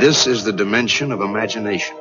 This 0.00 0.26
is 0.26 0.44
the 0.44 0.52
dimension 0.54 1.12
of 1.12 1.20
imagination. 1.20 1.94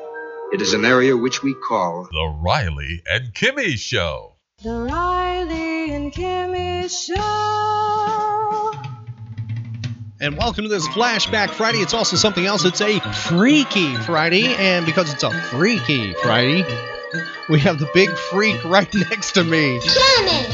It 0.54 0.62
is 0.62 0.72
an 0.72 0.86
area 0.86 1.18
which 1.18 1.44
we 1.44 1.54
call 1.54 2.08
The 2.10 2.34
Riley 2.38 3.04
and 3.06 3.34
Kimmy 3.34 3.78
Show. 3.78 4.38
The 4.64 4.88
Riley 4.90 5.92
and 5.92 6.10
Kimmy 6.10 6.90
Show. 6.90 8.72
And 10.22 10.38
welcome 10.38 10.64
to 10.64 10.70
this 10.70 10.88
Flashback 10.88 11.50
Friday. 11.50 11.80
It's 11.80 11.94
also 11.94 12.16
something 12.16 12.46
else. 12.46 12.64
It's 12.64 12.80
a 12.80 13.02
Freaky 13.02 13.94
Friday. 13.98 14.56
And 14.56 14.86
because 14.86 15.14
it's 15.14 15.24
a 15.24 15.32
Freaky 15.32 16.14
Friday, 16.24 16.64
we 17.50 17.60
have 17.60 17.80
the 17.80 17.90
big 17.94 18.10
freak 18.12 18.64
right 18.64 18.88
next 19.10 19.34
to 19.34 19.44
me. 19.44 19.78
Jimmy, 19.82 20.46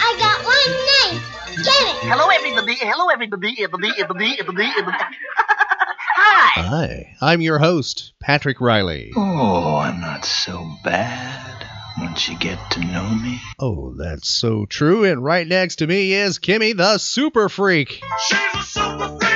I 0.00 0.16
got 0.18 0.44
one 0.44 1.14
name. 1.14 1.22
Jimmy. 1.54 2.10
Hello, 2.10 2.28
everybody. 2.28 2.74
Hello, 2.74 3.06
everybody. 3.08 3.56
Everybody, 3.62 3.92
everybody, 4.02 4.36
everybody, 4.40 4.72
everybody. 4.76 5.04
Hi. 6.40 6.62
Hi, 6.62 7.16
I'm 7.20 7.40
your 7.40 7.58
host, 7.58 8.12
Patrick 8.20 8.60
Riley. 8.60 9.10
Oh, 9.16 9.76
I'm 9.78 10.00
not 10.00 10.24
so 10.24 10.70
bad 10.84 11.66
once 11.98 12.28
you 12.28 12.38
get 12.38 12.58
to 12.70 12.80
know 12.80 13.10
me. 13.10 13.40
Oh, 13.58 13.92
that's 13.94 14.30
so 14.30 14.64
true. 14.64 15.02
And 15.02 15.24
right 15.24 15.46
next 15.46 15.76
to 15.76 15.88
me 15.88 16.12
is 16.12 16.38
Kimmy 16.38 16.76
the 16.76 16.98
Super 16.98 17.48
Freak. 17.48 18.00
She's 18.28 18.38
a 18.54 18.62
super 18.62 19.08
freak, 19.18 19.27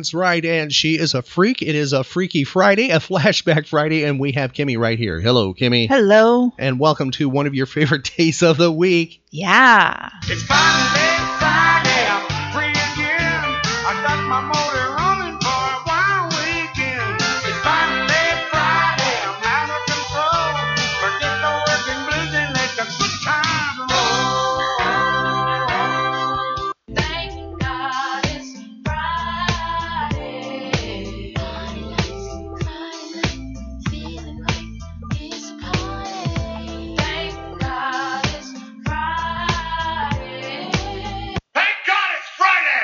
That's 0.00 0.14
right, 0.14 0.42
and 0.42 0.72
she 0.72 0.98
is 0.98 1.12
a 1.12 1.20
freak. 1.20 1.60
It 1.60 1.74
is 1.74 1.92
a 1.92 2.02
Freaky 2.02 2.44
Friday, 2.44 2.88
a 2.88 3.00
Flashback 3.00 3.66
Friday, 3.66 4.04
and 4.04 4.18
we 4.18 4.32
have 4.32 4.54
Kimmy 4.54 4.78
right 4.78 4.98
here. 4.98 5.20
Hello, 5.20 5.52
Kimmy. 5.52 5.88
Hello. 5.88 6.54
And 6.58 6.80
welcome 6.80 7.10
to 7.12 7.28
one 7.28 7.46
of 7.46 7.54
your 7.54 7.66
favorite 7.66 8.10
days 8.16 8.42
of 8.42 8.56
the 8.56 8.72
week. 8.72 9.22
Yeah. 9.30 10.08
It's 10.22 10.42
finally 10.44 11.09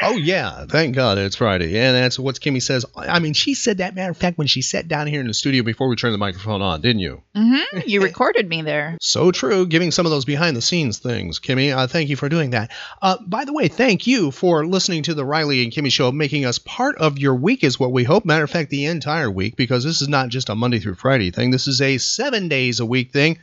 Oh, 0.07 0.17
yeah. 0.17 0.65
Thank 0.67 0.95
God 0.95 1.19
it's 1.19 1.37
Friday. 1.37 1.79
And 1.79 1.97
that's 1.97 2.19
what 2.19 2.41
Kimmy 2.41 2.63
says. 2.63 2.85
I 2.97 3.19
mean, 3.19 3.33
she 3.33 3.55
said 3.55 3.79
that, 3.79 3.95
matter 3.95 4.11
of 4.11 4.17
fact, 4.17 4.39
when 4.39 4.47
she 4.47 4.63
sat 4.63 4.89
down 4.89 5.07
here 5.07 5.21
in 5.21 5.27
the 5.27 5.35
studio 5.35 5.63
before 5.63 5.89
we 5.89 5.97
turned 5.97 6.15
the 6.15 6.19
microphone 6.19 6.63
on, 6.63 6.81
didn't 6.81 7.01
you? 7.01 7.23
Mm-hmm. 7.35 7.81
You 7.87 8.03
recorded 8.03 8.49
me 8.49 8.63
there. 8.63 8.97
So 9.07 9.31
true, 9.31 9.67
giving 9.67 9.93
some 9.93 10.05
of 10.05 10.11
those 10.11 10.25
behind 10.25 10.57
the 10.57 10.63
scenes 10.63 10.99
things, 10.99 11.39
Kimmy. 11.39 11.75
Uh, 11.75 11.87
thank 11.87 12.09
you 12.11 12.17
for 12.17 12.29
doing 12.29 12.51
that. 12.51 12.71
Uh, 13.01 13.17
by 13.25 13.45
the 13.45 13.53
way, 13.53 13.69
thank 13.69 14.07
you 14.07 14.31
for 14.31 14.67
listening 14.67 15.05
to 15.05 15.15
the 15.15 15.25
Riley 15.25 15.63
and 15.63 15.73
Kimmy 15.73 15.93
show, 15.93 16.11
making 16.13 16.45
us 16.45 16.59
part 16.59 16.97
of 16.97 17.19
your 17.19 17.35
week, 17.35 17.65
is 17.65 17.79
what 17.79 17.93
we 17.93 18.05
hope. 18.05 18.25
Matter 18.25 18.45
of 18.45 18.51
fact, 18.51 18.71
the 18.71 18.87
entire 18.87 19.31
week, 19.31 19.57
because 19.57 19.85
this 19.85 20.03
is 20.03 20.09
not 20.09 20.29
just 20.29 20.49
a 20.49 20.55
Monday 20.55 20.81
through 20.81 20.97
Friday 20.97 21.31
thing. 21.31 21.51
This 21.51 21.67
is 21.67 21.81
a 21.81 21.99
seven 21.99 22.49
days 22.49 22.81
a 22.81 22.87
week 22.87 23.13
thing, 23.13 23.39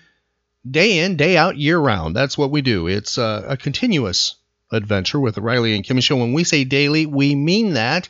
day 0.69 0.99
in, 0.99 1.15
day 1.17 1.37
out, 1.37 1.57
year 1.57 1.79
round. 1.79 2.15
That's 2.15 2.37
what 2.37 2.51
we 2.51 2.61
do. 2.61 2.87
It's 2.87 3.17
uh, 3.17 3.45
a 3.47 3.57
continuous 3.57 4.35
adventure 4.73 5.19
with 5.19 5.37
Riley 5.37 5.75
and 5.75 5.85
Kimmy 5.85 6.01
show. 6.01 6.17
When 6.17 6.33
we 6.33 6.43
say 6.43 6.63
daily, 6.63 7.05
we 7.05 7.35
mean 7.35 7.73
that. 7.73 8.09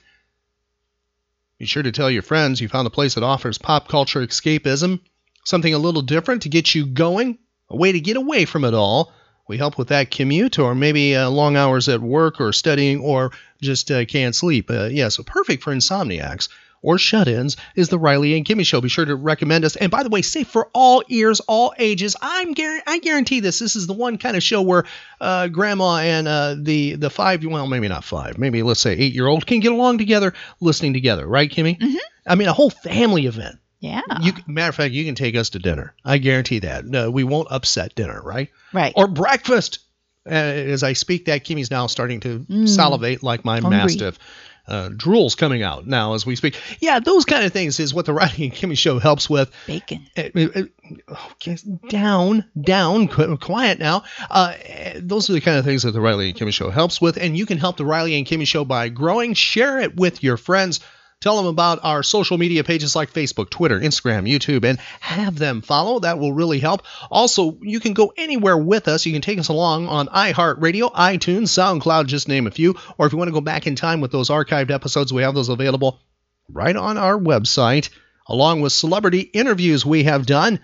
Be 1.59 1.65
sure 1.65 1.83
to 1.83 1.91
tell 1.91 2.09
your 2.09 2.21
friends 2.21 2.59
you 2.59 2.67
found 2.67 2.87
a 2.87 2.91
place 2.91 3.15
that 3.15 3.23
offers 3.23 3.57
pop 3.57 3.87
culture 3.87 4.25
escapism, 4.25 4.99
something 5.43 5.73
a 5.73 5.77
little 5.79 6.01
different 6.01 6.41
to 6.43 6.49
get 6.49 6.73
you 6.73 6.85
going, 6.85 7.37
a 7.69 7.77
way 7.77 7.91
to 7.91 7.99
get 7.99 8.17
away 8.17 8.45
from 8.45 8.63
it 8.63 8.73
all. 8.73 9.13
We 9.47 9.57
help 9.57 9.77
with 9.77 9.89
that 9.89 10.09
commute, 10.09 10.57
or 10.57 10.73
maybe 10.73 11.15
uh, 11.15 11.29
long 11.29 11.57
hours 11.57 11.89
at 11.89 12.01
work, 12.01 12.39
or 12.39 12.53
studying, 12.53 13.01
or 13.01 13.31
just 13.61 13.91
uh, 13.91 14.05
can't 14.05 14.33
sleep. 14.33 14.71
Uh, 14.71 14.85
yeah, 14.85 15.09
so 15.09 15.23
perfect 15.23 15.63
for 15.63 15.73
insomniacs 15.73 16.47
or 16.83 16.99
shut 16.99 17.27
ins 17.27 17.57
is 17.75 17.89
the 17.89 17.97
Riley 17.97 18.35
and 18.37 18.45
Kimmy 18.45 18.63
Show. 18.65 18.79
Be 18.81 18.89
sure 18.89 19.05
to 19.05 19.15
recommend 19.15 19.65
us. 19.65 19.75
And 19.75 19.89
by 19.89 20.03
the 20.03 20.09
way, 20.09 20.21
safe 20.21 20.47
for 20.49 20.69
all 20.73 21.01
ears, 21.09 21.39
all 21.39 21.73
ages. 21.79 22.15
I'm 22.21 22.53
guar- 22.53 22.81
I 22.85 22.99
guarantee 22.99 23.39
this. 23.39 23.57
This 23.57 23.75
is 23.75 23.87
the 23.87 23.93
one 23.93 24.19
kind 24.19 24.37
of 24.37 24.43
show 24.43 24.61
where 24.61 24.83
uh, 25.19 25.47
grandma 25.47 25.95
and 25.97 26.27
uh, 26.27 26.55
the 26.59 26.93
the 26.95 27.09
five, 27.09 27.43
well, 27.43 27.65
maybe 27.65 27.87
not 27.87 28.03
five, 28.03 28.37
maybe 28.37 28.61
let's 28.61 28.81
say 28.81 28.93
eight 28.93 29.13
year 29.13 29.25
old 29.25 29.47
can 29.47 29.59
get 29.61 29.71
along 29.71 29.97
together, 29.97 30.33
listening 30.59 30.93
together, 30.93 31.25
right, 31.25 31.49
Kimmy? 31.49 31.79
Mm-hmm. 31.79 31.95
I 32.27 32.35
mean, 32.35 32.47
a 32.49 32.53
whole 32.53 32.69
family 32.69 33.25
event. 33.25 33.57
Yeah. 33.79 34.01
You, 34.21 34.31
matter 34.47 34.69
of 34.69 34.75
fact, 34.75 34.93
you 34.93 35.03
can 35.03 35.15
take 35.15 35.35
us 35.35 35.49
to 35.51 35.59
dinner. 35.59 35.93
I 36.05 36.17
guarantee 36.17 36.59
that. 36.59 36.85
No, 36.85 37.11
we 37.11 37.25
won't 37.25 37.49
upset 37.51 37.95
dinner, 37.95 38.21
right? 38.23 38.49
right. 38.71 38.93
Or 38.95 39.07
breakfast. 39.07 39.79
Uh, 40.25 40.29
as 40.35 40.83
I 40.83 40.93
speak, 40.93 41.25
that 41.25 41.43
Kimmy's 41.43 41.69
now 41.69 41.87
starting 41.87 42.21
to 42.21 42.39
Mm. 42.49 42.69
salivate 42.69 43.23
like 43.23 43.43
my 43.43 43.59
Hungry. 43.59 43.77
mastiff. 43.79 44.19
Uh, 44.65 44.89
drool's 44.95 45.35
coming 45.35 45.61
out 45.61 45.85
now 45.85 46.13
as 46.13 46.25
we 46.25 46.35
speak. 46.35 46.57
Yeah, 46.79 46.99
those 46.99 47.25
kind 47.25 47.43
of 47.45 47.51
things 47.51 47.79
is 47.79 47.93
what 47.93 48.05
the 48.05 48.13
Riley 48.13 48.45
and 48.45 48.53
Kimmy 48.53 48.77
show 48.77 48.97
helps 48.97 49.29
with. 49.29 49.51
Bacon. 49.67 50.07
Uh, 50.17 50.29
uh, 50.35 50.47
uh, 50.55 51.15
okay, 51.33 51.57
down, 51.89 52.45
down, 52.59 53.07
quiet 53.37 53.79
now. 53.79 54.03
Uh, 54.29 54.53
those 54.97 55.29
are 55.29 55.33
the 55.33 55.41
kind 55.41 55.57
of 55.57 55.65
things 55.65 55.83
that 55.83 55.91
the 55.91 55.99
Riley 56.01 56.29
and 56.29 56.37
Kimmy 56.37 56.53
show 56.53 56.69
helps 56.69 57.01
with, 57.01 57.17
and 57.17 57.37
you 57.37 57.45
can 57.45 57.57
help 57.57 57.75
the 57.75 57.85
Riley 57.85 58.15
and 58.15 58.25
Kimmy 58.25 58.47
show 58.47 58.63
by 58.63 58.87
growing. 58.87 59.33
Share 59.33 59.79
it 59.79 59.97
with 59.97 60.23
your 60.23 60.37
friends. 60.37 60.79
Tell 61.23 61.37
them 61.37 61.45
about 61.45 61.79
our 61.83 62.03
social 62.03 62.37
media 62.37 62.65
pages 62.65 62.97
like 62.97 63.13
Facebook, 63.13 63.49
Twitter, 63.49 63.79
Instagram, 63.79 64.29
YouTube, 64.29 64.65
and 64.65 64.77
have 64.99 65.37
them 65.37 65.61
follow. 65.61 65.99
That 66.01 66.19
will 66.19 66.33
really 66.33 66.59
help. 66.59 66.83
Also, 67.09 67.57
you 67.61 67.79
can 67.79 67.93
go 67.93 68.11
anywhere 68.17 68.57
with 68.57 68.89
us. 68.89 69.05
You 69.05 69.13
can 69.13 69.21
take 69.21 69.39
us 69.39 69.47
along 69.47 69.87
on 69.87 70.07
iHeartRadio, 70.09 70.93
iTunes, 70.93 71.47
SoundCloud, 71.47 72.07
just 72.07 72.27
name 72.27 72.45
a 72.45 72.51
few. 72.51 72.75
Or 72.97 73.05
if 73.05 73.13
you 73.13 73.17
want 73.17 73.29
to 73.29 73.33
go 73.33 73.39
back 73.39 73.67
in 73.67 73.77
time 73.77 74.01
with 74.01 74.11
those 74.11 74.29
archived 74.29 74.69
episodes, 74.69 75.13
we 75.13 75.21
have 75.21 75.33
those 75.33 75.47
available 75.47 76.01
right 76.49 76.75
on 76.75 76.97
our 76.97 77.17
website, 77.17 77.89
along 78.27 78.59
with 78.59 78.73
celebrity 78.73 79.21
interviews 79.21 79.85
we 79.85 80.03
have 80.03 80.25
done. 80.25 80.59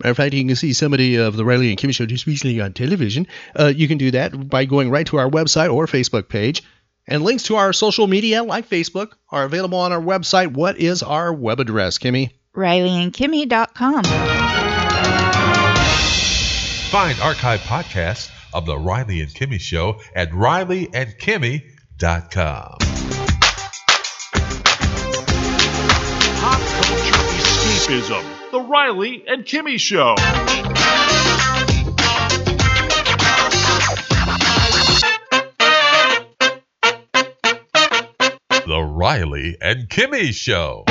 Matter 0.00 0.10
of 0.10 0.16
fact, 0.16 0.34
you 0.34 0.44
can 0.44 0.56
see 0.56 0.72
somebody 0.72 1.18
of 1.18 1.36
the 1.36 1.44
Riley 1.44 1.70
and 1.70 1.78
Kimmy 1.78 1.94
Show 1.94 2.06
just 2.06 2.26
recently 2.26 2.60
on 2.60 2.72
television. 2.72 3.28
Uh, 3.56 3.66
you 3.66 3.86
can 3.86 3.98
do 3.98 4.10
that 4.10 4.48
by 4.48 4.64
going 4.64 4.90
right 4.90 5.06
to 5.06 5.18
our 5.18 5.30
website 5.30 5.72
or 5.72 5.86
Facebook 5.86 6.28
page. 6.28 6.64
And 7.10 7.22
links 7.24 7.42
to 7.44 7.56
our 7.56 7.72
social 7.72 8.06
media, 8.06 8.44
like 8.44 8.68
Facebook, 8.70 9.12
are 9.30 9.44
available 9.44 9.78
on 9.78 9.90
our 9.92 10.00
website. 10.00 10.52
What 10.52 10.78
is 10.78 11.02
our 11.02 11.32
web 11.32 11.58
address, 11.58 11.98
Kimmy? 11.98 12.30
RileyandKimmy.com. 12.54 14.04
Find 16.90 17.20
archive 17.20 17.60
podcasts 17.60 18.30
of 18.54 18.66
The 18.66 18.76
Riley 18.78 19.20
and 19.20 19.30
Kimmy 19.30 19.60
Show 19.60 20.00
at 20.14 20.30
rileyandkimmy.com. 20.30 22.76
Pop 26.40 26.60
culture 26.60 27.14
escapism. 27.40 28.24
The 28.52 28.60
Riley 28.60 29.24
and 29.26 29.44
Kimmy 29.44 29.78
Show. 29.78 30.14
The 38.66 38.82
Riley 38.82 39.56
and 39.60 39.88
Kimmy 39.88 40.34
Show. 40.34 40.84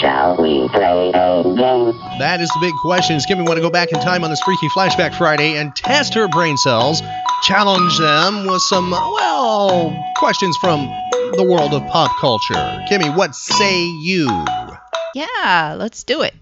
Shall 0.00 0.36
we 0.40 0.68
play 0.68 1.10
a 1.14 1.42
game? 1.42 1.92
That 2.18 2.40
is 2.40 2.48
the 2.50 2.58
big 2.60 2.74
question. 2.82 3.16
Is 3.16 3.24
Kimmy 3.24 3.46
want 3.46 3.56
to 3.56 3.62
go 3.62 3.70
back 3.70 3.92
in 3.92 4.00
time 4.00 4.24
on 4.24 4.30
this 4.30 4.40
freaky 4.42 4.68
flashback 4.68 5.14
Friday 5.14 5.56
and 5.56 5.74
test 5.74 6.12
her 6.14 6.28
brain 6.28 6.56
cells, 6.58 7.00
challenge 7.44 7.98
them 7.98 8.46
with 8.46 8.62
some, 8.62 8.90
well, 8.90 9.96
questions 10.16 10.56
from 10.58 10.86
the 11.36 11.46
world 11.48 11.72
of 11.72 11.86
pop 11.88 12.10
culture. 12.20 12.54
Kimmy, 12.90 13.14
what 13.16 13.34
say 13.34 13.84
you? 13.84 14.28
Yeah, 15.14 15.76
let's 15.78 16.04
do 16.04 16.22
it. 16.22 16.34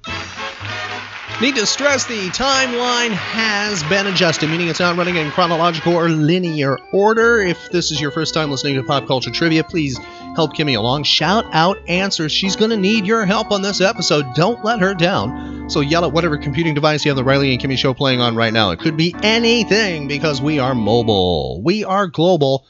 Need 1.41 1.57
to 1.57 1.67
stress 1.67 2.07
the 2.07 2.29
timeline 2.29 3.11
has 3.11 3.83
been 3.83 4.07
adjusted, 4.07 4.49
meaning 4.49 4.69
it's 4.69 4.79
not 4.79 4.97
running 4.97 5.17
in 5.17 5.33
chronological 5.33 5.95
or 5.95 6.09
linear 6.09 6.79
order. 6.93 7.41
If 7.41 7.71
this 7.71 7.91
is 7.91 8.01
your 8.01 8.13
first 8.13 8.33
time 8.33 8.53
listening 8.53 8.77
to 8.77 8.85
Pop 8.85 9.09
Culture 9.09 9.33
Trivia, 9.33 9.65
please 9.65 9.99
help 10.37 10.55
Kimmy 10.55 10.79
along. 10.79 11.03
Shout 11.03 11.45
out 11.53 11.77
answers. 11.89 12.31
She's 12.31 12.55
going 12.55 12.71
to 12.71 12.77
need 12.77 13.05
your 13.05 13.27
help 13.27 13.51
on 13.51 13.63
this 13.63 13.81
episode. 13.81 14.25
Don't 14.35 14.65
let 14.65 14.79
her 14.79 14.95
down. 14.95 15.69
So 15.69 15.81
yell 15.81 16.05
at 16.05 16.13
whatever 16.13 16.39
computing 16.39 16.73
device 16.73 17.05
you 17.05 17.11
have 17.11 17.17
the 17.17 17.25
Riley 17.25 17.53
and 17.53 17.61
Kimmy 17.61 17.77
show 17.77 17.95
playing 17.95 18.21
on 18.21 18.37
right 18.37 18.53
now. 18.53 18.71
It 18.71 18.79
could 18.79 18.97
be 18.97 19.15
anything 19.23 20.07
because 20.07 20.41
we 20.41 20.61
are 20.61 20.75
mobile. 20.75 21.61
We 21.63 21.85
are 21.85 22.07
global. 22.07 22.65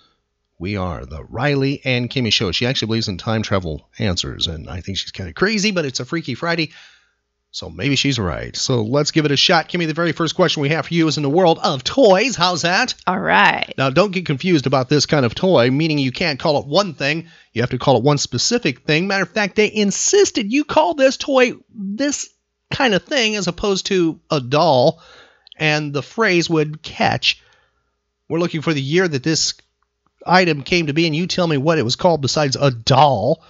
We 0.59 0.77
are 0.77 1.05
the 1.05 1.23
Riley 1.25 1.83
and 1.85 2.09
Kimmy 2.09 2.33
Show. 2.33 2.51
She 2.53 2.65
actually 2.65 2.87
believes 2.87 3.09
in 3.09 3.19
time 3.19 3.43
travel 3.43 3.89
answers, 3.99 4.47
and 4.47 4.71
I 4.71 4.81
think 4.81 4.97
she's 4.97 5.11
kind 5.11 5.29
of 5.29 5.35
crazy, 5.35 5.73
but 5.73 5.85
it's 5.85 6.01
a 6.01 6.05
Freaky 6.05 6.35
Friday, 6.35 6.71
so 7.55 7.71
maybe 7.71 7.95
she's 7.95 8.19
right. 8.19 8.57
So 8.57 8.83
let's 8.83 9.13
give 9.13 9.27
it 9.27 9.31
a 9.31 9.37
shot. 9.37 9.69
Kimmy, 9.69 9.87
the 9.87 9.95
very 9.95 10.11
first 10.11 10.35
question 10.35 10.61
we 10.61 10.71
have 10.71 10.89
for 10.89 10.95
you 10.95 11.07
is 11.07 11.19
in 11.19 11.23
the 11.23 11.31
world 11.31 11.61
of 11.63 11.85
toys. 11.85 12.35
How's 12.35 12.63
that? 12.63 12.97
All 13.07 13.21
right. 13.21 13.73
Now, 13.79 13.91
don't 13.91 14.11
get 14.11 14.27
confused 14.27 14.67
about 14.67 14.89
this 14.89 15.07
kind 15.07 15.25
of 15.25 15.37
toy, 15.37 15.71
meaning 15.71 15.99
you 15.99 16.11
can't 16.11 16.41
call 16.41 16.59
it 16.59 16.67
one 16.67 16.95
thing. 16.95 17.29
You 17.53 17.63
have 17.63 17.71
to 17.71 17.79
call 17.79 17.97
it 17.97 18.03
one 18.03 18.19
specific 18.19 18.81
thing. 18.81 19.07
Matter 19.07 19.23
of 19.23 19.29
fact, 19.29 19.55
they 19.55 19.73
insisted 19.73 20.53
you 20.53 20.65
call 20.65 20.95
this 20.95 21.17
toy 21.17 21.53
this 21.73 22.29
kind 22.73 22.93
of 22.93 23.05
thing 23.05 23.37
as 23.37 23.47
opposed 23.47 23.87
to 23.87 24.19
a 24.33 24.41
doll, 24.41 25.01
and 25.57 25.93
the 25.93 26.03
phrase 26.03 26.51
would 26.51 26.83
catch. 26.83 27.41
We're 28.29 28.41
looking 28.41 28.63
for 28.63 28.75
the 28.75 28.83
year 28.83 29.07
that 29.07 29.23
this 29.23 29.55
item 30.27 30.65
came 30.65 30.89
to 30.89 30.93
be, 30.93 31.07
and 31.07 31.15
you 31.15 31.29
tell 31.29 31.47
me 31.47 31.59
what 31.59 31.79
it 31.79 31.85
was 31.85 31.95
called 31.95 32.21
besides 32.21 32.57
a 32.57 32.73
doll. 32.73 33.45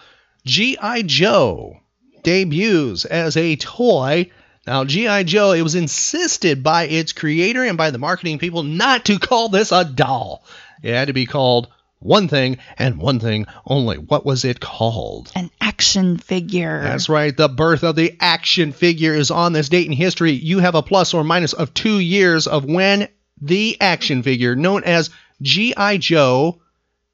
G.I. 0.44 1.00
Joe 1.04 1.80
debuts 2.24 3.04
as 3.04 3.36
a 3.36 3.56
toy. 3.56 4.30
Now, 4.66 4.84
G.I. 4.84 5.24
Joe, 5.24 5.52
it 5.52 5.62
was 5.62 5.74
insisted 5.74 6.62
by 6.62 6.84
its 6.84 7.12
creator 7.12 7.62
and 7.62 7.76
by 7.76 7.90
the 7.90 7.98
marketing 7.98 8.38
people 8.38 8.62
not 8.62 9.04
to 9.04 9.18
call 9.18 9.48
this 9.48 9.72
a 9.72 9.84
doll. 9.84 10.44
It 10.82 10.94
had 10.94 11.08
to 11.08 11.12
be 11.12 11.26
called 11.26 11.68
one 12.04 12.28
thing 12.28 12.58
and 12.78 12.98
one 12.98 13.18
thing 13.20 13.46
only. 13.66 13.96
What 13.98 14.26
was 14.26 14.44
it 14.44 14.60
called? 14.60 15.32
An 15.34 15.50
action 15.60 16.18
figure. 16.18 16.82
That's 16.82 17.08
right. 17.08 17.34
The 17.36 17.48
birth 17.48 17.82
of 17.82 17.96
the 17.96 18.16
action 18.20 18.72
figure 18.72 19.14
is 19.14 19.30
on 19.30 19.52
this 19.52 19.68
date 19.68 19.86
in 19.86 19.92
history. 19.92 20.32
You 20.32 20.58
have 20.58 20.74
a 20.74 20.82
plus 20.82 21.14
or 21.14 21.24
minus 21.24 21.52
of 21.52 21.72
two 21.74 21.98
years 21.98 22.46
of 22.46 22.64
when 22.64 23.08
the 23.40 23.78
action 23.80 24.22
figure, 24.22 24.54
known 24.54 24.84
as 24.84 25.10
G.I. 25.42 25.98
Joe, 25.98 26.60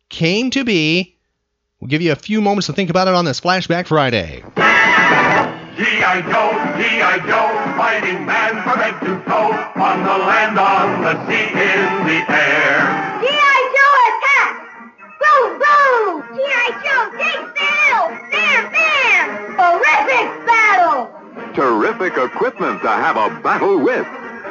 came 0.08 0.50
to 0.50 0.64
be. 0.64 1.16
We'll 1.80 1.88
give 1.88 2.02
you 2.02 2.12
a 2.12 2.16
few 2.16 2.40
moments 2.40 2.66
to 2.66 2.72
think 2.72 2.90
about 2.90 3.08
it 3.08 3.14
on 3.14 3.24
this 3.24 3.40
Flashback 3.40 3.86
Friday. 3.86 4.44
G.I. 5.80 6.20
Joe, 6.28 6.52
G.I. 6.76 7.24
Joe, 7.24 7.48
fighting 7.80 8.26
man 8.26 8.52
from 8.64 8.84
head 8.84 9.00
to 9.00 9.16
toe, 9.24 9.48
on 9.80 10.04
the 10.04 10.16
land, 10.28 10.58
on 10.58 11.00
the 11.00 11.16
sea, 11.24 11.48
in 11.56 12.04
the 12.04 12.20
air. 12.28 12.84
G.I. 13.24 13.60
Joe 13.72 13.94
attack! 14.12 14.52
Boom, 15.16 15.56
boom! 15.56 16.36
G.I. 16.36 16.68
Joe 16.84 17.04
takes 17.16 17.48
the! 17.56 17.72
Bam, 18.28 18.62
bam! 18.76 19.26
Horrific 19.56 20.28
battle! 20.44 21.08
Terrific 21.54 22.12
equipment 22.18 22.82
to 22.82 22.88
have 22.90 23.16
a 23.16 23.40
battle 23.40 23.78
with. 23.78 24.06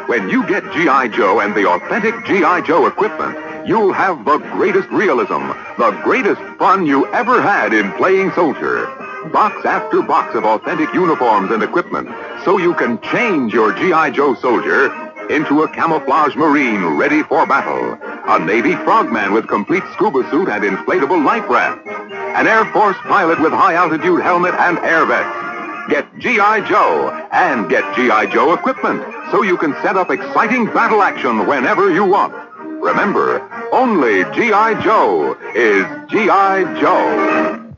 When 0.07 0.29
you 0.29 0.47
get 0.47 0.63
G.I. 0.73 1.09
Joe 1.09 1.41
and 1.41 1.53
the 1.53 1.69
authentic 1.69 2.25
G.I. 2.25 2.61
Joe 2.61 2.87
equipment, 2.87 3.37
you'll 3.67 3.93
have 3.93 4.25
the 4.25 4.39
greatest 4.57 4.89
realism, 4.89 5.53
the 5.77 5.91
greatest 6.03 6.41
fun 6.57 6.87
you 6.87 7.05
ever 7.13 7.39
had 7.39 7.71
in 7.71 7.91
playing 7.91 8.31
soldier. 8.31 8.98
Box 9.31 9.63
after 9.63 10.01
box 10.01 10.33
of 10.35 10.43
authentic 10.43 10.91
uniforms 10.93 11.51
and 11.51 11.61
equipment, 11.61 12.09
so 12.43 12.57
you 12.57 12.73
can 12.73 12.99
change 13.01 13.53
your 13.53 13.73
G.I. 13.73 14.09
Joe 14.09 14.33
soldier 14.35 14.91
into 15.29 15.61
a 15.61 15.69
camouflage 15.69 16.35
marine 16.35 16.83
ready 16.97 17.21
for 17.21 17.45
battle, 17.45 17.97
a 18.27 18.39
Navy 18.43 18.75
frogman 18.77 19.31
with 19.31 19.47
complete 19.47 19.83
scuba 19.93 20.27
suit 20.31 20.49
and 20.49 20.63
inflatable 20.63 21.23
life 21.23 21.47
raft, 21.47 21.85
an 21.85 22.47
Air 22.47 22.65
Force 22.73 22.97
pilot 23.03 23.39
with 23.39 23.53
high 23.53 23.75
altitude 23.75 24.21
helmet 24.21 24.55
and 24.55 24.79
air 24.79 25.05
vest. 25.05 25.89
Get 25.89 26.07
G.I. 26.17 26.67
Joe 26.67 27.09
and 27.31 27.69
get 27.69 27.83
G.I. 27.95 28.25
Joe 28.27 28.53
equipment 28.53 29.03
so 29.31 29.43
you 29.43 29.57
can 29.57 29.73
set 29.83 29.95
up 29.95 30.09
exciting 30.09 30.65
battle 30.65 31.03
action 31.03 31.45
whenever 31.45 31.93
you 31.93 32.03
want. 32.03 32.33
Remember, 32.81 33.41
only 33.71 34.23
G.I. 34.33 34.81
Joe 34.81 35.37
is 35.53 35.85
G.I. 36.09 36.79
Joe. 36.81 37.68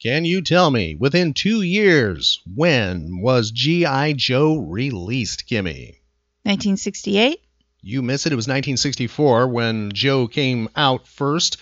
Can 0.00 0.24
you 0.24 0.42
tell 0.42 0.70
me, 0.70 0.94
within 0.94 1.32
two 1.32 1.62
years, 1.62 2.42
when 2.54 3.20
was 3.20 3.50
G.I. 3.50 4.12
Joe 4.12 4.58
released, 4.58 5.48
Kimmy? 5.48 5.98
1968. 6.42 7.40
You 7.80 8.02
miss 8.02 8.26
it. 8.26 8.32
It 8.32 8.36
was 8.36 8.44
1964 8.44 9.48
when 9.48 9.90
Joe 9.92 10.28
came 10.28 10.68
out 10.76 11.06
first. 11.08 11.56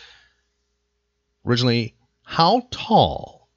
Originally, 1.46 1.94
how 2.24 2.66
tall 2.70 3.48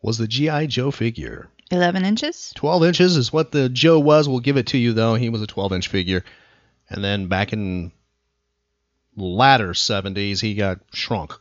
was 0.00 0.18
the 0.18 0.28
G.I. 0.28 0.66
Joe 0.66 0.90
figure? 0.90 1.50
11 1.70 2.04
inches. 2.04 2.52
12 2.54 2.84
inches 2.84 3.16
is 3.16 3.32
what 3.32 3.50
the 3.50 3.68
Joe 3.68 3.98
was. 3.98 4.28
We'll 4.28 4.40
give 4.40 4.58
it 4.58 4.68
to 4.68 4.78
you, 4.78 4.92
though. 4.92 5.14
He 5.14 5.28
was 5.28 5.42
a 5.42 5.46
12 5.46 5.72
inch 5.72 5.88
figure. 5.88 6.24
And 6.88 7.02
then 7.02 7.26
back 7.26 7.52
in 7.52 7.90
latter 9.16 9.70
70s, 9.70 10.40
he 10.40 10.54
got 10.54 10.80
shrunk. 10.92 11.32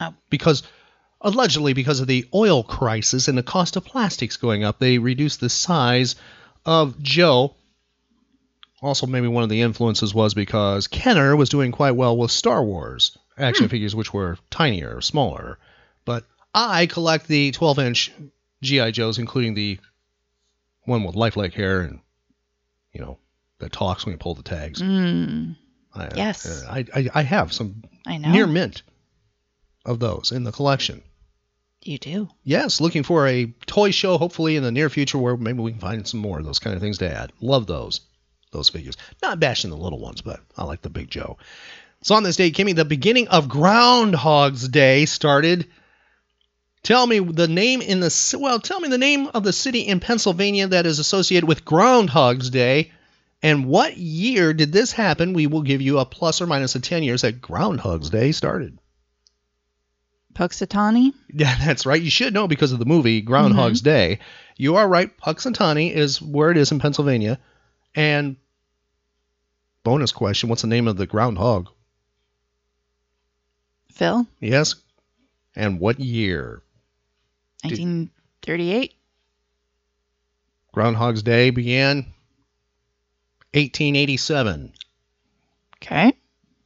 Oh. 0.00 0.14
Because, 0.30 0.62
allegedly, 1.20 1.72
because 1.72 2.00
of 2.00 2.06
the 2.06 2.26
oil 2.34 2.62
crisis 2.62 3.28
and 3.28 3.36
the 3.36 3.42
cost 3.42 3.76
of 3.76 3.84
plastics 3.84 4.36
going 4.36 4.64
up, 4.64 4.78
they 4.78 4.98
reduced 4.98 5.40
the 5.40 5.50
size 5.50 6.16
of 6.64 7.00
Joe. 7.02 7.54
Also, 8.80 9.06
maybe 9.06 9.26
one 9.26 9.42
of 9.42 9.48
the 9.48 9.62
influences 9.62 10.14
was 10.14 10.34
because 10.34 10.86
Kenner 10.86 11.34
was 11.34 11.48
doing 11.48 11.72
quite 11.72 11.92
well 11.96 12.16
with 12.16 12.30
Star 12.30 12.62
Wars 12.62 13.16
action 13.36 13.68
figures, 13.68 13.94
which 13.94 14.12
were 14.12 14.38
tinier, 14.50 15.00
smaller. 15.00 15.58
But 16.04 16.24
I 16.54 16.86
collect 16.86 17.26
the 17.28 17.50
12 17.52 17.78
inch 17.80 18.12
G.I. 18.62 18.90
Joes, 18.92 19.18
including 19.18 19.54
the 19.54 19.78
one 20.84 21.04
with 21.04 21.14
lifelike 21.16 21.54
hair 21.54 21.80
and, 21.82 22.00
you 22.92 23.00
know, 23.00 23.18
that 23.58 23.72
talks 23.72 24.04
when 24.06 24.12
you 24.12 24.18
pull 24.18 24.34
the 24.34 24.42
tags. 24.42 24.80
Mm, 24.80 25.56
I, 25.94 26.08
Yes. 26.16 26.46
uh, 26.46 26.66
I, 26.70 26.84
I, 26.94 27.08
I 27.14 27.22
have 27.22 27.52
some 27.52 27.82
I 28.06 28.16
know. 28.18 28.30
near 28.30 28.46
mint 28.46 28.82
of 29.84 29.98
those 29.98 30.30
in 30.32 30.44
the 30.44 30.52
collection. 30.52 31.02
You 31.82 31.98
do. 31.98 32.28
Yes, 32.44 32.80
looking 32.80 33.02
for 33.02 33.26
a 33.26 33.46
toy 33.66 33.92
show, 33.92 34.18
hopefully 34.18 34.56
in 34.56 34.62
the 34.62 34.72
near 34.72 34.90
future, 34.90 35.18
where 35.18 35.36
maybe 35.36 35.60
we 35.60 35.70
can 35.70 35.80
find 35.80 36.06
some 36.06 36.20
more 36.20 36.38
of 36.38 36.44
those 36.44 36.58
kind 36.58 36.74
of 36.74 36.82
things 36.82 36.98
to 36.98 37.10
add. 37.10 37.32
Love 37.40 37.66
those, 37.66 38.00
those 38.50 38.68
figures. 38.68 38.96
Not 39.22 39.40
bashing 39.40 39.70
the 39.70 39.76
little 39.76 40.00
ones, 40.00 40.20
but 40.20 40.40
I 40.56 40.64
like 40.64 40.82
the 40.82 40.90
Big 40.90 41.08
Joe. 41.08 41.38
So 42.02 42.14
on 42.14 42.22
this 42.22 42.36
day, 42.36 42.50
Kimmy, 42.50 42.74
the 42.74 42.84
beginning 42.84 43.28
of 43.28 43.48
Groundhog's 43.48 44.68
Day 44.68 45.06
started. 45.06 45.66
Tell 46.82 47.06
me 47.06 47.18
the 47.18 47.48
name 47.48 47.80
in 47.80 48.00
the 48.00 48.38
well. 48.40 48.60
Tell 48.60 48.80
me 48.80 48.88
the 48.88 48.98
name 48.98 49.28
of 49.28 49.42
the 49.42 49.52
city 49.52 49.80
in 49.80 50.00
Pennsylvania 50.00 50.68
that 50.68 50.86
is 50.86 50.98
associated 50.98 51.46
with 51.46 51.64
Groundhog's 51.64 52.50
Day, 52.50 52.92
and 53.42 53.66
what 53.66 53.96
year 53.96 54.52
did 54.52 54.72
this 54.72 54.92
happen? 54.92 55.32
We 55.32 55.46
will 55.46 55.62
give 55.62 55.80
you 55.80 55.98
a 55.98 56.04
plus 56.04 56.40
or 56.40 56.46
minus 56.46 56.74
of 56.74 56.82
ten 56.82 57.02
years 57.02 57.22
that 57.22 57.40
Groundhog's 57.40 58.10
Day 58.10 58.32
started. 58.32 58.78
Punxsutawney. 60.38 61.12
Yeah, 61.32 61.56
that's 61.64 61.84
right. 61.84 62.00
You 62.00 62.10
should 62.10 62.32
know 62.32 62.46
because 62.46 62.72
of 62.72 62.78
the 62.78 62.84
movie 62.84 63.20
Groundhog's 63.20 63.80
mm-hmm. 63.80 63.90
Day. 63.90 64.18
You 64.56 64.76
are 64.76 64.88
right. 64.88 65.10
Punxsutawney 65.18 65.92
is 65.92 66.22
where 66.22 66.50
it 66.50 66.56
is 66.56 66.70
in 66.70 66.78
Pennsylvania. 66.78 67.38
And 67.94 68.36
bonus 69.82 70.12
question: 70.12 70.48
What's 70.48 70.62
the 70.62 70.68
name 70.68 70.86
of 70.86 70.96
the 70.96 71.06
groundhog? 71.06 71.68
Phil. 73.92 74.26
Yes. 74.38 74.76
And 75.56 75.80
what 75.80 75.98
year? 75.98 76.62
1938. 77.62 78.94
Groundhog's 80.72 81.24
Day 81.24 81.50
began 81.50 81.96
1887. 83.54 84.72
Okay. 85.82 86.08
A 86.08 86.14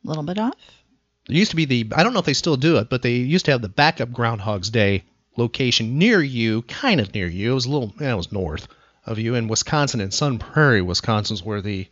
little 0.05 0.25
bit 0.25 0.39
off. 0.39 0.82
There 1.27 1.37
used 1.37 1.51
to 1.51 1.57
be 1.57 1.65
the 1.65 1.93
I 1.95 2.03
don't 2.03 2.13
know 2.13 2.19
if 2.19 2.27
they 2.27 2.33
still 2.33 2.57
do 2.57 2.79
it, 2.79 2.89
but 2.89 3.03
they 3.03 3.15
used 3.15 3.45
to 3.47 3.53
have 3.53 3.63
the 3.63 3.69
backup 3.69 4.13
Groundhog's 4.13 4.71
Day 4.71 5.05
location 5.37 5.99
near 5.99 6.21
you, 6.21 6.63
kind 6.63 7.01
of 7.01 7.15
near 7.15 7.27
you. 7.27 7.53
It 7.53 7.55
was 7.55 7.67
a 7.67 7.71
little, 7.71 7.95
yeah, 8.01 8.13
it 8.13 8.17
was 8.17 8.33
north 8.33 8.69
of 9.07 9.19
you 9.19 9.35
in 9.35 9.49
Wisconsin, 9.49 10.01
in 10.01 10.11
Sun 10.11 10.39
Prairie, 10.39 10.83
Wisconsin's 10.83 11.43
where 11.43 11.63
the 11.63 11.89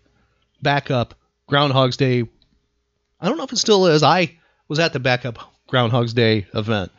backup 0.62 1.14
Groundhog's 1.46 1.96
Day. 1.96 2.28
I 3.20 3.28
don't 3.28 3.38
know 3.38 3.44
if 3.44 3.52
it 3.52 3.58
still 3.58 3.86
is. 3.86 4.02
I 4.02 4.36
was 4.68 4.78
at 4.78 4.92
the 4.92 5.00
backup 5.00 5.38
Groundhog's 5.66 6.14
Day 6.14 6.46
event. 6.54 6.92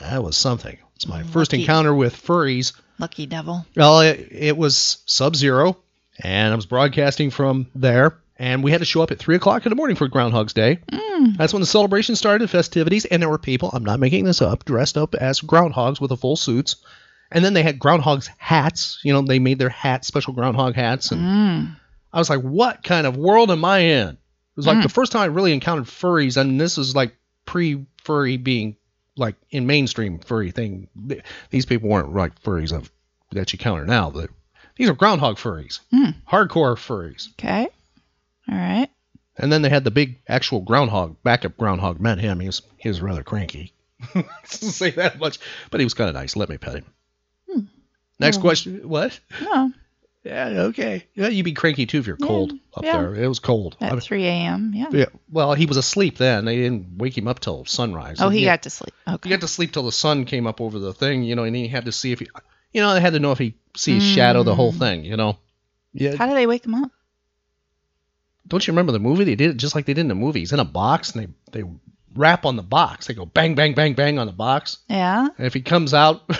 That 0.00 0.22
was 0.22 0.36
something. 0.36 0.76
It's 0.96 1.06
my 1.06 1.22
mm, 1.22 1.30
first 1.30 1.54
encounter 1.54 1.94
with 1.94 2.14
furries. 2.14 2.72
Lucky 2.98 3.26
devil. 3.26 3.66
Well, 3.74 4.00
it, 4.00 4.28
it 4.30 4.56
was 4.56 4.98
Sub 5.06 5.34
Zero, 5.34 5.78
and 6.22 6.52
I 6.52 6.56
was 6.56 6.66
broadcasting 6.66 7.30
from 7.30 7.66
there. 7.74 8.19
And 8.40 8.64
we 8.64 8.70
had 8.70 8.78
to 8.78 8.86
show 8.86 9.02
up 9.02 9.10
at 9.10 9.18
3 9.18 9.36
o'clock 9.36 9.66
in 9.66 9.70
the 9.70 9.76
morning 9.76 9.96
for 9.96 10.08
Groundhog's 10.08 10.54
Day. 10.54 10.78
Mm. 10.90 11.36
That's 11.36 11.52
when 11.52 11.60
the 11.60 11.66
celebration 11.66 12.16
started, 12.16 12.48
festivities, 12.48 13.04
and 13.04 13.20
there 13.20 13.28
were 13.28 13.36
people, 13.36 13.68
I'm 13.72 13.84
not 13.84 14.00
making 14.00 14.24
this 14.24 14.40
up, 14.40 14.64
dressed 14.64 14.96
up 14.96 15.14
as 15.14 15.42
groundhogs 15.42 16.00
with 16.00 16.08
the 16.08 16.16
full 16.16 16.36
suits. 16.36 16.76
And 17.30 17.44
then 17.44 17.52
they 17.52 17.62
had 17.62 17.78
groundhogs 17.78 18.30
hats. 18.38 18.98
You 19.04 19.12
know, 19.12 19.20
they 19.20 19.38
made 19.38 19.58
their 19.58 19.68
hats, 19.68 20.08
special 20.08 20.32
groundhog 20.32 20.74
hats. 20.74 21.12
And 21.12 21.20
Mm. 21.20 21.76
I 22.14 22.18
was 22.18 22.30
like, 22.30 22.40
what 22.40 22.82
kind 22.82 23.06
of 23.06 23.18
world 23.18 23.50
am 23.50 23.62
I 23.64 23.78
in? 23.80 24.08
It 24.08 24.16
was 24.56 24.66
like 24.66 24.78
Mm. 24.78 24.82
the 24.84 24.88
first 24.88 25.12
time 25.12 25.20
I 25.22 25.26
really 25.26 25.52
encountered 25.52 25.84
furries, 25.84 26.38
and 26.38 26.58
this 26.58 26.78
is 26.78 26.96
like 26.96 27.14
pre 27.44 27.84
furry 28.04 28.38
being 28.38 28.74
like 29.16 29.36
in 29.50 29.66
mainstream 29.66 30.18
furry 30.18 30.50
thing. 30.50 30.88
These 31.50 31.66
people 31.66 31.90
weren't 31.90 32.14
like 32.14 32.40
furries 32.42 32.72
of 32.72 32.90
that 33.32 33.52
you 33.52 33.58
counter 33.58 33.84
now. 33.84 34.08
But 34.08 34.30
these 34.76 34.88
are 34.88 34.94
groundhog 34.94 35.36
furries, 35.36 35.80
Mm. 35.92 36.14
hardcore 36.26 36.74
furries. 36.76 37.28
Okay. 37.38 37.68
All 38.50 38.56
right. 38.56 38.88
And 39.38 39.50
then 39.52 39.62
they 39.62 39.68
had 39.70 39.84
the 39.84 39.90
big 39.90 40.20
actual 40.28 40.60
groundhog, 40.60 41.16
backup 41.22 41.56
groundhog 41.56 42.00
met 42.00 42.18
him. 42.18 42.40
He 42.40 42.46
was 42.46 42.62
he 42.76 42.88
was 42.88 43.00
rather 43.00 43.22
cranky. 43.22 43.72
say 44.44 44.90
that 44.92 45.18
much, 45.18 45.38
but 45.70 45.80
he 45.80 45.84
was 45.84 45.94
kind 45.94 46.08
of 46.08 46.14
nice. 46.14 46.36
Let 46.36 46.48
me 46.48 46.58
pet 46.58 46.74
him. 46.76 46.84
Hmm. 47.50 47.60
Next 48.18 48.38
Oh. 48.38 48.40
question. 48.40 48.88
What? 48.88 49.18
No, 49.42 49.72
Yeah, 50.24 50.48
okay. 50.68 51.06
Yeah, 51.14 51.28
you'd 51.28 51.44
be 51.44 51.52
cranky 51.52 51.86
too 51.86 51.98
if 51.98 52.06
you're 52.06 52.16
Yeah, 52.20 52.26
cold 52.26 52.52
up 52.74 52.84
yeah. 52.84 52.98
there. 53.00 53.14
It 53.14 53.28
was 53.28 53.38
cold. 53.38 53.76
I 53.80 53.86
at 53.86 53.92
mean, 53.92 54.00
3 54.00 54.26
a.m. 54.26 54.72
Yeah. 54.74 54.86
yeah. 54.90 55.06
Well, 55.30 55.54
he 55.54 55.64
was 55.66 55.76
asleep 55.78 56.18
then. 56.18 56.44
They 56.44 56.56
didn't 56.56 56.98
wake 56.98 57.16
him 57.16 57.28
up 57.28 57.40
till 57.40 57.64
sunrise. 57.64 58.20
Oh, 58.20 58.28
he 58.28 58.40
yeah, 58.44 58.52
got 58.56 58.62
to 58.64 58.70
sleep. 58.70 58.94
Okay. 59.08 59.28
He 59.28 59.34
got 59.34 59.40
to 59.42 59.48
sleep 59.48 59.72
till 59.72 59.84
the 59.84 59.92
sun 59.92 60.24
came 60.26 60.46
up 60.46 60.60
over 60.60 60.78
the 60.78 60.92
thing, 60.92 61.22
you 61.22 61.36
know, 61.36 61.44
and 61.44 61.56
he 61.56 61.68
had 61.68 61.86
to 61.86 61.92
see 61.92 62.12
if 62.12 62.18
he, 62.20 62.28
you 62.74 62.80
know, 62.82 62.92
they 62.94 63.00
had 63.00 63.14
to 63.14 63.20
know 63.20 63.32
if 63.32 63.38
he 63.38 63.54
sees 63.76 64.02
shadow 64.02 64.42
the 64.42 64.54
whole 64.54 64.72
Mm. 64.72 64.78
thing, 64.78 65.04
you 65.04 65.16
know. 65.16 65.38
Yeah. 65.94 66.16
How 66.16 66.26
do 66.26 66.34
they 66.34 66.46
wake 66.46 66.64
him 66.66 66.74
up? 66.74 66.90
Don't 68.50 68.66
you 68.66 68.72
remember 68.72 68.92
the 68.92 68.98
movie? 68.98 69.24
They 69.24 69.36
did 69.36 69.50
it 69.50 69.56
just 69.56 69.74
like 69.74 69.86
they 69.86 69.94
did 69.94 70.02
in 70.02 70.08
the 70.08 70.14
movie. 70.14 70.40
He's 70.40 70.52
in 70.52 70.60
a 70.60 70.64
box 70.64 71.14
and 71.14 71.32
they 71.52 71.60
they 71.62 71.68
rap 72.14 72.44
on 72.44 72.56
the 72.56 72.62
box. 72.62 73.06
They 73.06 73.14
go 73.14 73.24
bang 73.24 73.54
bang 73.54 73.74
bang 73.74 73.94
bang 73.94 74.18
on 74.18 74.26
the 74.26 74.32
box. 74.32 74.78
Yeah. 74.88 75.28
And 75.38 75.46
if 75.46 75.54
he 75.54 75.62
comes 75.62 75.94
out, 75.94 76.22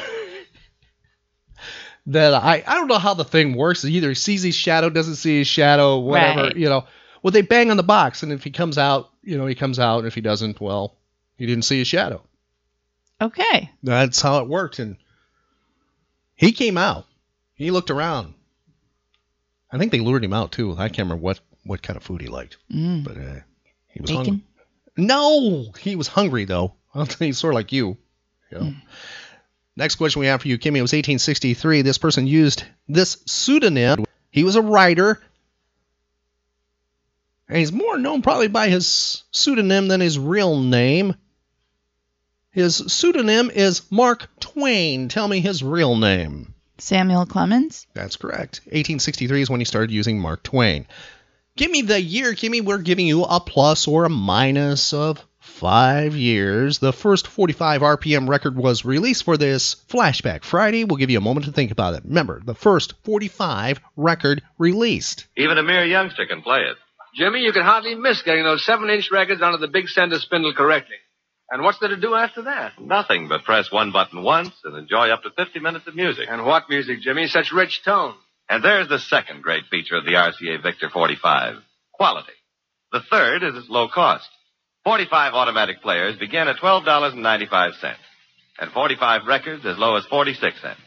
then 2.06 2.34
I 2.34 2.62
I 2.66 2.74
don't 2.74 2.88
know 2.88 2.98
how 2.98 3.14
the 3.14 3.24
thing 3.24 3.54
works. 3.56 3.84
Either 3.84 4.08
he 4.08 4.14
sees 4.14 4.42
his 4.42 4.54
shadow, 4.54 4.90
doesn't 4.90 5.16
see 5.16 5.38
his 5.38 5.46
shadow, 5.46 5.98
whatever, 5.98 6.42
Right. 6.44 6.56
you 6.56 6.68
know. 6.68 6.84
Well, 7.22 7.32
they 7.32 7.42
bang 7.42 7.70
on 7.70 7.76
the 7.76 7.82
box, 7.82 8.22
and 8.22 8.32
if 8.32 8.42
he 8.44 8.50
comes 8.50 8.78
out, 8.78 9.10
you 9.22 9.36
know, 9.36 9.46
he 9.46 9.54
comes 9.54 9.78
out. 9.78 9.98
And 9.98 10.06
if 10.06 10.14
he 10.14 10.22
doesn't, 10.22 10.58
well, 10.60 10.96
he 11.36 11.44
didn't 11.46 11.64
see 11.66 11.78
his 11.78 11.88
shadow. 11.88 12.22
Okay. 13.20 13.70
That's 13.82 14.22
how 14.22 14.38
it 14.40 14.48
worked. 14.48 14.78
And 14.78 14.96
he 16.34 16.52
came 16.52 16.78
out. 16.78 17.04
He 17.54 17.70
looked 17.70 17.90
around. 17.90 18.32
I 19.70 19.76
think 19.76 19.92
they 19.92 20.00
lured 20.00 20.24
him 20.24 20.32
out 20.32 20.52
too. 20.52 20.72
I 20.72 20.88
can't 20.88 21.08
remember 21.10 21.22
what 21.22 21.40
what 21.64 21.82
kind 21.82 21.96
of 21.96 22.02
food 22.02 22.20
he 22.20 22.28
liked, 22.28 22.56
Mm. 22.72 23.04
but 23.04 23.16
uh, 23.16 23.40
he 23.88 24.00
was 24.00 24.10
Bacon. 24.10 24.24
hungry. 24.24 24.44
No, 24.96 25.64
he 25.80 25.96
was 25.96 26.08
hungry 26.08 26.44
though. 26.44 26.74
You, 27.20 27.32
sort 27.32 27.52
of 27.52 27.56
like 27.56 27.72
you. 27.72 27.96
you 28.50 28.58
know. 28.58 28.72
Next 29.76 29.94
question 29.96 30.20
we 30.20 30.26
have 30.26 30.42
for 30.42 30.48
you, 30.48 30.58
Kimmy. 30.58 30.78
It 30.78 30.82
was 30.82 30.92
1863. 30.92 31.82
This 31.82 31.98
person 31.98 32.26
used 32.26 32.64
this 32.88 33.18
pseudonym. 33.26 34.04
He 34.30 34.42
was 34.44 34.56
a 34.56 34.62
writer. 34.62 35.20
And 37.48 37.58
he's 37.58 37.72
more 37.72 37.98
known 37.98 38.22
probably 38.22 38.48
by 38.48 38.68
his 38.68 39.24
pseudonym 39.32 39.88
than 39.88 40.00
his 40.00 40.18
real 40.18 40.60
name. 40.60 41.14
His 42.52 42.76
pseudonym 42.76 43.50
is 43.50 43.82
Mark 43.90 44.28
Twain. 44.40 45.08
Tell 45.08 45.26
me 45.28 45.40
his 45.40 45.62
real 45.62 45.96
name. 45.96 46.54
Samuel 46.78 47.26
Clemens. 47.26 47.86
That's 47.94 48.16
correct. 48.16 48.60
1863 48.66 49.42
is 49.42 49.50
when 49.50 49.60
he 49.60 49.64
started 49.64 49.90
using 49.92 50.18
Mark 50.18 50.42
Twain. 50.42 50.86
Give 51.60 51.70
me 51.70 51.82
the 51.82 52.00
year, 52.00 52.32
Kimmy. 52.32 52.64
We're 52.64 52.78
giving 52.78 53.06
you 53.06 53.22
a 53.22 53.38
plus 53.38 53.86
or 53.86 54.06
a 54.06 54.08
minus 54.08 54.94
of 54.94 55.22
five 55.40 56.16
years. 56.16 56.78
The 56.78 56.90
first 56.90 57.26
45 57.26 57.82
RPM 57.82 58.30
record 58.30 58.56
was 58.56 58.86
released 58.86 59.24
for 59.24 59.36
this 59.36 59.74
Flashback 59.90 60.42
Friday. 60.42 60.84
We'll 60.84 60.96
give 60.96 61.10
you 61.10 61.18
a 61.18 61.20
moment 61.20 61.44
to 61.44 61.52
think 61.52 61.70
about 61.70 61.92
it. 61.92 62.04
Remember, 62.06 62.40
the 62.42 62.54
first 62.54 62.94
45 63.04 63.78
record 63.94 64.40
released. 64.56 65.26
Even 65.36 65.58
a 65.58 65.62
mere 65.62 65.84
youngster 65.84 66.24
can 66.24 66.40
play 66.40 66.60
it. 66.60 66.78
Jimmy, 67.14 67.40
you 67.40 67.52
can 67.52 67.64
hardly 67.64 67.94
miss 67.94 68.22
getting 68.22 68.44
those 68.44 68.64
seven-inch 68.64 69.10
records 69.12 69.42
onto 69.42 69.58
the 69.58 69.68
big 69.68 69.88
center 69.88 70.18
spindle 70.18 70.54
correctly. 70.54 70.96
And 71.50 71.62
what's 71.62 71.78
there 71.78 71.90
to 71.90 71.96
do 71.98 72.14
after 72.14 72.40
that? 72.44 72.80
Nothing 72.80 73.28
but 73.28 73.44
press 73.44 73.70
one 73.70 73.92
button 73.92 74.22
once 74.22 74.54
and 74.64 74.78
enjoy 74.78 75.10
up 75.10 75.24
to 75.24 75.30
50 75.36 75.60
minutes 75.60 75.86
of 75.86 75.94
music. 75.94 76.26
And 76.30 76.46
what 76.46 76.70
music, 76.70 77.02
Jimmy? 77.02 77.26
Such 77.26 77.52
rich 77.52 77.82
tone. 77.84 78.14
And 78.50 78.64
there's 78.64 78.88
the 78.88 78.98
second 78.98 79.44
great 79.44 79.66
feature 79.70 79.94
of 79.94 80.04
the 80.04 80.14
RCA 80.14 80.60
Victor 80.60 80.90
45 80.90 81.54
quality. 81.92 82.32
The 82.90 83.00
third 83.08 83.44
is 83.44 83.54
its 83.54 83.70
low 83.70 83.88
cost. 83.88 84.28
45 84.82 85.34
automatic 85.34 85.80
players 85.82 86.18
begin 86.18 86.48
at 86.48 86.56
$12.95, 86.56 87.94
and 88.58 88.72
45 88.72 89.26
records 89.28 89.64
as 89.64 89.78
low 89.78 89.94
as 89.94 90.04
46 90.06 90.60
cents. 90.60 90.80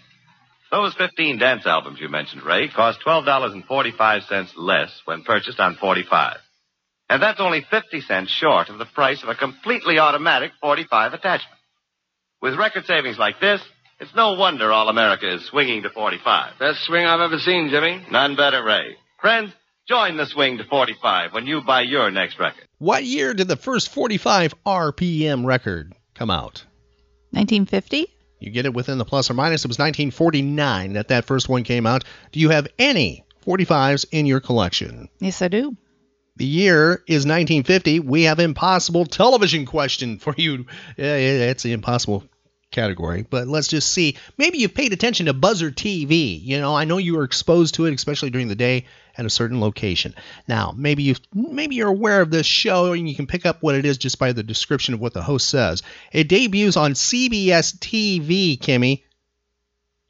Those 0.72 0.94
15 0.96 1.38
dance 1.38 1.66
albums 1.66 2.00
you 2.02 2.10
mentioned, 2.10 2.44
Ray, 2.44 2.68
cost 2.68 3.00
$12.45 3.06 4.54
less 4.58 4.92
when 5.06 5.24
purchased 5.24 5.60
on 5.60 5.76
45. 5.76 6.38
And 7.10 7.22
that's 7.22 7.40
only 7.40 7.66
50 7.70 8.02
cents 8.02 8.32
short 8.32 8.70
of 8.70 8.78
the 8.78 8.86
price 8.86 9.24
of 9.24 9.30
a 9.30 9.36
completely 9.36 10.00
automatic 10.00 10.52
45 10.60 11.14
attachment. 11.14 11.60
With 12.42 12.56
record 12.56 12.86
savings 12.86 13.18
like 13.18 13.40
this, 13.40 13.62
it's 14.04 14.16
no 14.16 14.34
wonder 14.34 14.70
all 14.70 14.90
America 14.90 15.34
is 15.34 15.46
swinging 15.46 15.84
to 15.84 15.90
45. 15.90 16.60
Best 16.60 16.84
swing 16.86 17.06
I've 17.06 17.22
ever 17.22 17.40
seen, 17.40 17.70
Jimmy. 17.70 18.06
None 18.12 18.36
better, 18.36 18.62
Ray. 18.62 18.98
Friends, 19.22 19.54
join 19.88 20.18
the 20.18 20.26
swing 20.26 20.58
to 20.58 20.66
45 20.66 21.32
when 21.32 21.48
you 21.48 21.62
buy 21.62 21.82
your 21.82 22.12
next 22.12 22.38
record. 22.38 22.68
What 22.80 23.06
year 23.06 23.34
did 23.34 23.48
the 23.48 23.56
first 23.56 23.94
45 23.94 24.56
RPM 24.66 25.46
record 25.46 25.94
come 26.16 26.30
out? 26.30 26.66
1950. 27.32 28.08
You 28.40 28.52
get 28.52 28.66
it 28.66 28.74
within 28.74 28.98
the 28.98 29.06
plus 29.06 29.32
or 29.32 29.36
minus. 29.36 29.64
It 29.64 29.70
was 29.70 29.80
1949 29.80 30.94
that 30.94 31.08
that 31.08 31.24
first 31.24 31.48
one 31.48 31.64
came 31.64 31.86
out. 31.86 32.04
Do 32.34 32.42
you 32.42 32.50
have 32.50 32.68
any 32.78 33.24
45s 33.48 34.06
in 34.12 34.26
your 34.26 34.42
collection? 34.42 35.08
Yes, 35.20 35.42
I 35.42 35.48
do. 35.48 35.78
The 36.36 36.46
year 36.46 37.04
is 37.08 37.26
1950. 37.26 38.02
We 38.02 38.24
have 38.24 38.40
impossible 38.40 39.06
television 39.06 39.66
question 39.66 40.18
for 40.18 40.34
you. 40.36 40.66
Yeah, 40.98 41.16
yeah, 41.16 41.52
it's 41.52 41.64
the 41.64 41.72
impossible 41.72 42.26
category, 42.74 43.26
but 43.30 43.48
let's 43.48 43.70
just 43.70 43.94
see. 43.94 44.18
Maybe 44.38 44.58
you've 44.58 44.74
paid 44.74 44.92
attention 44.92 45.28
to 45.28 45.34
Buzzr 45.34 45.72
TV. 45.72 46.44
You 46.44 46.60
know, 46.60 46.76
I 46.76 46.84
know 46.84 46.98
you 46.98 47.16
were 47.16 47.24
exposed 47.24 47.76
to 47.76 47.86
it, 47.86 47.94
especially 47.94 48.30
during 48.30 48.50
the 48.50 48.56
day 48.56 48.86
at 49.18 49.26
a 49.26 49.30
certain 49.30 49.62
location. 49.62 50.14
Now, 50.48 50.74
maybe 50.76 51.04
you 51.04 51.16
maybe 51.34 51.76
you're 51.76 51.88
aware 51.88 52.22
of 52.22 52.32
this 52.32 52.46
show 52.46 52.94
and 52.94 53.08
you 53.08 53.16
can 53.16 53.28
pick 53.28 53.46
up 53.46 53.62
what 53.62 53.76
it 53.76 53.86
is 53.86 53.98
just 53.98 54.20
by 54.20 54.34
the 54.34 54.44
description 54.44 54.94
of 54.94 55.00
what 55.00 55.14
the 55.14 55.24
host 55.24 55.48
says. 55.50 55.84
It 56.12 56.28
debuts 56.28 56.76
on 56.76 56.94
CBS 56.94 57.78
TV, 57.78 58.60
Kimmy, 58.60 59.04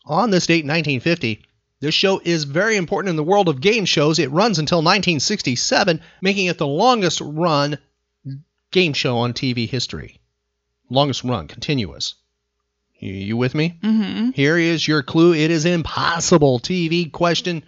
on 0.05 0.31
this 0.31 0.47
date, 0.47 0.63
in 0.63 0.69
1950. 0.69 1.45
This 1.81 1.93
show 1.93 2.21
is 2.23 2.45
very 2.45 2.77
important 2.77 3.09
in 3.09 3.17
the 3.17 3.23
world 3.23 3.49
of 3.49 3.59
game 3.59 3.83
shows. 3.83 4.17
It 4.17 4.31
runs 4.31 4.57
until 4.57 4.77
1967, 4.77 5.99
making 6.21 6.45
it 6.45 6.57
the 6.57 6.65
longest 6.65 7.19
run 7.21 7.77
game 8.71 8.93
show 8.93 9.17
on 9.17 9.33
TV 9.33 9.67
history. 9.67 10.21
Longest 10.89 11.25
run, 11.25 11.47
continuous. 11.47 12.15
You, 13.03 13.13
you 13.13 13.37
with 13.37 13.53
me? 13.53 13.77
Mm-hmm. 13.83 14.29
Here 14.29 14.57
is 14.57 14.87
your 14.87 15.03
clue. 15.03 15.33
It 15.33 15.51
is 15.51 15.65
impossible. 15.65 16.59
TV 16.61 17.11
question. 17.11 17.63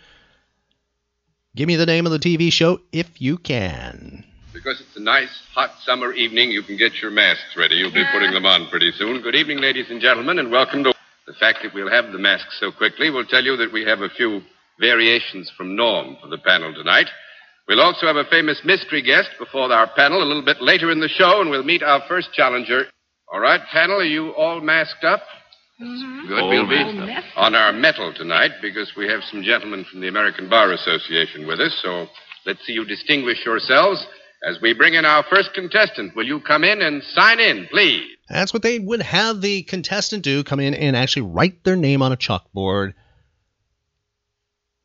Give 1.57 1.67
me 1.67 1.75
the 1.75 1.85
name 1.85 2.05
of 2.05 2.13
the 2.13 2.19
TV 2.19 2.53
show 2.53 2.79
if 2.93 3.21
you 3.21 3.37
can. 3.37 4.23
Because 4.53 4.79
it's 4.79 4.95
a 4.95 5.01
nice, 5.01 5.29
hot 5.53 5.71
summer 5.83 6.13
evening, 6.13 6.51
you 6.51 6.63
can 6.63 6.77
get 6.77 7.01
your 7.01 7.11
masks 7.11 7.57
ready. 7.57 7.75
You'll 7.75 7.91
be 7.91 8.05
putting 8.13 8.31
them 8.31 8.45
on 8.45 8.69
pretty 8.69 8.93
soon. 8.93 9.21
Good 9.21 9.35
evening, 9.35 9.59
ladies 9.59 9.87
and 9.89 9.99
gentlemen, 9.99 10.39
and 10.39 10.49
welcome 10.51 10.85
to. 10.85 10.93
The 11.27 11.33
fact 11.33 11.59
that 11.63 11.73
we'll 11.73 11.89
have 11.89 12.13
the 12.13 12.19
masks 12.19 12.57
so 12.59 12.71
quickly 12.71 13.09
will 13.09 13.25
tell 13.25 13.43
you 13.43 13.57
that 13.57 13.73
we 13.73 13.83
have 13.83 13.99
a 13.99 14.09
few 14.09 14.41
variations 14.79 15.51
from 15.57 15.75
norm 15.75 16.15
for 16.21 16.29
the 16.29 16.37
panel 16.37 16.73
tonight. 16.73 17.07
We'll 17.67 17.81
also 17.81 18.05
have 18.05 18.15
a 18.15 18.25
famous 18.25 18.61
mystery 18.63 19.01
guest 19.01 19.31
before 19.37 19.69
our 19.73 19.89
panel 19.95 20.23
a 20.23 20.27
little 20.27 20.45
bit 20.45 20.61
later 20.61 20.91
in 20.91 21.01
the 21.01 21.09
show, 21.09 21.41
and 21.41 21.49
we'll 21.49 21.63
meet 21.63 21.83
our 21.83 22.03
first 22.07 22.31
challenger. 22.31 22.85
All 23.31 23.39
right, 23.39 23.61
panel, 23.71 23.97
are 23.99 24.03
you 24.03 24.29
all 24.35 24.61
masked 24.61 25.03
up? 25.03 25.21
Good. 25.79 26.39
All 26.39 26.49
we'll 26.49 26.67
be 26.69 26.83
masked 26.93 27.27
on 27.35 27.55
our 27.55 27.73
metal 27.73 28.13
tonight 28.13 28.51
because 28.61 28.93
we 28.95 29.07
have 29.07 29.21
some 29.29 29.43
gentlemen 29.43 29.85
from 29.91 29.99
the 30.01 30.07
American 30.07 30.49
Bar 30.49 30.71
Association 30.71 31.47
with 31.47 31.59
us. 31.59 31.77
So 31.83 32.07
let's 32.45 32.65
see 32.65 32.73
you 32.73 32.85
distinguish 32.85 33.45
yourselves 33.45 34.05
as 34.47 34.57
we 34.61 34.73
bring 34.73 34.93
in 34.93 35.05
our 35.05 35.23
first 35.29 35.53
contestant. 35.53 36.15
Will 36.15 36.25
you 36.25 36.39
come 36.39 36.63
in 36.63 36.81
and 36.81 37.03
sign 37.03 37.39
in, 37.39 37.67
please? 37.69 38.03
That's 38.29 38.53
what 38.53 38.63
they 38.63 38.79
would 38.79 39.01
have 39.01 39.41
the 39.41 39.63
contestant 39.63 40.23
do 40.23 40.43
come 40.43 40.59
in 40.59 40.73
and 40.73 40.95
actually 40.95 41.23
write 41.23 41.63
their 41.63 41.75
name 41.75 42.01
on 42.01 42.11
a 42.11 42.17
chalkboard. 42.17 42.93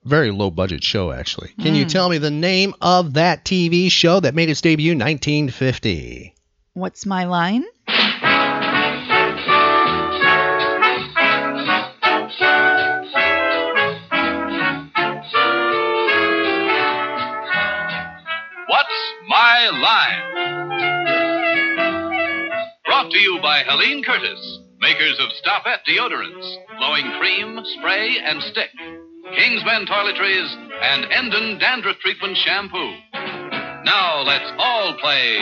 Very 0.05 0.31
low 0.31 0.51
budget 0.51 0.83
show, 0.83 1.13
actually. 1.13 1.51
Can 1.61 1.75
you 1.75 1.85
Mm. 1.85 1.93
tell 1.93 2.09
me 2.09 2.19
the 2.19 2.31
name 2.31 2.75
of 2.81 3.15
that 3.15 3.45
TV 3.45 3.91
show 3.91 4.19
that 4.21 4.35
made 4.35 4.49
its 4.49 4.63
debut 4.63 4.93
in 4.93 4.99
1950? 4.99 6.35
What's 6.73 7.05
my 7.05 7.25
line? 7.25 7.65
My 19.61 19.69
Line? 19.69 20.25
Brought 22.87 23.11
to 23.11 23.19
you 23.19 23.39
by 23.43 23.63
Helene 23.67 24.03
Curtis, 24.03 24.59
makers 24.81 25.19
of 25.21 25.29
Stopette 25.37 25.85
deodorants, 25.87 26.57
blowing 26.79 27.05
cream, 27.21 27.61
spray, 27.77 28.17
and 28.25 28.43
stick, 28.45 28.71
Kingsmen 29.37 29.87
toiletries, 29.87 30.49
and 30.81 31.05
Enden 31.13 31.59
dandruff 31.59 31.99
treatment 31.99 32.39
shampoo. 32.39 32.91
Now 33.85 34.23
let's 34.23 34.51
all 34.57 34.97
play 34.99 35.37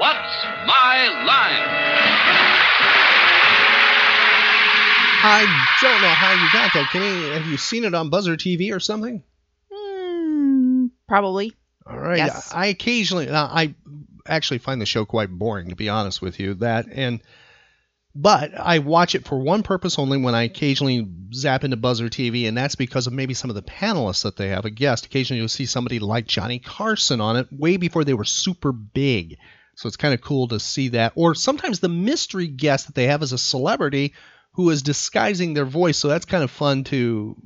What's 0.00 0.44
My 0.66 1.08
Line? 1.24 1.66
I 5.24 5.46
don't 5.80 6.02
know 6.02 6.08
how 6.08 6.32
you 6.34 6.52
got 6.52 6.74
that, 6.74 6.90
Kenny. 6.92 7.30
Have 7.32 7.46
you 7.46 7.56
seen 7.56 7.84
it 7.84 7.94
on 7.94 8.10
Buzzr 8.10 8.36
TV 8.36 8.70
or 8.74 8.80
something? 8.80 9.22
Mm, 9.72 10.90
probably. 11.08 11.54
All 11.88 11.98
right. 11.98 12.18
Yes. 12.18 12.52
I 12.52 12.66
occasionally, 12.66 13.30
I 13.30 13.74
actually 14.26 14.58
find 14.58 14.80
the 14.80 14.86
show 14.86 15.04
quite 15.04 15.30
boring, 15.30 15.68
to 15.68 15.76
be 15.76 15.88
honest 15.88 16.20
with 16.20 16.40
you. 16.40 16.54
That 16.54 16.86
and, 16.90 17.20
but 18.14 18.54
I 18.58 18.78
watch 18.78 19.14
it 19.14 19.26
for 19.26 19.38
one 19.38 19.62
purpose 19.62 19.98
only 19.98 20.18
when 20.18 20.34
I 20.34 20.44
occasionally 20.44 21.06
zap 21.32 21.64
into 21.64 21.76
Buzzr 21.76 22.08
TV, 22.08 22.48
and 22.48 22.56
that's 22.56 22.74
because 22.74 23.06
of 23.06 23.12
maybe 23.12 23.34
some 23.34 23.50
of 23.50 23.56
the 23.56 23.62
panelists 23.62 24.22
that 24.22 24.36
they 24.36 24.48
have. 24.48 24.64
A 24.64 24.70
guest, 24.70 25.06
occasionally 25.06 25.38
you'll 25.38 25.48
see 25.48 25.66
somebody 25.66 25.98
like 25.98 26.26
Johnny 26.26 26.58
Carson 26.58 27.20
on 27.20 27.36
it 27.36 27.48
way 27.52 27.76
before 27.76 28.04
they 28.04 28.14
were 28.14 28.24
super 28.24 28.72
big. 28.72 29.36
So 29.76 29.86
it's 29.86 29.98
kind 29.98 30.14
of 30.14 30.22
cool 30.22 30.48
to 30.48 30.58
see 30.58 30.88
that. 30.88 31.12
Or 31.14 31.34
sometimes 31.34 31.80
the 31.80 31.90
mystery 31.90 32.48
guest 32.48 32.86
that 32.86 32.94
they 32.94 33.08
have 33.08 33.22
is 33.22 33.32
a 33.32 33.38
celebrity 33.38 34.14
who 34.52 34.70
is 34.70 34.82
disguising 34.82 35.52
their 35.52 35.66
voice. 35.66 35.98
So 35.98 36.08
that's 36.08 36.24
kind 36.24 36.42
of 36.42 36.50
fun 36.50 36.84
to, 36.84 37.36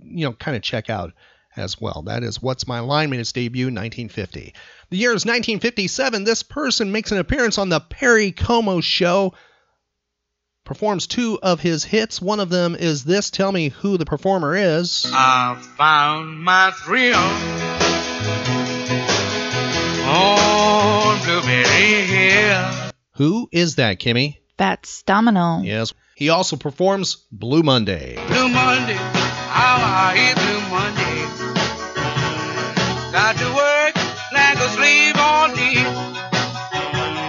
you 0.00 0.24
know, 0.24 0.32
kind 0.32 0.56
of 0.56 0.62
check 0.62 0.88
out 0.88 1.12
as 1.56 1.80
well. 1.80 2.02
That 2.02 2.22
is 2.22 2.42
What's 2.42 2.66
My 2.66 2.80
Line 2.80 3.10
made 3.10 3.20
its 3.20 3.32
debut 3.32 3.68
in 3.68 3.74
1950. 3.74 4.54
The 4.90 4.96
year 4.96 5.10
is 5.10 5.24
1957. 5.24 6.24
This 6.24 6.42
person 6.42 6.92
makes 6.92 7.12
an 7.12 7.18
appearance 7.18 7.58
on 7.58 7.68
the 7.68 7.80
Perry 7.80 8.32
Como 8.32 8.80
show, 8.80 9.34
performs 10.64 11.06
two 11.06 11.38
of 11.42 11.60
his 11.60 11.84
hits. 11.84 12.20
One 12.22 12.40
of 12.40 12.50
them 12.50 12.74
is 12.74 13.04
this. 13.04 13.30
Tell 13.30 13.52
me 13.52 13.68
who 13.68 13.96
the 13.98 14.06
performer 14.06 14.56
is. 14.56 15.06
I 15.12 15.60
found 15.76 16.40
my 16.40 16.70
thrill 16.72 17.16
on 20.08 21.18
Blueberry 21.24 22.04
Hill. 22.04 22.90
Who 23.16 23.48
is 23.52 23.76
that, 23.76 24.00
Kimmy? 24.00 24.38
Fats 24.58 25.02
Domino. 25.02 25.60
Yes. 25.62 25.92
He 26.16 26.28
also 26.28 26.56
performs 26.56 27.26
Blue 27.32 27.62
Monday. 27.62 28.14
Blue 28.28 28.48
Monday, 28.48 28.94
how 28.94 29.78
I 29.80 30.16
hate 30.16 30.34
Blue 30.36 30.44
Monday. 30.44 30.53
Got 33.14 33.36
to 33.36 33.44
work 33.44 33.94
like 34.32 34.58
a 34.58 34.68
slave 34.70 35.14
all 35.16 35.46
day. 35.54 35.74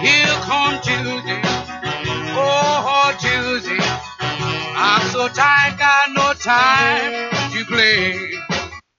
Here 0.02 0.26
come 0.42 0.80
Tuesday, 0.82 1.40
oh, 2.34 2.82
oh 2.90 3.16
Tuesday. 3.20 3.78
I'm 4.76 5.08
so 5.10 5.28
tired, 5.28 5.78
got 5.78 6.10
no 6.10 6.32
time 6.32 7.30
to 7.52 7.64
play. 7.66 8.18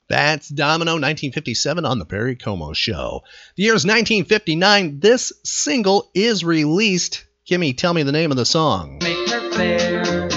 Fats 0.07 0.47
Domino 0.47 0.93
1957 0.93 1.83
on 1.83 1.99
the 1.99 2.05
Perry 2.05 2.37
Como 2.37 2.71
show. 2.71 3.23
The 3.57 3.63
year 3.63 3.75
is 3.75 3.83
1959. 3.83 5.01
This 5.01 5.33
single 5.43 6.09
is 6.13 6.45
released. 6.45 7.25
Kimmy, 7.45 7.77
tell 7.77 7.93
me 7.93 8.03
the 8.03 8.13
name 8.13 8.31
of 8.31 8.37
the 8.37 8.45
song. 8.45 8.99
make 9.03 9.29
her 9.29 9.51
fair. 9.51 10.29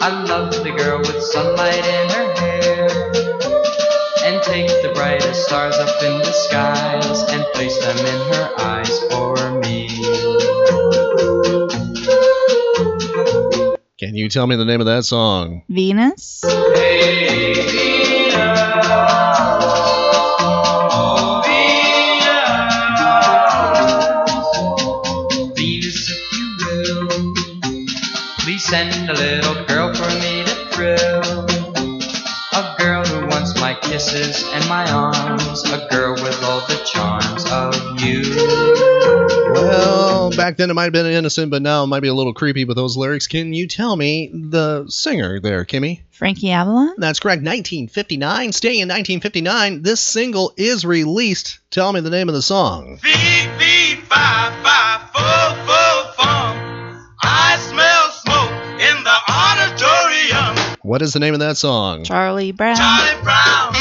I 0.00 0.24
love 0.26 0.52
the 0.52 0.74
girl 0.76 0.98
with 0.98 1.22
sunlight 1.22 1.86
in 1.86 2.03
brightest 4.94 5.46
stars 5.46 5.76
up 5.76 6.02
in 6.02 6.18
the 6.18 6.32
skies 6.32 7.22
and 7.32 7.44
place 7.52 7.78
them 7.84 7.98
in 7.98 8.32
her 8.32 8.54
eyes 8.58 8.98
for 9.10 9.58
me. 9.60 9.88
Can 13.98 14.14
you 14.14 14.28
tell 14.28 14.46
me 14.46 14.56
the 14.56 14.64
name 14.64 14.80
of 14.80 14.86
that 14.86 15.04
song? 15.04 15.62
Venus. 15.68 16.42
Venus, 16.44 17.13
kisses 34.04 34.44
and 34.52 34.68
my 34.68 34.90
arms. 34.90 35.62
A 35.64 35.88
girl 35.90 36.14
with 36.14 36.42
all 36.42 36.60
the 36.66 36.80
charms 36.84 37.44
of 37.50 37.74
you. 38.00 38.22
Well, 39.52 40.30
back 40.30 40.56
then 40.56 40.70
it 40.70 40.74
might 40.74 40.84
have 40.84 40.92
been 40.92 41.06
innocent, 41.06 41.50
but 41.50 41.62
now 41.62 41.84
it 41.84 41.86
might 41.86 42.00
be 42.00 42.08
a 42.08 42.14
little 42.14 42.34
creepy 42.34 42.64
with 42.64 42.76
those 42.76 42.96
lyrics. 42.96 43.26
Can 43.26 43.52
you 43.52 43.66
tell 43.66 43.96
me 43.96 44.30
the 44.32 44.86
singer 44.88 45.40
there, 45.40 45.64
Kimmy? 45.64 46.00
Frankie 46.10 46.50
Avalon. 46.50 46.94
That's 46.98 47.20
correct. 47.20 47.40
1959. 47.40 48.52
Staying 48.52 48.80
in 48.80 48.88
1959, 48.88 49.82
this 49.82 50.00
single 50.00 50.52
is 50.56 50.84
released. 50.84 51.60
Tell 51.70 51.92
me 51.92 52.00
the 52.00 52.10
name 52.10 52.28
of 52.28 52.34
the 52.34 52.42
song. 52.42 52.98
I 57.26 57.56
smell 57.58 58.10
smoke 58.10 58.50
in 58.80 59.04
the 59.04 59.16
auditorium. 59.28 60.76
What 60.82 61.00
is 61.02 61.12
the 61.14 61.20
name 61.20 61.34
of 61.34 61.40
that 61.40 61.56
song? 61.56 62.04
Charlie 62.04 62.52
Brown. 62.52 62.76
Charlie 62.76 63.22
Brown, 63.22 63.74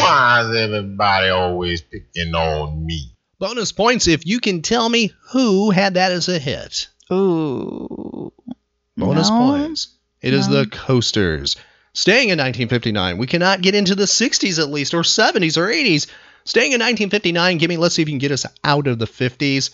Why 0.00 0.42
is 0.48 0.56
everybody 0.56 1.28
always 1.28 1.82
picking 1.82 2.34
on 2.34 2.84
me? 2.86 3.14
Bonus 3.38 3.72
points 3.72 4.06
if 4.08 4.26
you 4.26 4.40
can 4.40 4.62
tell 4.62 4.88
me 4.88 5.12
who 5.30 5.70
had 5.70 5.94
that 5.94 6.12
as 6.12 6.28
a 6.28 6.38
hit. 6.38 6.88
Ooh. 7.12 8.32
Bonus 8.96 9.28
No. 9.30 9.36
points. 9.38 9.88
It 10.20 10.32
is 10.34 10.48
No. 10.48 10.54
the 10.64 10.66
Coasters. 10.66 11.56
Staying 11.94 12.28
in 12.30 12.38
1959, 12.38 13.18
we 13.18 13.26
cannot 13.26 13.60
get 13.60 13.74
into 13.74 13.94
the 13.94 14.06
60s 14.06 14.58
at 14.58 14.70
least, 14.70 14.94
or 14.94 15.02
70s, 15.02 15.56
or 15.56 15.66
80s. 15.68 16.06
Staying 16.44 16.72
in 16.72 16.80
1959, 16.80 17.58
give 17.58 17.68
me, 17.68 17.76
let's 17.76 17.94
see 17.94 18.02
if 18.02 18.08
you 18.08 18.12
can 18.12 18.18
get 18.18 18.32
us 18.32 18.46
out 18.64 18.86
of 18.86 18.98
the 18.98 19.06
50s. 19.06 19.70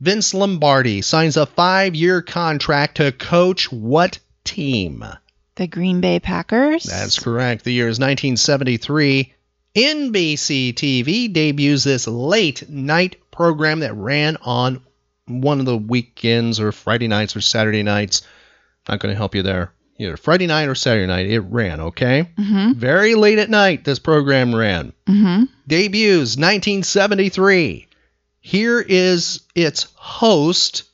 Vince 0.00 0.32
Lombardi 0.32 1.02
signs 1.02 1.36
a 1.36 1.46
five 1.46 1.94
year 1.94 2.22
contract 2.22 2.96
to 2.98 3.12
coach 3.12 3.70
what 3.72 4.18
team? 4.44 5.04
The 5.56 5.66
Green 5.66 6.00
Bay 6.00 6.20
Packers. 6.20 6.84
That's 6.84 7.18
correct. 7.18 7.64
The 7.64 7.72
year 7.72 7.88
is 7.88 7.98
1973. 7.98 9.32
NBC 9.74 10.74
TV 10.74 11.32
debuts 11.32 11.84
this 11.84 12.06
late 12.06 12.68
night 12.68 13.16
program 13.30 13.80
that 13.80 13.94
ran 13.94 14.36
on 14.42 14.82
one 15.26 15.60
of 15.60 15.66
the 15.66 15.76
weekends 15.76 16.60
or 16.60 16.72
Friday 16.72 17.08
nights 17.08 17.36
or 17.36 17.40
Saturday 17.40 17.82
nights. 17.82 18.22
Not 18.88 19.00
going 19.00 19.12
to 19.12 19.16
help 19.16 19.34
you 19.34 19.42
there. 19.42 19.72
Either 19.98 20.16
Friday 20.16 20.46
night 20.46 20.68
or 20.68 20.74
Saturday 20.74 21.06
night. 21.06 21.26
It 21.26 21.40
ran, 21.40 21.80
okay? 21.80 22.28
Mm-hmm. 22.38 22.72
Very 22.72 23.14
late 23.14 23.38
at 23.38 23.50
night, 23.50 23.84
this 23.84 23.98
program 23.98 24.54
ran. 24.54 24.92
Mm-hmm. 25.06 25.44
Debuts 25.66 26.36
1973. 26.36 27.86
Here 28.40 28.80
is 28.80 29.42
its 29.54 29.88
host. 29.94 30.84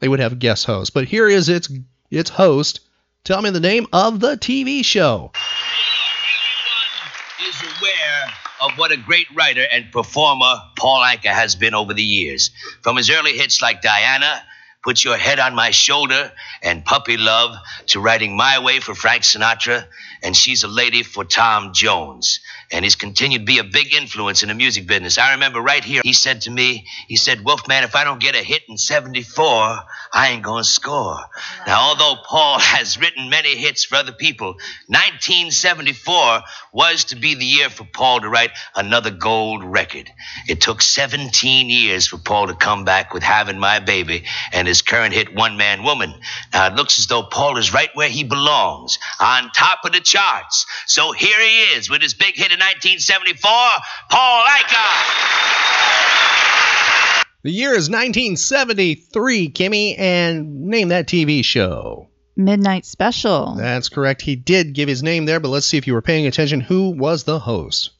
They 0.00 0.08
would 0.08 0.20
have 0.20 0.38
guest 0.38 0.66
host, 0.66 0.92
but 0.92 1.04
here 1.04 1.28
is 1.28 1.48
its 1.48 1.70
its 2.10 2.30
host. 2.30 2.80
Tell 3.22 3.40
me 3.40 3.50
the 3.50 3.60
name 3.60 3.86
of 3.92 4.18
the 4.18 4.36
TV 4.36 4.84
show. 4.84 5.30
is 7.46 7.62
aware 7.62 8.49
of 8.60 8.72
what 8.76 8.92
a 8.92 8.96
great 8.96 9.26
writer 9.34 9.64
and 9.72 9.90
performer 9.90 10.54
Paul 10.76 11.00
Anka 11.00 11.32
has 11.32 11.54
been 11.54 11.74
over 11.74 11.94
the 11.94 12.02
years. 12.02 12.50
From 12.82 12.96
his 12.96 13.10
early 13.10 13.32
hits 13.32 13.62
like 13.62 13.82
Diana, 13.82 14.42
Put 14.82 15.04
Your 15.04 15.16
Head 15.16 15.38
on 15.38 15.54
My 15.54 15.70
Shoulder, 15.70 16.32
and 16.62 16.84
Puppy 16.84 17.16
Love, 17.16 17.54
to 17.86 18.00
writing 18.00 18.36
My 18.36 18.58
Way 18.60 18.80
for 18.80 18.94
Frank 18.94 19.22
Sinatra, 19.22 19.86
and 20.22 20.36
She's 20.36 20.62
a 20.62 20.68
Lady 20.68 21.02
for 21.02 21.24
Tom 21.24 21.72
Jones. 21.72 22.40
And 22.72 22.84
he's 22.84 22.94
continued 22.94 23.40
to 23.40 23.44
be 23.44 23.58
a 23.58 23.64
big 23.64 23.92
influence 23.92 24.42
in 24.42 24.48
the 24.48 24.54
music 24.54 24.86
business. 24.86 25.18
I 25.18 25.32
remember 25.32 25.60
right 25.60 25.82
here, 25.82 26.02
he 26.04 26.12
said 26.12 26.42
to 26.42 26.50
me, 26.50 26.86
he 27.08 27.16
said, 27.16 27.44
Wolfman, 27.44 27.82
if 27.82 27.96
I 27.96 28.04
don't 28.04 28.20
get 28.20 28.36
a 28.36 28.42
hit 28.42 28.62
in 28.68 28.78
74, 28.78 29.80
I 30.12 30.28
ain't 30.28 30.44
gonna 30.44 30.62
score. 30.62 31.18
Now, 31.66 31.88
although 31.88 32.14
Paul 32.24 32.58
has 32.60 32.96
written 32.98 33.28
many 33.28 33.56
hits 33.56 33.84
for 33.84 33.96
other 33.96 34.12
people, 34.12 34.54
1974 34.86 36.42
was 36.72 37.04
to 37.06 37.16
be 37.16 37.34
the 37.34 37.44
year 37.44 37.70
for 37.70 37.84
Paul 37.84 38.20
to 38.20 38.28
write 38.28 38.52
another 38.76 39.10
gold 39.10 39.64
record. 39.64 40.08
It 40.48 40.60
took 40.60 40.80
17 40.80 41.68
years 41.68 42.06
for 42.06 42.18
Paul 42.18 42.46
to 42.48 42.54
come 42.54 42.84
back 42.84 43.12
with 43.12 43.24
Having 43.24 43.58
My 43.58 43.80
Baby 43.80 44.24
and 44.52 44.68
his 44.68 44.82
current 44.82 45.12
hit 45.12 45.34
One 45.34 45.56
Man 45.56 45.82
Woman. 45.82 46.14
Now, 46.52 46.68
it 46.68 46.74
looks 46.74 46.98
as 47.00 47.08
though 47.08 47.24
Paul 47.24 47.56
is 47.56 47.74
right 47.74 47.90
where 47.94 48.08
he 48.08 48.22
belongs, 48.22 48.98
on 49.18 49.50
top 49.50 49.80
of 49.84 49.92
the 49.92 50.00
charts. 50.00 50.66
So 50.86 51.12
here 51.12 51.40
he 51.40 51.60
is 51.76 51.90
with 51.90 52.02
his 52.02 52.14
big 52.14 52.36
hit 52.36 52.52
in 52.52 52.59
1974, 52.60 53.50
Paul 54.10 54.44
Anka. 54.44 54.86
The 57.42 57.50
year 57.50 57.70
is 57.70 57.88
1973, 57.88 59.50
Kimmy, 59.50 59.98
and 59.98 60.66
name 60.66 60.88
that 60.88 61.06
TV 61.06 61.42
show. 61.44 62.08
Midnight 62.36 62.84
Special. 62.86 63.54
That's 63.56 63.88
correct. 63.88 64.20
He 64.22 64.36
did 64.36 64.74
give 64.74 64.88
his 64.88 65.02
name 65.02 65.24
there, 65.24 65.40
but 65.40 65.48
let's 65.48 65.66
see 65.66 65.78
if 65.78 65.86
you 65.86 65.94
were 65.94 66.02
paying 66.02 66.26
attention. 66.26 66.60
Who 66.60 66.90
was 66.90 67.24
the 67.24 67.38
host? 67.38 67.90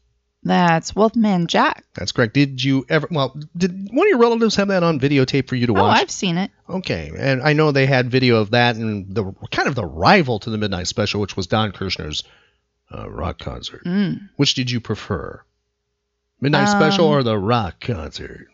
That's 0.42 0.94
Wolfman 0.96 1.46
Jack. 1.48 1.84
That's 1.94 2.12
correct. 2.12 2.32
Did 2.32 2.62
you 2.64 2.86
ever? 2.88 3.06
Well, 3.10 3.38
did 3.56 3.88
one 3.92 4.06
of 4.06 4.10
your 4.10 4.18
relatives 4.18 4.56
have 4.56 4.68
that 4.68 4.82
on 4.82 4.98
videotape 4.98 5.48
for 5.48 5.56
you 5.56 5.66
to 5.66 5.72
Oh, 5.72 5.82
watch? 5.82 5.98
Oh, 5.98 6.00
I've 6.00 6.10
seen 6.10 6.38
it. 6.38 6.50
Okay, 6.68 7.10
and 7.18 7.42
I 7.42 7.52
know 7.52 7.72
they 7.72 7.84
had 7.84 8.10
video 8.10 8.36
of 8.36 8.52
that 8.52 8.76
and 8.76 9.14
the 9.14 9.32
kind 9.50 9.68
of 9.68 9.74
the 9.74 9.84
rival 9.84 10.38
to 10.40 10.48
the 10.50 10.56
Midnight 10.56 10.86
Special, 10.86 11.20
which 11.20 11.36
was 11.36 11.46
Don 11.46 11.72
Kirshner's 11.72 12.24
uh, 12.96 13.08
rock 13.10 13.38
concert. 13.38 13.84
Mm. 13.84 14.28
Which 14.36 14.54
did 14.54 14.70
you 14.70 14.80
prefer, 14.80 15.42
Midnight 16.40 16.68
Special 16.68 17.06
Um, 17.06 17.12
or 17.12 17.22
the 17.22 17.38
rock 17.38 17.80
concert? 17.80 18.48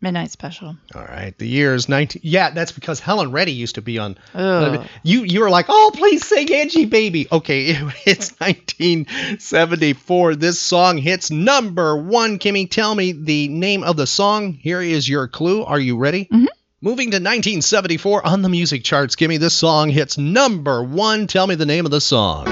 Midnight 0.00 0.30
Special. 0.30 0.76
All 0.94 1.04
right. 1.04 1.32
The 1.38 1.46
year 1.48 1.74
is 1.74 1.88
19. 1.88 2.20
Yeah, 2.22 2.50
that's 2.50 2.72
because 2.72 3.00
Helen 3.00 3.32
Reddy 3.32 3.52
used 3.52 3.76
to 3.76 3.82
be 3.82 3.98
on. 3.98 4.18
Ugh. 4.34 4.86
You 5.02 5.22
you 5.24 5.40
were 5.40 5.48
like, 5.48 5.66
oh, 5.70 5.92
please 5.94 6.26
sing 6.26 6.52
Angie 6.52 6.84
Baby. 6.84 7.26
Okay, 7.32 7.70
it's 8.04 8.32
1974. 8.38 10.34
This 10.36 10.60
song 10.60 10.98
hits 10.98 11.30
number 11.30 11.96
one. 11.96 12.38
Kimmy, 12.38 12.70
tell 12.70 12.94
me 12.94 13.12
the 13.12 13.48
name 13.48 13.82
of 13.82 13.96
the 13.96 14.06
song. 14.06 14.52
Here 14.52 14.82
is 14.82 15.08
your 15.08 15.26
clue. 15.28 15.64
Are 15.64 15.80
you 15.80 15.96
ready? 15.96 16.26
Mhm. 16.26 16.46
Moving 16.82 17.12
to 17.12 17.16
1974 17.16 18.26
on 18.26 18.42
the 18.42 18.50
music 18.50 18.84
charts, 18.84 19.16
Kimmy, 19.16 19.38
this 19.38 19.54
song 19.54 19.88
hits 19.88 20.18
number 20.18 20.82
one. 20.82 21.26
Tell 21.26 21.46
me 21.46 21.54
the 21.54 21.64
name 21.64 21.86
of 21.86 21.90
the 21.90 22.00
song. 22.00 22.44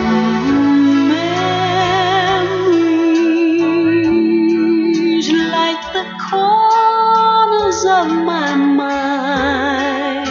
Of 8.03 8.11
my 8.25 8.55
mind. 8.57 10.29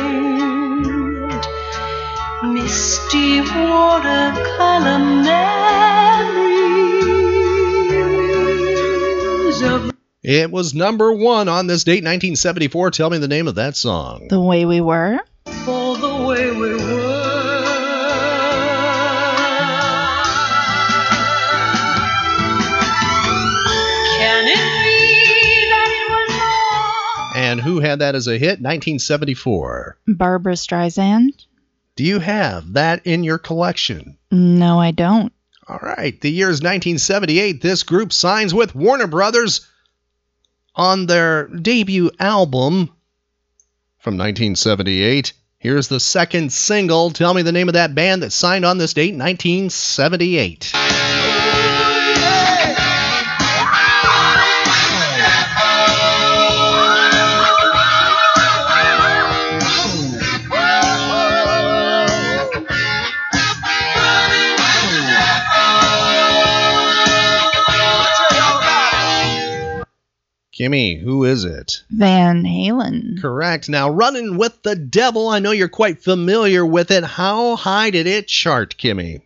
Misty 2.54 3.40
watercolor 3.42 5.00
memories 8.32 9.62
of 9.62 9.92
It 10.24 10.52
was 10.52 10.74
number 10.74 11.14
one 11.14 11.48
on 11.48 11.68
this 11.68 11.84
date, 11.84 12.04
1974. 12.04 12.92
Tell 12.92 13.10
me 13.10 13.18
the 13.20 13.28
name 13.28 13.48
of 13.48 13.56
that 13.56 13.76
song. 13.78 14.28
The 14.30 14.42
Way 14.42 14.66
We 14.66 14.82
Were. 14.82 15.20
for 15.66 15.98
the 15.98 16.16
way 16.26 16.52
we 16.52 16.76
were. 16.76 16.91
And 27.52 27.60
who 27.60 27.82
had 27.82 28.00
that 28.00 28.16
as 28.16 28.28
a 28.28 28.38
hit? 28.38 28.62
1974. 28.62 29.98
Barbra 30.08 30.54
Streisand. 30.54 31.46
Do 31.98 32.06
you 32.06 32.20
have 32.20 32.74
that 32.74 33.06
in 33.06 33.26
your 33.26 33.38
collection? 33.38 34.18
No, 34.32 34.80
I 34.80 34.92
don't. 34.92 35.34
All 35.68 35.80
right. 35.82 36.20
The 36.20 36.32
year 36.32 36.50
is 36.50 36.62
1978. 36.62 37.62
This 37.62 37.84
group 37.84 38.14
signs 38.14 38.54
with 38.54 38.74
Warner 38.74 39.08
Brothers 39.08 39.68
on 40.76 41.06
their 41.06 41.48
debut 41.48 42.12
album 42.20 42.90
from 44.00 44.18
1978. 44.18 45.34
Here's 45.58 45.90
the 45.90 46.00
second 46.00 46.54
single. 46.54 47.12
Tell 47.12 47.34
me 47.34 47.42
the 47.42 47.52
name 47.52 47.68
of 47.68 47.74
that 47.74 47.94
band 47.94 48.24
that 48.24 48.32
signed 48.32 48.66
on 48.66 48.78
this 48.78 48.94
date, 48.94 49.14
1978. 49.14 50.72
Kimmy, 70.62 71.02
who 71.02 71.24
is 71.24 71.44
it? 71.44 71.82
Van 71.90 72.44
Halen. 72.44 73.20
Correct. 73.20 73.68
Now, 73.68 73.90
Running 73.90 74.38
with 74.38 74.62
the 74.62 74.76
Devil, 74.76 75.28
I 75.28 75.40
know 75.40 75.50
you're 75.50 75.68
quite 75.68 76.04
familiar 76.04 76.64
with 76.64 76.92
it. 76.92 77.04
How 77.04 77.56
high 77.56 77.90
did 77.90 78.06
it 78.06 78.28
chart, 78.28 78.76
Kimmy? 78.78 79.24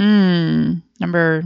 Mm, 0.00 0.82
number 0.98 1.44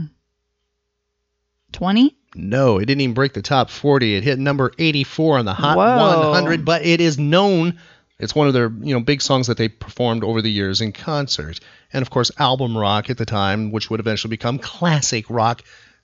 20? 1.73 2.17
No, 2.33 2.79
it 2.79 2.85
didn't 2.85 3.01
even 3.01 3.13
break 3.13 3.33
the 3.33 3.43
top 3.43 3.69
40. 3.69 4.15
It 4.15 4.23
hit 4.23 4.39
number 4.39 4.71
84 4.79 5.37
on 5.37 5.45
the 5.45 5.53
Hot 5.53 5.77
Whoa. 5.77 6.31
100, 6.31 6.65
but 6.65 6.83
it 6.83 6.99
is 6.99 7.19
known. 7.19 7.77
It's 8.17 8.33
one 8.33 8.47
of 8.47 8.53
their 8.53 8.71
you 8.81 8.95
know 8.95 9.01
big 9.01 9.21
songs 9.21 9.47
that 9.47 9.57
they 9.57 9.67
performed 9.67 10.23
over 10.23 10.41
the 10.41 10.51
years 10.51 10.81
in 10.81 10.93
concert. 10.93 11.59
And 11.93 12.01
of 12.01 12.09
course, 12.09 12.31
album 12.39 12.75
rock 12.75 13.11
at 13.11 13.19
the 13.19 13.25
time, 13.25 13.71
which 13.71 13.91
would 13.91 13.99
eventually 13.99 14.29
become 14.29 14.57
classic 14.57 15.25
rock, 15.29 15.61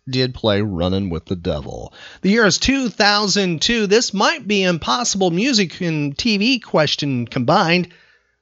did 0.09 0.33
play 0.33 0.61
Running 0.61 1.09
with 1.09 1.25
the 1.25 1.35
Devil. 1.35 1.93
The 2.21 2.29
year 2.29 2.45
is 2.45 2.57
2002. 2.57 3.87
This 3.87 4.13
might 4.13 4.47
be 4.47 4.63
impossible 4.63 5.31
music 5.31 5.79
and 5.81 6.15
TV 6.15 6.61
question 6.61 7.27
combined. 7.27 7.89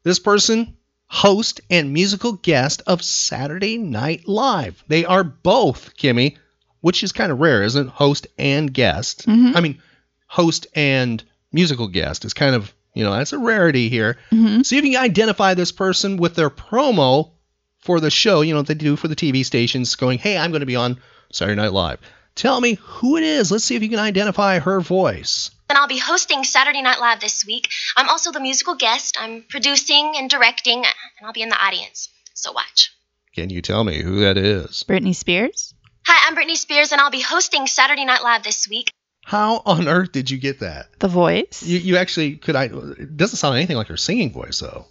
This 0.04 0.20
person, 0.20 0.76
host 1.08 1.62
and 1.70 1.94
musical 1.94 2.34
guest 2.34 2.82
of 2.88 3.04
Saturday 3.04 3.78
Night 3.78 4.28
Live. 4.28 4.84
They 4.88 5.06
are 5.06 5.24
both, 5.24 5.96
Kimmy, 5.98 6.38
which 6.82 7.04
is 7.04 7.12
kind 7.12 7.32
of 7.32 7.40
rare, 7.40 7.64
isn't 7.64 7.88
it? 7.88 7.92
Host 7.92 8.28
and 8.38 8.74
guest. 8.74 9.26
Mhm. 9.28 9.56
I 9.56 9.62
mean, 9.62 9.80
host 10.28 10.68
and 10.76 11.24
musical 11.52 11.88
guest 11.88 12.26
is 12.26 12.34
kind 12.34 12.56
of, 12.56 12.74
you 12.94 13.04
know, 13.04 13.12
that's 13.12 13.34
a 13.34 13.38
rarity 13.40 13.90
here. 13.90 14.18
Mhm. 14.32 14.66
See 14.66 14.78
if 14.78 14.84
you 14.86 14.92
can 14.92 15.04
identify 15.04 15.54
this 15.54 15.72
person 15.72 16.18
with 16.18 16.36
their 16.36 16.50
promo 16.50 17.32
for 17.80 18.00
the 18.00 18.10
show, 18.12 18.42
you 18.42 18.54
know, 18.54 18.60
what 18.60 18.68
they 18.68 18.74
do 18.74 18.96
for 18.96 19.08
the 19.08 19.16
TV 19.16 19.44
stations, 19.44 19.96
going, 19.96 20.18
hey, 20.20 20.38
I'm 20.38 20.52
going 20.52 20.62
to 20.62 20.66
be 20.66 20.76
on 20.76 20.98
Saturday 21.32 21.60
Night 21.62 21.74
Live. 21.74 22.00
Tell 22.36 22.60
me 22.60 22.76
who 22.82 23.18
it 23.18 23.24
is. 23.24 23.52
Let's 23.52 23.64
see 23.64 23.76
if 23.76 23.84
you 23.84 23.90
can 23.90 24.00
identify 24.00 24.60
her 24.60 24.82
voice. 24.82 25.52
And 25.70 25.78
I'll 25.78 25.88
be 25.88 25.98
hosting 25.98 26.44
Saturday 26.44 26.82
Night 26.82 27.00
Live 27.00 27.20
this 27.22 27.46
week. 27.46 27.70
I'm 27.98 28.10
also 28.10 28.32
the 28.32 28.40
musical 28.40 28.76
guest. 28.76 29.18
I'm 29.20 29.44
producing 29.50 30.14
and 30.18 30.30
directing, 30.30 30.80
and 30.80 31.26
I'll 31.26 31.34
be 31.34 31.42
in 31.42 31.50
the 31.50 31.64
audience. 31.64 32.10
So 32.34 32.52
watch. 32.52 32.92
Can 33.34 33.50
you 33.50 33.62
tell 33.62 33.84
me 33.84 34.02
who 34.02 34.22
that 34.22 34.38
is? 34.38 34.84
Britney 34.88 35.16
Spears. 35.16 35.74
Hi, 36.06 36.28
I'm 36.28 36.36
Britney 36.36 36.56
Spears, 36.56 36.92
and 36.92 37.02
I'll 37.02 37.10
be 37.10 37.22
hosting 37.22 37.68
Saturday 37.68 38.06
Night 38.06 38.22
Live 38.22 38.44
this 38.44 38.68
week. 38.70 38.92
How 39.26 39.64
on 39.66 39.88
earth 39.88 40.12
did 40.12 40.30
you 40.30 40.38
get 40.38 40.60
that? 40.60 40.88
The 41.00 41.08
voice. 41.08 41.64
You, 41.64 41.80
you 41.80 41.98
actually 41.98 42.36
could 42.36 42.56
I? 42.56 42.66
It 42.66 43.18
doesn't 43.18 43.38
sound 43.38 43.56
anything 43.56 43.76
like 43.76 43.88
her 43.88 43.98
singing 43.98 44.32
voice 44.32 44.60
though. 44.60 44.86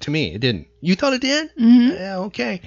To 0.00 0.10
me, 0.10 0.34
it 0.34 0.40
didn't. 0.40 0.66
You 0.82 0.94
thought 0.94 1.14
it 1.14 1.22
did? 1.22 1.50
hmm 1.56 1.88
Yeah. 1.90 2.18
Okay. 2.18 2.60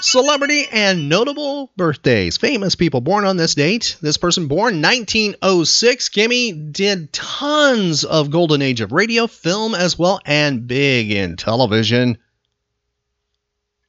Celebrity 0.00 0.66
and 0.72 1.10
notable 1.10 1.70
birthdays. 1.76 2.38
Famous 2.38 2.74
people 2.74 3.02
born 3.02 3.26
on 3.26 3.36
this 3.36 3.54
date. 3.54 3.96
This 4.00 4.16
person 4.16 4.48
born 4.48 4.80
1906. 4.80 6.08
Kimmy 6.08 6.72
did 6.72 7.12
tons 7.12 8.04
of 8.04 8.30
golden 8.30 8.62
age 8.62 8.80
of 8.80 8.92
radio, 8.92 9.26
film 9.26 9.74
as 9.74 9.98
well, 9.98 10.18
and 10.24 10.66
big 10.66 11.10
in 11.10 11.36
television. 11.36 12.16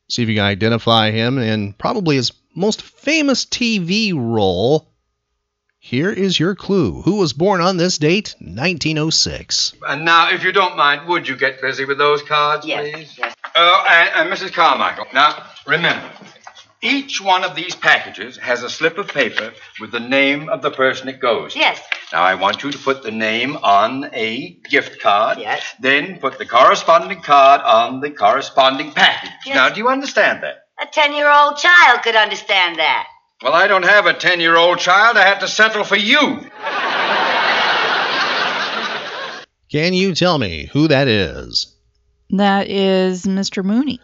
See 0.09 0.23
if 0.23 0.27
you 0.27 0.35
can 0.35 0.43
identify 0.43 1.11
him 1.11 1.37
in 1.37 1.71
probably 1.71 2.17
his 2.17 2.33
most 2.53 2.81
famous 2.81 3.45
TV 3.45 4.13
role. 4.13 4.91
Here 5.79 6.11
is 6.11 6.37
your 6.37 6.53
clue. 6.53 7.01
Who 7.01 7.15
was 7.15 7.33
born 7.33 7.61
on 7.61 7.77
this 7.77 7.97
date? 7.97 8.35
1906. 8.39 9.73
And 9.87 10.05
now, 10.05 10.29
if 10.29 10.43
you 10.43 10.51
don't 10.51 10.75
mind, 10.75 11.07
would 11.07 11.27
you 11.27 11.35
get 11.37 11.61
busy 11.61 11.85
with 11.85 11.97
those 11.97 12.21
cards, 12.21 12.65
please? 12.65 13.17
Yes. 13.17 13.33
Oh, 13.55 13.85
and, 13.89 14.29
and 14.29 14.29
Mrs. 14.31 14.53
Carmichael, 14.53 15.05
now, 15.13 15.43
remember, 15.65 16.09
each 16.81 17.21
one 17.21 17.43
of 17.43 17.55
these 17.55 17.75
packages 17.75 18.37
has 18.37 18.63
a 18.63 18.69
slip 18.69 18.97
of 18.97 19.07
paper 19.07 19.53
with 19.79 19.91
the 19.91 19.99
name 19.99 20.49
of 20.49 20.61
the 20.61 20.71
person 20.71 21.07
it 21.09 21.19
goes. 21.19 21.53
to. 21.53 21.59
Yes. 21.59 21.79
Now, 22.11 22.23
I 22.23 22.35
want 22.35 22.63
you 22.63 22.71
to 22.71 22.77
put 22.77 23.03
the 23.03 23.11
name 23.11 23.55
on 23.57 24.09
a 24.13 24.57
gift 24.69 25.01
card. 25.01 25.37
Yes. 25.37 25.63
Then 25.79 26.19
put 26.19 26.37
the 26.37 26.45
corresponding 26.45 27.21
card 27.21 27.61
on 27.61 28.01
the 28.01 28.09
corresponding 28.09 28.91
package. 28.93 29.31
Yes. 29.45 29.55
Now, 29.55 29.69
do 29.69 29.79
you 29.79 29.89
understand 29.89 30.43
that? 30.43 30.65
A 30.81 30.87
ten-year-old 30.91 31.57
child 31.57 32.01
could 32.03 32.15
understand 32.15 32.79
that. 32.79 33.07
Well, 33.43 33.53
I 33.53 33.67
don't 33.67 33.85
have 33.85 34.05
a 34.05 34.13
10 34.13 34.39
year 34.39 34.55
old 34.55 34.77
child. 34.77 35.17
I 35.17 35.23
had 35.27 35.39
to 35.39 35.47
settle 35.47 35.83
for 35.83 35.95
you. 35.95 36.39
Can 39.71 39.93
you 39.93 40.13
tell 40.13 40.37
me 40.37 40.69
who 40.71 40.87
that 40.89 41.07
is? 41.07 41.75
That 42.31 42.69
is 42.69 43.23
Mr. 43.25 43.63
Mooney. 43.63 43.99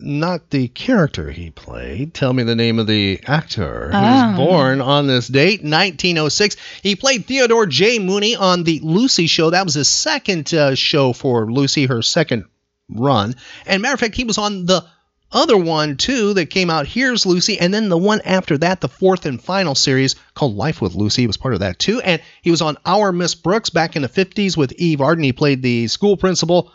Not 0.00 0.50
the 0.50 0.68
character 0.68 1.30
he 1.32 1.50
played. 1.50 2.14
Tell 2.14 2.32
me 2.32 2.44
the 2.44 2.54
name 2.54 2.78
of 2.78 2.86
the 2.86 3.18
actor 3.26 3.90
Oh. 3.92 4.00
was 4.00 4.36
born 4.36 4.80
on 4.80 5.08
this 5.08 5.26
date, 5.26 5.64
1906. 5.64 6.56
He 6.82 6.94
played 6.94 7.26
Theodore 7.26 7.66
J. 7.66 7.98
Mooney 7.98 8.36
on 8.36 8.62
the 8.62 8.78
Lucy 8.84 9.26
Show. 9.26 9.50
That 9.50 9.64
was 9.64 9.74
his 9.74 9.88
second 9.88 10.54
uh, 10.54 10.76
show 10.76 11.12
for 11.12 11.50
Lucy, 11.50 11.86
her 11.86 12.00
second 12.02 12.44
run. 12.88 13.34
And 13.66 13.82
matter 13.82 13.94
of 13.94 14.00
fact, 14.00 14.14
he 14.14 14.22
was 14.24 14.38
on 14.38 14.66
the 14.66 14.84
other 15.32 15.56
one 15.58 15.96
too 15.96 16.32
that 16.34 16.46
came 16.48 16.70
out. 16.70 16.86
Here's 16.86 17.26
Lucy, 17.26 17.58
and 17.58 17.74
then 17.74 17.88
the 17.88 17.98
one 17.98 18.20
after 18.24 18.56
that, 18.58 18.80
the 18.80 18.88
fourth 18.88 19.26
and 19.26 19.42
final 19.42 19.74
series 19.74 20.14
called 20.34 20.54
Life 20.56 20.80
with 20.80 20.94
Lucy. 20.94 21.22
He 21.22 21.26
was 21.26 21.36
part 21.36 21.54
of 21.54 21.60
that 21.60 21.78
too. 21.80 22.00
And 22.02 22.22
he 22.40 22.50
was 22.52 22.62
on 22.62 22.76
Our 22.86 23.10
Miss 23.12 23.34
Brooks 23.34 23.68
back 23.68 23.96
in 23.96 24.02
the 24.02 24.08
50s 24.08 24.56
with 24.56 24.72
Eve 24.74 25.00
Arden. 25.00 25.24
He 25.24 25.32
played 25.32 25.60
the 25.60 25.88
school 25.88 26.16
principal 26.16 26.72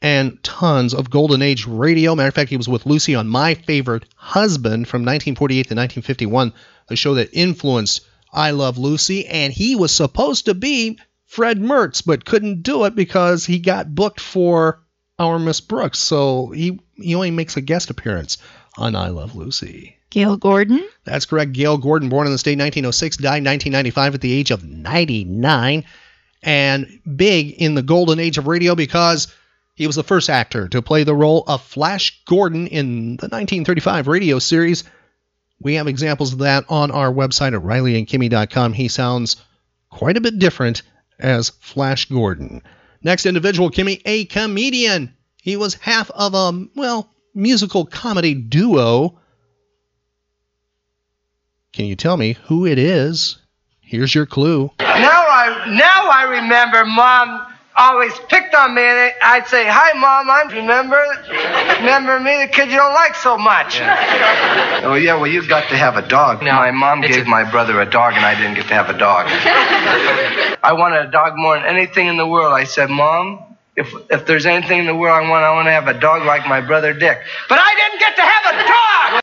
and 0.00 0.42
tons 0.42 0.94
of 0.94 1.10
golden 1.10 1.42
age 1.42 1.66
radio. 1.66 2.14
Matter 2.14 2.28
of 2.28 2.34
fact, 2.34 2.50
he 2.50 2.56
was 2.56 2.68
with 2.68 2.86
Lucy 2.86 3.14
on 3.14 3.28
My 3.28 3.54
Favorite 3.54 4.04
Husband 4.14 4.86
from 4.86 5.02
1948 5.02 5.56
to 5.56 5.74
1951, 5.74 6.52
a 6.88 6.96
show 6.96 7.14
that 7.14 7.30
influenced 7.32 8.02
I 8.32 8.52
Love 8.52 8.78
Lucy. 8.78 9.26
And 9.26 9.52
he 9.52 9.76
was 9.76 9.92
supposed 9.92 10.46
to 10.46 10.54
be 10.54 10.98
Fred 11.26 11.58
Mertz, 11.58 12.02
but 12.04 12.24
couldn't 12.24 12.62
do 12.62 12.84
it 12.84 12.94
because 12.94 13.44
he 13.44 13.58
got 13.58 13.94
booked 13.94 14.20
for 14.20 14.80
Our 15.18 15.38
Miss 15.38 15.60
Brooks. 15.60 15.98
So 15.98 16.50
he, 16.50 16.80
he 16.94 17.14
only 17.14 17.30
makes 17.30 17.56
a 17.56 17.60
guest 17.60 17.90
appearance 17.90 18.38
on 18.76 18.94
I 18.94 19.08
Love 19.08 19.34
Lucy. 19.34 19.96
Gale 20.10 20.36
Gordon. 20.36 20.86
That's 21.04 21.26
correct. 21.26 21.52
Gale 21.52 21.76
Gordon, 21.76 22.08
born 22.08 22.26
in 22.26 22.32
the 22.32 22.38
state 22.38 22.58
1906, 22.58 23.18
died 23.18 23.44
1995 23.44 24.14
at 24.14 24.20
the 24.20 24.32
age 24.32 24.50
of 24.50 24.64
99. 24.64 25.84
And 26.42 27.00
big 27.16 27.50
in 27.50 27.74
the 27.74 27.82
golden 27.82 28.20
age 28.20 28.38
of 28.38 28.46
radio 28.46 28.74
because 28.74 29.26
he 29.78 29.86
was 29.86 29.94
the 29.94 30.02
first 30.02 30.28
actor 30.28 30.66
to 30.66 30.82
play 30.82 31.04
the 31.04 31.14
role 31.14 31.44
of 31.46 31.62
Flash 31.62 32.20
Gordon 32.24 32.66
in 32.66 33.10
the 33.10 33.28
1935 33.28 34.08
radio 34.08 34.40
series. 34.40 34.82
We 35.60 35.74
have 35.74 35.86
examples 35.86 36.32
of 36.32 36.40
that 36.40 36.64
on 36.68 36.90
our 36.90 37.12
website 37.12 37.54
at 37.54 37.62
rileyandkimmy.com. 37.62 38.72
He 38.72 38.88
sounds 38.88 39.36
quite 39.88 40.16
a 40.16 40.20
bit 40.20 40.40
different 40.40 40.82
as 41.20 41.50
Flash 41.50 42.06
Gordon. 42.06 42.62
Next 43.04 43.24
individual, 43.24 43.70
Kimmy, 43.70 44.02
a 44.04 44.24
comedian. 44.24 45.14
He 45.40 45.56
was 45.56 45.74
half 45.74 46.10
of 46.10 46.34
a, 46.34 46.66
well, 46.74 47.08
musical 47.32 47.86
comedy 47.86 48.34
duo. 48.34 49.20
Can 51.72 51.84
you 51.84 51.94
tell 51.94 52.16
me 52.16 52.36
who 52.46 52.66
it 52.66 52.80
is? 52.80 53.38
Here's 53.80 54.12
your 54.12 54.26
clue. 54.26 54.72
Now 54.80 54.88
I 54.88 55.66
now 55.68 56.10
I 56.10 56.24
remember 56.40 56.84
Mom 56.84 57.46
always 57.78 58.12
picked 58.28 58.54
on 58.54 58.74
me 58.74 58.82
and 58.82 59.14
I'd 59.22 59.46
say, 59.46 59.64
Hi 59.66 59.92
Mom, 59.98 60.28
I'm 60.28 60.48
remember 60.48 60.98
remember 61.78 62.18
me, 62.18 62.44
the 62.44 62.50
kid 62.52 62.70
you 62.70 62.76
don't 62.76 62.92
like 62.92 63.14
so 63.14 63.38
much. 63.38 63.80
Oh 63.80 64.98
yeah, 65.00 65.14
well 65.14 65.28
you 65.28 65.46
got 65.46 65.68
to 65.70 65.76
have 65.76 65.96
a 65.96 66.06
dog. 66.06 66.42
my 66.42 66.72
mom 66.72 67.00
gave 67.00 67.26
my 67.26 67.48
brother 67.48 67.80
a 67.80 67.88
dog 67.88 68.14
and 68.14 68.24
I 68.26 68.34
didn't 68.34 68.54
get 68.54 68.66
to 68.68 68.74
have 68.74 68.90
a 68.90 68.98
dog. 68.98 69.26
I 70.62 70.72
wanted 70.72 71.06
a 71.06 71.10
dog 71.10 71.34
more 71.36 71.56
than 71.56 71.66
anything 71.66 72.08
in 72.08 72.16
the 72.16 72.26
world. 72.26 72.52
I 72.52 72.64
said, 72.64 72.90
Mom, 72.90 73.56
if 73.76 73.94
if 74.10 74.26
there's 74.26 74.44
anything 74.44 74.80
in 74.80 74.86
the 74.86 74.96
world 74.96 75.24
I 75.24 75.30
want, 75.30 75.44
I 75.44 75.54
want 75.54 75.66
to 75.66 75.72
have 75.72 75.86
a 75.86 75.98
dog 75.98 76.26
like 76.26 76.46
my 76.48 76.60
brother 76.60 76.92
Dick. 76.92 77.18
But 77.48 77.58
I 77.62 77.74
didn't 77.74 78.00
get 78.00 78.16
to 78.16 78.22
have 78.22 78.54
a 78.54 78.68
dog! 78.68 79.20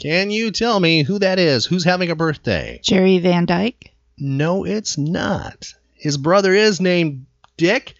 Can 0.00 0.30
you 0.30 0.50
tell 0.50 0.80
me 0.80 1.02
who 1.02 1.18
that 1.18 1.38
is? 1.38 1.66
Who's 1.66 1.84
having 1.84 2.10
a 2.10 2.14
birthday? 2.14 2.80
Jerry 2.82 3.18
Van 3.18 3.44
Dyke. 3.44 3.92
No, 4.16 4.64
it's 4.64 4.96
not. 4.96 5.74
His 5.94 6.16
brother 6.16 6.54
is 6.54 6.80
named 6.80 7.26
Dick. 7.60 7.94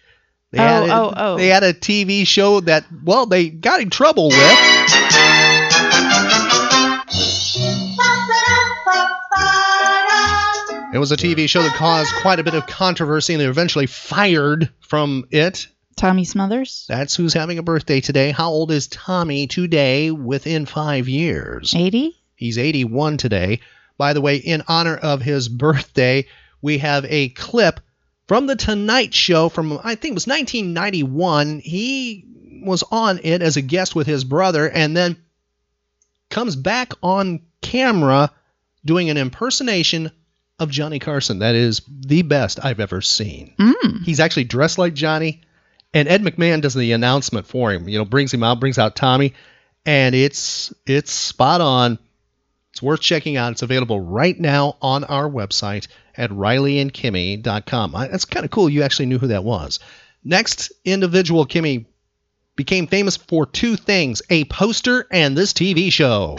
They 0.51 0.57
Oh, 0.59 0.63
had 0.63 0.83
a, 0.89 0.93
oh, 0.93 1.13
oh. 1.15 1.37
They 1.37 1.47
had 1.47 1.63
a 1.63 1.71
TV 1.73 2.25
show 2.27 2.59
that, 2.61 2.83
well, 3.05 3.27
they 3.27 3.49
got 3.49 3.79
in 3.79 3.89
trouble 3.91 4.29
with. 4.29 4.57
It 10.93 10.97
was 10.99 11.11
a 11.13 11.17
TV 11.17 11.47
show 11.47 11.61
that 11.63 11.73
caused 11.75 12.13
quite 12.21 12.39
a 12.39 12.43
bit 12.43 12.53
of 12.53 12.67
controversy, 12.67 13.33
and 13.33 13.39
they 13.39 13.45
were 13.45 13.51
eventually 13.51 13.85
fired 13.87 14.69
from 14.81 15.25
it. 15.31 15.67
Tommy 15.95 16.25
Smothers. 16.25 16.85
That's 16.89 17.15
who's 17.15 17.33
having 17.33 17.59
a 17.59 17.63
birthday 17.63 18.01
today. 18.01 18.31
How 18.31 18.49
old 18.49 18.71
is 18.71 18.87
Tommy 18.87 19.47
today 19.47 20.11
within 20.11 20.65
five 20.65 21.07
years? 21.07 21.73
80? 21.73 22.17
He's 22.35 22.57
81 22.57 23.15
today. 23.17 23.61
By 23.97 24.11
the 24.11 24.19
way, 24.19 24.35
in 24.37 24.63
honor 24.67 24.97
of 24.97 25.21
his 25.21 25.47
birthday, 25.47 26.27
we 26.61 26.79
have 26.79 27.05
a 27.05 27.29
clip 27.29 27.79
from 28.31 28.47
The 28.47 28.55
Tonight 28.55 29.13
Show 29.13 29.49
from, 29.49 29.77
I 29.83 29.95
think 29.95 30.13
it 30.13 30.15
was 30.15 30.25
1991. 30.25 31.59
He 31.59 32.23
was 32.63 32.81
on 32.89 33.19
it 33.23 33.41
as 33.41 33.57
a 33.57 33.61
guest 33.61 33.93
with 33.93 34.07
his 34.07 34.23
brother 34.23 34.69
and 34.69 34.95
then 34.95 35.17
comes 36.29 36.55
back 36.55 36.93
on 37.03 37.41
camera 37.61 38.31
doing 38.85 39.09
an 39.09 39.17
impersonation 39.17 40.11
of 40.59 40.69
Johnny 40.69 40.97
Carson. 40.97 41.39
That 41.39 41.55
is 41.55 41.81
the 41.89 42.21
best 42.21 42.63
I've 42.63 42.79
ever 42.79 43.01
seen. 43.01 43.53
Mm. 43.59 44.05
He's 44.05 44.21
actually 44.21 44.45
dressed 44.45 44.77
like 44.77 44.93
Johnny, 44.93 45.41
and 45.93 46.07
Ed 46.07 46.23
McMahon 46.23 46.61
does 46.61 46.73
the 46.73 46.93
announcement 46.93 47.47
for 47.47 47.73
him. 47.73 47.89
You 47.89 47.97
know, 47.97 48.05
brings 48.05 48.33
him 48.33 48.43
out, 48.43 48.61
brings 48.61 48.79
out 48.79 48.95
Tommy, 48.95 49.33
and 49.85 50.15
it's 50.15 50.73
it's 50.87 51.11
spot 51.11 51.59
on. 51.59 51.99
It's 52.71 52.81
worth 52.81 53.01
checking 53.01 53.35
out. 53.35 53.51
It's 53.51 53.61
available 53.61 53.99
right 53.99 54.39
now 54.39 54.77
on 54.81 55.03
our 55.03 55.29
website 55.29 55.87
at 56.17 56.29
rileyandkimmy.com. 56.31 57.95
I- 57.95 58.07
That's 58.07 58.25
kind 58.25 58.45
of 58.45 58.51
cool. 58.51 58.69
You 58.69 58.83
actually 58.83 59.05
knew 59.07 59.19
who 59.19 59.27
that 59.27 59.43
was. 59.43 59.79
Next 60.23 60.71
individual, 60.85 61.45
Kimmy, 61.45 61.85
became 62.55 62.87
famous 62.87 63.17
for 63.17 63.45
two 63.45 63.75
things: 63.75 64.21
a 64.29 64.43
poster 64.45 65.07
and 65.11 65.35
this 65.37 65.53
TV 65.53 65.91
show. 65.91 66.35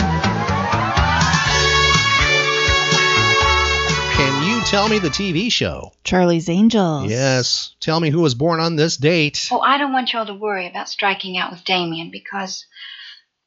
Can 4.14 4.46
you 4.46 4.60
tell 4.66 4.88
me 4.88 4.98
the 4.98 5.08
TV 5.08 5.50
show? 5.50 5.92
Charlie's 6.04 6.48
Angels. 6.48 7.10
Yes. 7.10 7.74
Tell 7.80 7.98
me 7.98 8.10
who 8.10 8.20
was 8.20 8.34
born 8.34 8.60
on 8.60 8.76
this 8.76 8.96
date. 8.96 9.48
Oh, 9.50 9.58
I 9.60 9.78
don't 9.78 9.92
want 9.92 10.12
y'all 10.12 10.26
to 10.26 10.34
worry 10.34 10.66
about 10.68 10.88
striking 10.88 11.36
out 11.38 11.50
with 11.50 11.64
Damien 11.64 12.10
because 12.12 12.66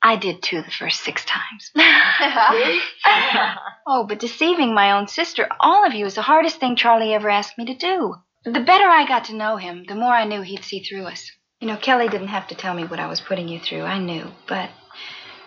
I 0.05 0.17
did 0.17 0.43
too 0.43 0.61
the 0.61 0.69
first 0.69 1.01
six 1.01 1.25
times. 1.25 1.71
oh, 3.87 4.05
but 4.07 4.19
deceiving 4.19 4.75
my 4.75 4.91
own 4.91 5.07
sister, 5.07 5.47
all 5.59 5.83
of 5.83 5.95
you, 5.95 6.05
is 6.05 6.13
the 6.13 6.21
hardest 6.21 6.59
thing 6.59 6.75
Charlie 6.75 7.15
ever 7.15 7.27
asked 7.27 7.57
me 7.57 7.65
to 7.65 7.75
do. 7.75 8.13
The 8.43 8.59
better 8.59 8.85
I 8.85 9.07
got 9.07 9.25
to 9.25 9.35
know 9.35 9.57
him, 9.57 9.83
the 9.87 9.95
more 9.95 10.13
I 10.13 10.25
knew 10.25 10.43
he'd 10.43 10.63
see 10.63 10.83
through 10.83 11.05
us. 11.05 11.31
You 11.59 11.67
know, 11.67 11.77
Kelly 11.77 12.07
didn't 12.07 12.27
have 12.27 12.47
to 12.49 12.55
tell 12.55 12.75
me 12.75 12.83
what 12.83 12.99
I 12.99 13.07
was 13.07 13.19
putting 13.19 13.47
you 13.47 13.59
through. 13.59 13.81
I 13.81 13.97
knew, 13.97 14.27
but 14.47 14.69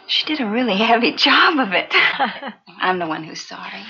she 0.09 0.27
did 0.27 0.40
a 0.40 0.51
really 0.51 0.77
heavy 0.77 1.12
job 1.12 1.61
of 1.61 1.73
it. 1.73 1.94
I'm 2.81 2.99
the 2.99 3.07
one 3.07 3.23
who's 3.23 3.40
sorry 3.40 3.85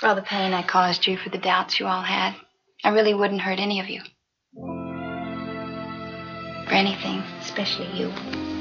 for 0.00 0.08
all 0.08 0.14
the 0.16 0.22
pain 0.22 0.54
I 0.54 0.62
caused 0.62 1.06
you, 1.06 1.18
for 1.18 1.28
the 1.28 1.38
doubts 1.38 1.78
you 1.78 1.86
all 1.86 2.02
had. 2.02 2.34
I 2.82 2.88
really 2.88 3.12
wouldn't 3.12 3.42
hurt 3.42 3.60
any 3.60 3.78
of 3.78 3.88
you. 3.88 4.00
For 6.66 6.72
anything, 6.72 7.22
especially 7.40 7.90
you. 7.92 8.51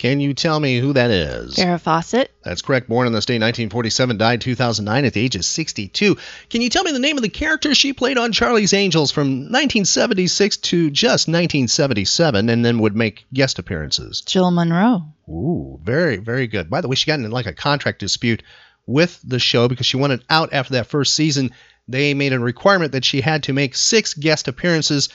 Can 0.00 0.18
you 0.18 0.32
tell 0.32 0.58
me 0.58 0.78
who 0.78 0.94
that 0.94 1.10
is? 1.10 1.56
Farrah 1.56 1.78
Fawcett. 1.78 2.30
That's 2.42 2.62
correct. 2.62 2.88
Born 2.88 3.06
in 3.06 3.12
the 3.12 3.20
state 3.20 3.34
1947, 3.34 4.16
died 4.16 4.40
2009 4.40 5.04
at 5.04 5.12
the 5.12 5.20
age 5.20 5.36
of 5.36 5.44
62. 5.44 6.16
Can 6.48 6.62
you 6.62 6.70
tell 6.70 6.84
me 6.84 6.92
the 6.92 6.98
name 6.98 7.18
of 7.18 7.22
the 7.22 7.28
character 7.28 7.74
she 7.74 7.92
played 7.92 8.16
on 8.16 8.32
Charlie's 8.32 8.72
Angels 8.72 9.10
from 9.10 9.28
1976 9.52 10.56
to 10.56 10.88
just 10.90 11.28
1977 11.28 12.48
and 12.48 12.64
then 12.64 12.78
would 12.78 12.96
make 12.96 13.26
guest 13.34 13.58
appearances? 13.58 14.22
Jill 14.22 14.50
Monroe. 14.50 15.02
Ooh, 15.28 15.78
very, 15.84 16.16
very 16.16 16.46
good. 16.46 16.70
By 16.70 16.80
the 16.80 16.88
way, 16.88 16.96
she 16.96 17.06
got 17.06 17.20
in 17.20 17.30
like 17.30 17.44
a 17.44 17.52
contract 17.52 17.98
dispute 17.98 18.42
with 18.86 19.20
the 19.22 19.38
show 19.38 19.68
because 19.68 19.84
she 19.84 19.98
wanted 19.98 20.24
out 20.30 20.54
after 20.54 20.72
that 20.72 20.86
first 20.86 21.14
season. 21.14 21.50
They 21.88 22.14
made 22.14 22.32
a 22.32 22.38
requirement 22.38 22.92
that 22.92 23.04
she 23.04 23.20
had 23.20 23.42
to 23.42 23.52
make 23.52 23.76
six 23.76 24.14
guest 24.14 24.48
appearances 24.48 25.10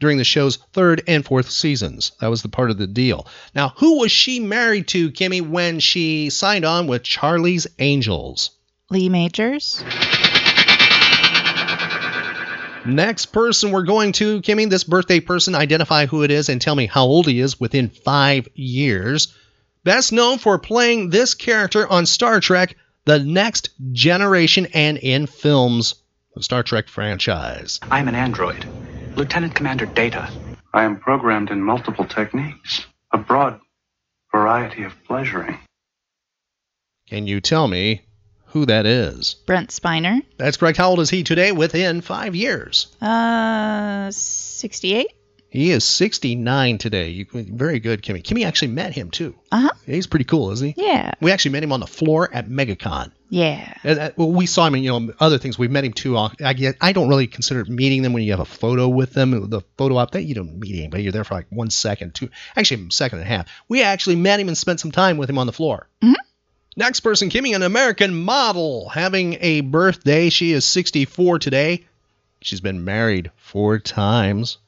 during 0.00 0.18
the 0.18 0.24
show's 0.24 0.56
third 0.72 1.02
and 1.06 1.24
fourth 1.24 1.50
seasons. 1.50 2.12
That 2.20 2.30
was 2.30 2.42
the 2.42 2.48
part 2.48 2.70
of 2.70 2.78
the 2.78 2.86
deal. 2.86 3.26
Now, 3.54 3.72
who 3.76 4.00
was 4.00 4.12
she 4.12 4.40
married 4.40 4.88
to, 4.88 5.10
Kimmy, 5.10 5.40
when 5.40 5.80
she 5.80 6.30
signed 6.30 6.64
on 6.64 6.86
with 6.86 7.02
Charlie's 7.02 7.66
Angels? 7.78 8.50
Lee 8.90 9.08
Majors. 9.08 9.82
Next 12.86 13.26
person 13.26 13.70
we're 13.70 13.84
going 13.84 14.12
to, 14.12 14.42
Kimmy, 14.42 14.68
this 14.68 14.84
birthday 14.84 15.20
person, 15.20 15.54
identify 15.54 16.04
who 16.04 16.22
it 16.22 16.30
is 16.30 16.50
and 16.50 16.60
tell 16.60 16.74
me 16.74 16.86
how 16.86 17.04
old 17.04 17.26
he 17.26 17.40
is 17.40 17.58
within 17.58 17.88
five 17.88 18.46
years. 18.54 19.34
Best 19.84 20.12
known 20.12 20.38
for 20.38 20.58
playing 20.58 21.08
this 21.08 21.34
character 21.34 21.88
on 21.88 22.04
Star 22.04 22.40
Trek 22.40 22.76
The 23.06 23.18
Next 23.20 23.70
Generation 23.92 24.66
and 24.74 24.98
in 24.98 25.26
films, 25.26 25.94
the 26.34 26.42
Star 26.42 26.62
Trek 26.62 26.88
franchise. 26.88 27.80
I'm 27.90 28.08
an 28.08 28.14
android. 28.14 28.66
Lieutenant 29.16 29.54
Commander 29.54 29.86
Data. 29.86 30.28
I 30.72 30.84
am 30.84 30.98
programmed 30.98 31.50
in 31.50 31.62
multiple 31.62 32.04
techniques, 32.04 32.84
a 33.12 33.18
broad 33.18 33.60
variety 34.32 34.82
of 34.82 34.92
pleasuring. 35.04 35.58
Can 37.08 37.26
you 37.26 37.40
tell 37.40 37.68
me 37.68 38.02
who 38.46 38.66
that 38.66 38.86
is? 38.86 39.34
Brent 39.46 39.70
Spiner. 39.70 40.20
That's 40.36 40.56
correct. 40.56 40.78
How 40.78 40.90
old 40.90 41.00
is 41.00 41.10
he 41.10 41.22
today 41.22 41.52
within 41.52 42.00
five 42.00 42.34
years? 42.34 42.88
Uh, 43.00 44.10
68. 44.10 45.12
He 45.54 45.70
is 45.70 45.84
69 45.84 46.78
today. 46.78 47.10
You, 47.10 47.26
very 47.32 47.78
good, 47.78 48.02
Kimmy. 48.02 48.24
Kimmy 48.24 48.44
actually 48.44 48.72
met 48.72 48.92
him 48.92 49.12
too. 49.12 49.36
Uh 49.52 49.60
huh. 49.60 49.70
He's 49.86 50.08
pretty 50.08 50.24
cool, 50.24 50.50
isn't 50.50 50.74
he? 50.74 50.82
Yeah. 50.84 51.12
We 51.20 51.30
actually 51.30 51.52
met 51.52 51.62
him 51.62 51.70
on 51.70 51.78
the 51.78 51.86
floor 51.86 52.28
at 52.34 52.48
MegaCon. 52.48 53.12
Yeah. 53.28 53.72
And, 53.84 53.98
uh, 54.00 54.10
well, 54.16 54.32
we 54.32 54.46
saw 54.46 54.66
him 54.66 54.74
in 54.74 54.82
you 54.82 54.90
know 54.98 55.14
other 55.20 55.38
things. 55.38 55.56
We 55.56 55.68
met 55.68 55.84
him 55.84 55.92
too. 55.92 56.16
uh, 56.16 56.30
I 56.44 56.54
get. 56.54 56.76
I 56.80 56.90
don't 56.92 57.08
really 57.08 57.28
consider 57.28 57.64
meeting 57.66 58.02
them 58.02 58.12
when 58.12 58.24
you 58.24 58.32
have 58.32 58.40
a 58.40 58.44
photo 58.44 58.88
with 58.88 59.12
them. 59.12 59.48
The 59.48 59.60
photo 59.78 59.96
op 59.98 60.10
that 60.10 60.24
you 60.24 60.34
don't 60.34 60.58
meet 60.58 60.76
anybody. 60.76 61.04
You're 61.04 61.12
there 61.12 61.22
for 61.22 61.34
like 61.34 61.46
one 61.50 61.70
second, 61.70 62.16
two, 62.16 62.30
actually 62.56 62.88
a 62.88 62.90
second 62.90 63.20
and 63.20 63.26
a 63.28 63.30
half. 63.30 63.46
We 63.68 63.84
actually 63.84 64.16
met 64.16 64.40
him 64.40 64.48
and 64.48 64.58
spent 64.58 64.80
some 64.80 64.90
time 64.90 65.18
with 65.18 65.30
him 65.30 65.38
on 65.38 65.46
the 65.46 65.52
floor. 65.52 65.88
Mhm. 66.02 66.14
Next 66.76 66.98
person, 66.98 67.30
Kimmy, 67.30 67.54
an 67.54 67.62
American 67.62 68.12
model, 68.24 68.88
having 68.88 69.36
a 69.40 69.60
birthday. 69.60 70.30
She 70.30 70.50
is 70.50 70.64
64 70.64 71.38
today. 71.38 71.84
She's 72.40 72.60
been 72.60 72.84
married 72.84 73.30
four 73.36 73.78
times. 73.78 74.58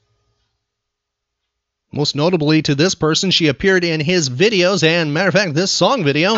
Most 1.97 2.15
notably 2.15 2.61
to 2.61 2.75
this 2.75 2.93
person, 2.93 3.31
she 3.31 3.47
appeared 3.47 3.83
in 3.83 3.99
his 3.99 4.29
videos, 4.29 4.83
and 4.83 5.11
matter 5.11 5.29
of 5.29 5.33
fact, 5.33 5.55
this 5.55 5.71
song 5.71 6.03
video. 6.03 6.35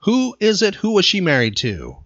Who 0.00 0.34
is 0.40 0.62
it? 0.62 0.74
Who 0.74 0.90
was 0.94 1.04
she 1.04 1.20
married 1.20 1.56
to? 1.58 2.03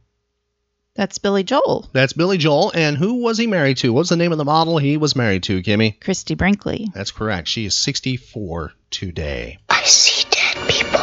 That's 0.98 1.18
Billy 1.18 1.44
Joel. 1.44 1.88
That's 1.92 2.12
Billy 2.12 2.38
Joel. 2.38 2.72
And 2.74 2.96
who 2.96 3.22
was 3.22 3.38
he 3.38 3.46
married 3.46 3.76
to? 3.76 3.92
What's 3.92 4.08
the 4.08 4.16
name 4.16 4.32
of 4.32 4.38
the 4.38 4.44
model 4.44 4.78
he 4.78 4.96
was 4.96 5.14
married 5.14 5.44
to, 5.44 5.62
Kimmy? 5.62 6.00
Christie 6.00 6.34
Brinkley. 6.34 6.88
That's 6.92 7.12
correct. 7.12 7.46
She 7.46 7.66
is 7.66 7.76
64 7.76 8.72
today. 8.90 9.60
I 9.68 9.84
see 9.84 10.28
dead 10.28 10.56
people. 10.68 10.98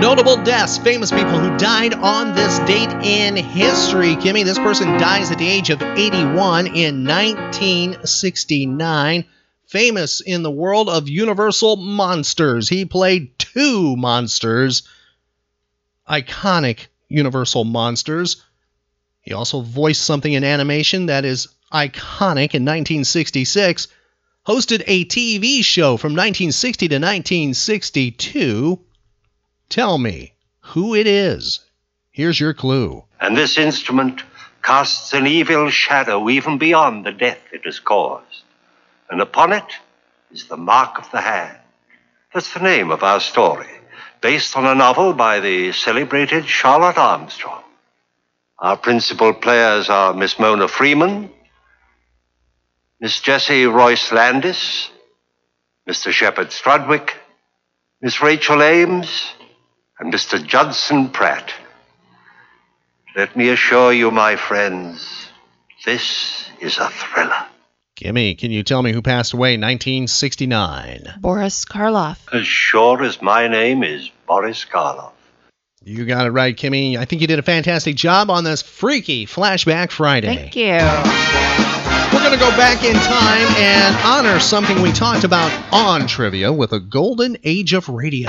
Notable 0.00 0.42
deaths, 0.44 0.78
famous 0.78 1.10
people 1.10 1.38
who 1.38 1.54
died 1.58 1.92
on 1.92 2.34
this 2.34 2.58
date 2.60 2.88
in 3.04 3.36
history. 3.36 4.16
Kimmy, 4.16 4.46
this 4.46 4.58
person 4.58 4.98
dies 4.98 5.30
at 5.30 5.36
the 5.36 5.46
age 5.46 5.68
of 5.68 5.82
81 5.82 6.68
in 6.68 7.04
1969. 7.04 9.26
Famous 9.66 10.22
in 10.22 10.42
the 10.42 10.50
world 10.50 10.88
of 10.88 11.06
Universal 11.06 11.76
Monsters. 11.76 12.70
He 12.70 12.86
played 12.86 13.38
two 13.38 13.94
monsters, 13.94 14.84
iconic 16.08 16.86
Universal 17.10 17.64
Monsters. 17.64 18.42
He 19.28 19.34
also 19.34 19.60
voiced 19.60 20.00
something 20.00 20.32
in 20.32 20.42
animation 20.42 21.04
that 21.04 21.26
is 21.26 21.48
iconic 21.70 22.54
in 22.54 22.64
1966. 22.64 23.88
Hosted 24.46 24.82
a 24.86 25.04
TV 25.04 25.62
show 25.62 25.98
from 25.98 26.12
1960 26.12 26.88
to 26.88 26.94
1962. 26.94 28.80
Tell 29.68 29.98
me 29.98 30.32
who 30.60 30.94
it 30.94 31.06
is. 31.06 31.60
Here's 32.10 32.40
your 32.40 32.54
clue. 32.54 33.04
And 33.20 33.36
this 33.36 33.58
instrument 33.58 34.22
casts 34.62 35.12
an 35.12 35.26
evil 35.26 35.68
shadow 35.68 36.30
even 36.30 36.56
beyond 36.56 37.04
the 37.04 37.12
death 37.12 37.40
it 37.52 37.66
has 37.66 37.80
caused. 37.80 38.44
And 39.10 39.20
upon 39.20 39.52
it 39.52 39.76
is 40.30 40.46
the 40.46 40.56
mark 40.56 40.98
of 40.98 41.10
the 41.10 41.20
hand. 41.20 41.58
That's 42.32 42.54
the 42.54 42.60
name 42.60 42.90
of 42.90 43.02
our 43.02 43.20
story, 43.20 43.68
based 44.22 44.56
on 44.56 44.64
a 44.64 44.74
novel 44.74 45.12
by 45.12 45.40
the 45.40 45.72
celebrated 45.72 46.46
Charlotte 46.46 46.96
Armstrong. 46.96 47.64
Our 48.60 48.76
principal 48.76 49.34
players 49.34 49.88
are 49.88 50.12
Miss 50.12 50.38
Mona 50.38 50.66
Freeman, 50.66 51.30
Miss 53.00 53.20
Jessie 53.20 53.66
Royce 53.66 54.10
Landis, 54.10 54.90
Mr. 55.88 56.10
Shepard 56.10 56.48
Strudwick, 56.48 57.10
Miss 58.02 58.20
Rachel 58.20 58.60
Ames, 58.60 59.32
and 60.00 60.12
Mr. 60.12 60.44
Judson 60.44 61.08
Pratt. 61.10 61.52
Let 63.14 63.36
me 63.36 63.50
assure 63.50 63.92
you, 63.92 64.10
my 64.10 64.34
friends, 64.34 65.28
this 65.84 66.50
is 66.60 66.78
a 66.78 66.88
thriller. 66.88 67.46
Kimmy, 67.96 68.36
can 68.36 68.50
you 68.50 68.64
tell 68.64 68.82
me 68.82 68.92
who 68.92 69.02
passed 69.02 69.32
away 69.32 69.54
in 69.54 69.60
1969? 69.60 71.14
Boris 71.20 71.64
Karloff. 71.64 72.18
As 72.32 72.46
sure 72.46 73.04
as 73.04 73.22
my 73.22 73.46
name 73.46 73.84
is 73.84 74.10
Boris 74.26 74.64
Karloff. 74.64 75.12
You 75.88 76.04
got 76.04 76.26
it 76.26 76.32
right, 76.32 76.54
Kimmy. 76.54 76.98
I 76.98 77.06
think 77.06 77.22
you 77.22 77.26
did 77.26 77.38
a 77.38 77.42
fantastic 77.42 77.96
job 77.96 78.30
on 78.30 78.44
this 78.44 78.60
freaky 78.60 79.24
Flashback 79.24 79.90
Friday. 79.90 80.26
Thank 80.26 80.54
you. 80.54 80.76
We're 82.12 82.22
going 82.22 82.38
to 82.38 82.38
go 82.38 82.50
back 82.58 82.84
in 82.84 82.92
time 82.94 83.46
and 83.56 83.96
honor 84.04 84.38
something 84.38 84.82
we 84.82 84.92
talked 84.92 85.24
about 85.24 85.50
on 85.72 86.06
trivia 86.06 86.52
with 86.52 86.72
a 86.72 86.78
golden 86.80 87.38
age 87.42 87.72
of 87.72 87.88
radio. 87.88 88.28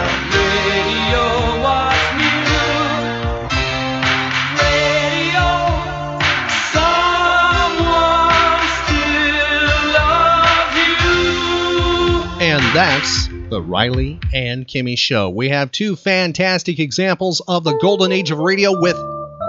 And 12.41 12.63
that's 12.73 13.28
the 13.49 13.61
Riley 13.61 14.19
and 14.33 14.67
Kimmy 14.67 14.97
Show. 14.97 15.29
We 15.29 15.49
have 15.49 15.71
two 15.71 15.95
fantastic 15.95 16.79
examples 16.79 17.41
of 17.47 17.63
the 17.63 17.77
golden 17.81 18.11
age 18.11 18.31
of 18.31 18.39
radio 18.39 18.79
with 18.79 18.95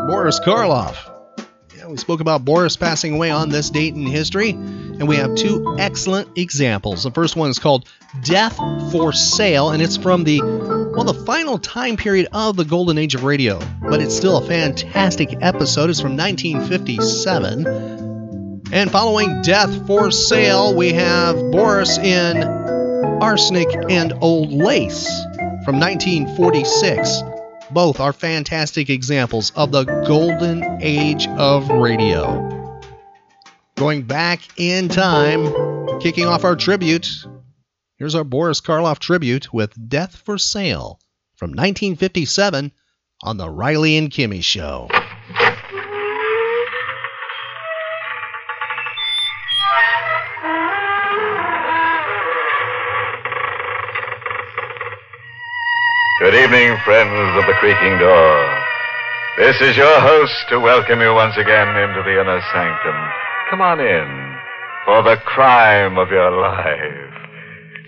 Boris 0.07 0.41
Karloff. 0.41 0.97
Yeah, 1.77 1.87
we 1.89 1.97
spoke 1.97 2.21
about 2.21 2.45
Boris 2.45 2.77
passing 2.77 3.15
away 3.15 3.31
on 3.31 3.51
this 3.51 3.71
date 3.71 3.95
in 3.95 4.07
history, 4.07 4.51
and 4.51 5.07
we 5.07 5.17
have 5.17 5.35
two 5.35 5.77
excellent 5.79 6.39
examples. 6.39 7.03
The 7.03 7.11
first 7.11 7.37
one 7.37 7.51
is 7.51 7.59
called 7.59 7.89
Death 8.23 8.57
for 8.91 9.13
Sale, 9.13 9.71
and 9.71 9.83
it's 9.83 9.97
from 9.97 10.25
the 10.25 10.41
well, 10.43 11.05
the 11.05 11.15
final 11.25 11.59
time 11.59 11.97
period 11.97 12.29
of 12.33 12.57
the 12.57 12.65
golden 12.65 12.99
age 12.99 13.15
of 13.15 13.25
radio, 13.25 13.61
but 13.83 14.01
it's 14.01 14.17
still 14.17 14.39
a 14.39 14.47
fantastic 14.47 15.37
episode. 15.41 15.91
It's 15.91 16.01
from 16.01 16.17
1957. 16.17 17.67
And 18.73 18.91
following 18.91 19.43
Death 19.43 19.87
for 19.87 20.11
Sale, 20.11 20.77
we 20.77 20.93
have 20.93 21.35
Boris 21.51 21.99
in 21.99 22.60
Arsenic 23.21 23.69
and 23.91 24.15
Old 24.23 24.51
Lace 24.51 25.07
from 25.65 25.79
1946. 25.79 27.23
Both 27.71 28.01
are 28.01 28.15
fantastic 28.15 28.89
examples 28.89 29.53
of 29.57 29.73
the 29.73 29.85
golden 30.07 30.79
age 30.81 31.29
of 31.29 31.69
radio. 31.69 32.81
Going 33.77 34.03
back 34.03 34.41
in 34.57 34.89
time, 34.89 36.01
kicking 36.01 36.25
off 36.25 36.45
our 36.45 36.57
tribute, 36.57 37.09
here's 37.97 38.15
our 38.15 38.25
Boris 38.25 38.63
Karloff 38.63 38.99
tribute 38.99 39.53
with 39.53 39.89
Death 39.89 40.17
for 40.17 40.39
Sale 40.39 40.99
from 41.37 41.51
1957 41.51 42.73
on 43.23 43.37
The 43.37 43.51
Riley 43.51 43.99
and 43.99 44.11
Kimmy 44.11 44.43
Show. 44.43 44.89
Good 56.21 56.35
evening, 56.35 56.77
friends 56.85 57.17
of 57.39 57.47
the 57.47 57.55
creaking 57.61 57.97
door. 57.97 58.59
This 59.39 59.59
is 59.63 59.75
your 59.75 60.01
host 60.01 60.35
to 60.51 60.61
welcome 60.61 61.01
you 61.01 61.15
once 61.15 61.35
again 61.39 61.69
into 61.69 62.03
the 62.05 62.21
inner 62.21 62.43
sanctum. 62.53 62.95
Come 63.49 63.63
on 63.63 63.81
in 63.81 64.37
for 64.85 65.03
the 65.03 65.17
crime 65.25 65.97
of 65.97 66.11
your 66.11 66.31
life 66.31 67.15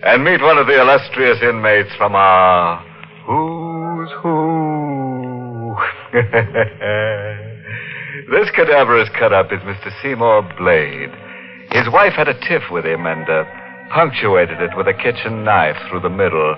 and 0.04 0.24
meet 0.24 0.40
one 0.40 0.56
of 0.56 0.66
the 0.66 0.80
illustrious 0.80 1.42
inmates 1.42 1.90
from 1.98 2.14
our 2.14 2.82
Who's 3.26 4.10
Who. 4.22 5.76
this 8.32 8.50
cadaverous 8.56 9.10
cut 9.18 9.34
up 9.34 9.52
is 9.52 9.60
Mr. 9.60 9.92
Seymour 10.00 10.40
Blade. 10.56 11.12
His 11.72 11.86
wife 11.92 12.14
had 12.14 12.28
a 12.28 12.40
tiff 12.48 12.62
with 12.70 12.86
him 12.86 13.04
and 13.04 13.28
uh, 13.28 13.44
punctuated 13.92 14.62
it 14.62 14.74
with 14.74 14.88
a 14.88 14.94
kitchen 14.94 15.44
knife 15.44 15.76
through 15.90 16.00
the 16.00 16.08
middle, 16.08 16.56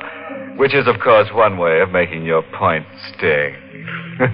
which 0.57 0.75
is, 0.75 0.87
of 0.87 1.01
course, 1.01 1.29
one 1.33 1.59
way 1.59 1.81
of 1.81 1.91
making 1.91 2.25
your 2.25 2.43
point 2.59 2.87
sting. 3.09 3.55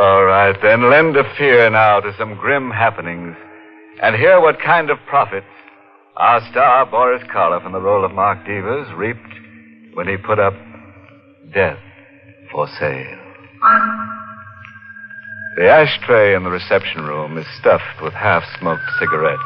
All 0.00 0.24
right, 0.24 0.56
then, 0.62 0.90
lend 0.90 1.16
a 1.16 1.24
fear 1.38 1.70
now 1.70 2.00
to 2.00 2.12
some 2.18 2.34
grim 2.34 2.70
happenings 2.70 3.36
and 4.02 4.16
hear 4.16 4.40
what 4.40 4.60
kind 4.60 4.90
of 4.90 4.98
profits 5.08 5.46
our 6.16 6.40
star 6.50 6.86
Boris 6.86 7.22
Karloff 7.32 7.64
in 7.64 7.72
the 7.72 7.80
role 7.80 8.04
of 8.04 8.12
Mark 8.12 8.38
Devers 8.46 8.88
reaped 8.96 9.20
when 9.94 10.08
he 10.08 10.16
put 10.16 10.38
up 10.38 10.54
Death 11.52 11.78
for 12.50 12.66
Sale. 12.78 13.18
The 15.56 15.68
ashtray 15.70 16.34
in 16.34 16.42
the 16.42 16.50
reception 16.50 17.02
room 17.02 17.38
is 17.38 17.46
stuffed 17.60 18.02
with 18.02 18.12
half 18.12 18.42
smoked 18.58 18.82
cigarettes. 18.98 19.42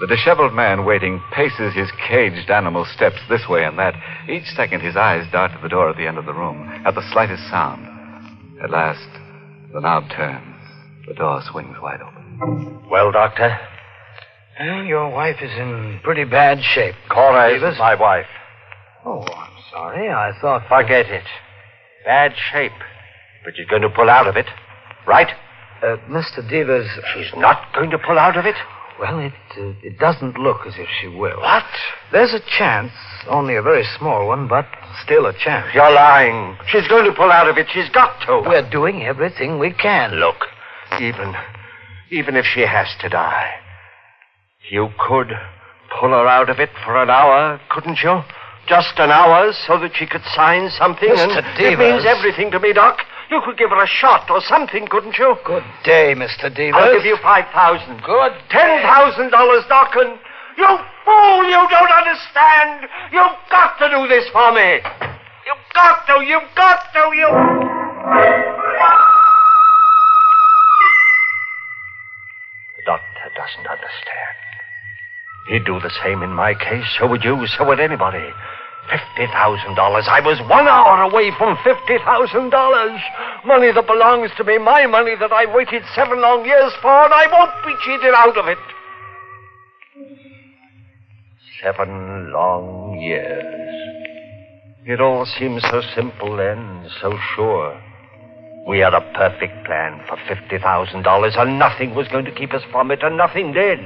The 0.00 0.06
disheveled 0.06 0.52
man 0.54 0.84
waiting 0.84 1.20
paces 1.32 1.74
his 1.74 1.90
caged 2.06 2.50
animal 2.50 2.84
steps 2.84 3.18
this 3.28 3.48
way 3.48 3.64
and 3.64 3.78
that. 3.78 3.94
Each 4.28 4.46
second, 4.54 4.82
his 4.82 4.94
eyes 4.96 5.26
dart 5.32 5.52
to 5.52 5.58
the 5.60 5.68
door 5.68 5.90
at 5.90 5.96
the 5.96 6.06
end 6.06 6.18
of 6.18 6.26
the 6.26 6.34
room 6.34 6.68
at 6.84 6.94
the 6.94 7.10
slightest 7.12 7.42
sound. 7.48 7.86
At 8.62 8.70
last, 8.70 9.08
the 9.72 9.80
knob 9.80 10.04
turns. 10.10 10.54
The 11.08 11.14
door 11.14 11.40
swings 11.50 11.76
wide 11.82 12.00
open. 12.02 12.82
Well, 12.90 13.10
Doctor? 13.10 13.58
Eh, 14.58 14.82
your 14.82 15.10
wife 15.10 15.36
is 15.42 15.50
in 15.58 16.00
pretty 16.02 16.24
bad 16.24 16.62
shape. 16.62 16.94
Cora 17.10 17.48
Davis? 17.50 17.72
isn't 17.72 17.78
my 17.78 17.94
wife. 17.94 18.26
Oh, 19.04 19.22
I'm 19.22 19.52
sorry. 19.72 20.08
I 20.08 20.32
thought. 20.40 20.68
Forget 20.68 21.06
it. 21.06 21.24
Bad 22.04 22.32
shape. 22.52 22.72
But 23.44 23.56
you're 23.56 23.66
going 23.66 23.82
to 23.82 23.90
pull 23.90 24.10
out 24.10 24.26
of 24.26 24.36
it, 24.36 24.46
right? 25.06 25.28
Uh, 25.82 25.96
Mr. 26.08 26.48
Devers. 26.48 26.88
She's 27.14 27.32
not 27.36 27.72
going 27.74 27.90
to 27.90 27.98
pull 27.98 28.18
out 28.18 28.36
of 28.36 28.46
it? 28.46 28.54
Well, 28.98 29.18
it 29.18 29.32
uh, 29.58 29.74
it 29.82 29.98
doesn't 29.98 30.38
look 30.38 30.66
as 30.66 30.74
if 30.78 30.88
she 31.00 31.08
will. 31.08 31.38
What? 31.40 31.64
There's 32.12 32.32
a 32.32 32.40
chance, 32.58 32.92
only 33.28 33.56
a 33.56 33.62
very 33.62 33.84
small 33.98 34.26
one, 34.26 34.48
but 34.48 34.66
still 35.04 35.26
a 35.26 35.34
chance. 35.34 35.66
You're 35.74 35.92
lying. 35.92 36.56
She's 36.68 36.88
going 36.88 37.04
to 37.04 37.12
pull 37.14 37.30
out 37.30 37.48
of 37.48 37.58
it. 37.58 37.66
She's 37.72 37.90
got 37.90 38.18
to. 38.26 38.48
We're 38.48 38.68
doing 38.70 39.02
everything 39.02 39.58
we 39.58 39.72
can. 39.74 40.14
Look, 40.14 40.46
even, 40.98 41.34
even 42.10 42.36
if 42.36 42.46
she 42.46 42.62
has 42.62 42.88
to 43.02 43.10
die, 43.10 43.56
you 44.70 44.88
could 44.98 45.28
pull 46.00 46.10
her 46.10 46.26
out 46.26 46.48
of 46.48 46.58
it 46.58 46.70
for 46.84 47.00
an 47.00 47.10
hour, 47.10 47.60
couldn't 47.70 47.98
you? 48.02 48.22
Just 48.66 48.98
an 48.98 49.10
hour 49.10 49.52
so 49.66 49.78
that 49.78 49.92
she 49.94 50.06
could 50.06 50.24
sign 50.34 50.70
something. 50.70 51.08
Mr. 51.08 51.44
and 51.44 51.60
It 51.60 51.78
means 51.78 52.04
everything 52.06 52.50
to 52.50 52.58
me, 52.58 52.72
Doc. 52.72 52.98
You 53.30 53.40
could 53.44 53.58
give 53.58 53.70
her 53.70 53.82
a 53.82 53.86
shot 53.86 54.30
or 54.30 54.40
something, 54.40 54.86
couldn't 54.86 55.18
you? 55.18 55.34
Good 55.44 55.64
day, 55.84 56.14
Mr. 56.14 56.46
Devers. 56.46 56.74
I'll 56.78 56.94
give 56.94 57.04
you 57.04 57.16
five 57.22 57.50
thousand. 57.52 58.02
Good. 58.02 58.32
Ten 58.50 58.82
thousand 58.82 59.30
dollars, 59.30 59.64
Dockin. 59.66 60.18
You 60.56 60.68
fool! 61.04 61.44
You 61.44 61.62
don't 61.68 61.92
understand. 61.92 62.88
You've 63.12 63.38
got 63.50 63.78
to 63.78 63.90
do 63.90 64.08
this 64.08 64.28
for 64.30 64.52
me. 64.52 64.80
You've 65.44 65.66
got 65.74 66.06
to. 66.06 66.24
You've 66.24 66.54
got 66.54 66.80
to. 66.94 67.02
You. 67.14 67.28
The 72.76 72.82
doctor 72.86 73.26
doesn't 73.34 73.66
understand. 73.66 74.36
He'd 75.48 75.64
do 75.64 75.78
the 75.80 75.90
same 76.02 76.22
in 76.22 76.30
my 76.30 76.54
case. 76.54 76.86
So 76.98 77.06
would 77.08 77.24
you. 77.24 77.46
So 77.58 77.66
would 77.66 77.80
anybody. 77.80 78.30
Fifty 78.90 79.26
thousand 79.32 79.74
dollars. 79.74 80.06
I 80.08 80.20
was 80.20 80.38
one 80.48 80.68
hour 80.68 81.02
away 81.02 81.32
from 81.36 81.58
fifty 81.64 81.98
thousand 82.04 82.50
dollars. 82.50 83.00
Money 83.44 83.72
that 83.72 83.86
belongs 83.86 84.30
to 84.36 84.44
me. 84.44 84.58
My 84.58 84.86
money 84.86 85.14
that 85.18 85.32
I 85.32 85.46
waited 85.52 85.82
seven 85.94 86.20
long 86.22 86.44
years 86.44 86.72
for, 86.80 86.94
and 87.04 87.12
I 87.12 87.26
won't 87.26 87.50
be 87.66 87.74
cheated 87.82 88.14
out 88.14 88.36
of 88.38 88.46
it. 88.46 88.58
Seven 91.62 92.30
long 92.32 93.00
years. 93.00 93.66
It 94.86 95.00
all 95.00 95.26
seemed 95.26 95.62
so 95.62 95.82
simple 95.96 96.36
then, 96.36 96.88
so 97.00 97.18
sure. 97.34 97.82
We 98.68 98.78
had 98.78 98.94
a 98.94 99.00
perfect 99.14 99.66
plan 99.66 100.00
for 100.06 100.16
fifty 100.28 100.58
thousand 100.58 101.02
dollars, 101.02 101.34
and 101.36 101.58
nothing 101.58 101.96
was 101.96 102.06
going 102.06 102.24
to 102.26 102.34
keep 102.34 102.54
us 102.54 102.62
from 102.70 102.92
it, 102.92 103.02
and 103.02 103.16
nothing 103.16 103.52
did. 103.52 103.80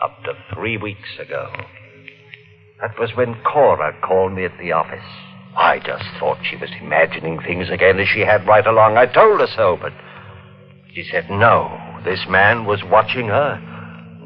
Up 0.00 0.22
to 0.24 0.34
three 0.54 0.76
weeks 0.76 1.18
ago. 1.18 1.50
That 2.80 2.98
was 2.98 3.10
when 3.16 3.34
Cora 3.42 3.92
called 4.02 4.32
me 4.32 4.44
at 4.44 4.56
the 4.58 4.70
office. 4.72 5.02
I 5.56 5.80
just 5.80 6.04
thought 6.20 6.38
she 6.48 6.56
was 6.56 6.70
imagining 6.80 7.40
things 7.40 7.70
again 7.70 7.98
as 7.98 8.06
she 8.06 8.20
had 8.20 8.46
right 8.46 8.64
along. 8.64 8.96
I 8.96 9.06
told 9.06 9.40
her 9.40 9.48
so, 9.56 9.76
but 9.80 9.92
she 10.94 11.02
said 11.02 11.28
no. 11.28 11.74
This 12.04 12.26
man 12.28 12.64
was 12.64 12.84
watching 12.84 13.26
her 13.26 13.58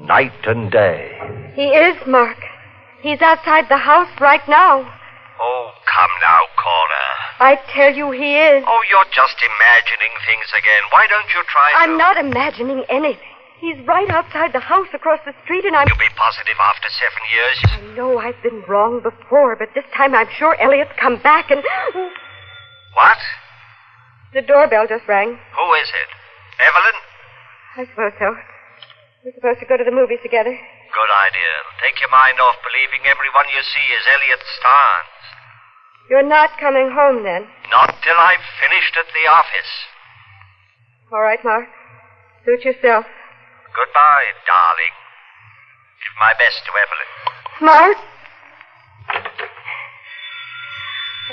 night 0.04 0.36
and 0.44 0.70
day. 0.70 1.16
He 1.54 1.68
is, 1.68 1.96
Mark. 2.06 2.36
He's 3.00 3.22
outside 3.22 3.70
the 3.70 3.78
house 3.78 4.12
right 4.20 4.46
now. 4.46 4.84
Oh, 5.40 5.70
come 5.88 6.10
now, 6.20 6.40
Cora. 6.60 7.04
I 7.40 7.58
tell 7.74 7.94
you 7.94 8.10
he 8.12 8.36
is. 8.36 8.62
Oh, 8.66 8.82
you're 8.90 9.10
just 9.16 9.40
imagining 9.40 10.12
things 10.28 10.46
again. 10.52 10.82
Why 10.92 11.06
don't 11.08 11.26
you 11.32 11.42
try. 11.48 11.72
I'm 11.76 11.96
not 11.96 12.18
imagining 12.18 12.84
anything. 12.90 13.31
He's 13.62 13.78
right 13.86 14.10
outside 14.10 14.50
the 14.50 14.58
house 14.58 14.90
across 14.90 15.22
the 15.22 15.30
street, 15.46 15.62
and 15.62 15.78
I'm. 15.78 15.86
You'll 15.86 16.02
be 16.02 16.10
positive 16.18 16.58
after 16.58 16.90
seven 16.98 17.22
years. 17.30 17.58
I 17.70 17.94
know 17.94 18.18
I've 18.18 18.42
been 18.42 18.58
wrong 18.66 18.98
before, 18.98 19.54
but 19.54 19.70
this 19.70 19.86
time 19.94 20.18
I'm 20.18 20.26
sure 20.34 20.58
Elliot's 20.58 20.90
come 20.98 21.22
back 21.22 21.46
and. 21.54 21.62
What? 22.98 23.22
The 24.34 24.42
doorbell 24.42 24.90
just 24.90 25.06
rang. 25.06 25.38
Who 25.38 25.66
is 25.78 25.86
it? 25.94 26.10
Evelyn? 26.58 26.96
I 27.78 27.82
suppose 27.86 28.12
so. 28.18 28.34
We're 29.22 29.38
supposed 29.38 29.62
to 29.62 29.70
go 29.70 29.78
to 29.78 29.86
the 29.86 29.94
movies 29.94 30.18
together. 30.26 30.50
Good 30.50 31.12
idea. 31.30 31.52
Take 31.86 32.02
your 32.02 32.10
mind 32.10 32.42
off 32.42 32.58
believing 32.66 33.06
everyone 33.06 33.46
you 33.54 33.62
see 33.62 33.86
is 33.94 34.02
Elliot 34.10 34.42
Starnes. 34.58 35.22
You're 36.10 36.26
not 36.26 36.58
coming 36.58 36.90
home 36.90 37.22
then. 37.22 37.46
Not 37.70 37.94
till 38.02 38.18
I've 38.18 38.42
finished 38.58 38.98
at 38.98 39.06
the 39.06 39.30
office. 39.30 39.72
All 41.14 41.22
right, 41.22 41.38
Mark. 41.46 41.70
Suit 42.44 42.66
yourself. 42.66 43.06
Goodbye, 43.74 44.28
darling. 44.46 44.94
Give 46.02 46.14
my 46.20 46.32
best 46.36 46.60
to 46.66 46.72
Evelyn. 46.82 47.10
Mark? 47.62 47.96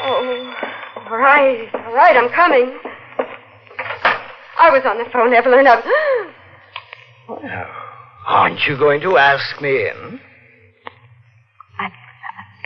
Oh, 0.01 0.53
all 1.09 1.17
right, 1.17 1.67
all 1.73 1.93
right, 1.93 2.15
I'm 2.15 2.29
coming. 2.29 2.77
I 4.59 4.69
was 4.71 4.83
on 4.85 4.97
the 4.97 5.05
phone, 5.11 5.33
Evelyn. 5.33 5.67
I... 5.67 5.81
Aren't 8.27 8.61
you 8.67 8.77
going 8.77 9.01
to 9.01 9.17
ask 9.17 9.61
me 9.61 9.87
in? 9.89 10.19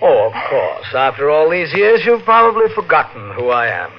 Oh, 0.02 0.28
of 0.28 0.34
course. 0.50 0.88
After 0.94 1.30
all 1.30 1.50
these 1.50 1.74
years, 1.74 2.02
you've 2.06 2.26
probably 2.26 2.68
forgotten 2.76 3.34
who 3.36 3.50
I 3.50 3.68
am. 3.68 3.92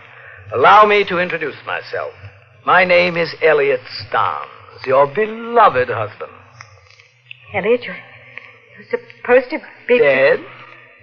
Allow 0.53 0.85
me 0.85 1.05
to 1.09 1.19
introduce 1.19 1.57
myself. 1.67 2.13
My 2.67 2.85
name 2.85 3.17
is 3.17 3.35
Elliot 3.43 3.81
Starnes, 4.07 4.49
your 4.87 5.07
beloved 5.07 5.89
husband. 5.89 6.33
Elliot, 7.55 7.83
you're, 7.83 7.97
you're 7.97 9.01
supposed 9.21 9.51
to 9.51 9.59
be. 9.87 9.99
Dead? 9.99 10.41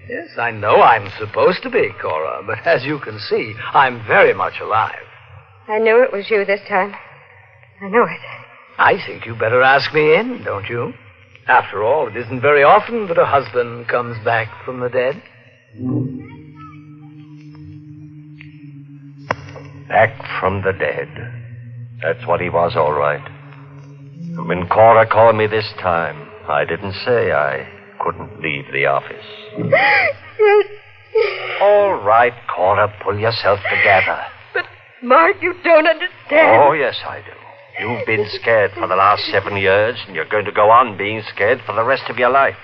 Yes, 0.09 0.29
I 0.38 0.51
know 0.51 0.82
I'm 0.82 1.09
supposed 1.19 1.63
to 1.63 1.69
be, 1.69 1.89
Cora, 2.01 2.43
but 2.45 2.65
as 2.65 2.84
you 2.84 2.99
can 2.99 3.19
see, 3.19 3.53
I'm 3.73 4.05
very 4.07 4.34
much 4.34 4.55
alive. 4.61 5.05
I 5.67 5.77
knew 5.77 6.03
it 6.03 6.11
was 6.11 6.29
you 6.29 6.43
this 6.43 6.59
time. 6.67 6.93
I 7.82 7.88
knew 7.88 8.03
it. 8.03 8.19
I 8.77 8.97
think 9.05 9.25
you 9.25 9.36
better 9.36 9.61
ask 9.61 9.93
me 9.93 10.15
in, 10.15 10.43
don't 10.43 10.67
you? 10.67 10.93
After 11.47 11.84
all, 11.84 12.07
it 12.07 12.17
isn't 12.17 12.41
very 12.41 12.63
often 12.63 13.07
that 13.07 13.17
a 13.17 13.25
husband 13.25 13.88
comes 13.88 14.17
back 14.25 14.49
from 14.65 14.79
the 14.79 14.89
dead. 14.89 15.21
Back 19.88 20.39
from 20.39 20.61
the 20.63 20.73
dead. 20.73 21.07
That's 22.01 22.25
what 22.27 22.41
he 22.41 22.49
was, 22.49 22.73
all 22.75 22.93
right. 22.93 23.21
When 24.38 24.67
Cora 24.69 25.05
called 25.07 25.36
me 25.36 25.45
this 25.47 25.69
time, 25.82 26.29
I 26.47 26.63
didn't 26.63 26.93
say 27.05 27.34
I 27.34 27.67
couldn't 27.99 28.41
leave 28.41 28.65
the 28.71 28.86
office. 28.86 29.25
All 31.61 31.95
right, 32.01 32.32
Cora, 32.55 32.93
pull 33.03 33.19
yourself 33.19 33.59
together. 33.69 34.21
But, 34.53 34.65
Mark, 35.03 35.36
you 35.41 35.53
don't 35.65 35.86
understand. 35.86 36.61
Oh, 36.63 36.71
yes, 36.71 36.95
I 37.05 37.19
do. 37.19 37.84
You've 37.84 38.05
been 38.05 38.25
scared 38.29 38.71
for 38.73 38.88
the 38.88 38.95
last 38.95 39.23
seven 39.32 39.57
years, 39.57 39.97
and 40.07 40.15
you're 40.15 40.29
going 40.29 40.45
to 40.45 40.51
go 40.51 40.69
on 40.69 40.97
being 40.97 41.21
scared 41.34 41.59
for 41.65 41.73
the 41.75 41.84
rest 41.84 42.03
of 42.09 42.17
your 42.17 42.29
life. 42.29 42.55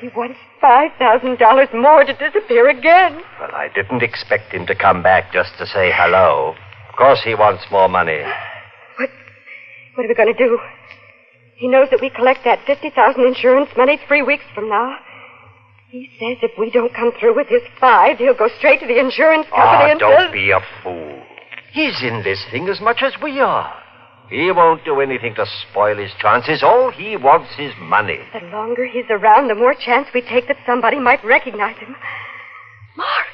He 0.00 0.08
wants 0.08 0.38
$5,000 0.62 1.74
more 1.80 2.04
to 2.04 2.12
disappear 2.12 2.68
again. 2.68 3.22
Well, 3.40 3.54
I 3.54 3.68
didn't 3.74 4.02
expect 4.02 4.52
him 4.52 4.66
to 4.66 4.74
come 4.74 5.02
back 5.02 5.32
just 5.32 5.56
to 5.58 5.66
say 5.66 5.90
hello. 5.94 6.54
Of 6.90 6.96
course, 6.96 7.20
he 7.24 7.34
wants 7.34 7.64
more 7.70 7.88
money. 7.88 8.20
What, 8.98 9.08
what 9.94 10.04
are 10.04 10.08
we 10.08 10.14
going 10.14 10.34
to 10.34 10.38
do? 10.38 10.58
He 11.56 11.68
knows 11.68 11.88
that 11.90 12.00
we 12.00 12.10
collect 12.10 12.44
that 12.44 12.60
50000 12.66 13.24
insurance 13.24 13.70
money 13.76 13.98
three 14.06 14.22
weeks 14.22 14.44
from 14.54 14.68
now. 14.68 14.96
He 15.90 16.10
says 16.18 16.36
if 16.42 16.52
we 16.58 16.70
don't 16.70 16.92
come 16.94 17.12
through 17.18 17.34
with 17.36 17.48
his 17.48 17.62
five, 17.80 18.18
he'll 18.18 18.34
go 18.36 18.48
straight 18.58 18.80
to 18.80 18.86
the 18.86 18.98
insurance 18.98 19.46
company 19.48 19.86
Ah, 19.86 19.90
and 19.90 20.00
don't 20.00 20.20
says... 20.26 20.32
be 20.32 20.50
a 20.50 20.60
fool. 20.82 21.22
He's 21.72 22.02
in 22.02 22.22
this 22.22 22.44
thing 22.50 22.68
as 22.68 22.80
much 22.80 23.02
as 23.02 23.14
we 23.22 23.40
are. 23.40 23.72
He 24.28 24.50
won't 24.50 24.84
do 24.84 25.00
anything 25.00 25.34
to 25.36 25.46
spoil 25.70 25.96
his 25.96 26.10
chances. 26.18 26.62
All 26.62 26.90
he 26.90 27.16
wants 27.16 27.52
is 27.58 27.72
money. 27.80 28.18
The 28.32 28.46
longer 28.48 28.84
he's 28.86 29.04
around, 29.08 29.48
the 29.48 29.54
more 29.54 29.74
chance 29.74 30.08
we 30.12 30.20
take 30.20 30.48
that 30.48 30.56
somebody 30.66 30.98
might 30.98 31.24
recognize 31.24 31.76
him. 31.78 31.94
Mark, 32.96 33.26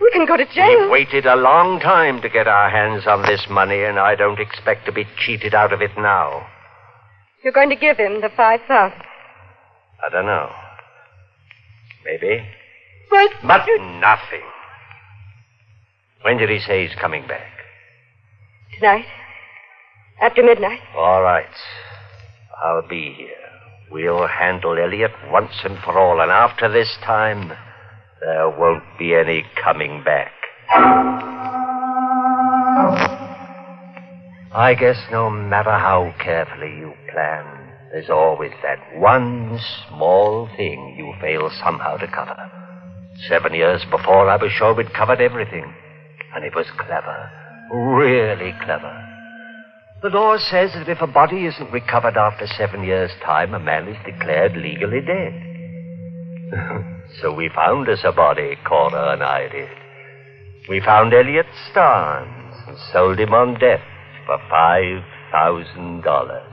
we 0.00 0.10
can 0.12 0.26
go 0.26 0.36
to 0.36 0.46
jail. 0.46 0.82
We've 0.82 0.90
waited 0.90 1.26
a 1.26 1.34
long 1.36 1.80
time 1.80 2.22
to 2.22 2.28
get 2.28 2.46
our 2.46 2.70
hands 2.70 3.06
on 3.08 3.22
this 3.22 3.46
money, 3.50 3.82
and 3.82 3.98
I 3.98 4.14
don't 4.14 4.38
expect 4.38 4.86
to 4.86 4.92
be 4.92 5.04
cheated 5.18 5.52
out 5.52 5.72
of 5.72 5.82
it 5.82 5.90
now. 5.98 6.46
You're 7.42 7.52
going 7.52 7.70
to 7.70 7.76
give 7.76 7.96
him 7.96 8.20
the 8.20 8.28
5000 8.36 8.92
I 10.02 10.08
don't 10.10 10.26
know. 10.26 10.50
Maybe. 12.04 12.44
But... 13.10 13.30
But 13.42 13.66
nothing. 14.00 14.42
When 16.22 16.36
did 16.38 16.50
he 16.50 16.58
say 16.60 16.86
he's 16.86 16.98
coming 16.98 17.26
back? 17.26 17.50
Tonight? 18.78 19.06
After 20.20 20.42
midnight? 20.42 20.80
All 20.94 21.22
right. 21.22 21.46
I'll 22.62 22.86
be 22.86 23.14
here. 23.16 23.36
We'll 23.90 24.26
handle 24.28 24.78
Elliot 24.78 25.12
once 25.30 25.52
and 25.64 25.78
for 25.78 25.98
all, 25.98 26.20
and 26.20 26.30
after 26.30 26.70
this 26.70 26.96
time, 27.02 27.52
there 28.20 28.48
won't 28.50 28.84
be 28.98 29.14
any 29.14 29.44
coming 29.62 30.04
back. 30.04 30.32
I 34.52 34.74
guess 34.74 34.96
no 35.12 35.30
matter 35.30 35.70
how 35.70 36.12
carefully 36.18 36.76
you 36.76 36.92
plan, 37.12 37.44
there's 37.92 38.10
always 38.10 38.50
that 38.64 38.98
one 38.98 39.60
small 39.86 40.48
thing 40.56 40.96
you 40.98 41.14
fail 41.20 41.52
somehow 41.62 41.96
to 41.98 42.08
cover. 42.08 42.34
Seven 43.28 43.54
years 43.54 43.84
before, 43.92 44.28
I 44.28 44.34
was 44.42 44.50
sure 44.50 44.74
we'd 44.74 44.92
covered 44.92 45.20
everything. 45.20 45.72
And 46.34 46.44
it 46.44 46.52
was 46.56 46.66
clever. 46.76 47.30
Really 47.72 48.52
clever. 48.64 48.92
The 50.02 50.08
law 50.08 50.36
says 50.36 50.72
that 50.74 50.88
if 50.88 51.00
a 51.00 51.06
body 51.06 51.46
isn't 51.46 51.70
recovered 51.70 52.16
after 52.16 52.48
seven 52.48 52.82
years' 52.82 53.12
time, 53.24 53.54
a 53.54 53.60
man 53.60 53.86
is 53.86 54.04
declared 54.04 54.56
legally 54.56 55.00
dead. 55.00 55.32
so 57.22 57.32
we 57.32 57.50
found 57.54 57.88
us 57.88 58.00
a 58.02 58.10
body, 58.10 58.56
Cora 58.66 59.12
and 59.12 59.22
I 59.22 59.46
did. 59.46 59.68
We 60.68 60.80
found 60.80 61.14
Elliot 61.14 61.46
Starnes 61.70 62.68
and 62.68 62.76
sold 62.92 63.20
him 63.20 63.32
on 63.32 63.54
death 63.60 63.82
for 64.30 64.38
five 64.48 65.02
thousand 65.32 66.02
dollars. 66.02 66.46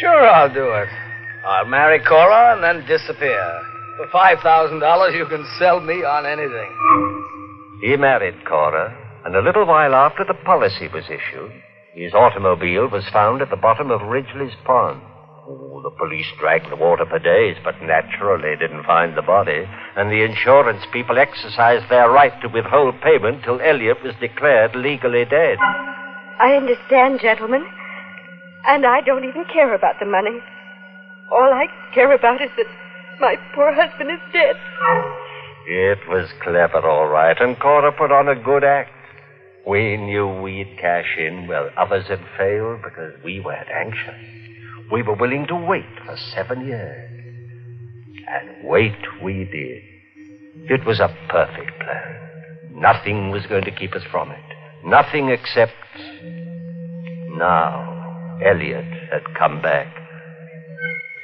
Sure, 0.00 0.26
I'll 0.26 0.52
do 0.52 0.66
it. 0.74 0.88
I'll 1.46 1.66
marry 1.66 2.00
Cora 2.02 2.54
and 2.54 2.64
then 2.64 2.86
disappear. 2.88 3.60
For 3.98 4.06
$5,000, 4.08 5.16
you 5.16 5.26
can 5.26 5.46
sell 5.58 5.80
me 5.80 6.02
on 6.02 6.26
anything. 6.26 6.72
He 7.82 7.96
married 7.96 8.44
Cora, 8.48 8.96
And 9.24 9.36
a 9.36 9.42
little 9.42 9.66
while 9.66 9.94
after 9.94 10.24
the 10.24 10.34
policy 10.34 10.88
was 10.88 11.04
issued, 11.06 11.52
his 11.94 12.14
automobile 12.14 12.88
was 12.88 13.04
found 13.12 13.42
at 13.42 13.50
the 13.50 13.56
bottom 13.56 13.90
of 13.90 14.08
Ridgely's 14.08 14.56
Pond. 14.64 15.02
Oh, 15.46 15.82
the 15.84 15.90
police 15.90 16.26
dragged 16.40 16.70
the 16.70 16.76
water 16.76 17.04
for 17.06 17.18
days, 17.18 17.56
but 17.62 17.82
naturally 17.82 18.56
didn't 18.58 18.86
find 18.86 19.16
the 19.16 19.22
body. 19.22 19.66
And 19.96 20.10
the 20.10 20.24
insurance 20.24 20.82
people 20.92 21.18
exercised 21.18 21.90
their 21.90 22.10
right 22.10 22.32
to 22.40 22.48
withhold 22.48 22.94
payment 23.02 23.44
till 23.44 23.60
Elliot 23.60 23.98
was 24.02 24.14
declared 24.20 24.74
legally 24.74 25.26
dead. 25.26 25.58
I 26.40 26.54
understand, 26.54 27.20
gentlemen. 27.20 27.64
And 28.66 28.86
I 28.86 29.00
don't 29.00 29.24
even 29.24 29.44
care 29.52 29.74
about 29.74 29.96
the 29.98 30.06
money. 30.06 30.38
All 31.30 31.52
I 31.52 31.66
care 31.94 32.12
about 32.12 32.40
is 32.40 32.50
that 32.56 32.66
my 33.20 33.36
poor 33.54 33.72
husband 33.72 34.10
is 34.10 34.20
dead. 34.32 34.56
It 35.66 35.98
was 36.08 36.28
clever, 36.42 36.86
all 36.86 37.06
right, 37.06 37.40
and 37.40 37.58
Cora 37.58 37.92
put 37.92 38.10
on 38.10 38.28
a 38.28 38.34
good 38.34 38.64
act. 38.64 38.90
We 39.66 39.96
knew 39.96 40.26
we'd 40.42 40.76
cash 40.80 41.16
in 41.18 41.46
while 41.46 41.70
others 41.76 42.06
had 42.08 42.20
failed 42.36 42.82
because 42.82 43.14
we 43.24 43.40
weren't 43.40 43.68
anxious. 43.68 44.90
We 44.90 45.02
were 45.02 45.14
willing 45.14 45.46
to 45.46 45.54
wait 45.54 45.86
for 46.04 46.16
seven 46.34 46.66
years. 46.66 47.08
And 48.28 48.68
wait 48.68 48.96
we 49.22 49.44
did. 49.44 49.82
It 50.70 50.84
was 50.84 50.98
a 51.00 51.14
perfect 51.28 51.78
plan. 51.78 52.18
Nothing 52.74 53.30
was 53.30 53.46
going 53.46 53.64
to 53.64 53.70
keep 53.70 53.94
us 53.94 54.02
from 54.10 54.30
it. 54.30 54.44
Nothing 54.84 55.28
except. 55.28 55.72
Now, 57.36 58.38
Elliot 58.44 58.84
had 59.10 59.22
come 59.38 59.62
back. 59.62 59.86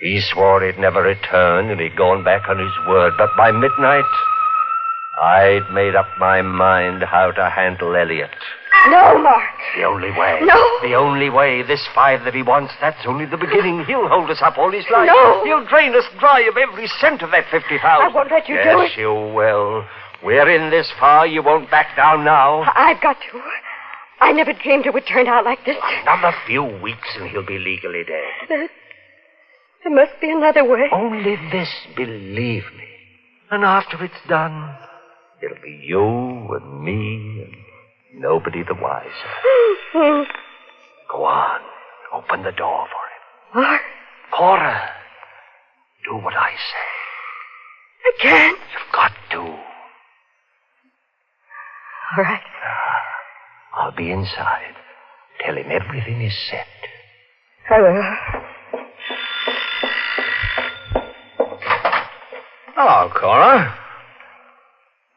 He 0.00 0.20
swore 0.20 0.64
he'd 0.64 0.78
never 0.78 1.02
return 1.02 1.70
and 1.70 1.80
he'd 1.80 1.96
gone 1.96 2.22
back 2.22 2.48
on 2.48 2.58
his 2.58 2.72
word, 2.88 3.14
but 3.18 3.30
by 3.36 3.50
midnight, 3.50 4.04
I'd 5.20 5.68
made 5.72 5.96
up 5.96 6.06
my 6.20 6.42
mind 6.42 7.02
how 7.02 7.32
to 7.32 7.50
handle 7.50 7.96
Elliot. 7.96 8.30
No, 8.86 9.18
Mark. 9.18 9.42
The 9.76 9.82
only 9.82 10.10
way. 10.12 10.38
No. 10.42 10.78
The 10.82 10.94
only 10.94 11.30
way. 11.30 11.62
This 11.62 11.84
five 11.94 12.24
that 12.24 12.34
he 12.34 12.42
wants, 12.42 12.72
that's 12.80 13.04
only 13.06 13.26
the 13.26 13.36
beginning. 13.36 13.84
He'll 13.86 14.06
hold 14.06 14.30
us 14.30 14.38
up 14.40 14.56
all 14.56 14.70
his 14.70 14.86
life. 14.90 15.10
No. 15.10 15.44
He'll 15.44 15.66
drain 15.66 15.94
us 15.96 16.04
dry 16.20 16.42
of 16.42 16.56
every 16.56 16.86
cent 17.00 17.22
of 17.22 17.32
that 17.32 17.44
50000 17.50 17.80
I 17.82 18.08
won't 18.08 18.30
let 18.30 18.48
you 18.48 18.54
yes, 18.54 18.64
do 18.70 18.80
it. 18.80 18.84
Yes, 18.90 18.98
you 18.98 19.10
will. 19.34 19.84
We're 20.24 20.50
in 20.50 20.70
this 20.70 20.90
far. 20.98 21.26
You 21.26 21.42
won't 21.42 21.70
back 21.70 21.96
down 21.96 22.24
now. 22.24 22.62
I've 22.74 23.00
got 23.00 23.16
to. 23.32 23.40
I 24.20 24.32
never 24.32 24.52
dreamed 24.52 24.86
it 24.86 24.94
would 24.94 25.06
turn 25.06 25.28
out 25.28 25.44
like 25.44 25.64
this. 25.64 25.76
Another 26.02 26.36
few 26.46 26.64
weeks 26.64 27.08
and 27.16 27.30
he'll 27.30 27.46
be 27.46 27.58
legally 27.58 28.02
dead. 28.04 28.48
There, 28.48 28.68
there 29.84 29.94
must 29.94 30.20
be 30.20 30.30
another 30.30 30.64
way. 30.64 30.88
Only 30.92 31.36
this, 31.52 31.68
believe 31.96 32.64
me. 32.76 32.88
And 33.50 33.64
after 33.64 34.02
it's 34.04 34.28
done, 34.28 34.76
it'll 35.42 35.62
be 35.62 35.82
you 35.84 36.00
and 36.00 36.82
me 36.82 37.44
and 37.44 38.20
nobody 38.20 38.64
the 38.64 38.74
wiser. 38.74 39.06
Go 41.10 41.24
on. 41.24 41.60
Open 42.12 42.42
the 42.42 42.52
door 42.52 42.86
for 42.86 43.60
him. 43.60 43.62
Mark, 43.62 43.82
Cora, 44.34 44.90
do 46.04 46.16
what 46.16 46.34
I 46.34 46.50
say. 46.50 46.88
I 48.04 48.12
can't. 48.20 48.58
You've 48.58 48.92
got 48.92 49.12
to. 49.30 49.67
All 52.16 52.24
right. 52.24 52.40
Ah, 52.64 53.82
I'll 53.82 53.96
be 53.96 54.10
inside. 54.10 54.74
Tell 55.44 55.56
him 55.56 55.66
everything 55.70 56.22
is 56.22 56.34
set. 56.50 56.66
I 57.70 57.80
will. 57.80 58.02
Hello, 62.74 63.10
Cora. 63.14 63.74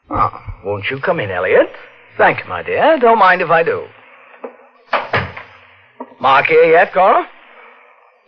Oh, 0.09 0.39
won't 0.65 0.85
you 0.91 0.99
come 0.99 1.19
in, 1.19 1.31
Elliot? 1.31 1.69
Thank 2.17 2.39
you, 2.39 2.49
my 2.49 2.61
dear. 2.63 2.97
Don't 2.99 3.19
mind 3.19 3.41
if 3.41 3.49
I 3.49 3.63
do. 3.63 3.87
Mark 6.19 6.47
here 6.47 6.65
yet, 6.65 6.93
Cora? 6.93 7.25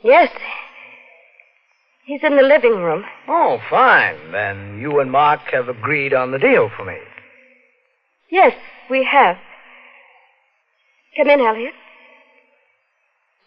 Yes. 0.04 0.30
He's 2.06 2.22
in 2.24 2.36
the 2.38 2.44
living 2.44 2.76
room. 2.76 3.04
Oh, 3.28 3.60
fine. 3.70 4.32
Then 4.32 4.80
you 4.80 5.00
and 5.00 5.12
Mark 5.12 5.42
have 5.52 5.68
agreed 5.68 6.14
on 6.14 6.32
the 6.32 6.40
deal 6.40 6.70
for 6.78 6.86
me. 6.86 6.98
Yes, 8.34 8.54
we 8.90 9.04
have. 9.04 9.38
Come 11.16 11.30
in, 11.30 11.40
Elliot. 11.40 11.76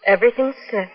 Everything's 0.07 0.55
set. 0.71 0.89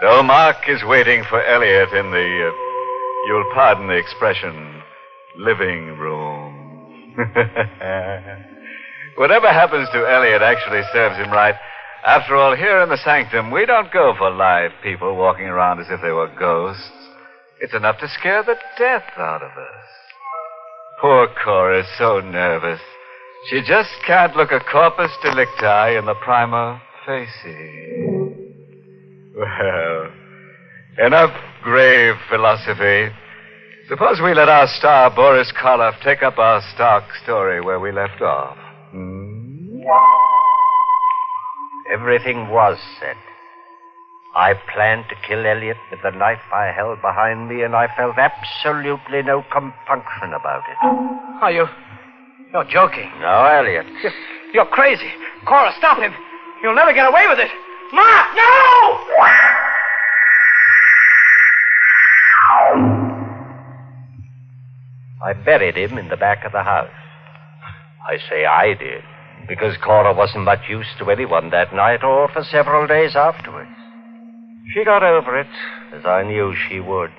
So 0.00 0.22
Mark 0.22 0.56
is 0.66 0.82
waiting 0.84 1.22
for 1.28 1.44
Elliot 1.44 1.90
in 1.92 2.10
the, 2.10 2.48
uh, 2.48 2.52
you'll 3.26 3.44
pardon 3.52 3.88
the 3.88 3.96
expression, 3.96 4.80
living 5.36 5.98
room. 5.98 7.14
Whatever 9.18 9.52
happens 9.52 9.86
to 9.92 10.10
Elliot 10.10 10.40
actually 10.40 10.80
serves 10.94 11.16
him 11.18 11.30
right. 11.30 11.54
After 12.06 12.36
all, 12.36 12.54
here 12.54 12.82
in 12.82 12.90
the 12.90 12.98
sanctum, 12.98 13.50
we 13.50 13.64
don't 13.64 13.90
go 13.90 14.12
for 14.18 14.30
live 14.30 14.72
people 14.82 15.16
walking 15.16 15.46
around 15.46 15.80
as 15.80 15.86
if 15.88 16.02
they 16.02 16.10
were 16.10 16.30
ghosts. 16.38 16.90
It's 17.62 17.72
enough 17.72 17.98
to 18.00 18.08
scare 18.08 18.42
the 18.42 18.56
death 18.78 19.04
out 19.16 19.42
of 19.42 19.50
us. 19.52 19.86
Poor 21.00 21.28
Cora's 21.42 21.86
so 21.96 22.20
nervous. 22.20 22.80
She 23.48 23.62
just 23.66 23.88
can't 24.06 24.36
look 24.36 24.52
a 24.52 24.60
corpus 24.60 25.10
delicti 25.22 25.96
in 25.96 26.04
the 26.04 26.14
prima 26.22 26.82
facie. 27.06 28.04
Well, 29.36 30.10
enough 31.06 31.34
grave 31.62 32.16
philosophy. 32.28 33.14
Suppose 33.88 34.20
we 34.22 34.34
let 34.34 34.50
our 34.50 34.66
star, 34.78 35.10
Boris 35.14 35.52
Karloff, 35.58 36.00
take 36.02 36.22
up 36.22 36.38
our 36.38 36.60
stark 36.74 37.04
story 37.22 37.62
where 37.62 37.80
we 37.80 37.92
left 37.92 38.20
off. 38.20 38.58
Hmm? 38.90 39.80
Everything 41.92 42.48
was 42.48 42.78
set. 42.98 43.16
I 44.34 44.54
planned 44.74 45.04
to 45.10 45.14
kill 45.28 45.46
Elliot 45.46 45.76
with 45.90 46.00
the 46.02 46.10
knife 46.10 46.42
I 46.52 46.72
held 46.74 47.00
behind 47.00 47.48
me, 47.48 47.62
and 47.62 47.76
I 47.76 47.88
felt 47.96 48.18
absolutely 48.18 49.22
no 49.22 49.44
compunction 49.52 50.32
about 50.32 50.62
it. 50.68 50.76
Are 51.40 51.52
you. 51.52 51.66
You're 52.52 52.64
joking. 52.64 53.10
No, 53.20 53.44
Elliot. 53.44 53.86
You're 54.52 54.66
crazy. 54.66 55.10
Cora, 55.46 55.72
stop 55.78 55.98
him. 55.98 56.12
You'll 56.62 56.74
never 56.74 56.92
get 56.92 57.06
away 57.06 57.26
with 57.28 57.38
it. 57.38 57.50
Mark, 57.92 58.34
no! 58.34 59.00
I 65.24 65.32
buried 65.32 65.76
him 65.76 65.96
in 65.96 66.08
the 66.08 66.16
back 66.16 66.44
of 66.44 66.52
the 66.52 66.62
house. 66.62 66.90
I 68.06 68.18
say 68.28 68.44
I 68.44 68.74
did, 68.74 69.02
because 69.48 69.76
Cora 69.84 70.12
wasn't 70.14 70.44
much 70.44 70.68
use 70.68 70.86
to 70.98 71.10
anyone 71.10 71.50
that 71.50 71.74
night 71.74 72.02
or 72.02 72.28
for 72.28 72.44
several 72.44 72.86
days 72.86 73.14
afterwards. 73.14 73.70
She 74.72 74.84
got 74.84 75.02
over 75.02 75.38
it, 75.38 75.46
as 75.92 76.04
I 76.04 76.22
knew 76.22 76.54
she 76.68 76.80
would. 76.80 77.10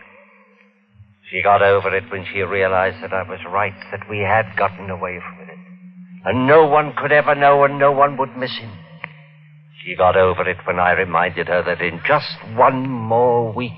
She 1.29 1.41
got 1.41 1.61
over 1.61 1.95
it 1.95 2.11
when 2.11 2.25
she 2.31 2.41
realized 2.41 3.03
that 3.03 3.13
I 3.13 3.23
was 3.23 3.39
right, 3.49 3.75
that 3.91 4.09
we 4.09 4.19
had 4.19 4.55
gotten 4.57 4.89
away 4.89 5.19
from 5.19 5.47
it. 5.47 5.57
And 6.25 6.47
no 6.47 6.65
one 6.65 6.93
could 6.97 7.11
ever 7.11 7.35
know, 7.35 7.63
and 7.63 7.77
no 7.77 7.91
one 7.91 8.17
would 8.17 8.35
miss 8.37 8.57
him. 8.57 8.71
She 9.83 9.95
got 9.95 10.15
over 10.15 10.47
it 10.49 10.57
when 10.65 10.79
I 10.79 10.91
reminded 10.91 11.47
her 11.47 11.63
that 11.63 11.81
in 11.81 12.01
just 12.07 12.37
one 12.55 12.89
more 12.89 13.51
week, 13.51 13.71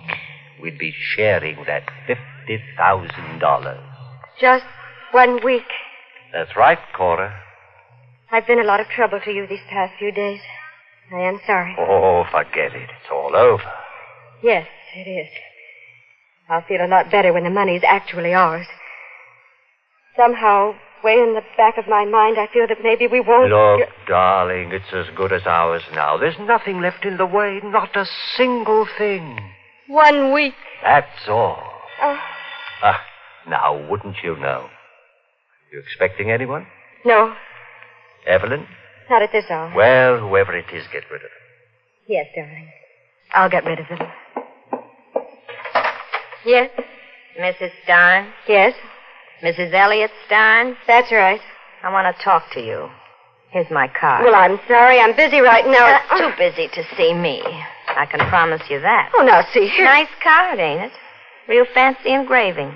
we'd 0.61 0.77
be 0.77 0.93
sharing 1.15 1.57
that 1.67 1.83
$50,000. 2.07 3.83
Just 4.39 4.65
one 5.11 5.43
week. 5.43 5.67
That's 6.31 6.55
right, 6.55 6.79
Cora. 6.95 7.46
I've 8.31 8.45
been 8.47 8.59
a 8.59 8.63
lot 8.63 8.79
of 8.79 8.87
trouble 8.87 9.19
to 9.23 9.31
you 9.31 9.47
these 9.47 9.63
past 9.69 9.93
few 9.97 10.11
days. 10.11 10.39
I 11.11 11.19
am 11.21 11.39
sorry. 11.45 11.75
Oh, 11.79 12.25
forget 12.29 12.73
it. 12.75 12.89
It's 12.89 13.09
all 13.11 13.35
over. 13.35 13.63
Yes, 14.43 14.67
it 14.95 15.09
is. 15.09 15.27
I'll 16.49 16.61
feel 16.63 16.83
a 16.83 16.87
lot 16.87 17.09
better 17.11 17.33
when 17.33 17.43
the 17.43 17.49
money's 17.49 17.83
actually 17.85 18.33
ours. 18.33 18.67
Somehow, 20.17 20.75
way 21.03 21.13
in 21.13 21.33
the 21.35 21.41
back 21.55 21.77
of 21.77 21.87
my 21.87 22.03
mind, 22.05 22.37
I 22.37 22.47
feel 22.51 22.67
that 22.67 22.77
maybe 22.83 23.07
we 23.07 23.19
won't. 23.21 23.51
Look, 23.51 23.89
darling, 24.07 24.71
it's 24.71 24.91
as 24.93 25.13
good 25.15 25.31
as 25.31 25.43
ours 25.45 25.83
now. 25.93 26.17
There's 26.17 26.39
nothing 26.39 26.81
left 26.81 27.05
in 27.05 27.17
the 27.17 27.25
way, 27.25 27.61
not 27.63 27.95
a 27.95 28.05
single 28.35 28.87
thing. 28.97 29.37
One 29.87 30.33
week. 30.33 30.55
That's 30.83 31.27
all. 31.29 31.61
Oh, 32.01 32.19
Ah, 32.83 33.01
now, 33.47 33.87
wouldn't 33.89 34.17
you 34.23 34.35
know? 34.37 34.69
You 35.71 35.79
expecting 35.79 36.29
anyone? 36.31 36.67
no, 37.05 37.33
Evelyn? 38.27 38.67
not 39.09 39.21
at 39.21 39.31
this 39.31 39.45
hour. 39.49 39.73
Well, 39.75 40.19
whoever 40.19 40.55
it 40.55 40.65
is, 40.73 40.85
get 40.91 41.03
rid 41.09 41.21
of 41.21 41.31
him. 41.31 42.07
Yes, 42.07 42.25
darling. 42.35 42.69
I'll 43.33 43.49
get 43.49 43.65
rid 43.65 43.79
of 43.79 43.87
them. 43.87 43.99
Yes? 46.45 46.69
Mrs. 47.39 47.71
Stein? 47.83 48.31
Yes? 48.47 48.73
Mrs. 49.43 49.73
Elliot 49.73 50.11
Stein? 50.25 50.75
That's 50.87 51.11
right. 51.11 51.41
I 51.83 51.91
want 51.91 52.15
to 52.15 52.23
talk 52.23 52.51
to 52.53 52.61
you. 52.61 52.89
Here's 53.51 53.69
my 53.69 53.87
card. 53.87 54.25
Well, 54.25 54.35
I'm 54.35 54.59
sorry. 54.67 54.99
I'm 54.99 55.15
busy 55.15 55.39
right 55.39 55.65
now. 55.65 55.99
Uh, 56.11 56.17
too 56.17 56.35
busy 56.37 56.67
to 56.67 56.83
see 56.97 57.13
me. 57.13 57.41
I 57.89 58.05
can 58.05 58.19
promise 58.29 58.61
you 58.69 58.79
that. 58.81 59.11
Oh, 59.17 59.23
now, 59.23 59.45
see 59.53 59.67
here. 59.67 59.85
Nice 59.85 60.09
card, 60.21 60.59
ain't 60.59 60.81
it? 60.81 60.91
Real 61.47 61.65
fancy 61.73 62.09
engraving. 62.09 62.73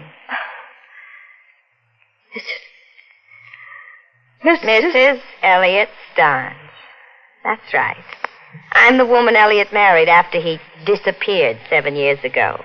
Mrs. 4.44 5.22
Elliot 5.44 5.90
Starnes. 6.16 6.56
That's 7.44 7.74
right. 7.74 8.04
I'm 8.72 8.98
the 8.98 9.06
woman 9.06 9.36
Elliot 9.36 9.72
married 9.72 10.10
after 10.10 10.42
he 10.42 10.60
disappeared 10.86 11.58
seven 11.70 11.96
years 11.96 12.18
ago. 12.24 12.60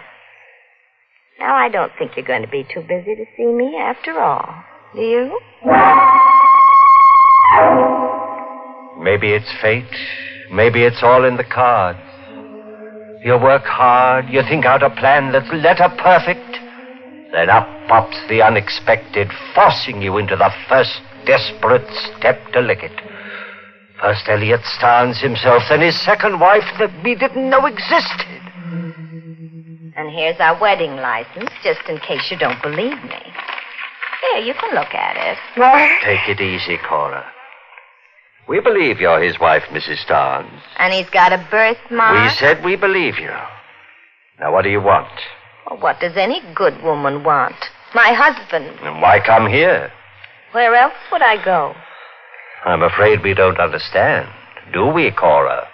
Now, 1.38 1.54
I 1.54 1.68
don't 1.68 1.92
think 1.98 2.16
you're 2.16 2.26
going 2.26 2.42
to 2.42 2.48
be 2.48 2.64
too 2.64 2.80
busy 2.80 3.14
to 3.14 3.24
see 3.36 3.46
me 3.46 3.76
after 3.76 4.18
all. 4.18 4.64
Do 4.94 5.02
you? 5.02 5.38
Maybe 8.98 9.34
it's 9.34 9.52
fate. 9.60 9.84
Maybe 10.50 10.82
it's 10.82 11.02
all 11.02 11.26
in 11.26 11.36
the 11.36 11.44
cards. 11.44 12.00
You 13.22 13.36
work 13.36 13.64
hard, 13.64 14.30
you 14.30 14.40
think 14.48 14.64
out 14.64 14.82
a 14.82 14.90
plan 14.90 15.32
that's 15.32 15.52
letter 15.52 15.92
perfect. 15.98 16.56
Then 17.32 17.50
up 17.50 17.66
pops 17.88 18.16
the 18.28 18.40
unexpected, 18.40 19.28
forcing 19.54 20.00
you 20.00 20.16
into 20.16 20.36
the 20.36 20.50
first 20.68 21.00
desperate 21.26 21.86
step 22.16 22.40
to 22.52 22.60
lick 22.60 22.82
it. 22.82 22.92
First 24.00 24.28
Elliot 24.28 24.60
Starnes 24.78 25.20
himself, 25.20 25.62
then 25.68 25.80
his 25.80 25.98
second 26.02 26.38
wife 26.38 26.64
that 26.78 26.92
we 27.02 27.14
didn't 27.14 27.48
know 27.48 27.66
existed. 27.66 28.42
And 29.96 30.10
here's 30.10 30.38
our 30.38 30.60
wedding 30.60 30.96
license, 30.96 31.50
just 31.62 31.80
in 31.88 31.98
case 31.98 32.30
you 32.30 32.36
don't 32.38 32.60
believe 32.62 33.02
me. 33.02 33.22
Here, 34.20 34.44
you 34.44 34.54
can 34.54 34.74
look 34.74 34.94
at 34.94 35.16
it. 35.16 35.38
Take 36.04 36.28
it 36.28 36.42
easy, 36.42 36.76
Cora. 36.86 37.24
We 38.48 38.60
believe 38.60 39.00
you're 39.00 39.22
his 39.22 39.40
wife, 39.40 39.64
Mrs. 39.70 40.04
Starnes. 40.06 40.60
And 40.78 40.92
he's 40.92 41.10
got 41.10 41.32
a 41.32 41.46
birthmark. 41.50 42.30
We 42.30 42.36
said 42.36 42.64
we 42.64 42.76
believe 42.76 43.18
you. 43.18 43.32
Now, 44.38 44.52
what 44.52 44.62
do 44.62 44.70
you 44.70 44.80
want? 44.80 45.08
Well, 45.68 45.80
what 45.80 45.98
does 46.00 46.16
any 46.16 46.42
good 46.54 46.80
woman 46.82 47.24
want? 47.24 47.56
My 47.94 48.12
husband. 48.12 48.66
And 48.82 49.00
why 49.00 49.20
come 49.24 49.48
here? 49.48 49.90
Where 50.52 50.74
else 50.74 50.94
would 51.12 51.22
I 51.22 51.42
go? 51.44 51.74
I'm 52.64 52.82
afraid 52.82 53.22
we 53.22 53.34
don't 53.34 53.60
understand. 53.60 54.28
Do 54.72 54.86
we, 54.86 55.10
Cora? 55.10 55.68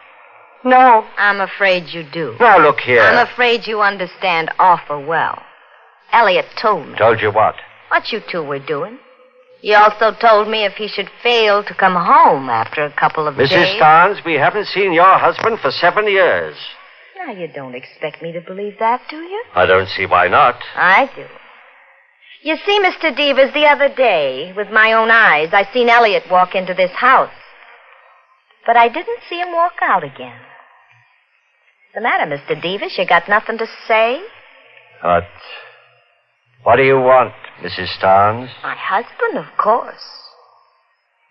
No. 0.65 1.07
I'm 1.17 1.41
afraid 1.41 1.89
you 1.89 2.05
do. 2.13 2.37
Now, 2.39 2.59
look 2.59 2.81
here. 2.81 3.01
I'm 3.03 3.27
afraid 3.27 3.67
you 3.67 3.81
understand 3.81 4.51
awful 4.59 5.05
well. 5.05 5.43
Elliot 6.13 6.47
told 6.61 6.89
me 6.89 6.99
Told 6.99 7.21
you 7.21 7.31
what? 7.33 7.55
what 7.89 8.13
you 8.13 8.21
two 8.31 8.43
were 8.43 8.59
doing. 8.59 8.99
He 9.61 9.75
also 9.75 10.13
told 10.21 10.49
me 10.49 10.65
if 10.65 10.73
he 10.75 10.89
should 10.89 11.09
fail 11.23 11.63
to 11.63 11.75
come 11.75 11.95
home 11.95 12.51
after 12.51 12.85
a 12.85 12.93
couple 12.93 13.29
of 13.29 13.35
Mrs. 13.37 13.51
days. 13.51 13.69
Mrs. 13.77 13.81
Starnes, 13.81 14.25
we 14.25 14.35
haven't 14.35 14.67
seen 14.67 14.93
your 14.93 15.19
husband 15.19 15.61
for 15.61 15.71
seven 15.71 16.09
years. 16.09 16.57
Now, 17.17 17.33
you 17.33 17.47
don't 17.47 17.75
expect 17.77 18.21
me 18.23 18.33
to 18.33 18.41
believe 18.41 18.79
that, 18.81 19.01
do 19.09 19.17
you? 19.17 19.45
I 19.55 19.65
don't 19.67 19.89
see 19.89 20.05
why 20.07 20.27
not. 20.27 20.57
I 20.75 21.09
do. 21.15 21.27
You 22.45 22.57
see, 22.67 22.81
Mr. 22.81 23.17
Devers, 23.17 23.55
the 23.55 23.67
other 23.67 23.89
day, 23.95 24.53
with 24.57 24.69
my 24.69 24.95
own 24.95 25.13
eyes, 25.13 25.51
I 25.53 25.73
seen 25.73 25.89
Elliot 25.89 26.25
walk 26.29 26.57
into 26.57 26.75
this 26.75 26.91
house. 26.91 27.31
But 28.67 28.77
I 28.77 28.89
didn't 28.89 29.21
see 29.29 29.39
him 29.39 29.53
walk 29.53 29.75
out 29.81 30.03
again. 30.03 30.41
What's 31.93 31.95
the 31.95 32.01
matter, 32.01 32.29
Mr. 32.29 32.61
Devers? 32.61 32.99
You 32.99 33.07
got 33.07 33.29
nothing 33.29 33.59
to 33.59 33.67
say? 33.87 34.21
What? 35.03 35.29
What 36.65 36.77
do 36.77 36.83
you 36.83 36.97
want, 36.97 37.33
Mrs. 37.61 37.87
Starnes? 37.97 38.51
My 38.63 38.75
husband, 38.77 39.39
of 39.39 39.57
course. 39.57 40.03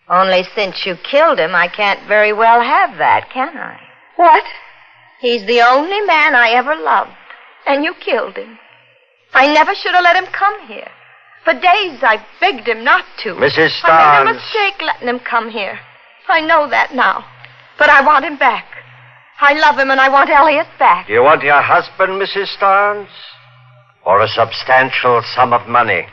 Only 0.08 0.44
since 0.56 0.86
you 0.86 0.96
killed 1.10 1.40
him, 1.40 1.56
I 1.56 1.68
can't 1.68 2.08
very 2.08 2.32
well 2.32 2.62
have 2.62 2.98
that, 3.00 3.30
can 3.34 3.58
I? 3.58 3.80
What? 4.16 4.44
He's 5.20 5.46
the 5.46 5.62
only 5.62 6.02
man 6.02 6.36
I 6.36 6.52
ever 6.52 6.76
loved, 6.76 7.12
and 7.68 7.84
you 7.84 7.94
killed 7.96 8.38
him. 8.38 8.58
I 9.34 9.54
never 9.54 9.76
should 9.76 9.94
have 9.94 10.04
let 10.04 10.16
him 10.16 10.32
come 10.32 10.68
here. 10.68 10.90
For 11.44 11.54
days 11.54 12.00
I 12.04 12.24
begged 12.40 12.68
him 12.68 12.84
not 12.84 13.06
to. 13.24 13.34
Mrs. 13.34 13.72
Starnes. 13.82 13.90
I 13.90 14.24
made 14.24 14.32
a 14.32 14.34
mistake 14.36 14.82
letting 14.82 15.08
him 15.08 15.20
come 15.20 15.50
here. 15.50 15.80
I 16.30 16.42
know 16.42 16.70
that 16.70 16.94
now. 16.94 17.26
But 17.78 17.90
I 17.90 18.06
want 18.06 18.26
him 18.26 18.38
back. 18.38 18.66
I 19.40 19.54
love 19.54 19.78
him 19.78 19.90
and 19.90 20.00
I 20.00 20.08
want 20.08 20.30
Elliot 20.30 20.68
back. 20.78 21.08
Do 21.08 21.14
you 21.14 21.24
want 21.24 21.42
your 21.42 21.62
husband, 21.62 22.22
Mrs. 22.22 22.48
Starnes? 22.58 23.10
Or 24.06 24.22
a 24.22 24.28
substantial 24.28 25.22
sum 25.36 25.52
of 25.52 25.68
money? 25.68 26.06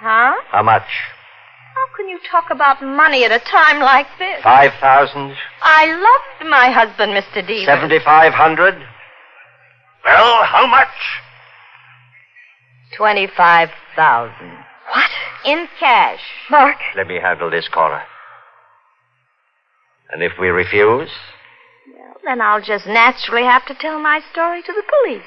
Huh? 0.00 0.34
How 0.48 0.62
much? 0.62 0.88
How 1.74 1.96
can 1.96 2.08
you 2.08 2.18
talk 2.30 2.46
about 2.50 2.82
money 2.82 3.24
at 3.24 3.32
a 3.32 3.38
time 3.38 3.80
like 3.80 4.06
this? 4.18 4.42
Five 4.42 4.72
thousand? 4.80 5.36
I 5.62 5.86
loved 5.86 6.50
my 6.50 6.70
husband, 6.70 7.12
Mr. 7.12 7.46
Devers. 7.46 7.66
Seventy-five 7.66 8.32
hundred? 8.32 8.74
Well, 10.04 10.44
how 10.44 10.66
much? 10.66 10.88
Twenty-five 12.96 13.70
thousand. 13.96 14.61
What? 14.92 15.10
In 15.46 15.66
cash. 15.80 16.20
Mark. 16.50 16.76
Let 16.96 17.06
me 17.06 17.18
handle 17.20 17.50
this, 17.50 17.68
Cora. 17.68 18.04
And 20.10 20.22
if 20.22 20.32
we 20.38 20.48
refuse? 20.48 21.08
Well, 21.96 22.16
then 22.24 22.40
I'll 22.40 22.60
just 22.60 22.86
naturally 22.86 23.44
have 23.44 23.64
to 23.66 23.74
tell 23.74 23.98
my 23.98 24.20
story 24.30 24.62
to 24.62 24.72
the 24.72 24.82
police. 24.82 25.24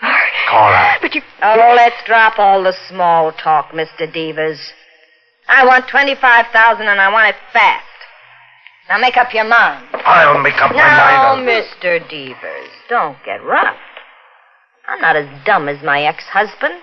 Mark. 0.00 0.32
Cora. 0.48 0.94
But 1.00 1.14
you. 1.14 1.22
Oh, 1.42 1.74
let's 1.76 1.96
drop 2.06 2.38
all 2.38 2.62
the 2.62 2.74
small 2.88 3.32
talk, 3.32 3.72
Mr. 3.72 4.12
Devers. 4.12 4.72
I 5.48 5.66
want 5.66 5.88
twenty-five 5.88 6.46
thousand, 6.52 6.86
and 6.86 7.00
I 7.00 7.10
want 7.10 7.28
it 7.28 7.36
fast. 7.52 7.84
Now 8.88 8.98
make 8.98 9.16
up 9.16 9.34
your 9.34 9.44
mind. 9.44 9.88
I'll 9.92 10.42
make 10.42 10.60
up 10.60 10.70
my 10.70 10.76
Now, 10.76 11.34
mind. 11.36 11.48
Mr. 11.48 11.98
Devers, 12.08 12.70
don't 12.88 13.16
get 13.24 13.44
rough. 13.44 13.76
I'm 14.88 15.00
not 15.00 15.16
as 15.16 15.26
dumb 15.44 15.68
as 15.68 15.82
my 15.82 16.02
ex-husband. 16.02 16.74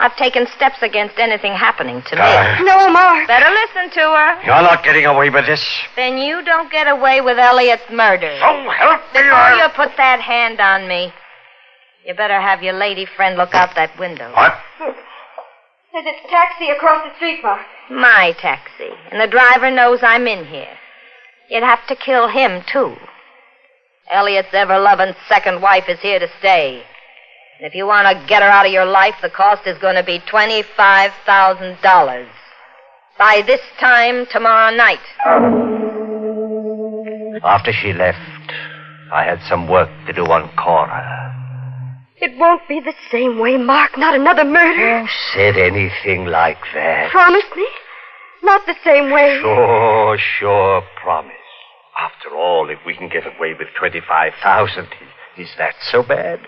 I've 0.00 0.14
taken 0.16 0.46
steps 0.54 0.80
against 0.82 1.18
anything 1.18 1.52
happening 1.54 2.02
to 2.02 2.14
me. 2.16 2.22
Ah. 2.22 2.58
No, 2.62 2.88
Mark. 2.90 3.26
Better 3.26 3.50
listen 3.50 3.90
to 3.98 4.00
her. 4.00 4.42
You're 4.44 4.62
not 4.62 4.84
getting 4.84 5.06
away 5.06 5.28
with 5.30 5.46
this. 5.46 5.64
Then 5.96 6.18
you 6.18 6.44
don't 6.44 6.70
get 6.70 6.86
away 6.86 7.20
with 7.20 7.36
Elliot's 7.38 7.90
murder. 7.90 8.32
So 8.38 8.70
help 8.70 9.00
me, 9.12 9.22
Before 9.22 9.32
I'll- 9.34 9.58
you 9.58 9.68
put 9.74 9.96
that 9.96 10.20
hand 10.20 10.60
on 10.60 10.86
me, 10.86 11.12
you 12.06 12.14
better 12.14 12.40
have 12.40 12.62
your 12.62 12.74
lady 12.74 13.06
friend 13.06 13.36
look 13.36 13.54
out 13.54 13.74
that 13.74 13.98
window. 13.98 14.30
What? 14.34 14.56
There's 15.92 16.06
a 16.06 16.28
taxi 16.30 16.70
across 16.70 17.02
the 17.08 17.14
street, 17.16 17.42
Mark. 17.42 17.66
My 17.90 18.32
taxi. 18.40 18.90
And 19.10 19.20
the 19.20 19.26
driver 19.26 19.70
knows 19.70 20.00
I'm 20.02 20.28
in 20.28 20.44
here. 20.46 20.78
You'd 21.50 21.64
have 21.64 21.84
to 21.88 21.96
kill 21.96 22.28
him, 22.28 22.62
too. 22.70 22.96
Elliot's 24.10 24.52
ever 24.52 24.78
loving 24.78 25.14
second 25.28 25.60
wife 25.60 25.88
is 25.88 25.98
here 26.00 26.18
to 26.20 26.28
stay. 26.38 26.84
And 27.58 27.66
if 27.66 27.74
you 27.74 27.86
want 27.86 28.06
to 28.06 28.14
get 28.28 28.40
her 28.40 28.48
out 28.48 28.66
of 28.66 28.72
your 28.72 28.84
life, 28.84 29.16
the 29.20 29.30
cost 29.30 29.66
is 29.66 29.76
going 29.78 29.96
to 29.96 30.04
be 30.04 30.20
$25,000. 30.20 32.28
By 33.18 33.42
this 33.44 33.60
time 33.80 34.26
tomorrow 34.30 34.72
night. 34.76 35.00
After 37.42 37.72
she 37.72 37.92
left, 37.92 38.20
I 39.12 39.24
had 39.24 39.40
some 39.48 39.66
work 39.66 39.90
to 40.06 40.12
do 40.12 40.24
on 40.26 40.48
Cora. 40.56 41.34
It 42.20 42.38
won't 42.38 42.62
be 42.68 42.78
the 42.78 42.94
same 43.10 43.40
way, 43.40 43.56
Mark. 43.56 43.98
Not 43.98 44.14
another 44.14 44.44
murder. 44.44 45.08
Said 45.34 45.56
anything 45.56 46.26
like 46.26 46.58
that? 46.74 47.10
Promise 47.10 47.50
me. 47.56 47.66
Not 48.44 48.64
the 48.66 48.76
same 48.84 49.10
way. 49.10 49.40
Sure, 49.40 50.16
sure, 50.38 50.82
promise. 51.02 51.34
After 51.98 52.36
all, 52.36 52.70
if 52.70 52.78
we 52.86 52.94
can 52.94 53.08
get 53.08 53.26
away 53.26 53.54
with 53.58 53.66
25,000, 53.76 54.86
is 55.36 55.48
that 55.58 55.74
so 55.90 56.04
bad? 56.04 56.46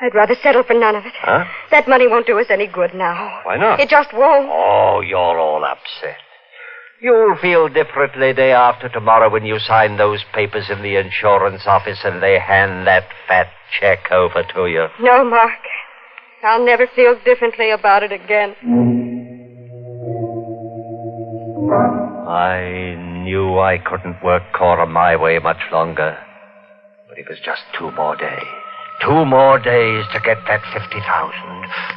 I'd 0.00 0.14
rather 0.14 0.36
settle 0.42 0.62
for 0.62 0.74
none 0.74 0.94
of 0.94 1.04
it. 1.04 1.12
Huh? 1.16 1.44
That 1.70 1.88
money 1.88 2.06
won't 2.06 2.26
do 2.26 2.38
us 2.38 2.46
any 2.50 2.66
good 2.66 2.94
now. 2.94 3.40
Why 3.44 3.56
not? 3.56 3.80
It 3.80 3.88
just 3.88 4.12
won't. 4.12 4.48
Oh, 4.50 5.00
you're 5.00 5.38
all 5.38 5.64
upset. 5.64 6.16
You'll 7.00 7.36
feel 7.36 7.68
differently 7.68 8.32
day 8.32 8.52
after 8.52 8.88
tomorrow 8.88 9.30
when 9.30 9.44
you 9.44 9.58
sign 9.58 9.96
those 9.96 10.24
papers 10.32 10.68
in 10.70 10.82
the 10.82 10.96
insurance 10.96 11.62
office 11.66 12.00
and 12.04 12.22
they 12.22 12.38
hand 12.38 12.86
that 12.86 13.04
fat 13.26 13.48
check 13.80 14.10
over 14.10 14.42
to 14.54 14.66
you. 14.66 14.86
No, 15.00 15.24
Mark. 15.24 15.60
I'll 16.42 16.64
never 16.64 16.86
feel 16.86 17.18
differently 17.24 17.70
about 17.70 18.02
it 18.02 18.12
again. 18.12 18.54
I 22.28 22.94
knew 23.22 23.58
I 23.58 23.78
couldn't 23.78 24.22
work 24.22 24.42
Cora 24.52 24.86
my 24.86 25.16
way 25.16 25.38
much 25.38 25.60
longer. 25.72 26.18
But 27.08 27.18
it 27.18 27.26
was 27.28 27.38
just 27.44 27.62
two 27.76 27.90
more 27.92 28.16
days. 28.16 28.42
Two 29.04 29.24
more 29.24 29.58
days 29.58 30.04
to 30.12 30.20
get 30.20 30.38
that 30.48 30.62
50,000. 30.74 30.90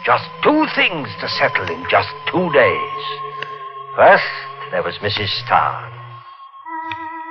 Just 0.05 0.23
two 0.43 0.65
things 0.75 1.07
to 1.19 1.27
settle 1.29 1.67
in 1.67 1.83
just 1.89 2.09
two 2.31 2.51
days. 2.53 3.03
First, 3.95 4.23
there 4.71 4.83
was 4.83 4.95
Mrs. 5.01 5.29
Starr. 5.43 5.89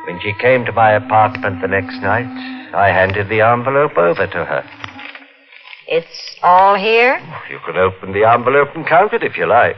When 0.07 0.21
she 0.21 0.33
came 0.41 0.65
to 0.65 0.73
my 0.73 0.93
apartment 0.93 1.61
the 1.63 1.69
next 1.69 2.03
night, 2.03 2.27
I 2.75 2.89
handed 2.89 3.29
the 3.29 3.43
envelope 3.43 3.97
over 3.97 4.27
to 4.27 4.45
her. 4.45 4.65
It's 5.87 6.37
all 6.43 6.77
here? 6.77 7.19
You 7.51 7.59
can 7.65 7.77
open 7.77 8.13
the 8.13 8.25
envelope 8.25 8.69
and 8.75 8.87
count 8.87 9.13
it 9.13 9.23
if 9.23 9.37
you 9.37 9.47
like. 9.47 9.77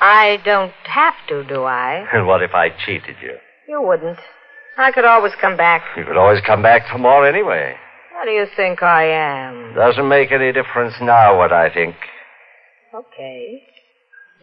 I 0.00 0.38
don't 0.44 0.72
have 0.84 1.14
to, 1.28 1.44
do 1.44 1.64
I? 1.64 2.06
And 2.12 2.26
what 2.26 2.42
if 2.42 2.54
I 2.54 2.70
cheated 2.84 3.16
you? 3.22 3.36
You 3.68 3.80
wouldn't. 3.82 4.18
I 4.76 4.90
could 4.92 5.04
always 5.04 5.32
come 5.40 5.56
back. 5.56 5.82
You 5.96 6.04
could 6.04 6.16
always 6.16 6.40
come 6.40 6.62
back 6.62 6.88
for 6.90 6.98
more 6.98 7.26
anyway. 7.26 7.76
What 8.22 8.28
do 8.28 8.34
you 8.34 8.46
think 8.54 8.84
I 8.84 9.02
am? 9.02 9.74
Doesn't 9.74 10.08
make 10.08 10.30
any 10.30 10.52
difference 10.52 10.94
now 11.02 11.36
what 11.36 11.52
I 11.52 11.74
think. 11.74 11.96
Okay. 12.94 13.64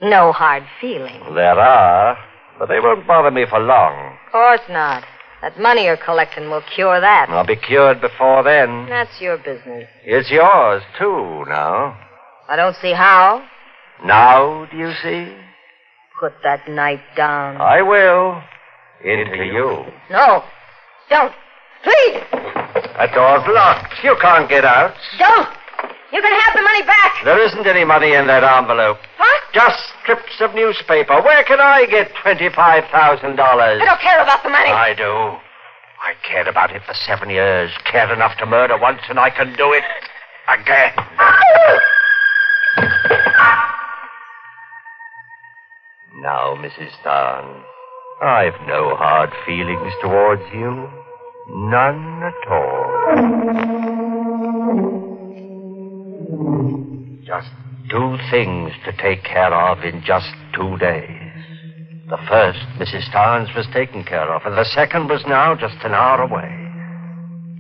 No 0.02 0.34
hard 0.34 0.64
feelings. 0.82 1.24
There 1.34 1.58
are, 1.58 2.18
but 2.60 2.68
they 2.68 2.82
won't 2.82 3.08
bother 3.08 3.32
me 3.32 3.46
for 3.50 3.58
long. 3.58 4.18
Of 4.26 4.32
course 4.34 4.60
not. 4.70 5.06
That 5.42 5.58
money 5.62 5.86
you're 5.86 5.96
collecting 5.96 6.50
will 6.50 6.62
cure 6.76 7.00
that. 7.00 7.30
I'll 7.30 7.48
be 7.48 7.56
cured 7.56 8.02
before 8.02 8.44
then. 8.44 8.88
That's 8.90 9.22
your 9.22 9.38
business. 9.38 9.88
It's 10.04 10.30
yours, 10.30 10.84
too, 11.00 11.46
now. 11.48 11.98
I 12.50 12.58
don't 12.58 12.76
see 12.82 12.92
how. 12.92 13.48
Now, 14.04 14.68
do 14.70 14.76
you 14.76 14.92
see? 15.02 15.34
Put 16.20 16.34
that 16.44 16.68
knife 16.68 17.00
down. 17.16 17.62
I 17.62 17.82
will. 17.82 18.44
Into 19.06 19.46
you. 19.46 19.86
No. 20.12 20.44
Don't. 21.10 21.32
Please. 21.82 22.24
That 22.98 23.14
door's 23.14 23.46
locked. 23.48 24.04
You 24.04 24.16
can't 24.22 24.50
get 24.50 24.66
out. 24.66 24.94
Don't. 25.18 25.48
You 26.12 26.22
can 26.22 26.34
have 26.34 26.54
the 26.56 26.62
money 26.62 26.84
back. 26.84 27.24
There 27.24 27.40
isn't 27.40 27.68
any 27.68 27.86
money 27.86 28.14
in 28.14 28.28
that 28.28 28.44
envelope. 28.44 28.98
What? 29.18 29.42
Just 29.54 29.78
strips 30.02 30.42
of 30.42 30.56
newspaper. 30.56 31.22
Where 31.22 31.44
can 31.44 31.60
I 31.60 31.86
get 31.86 32.12
$25,000? 32.26 32.90
I 33.40 33.86
don't 33.86 34.02
care 34.02 34.22
about 34.22 34.44
the 34.44 34.50
money. 34.50 34.70
I 34.70 34.94
do. 34.94 35.38
I 36.02 36.14
cared 36.28 36.48
about 36.48 36.72
it 36.72 36.82
for 36.86 36.94
seven 36.94 37.30
years. 37.30 37.72
Cared 37.86 38.10
enough 38.10 38.38
to 38.40 38.46
murder 38.46 38.78
once, 38.78 39.02
and 39.10 39.20
I 39.20 39.30
can 39.30 39.56
do 39.56 39.74
it 39.74 39.84
again. 40.48 40.94
Now, 46.22 46.56
Mrs. 46.56 46.92
Starn, 47.02 47.64
I've 48.22 48.60
no 48.68 48.96
hard 48.96 49.30
feelings 49.46 49.94
towards 50.02 50.42
you. 50.54 50.90
None 51.52 52.24
at 52.24 52.48
all. 52.48 52.86
Just 57.26 57.50
two 57.90 58.18
things 58.30 58.72
to 58.86 58.92
take 59.02 59.24
care 59.24 59.54
of 59.54 59.84
in 59.84 60.04
just 60.06 60.30
two 60.54 60.78
days. 60.78 61.10
The 62.10 62.18
first, 62.28 62.60
Mrs. 62.78 63.10
Starnes 63.12 63.56
was 63.56 63.68
taken 63.74 64.04
care 64.04 64.34
of, 64.34 64.44
and 64.46 64.58
the 64.58 64.66
second 64.66 65.10
was 65.10 65.24
now 65.28 65.56
just 65.56 65.78
an 65.84 65.94
hour 65.94 66.22
away. 66.22 66.56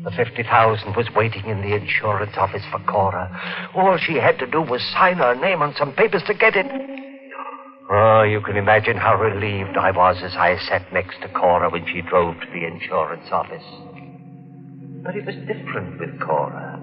The 0.03 0.11
50000 0.11 0.95
was 0.95 1.07
waiting 1.15 1.45
in 1.45 1.61
the 1.61 1.75
insurance 1.75 2.33
office 2.37 2.63
for 2.71 2.79
Cora. 2.79 3.29
All 3.75 3.97
she 3.97 4.15
had 4.15 4.39
to 4.39 4.47
do 4.47 4.61
was 4.61 4.81
sign 4.93 5.17
her 5.17 5.35
name 5.35 5.61
on 5.61 5.73
some 5.75 5.93
papers 5.93 6.23
to 6.27 6.33
get 6.33 6.55
it. 6.55 7.08
Oh, 7.91 8.21
you 8.21 8.39
can 8.41 8.55
imagine 8.55 8.97
how 8.97 9.15
relieved 9.15 9.75
I 9.75 9.89
was 9.89 10.17
as 10.23 10.35
I 10.35 10.57
sat 10.67 10.93
next 10.93 11.19
to 11.21 11.29
Cora 11.29 11.71
when 11.71 11.85
she 11.87 12.01
drove 12.01 12.35
to 12.39 12.45
the 12.53 12.65
insurance 12.67 13.27
office. 13.31 13.65
But 15.03 15.15
it 15.15 15.25
was 15.25 15.33
different 15.47 15.99
with 15.99 16.19
Cora. 16.21 16.79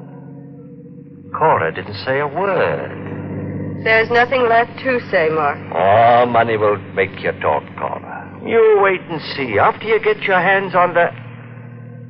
Cora 1.39 1.73
didn't 1.73 1.95
say 2.05 2.19
a 2.19 2.27
word. 2.27 3.85
There's 3.85 4.11
nothing 4.11 4.49
left 4.49 4.77
to 4.81 4.99
say, 5.11 5.29
Mark. 5.29 5.59
Oh, 5.73 6.27
money 6.27 6.57
will 6.57 6.79
make 6.95 7.21
you 7.21 7.31
talk, 7.41 7.63
Cora. 7.79 8.41
You 8.45 8.81
wait 8.83 9.03
and 9.03 9.21
see. 9.37 9.61
After 9.61 9.87
you 9.87 10.01
get 10.03 10.23
your 10.23 10.41
hands 10.41 10.75
on 10.75 10.95
the. 10.95 11.07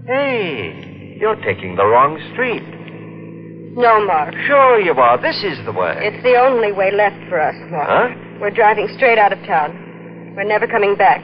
Hey, 0.07 1.19
you're 1.21 1.37
taking 1.45 1.77
the 1.77 1.85
wrong 1.85 2.17
street. 2.33 2.63
No, 3.77 4.07
Mark. 4.07 4.33
Sure 4.47 4.81
you 4.81 4.93
are. 4.93 5.21
This 5.21 5.45
is 5.45 5.63
the 5.67 5.73
way. 5.73 5.97
It's 6.01 6.23
the 6.23 6.37
only 6.37 6.73
way 6.73 6.93
left 6.93 7.29
for 7.29 7.39
us, 7.39 7.57
Mark. 7.71 7.89
Huh? 7.89 8.26
We're 8.41 8.51
driving 8.51 8.89
straight 8.97 9.19
out 9.19 9.33
of 9.33 9.39
town. 9.47 10.35
We're 10.37 10.45
never 10.45 10.67
coming 10.67 10.97
back. 10.97 11.23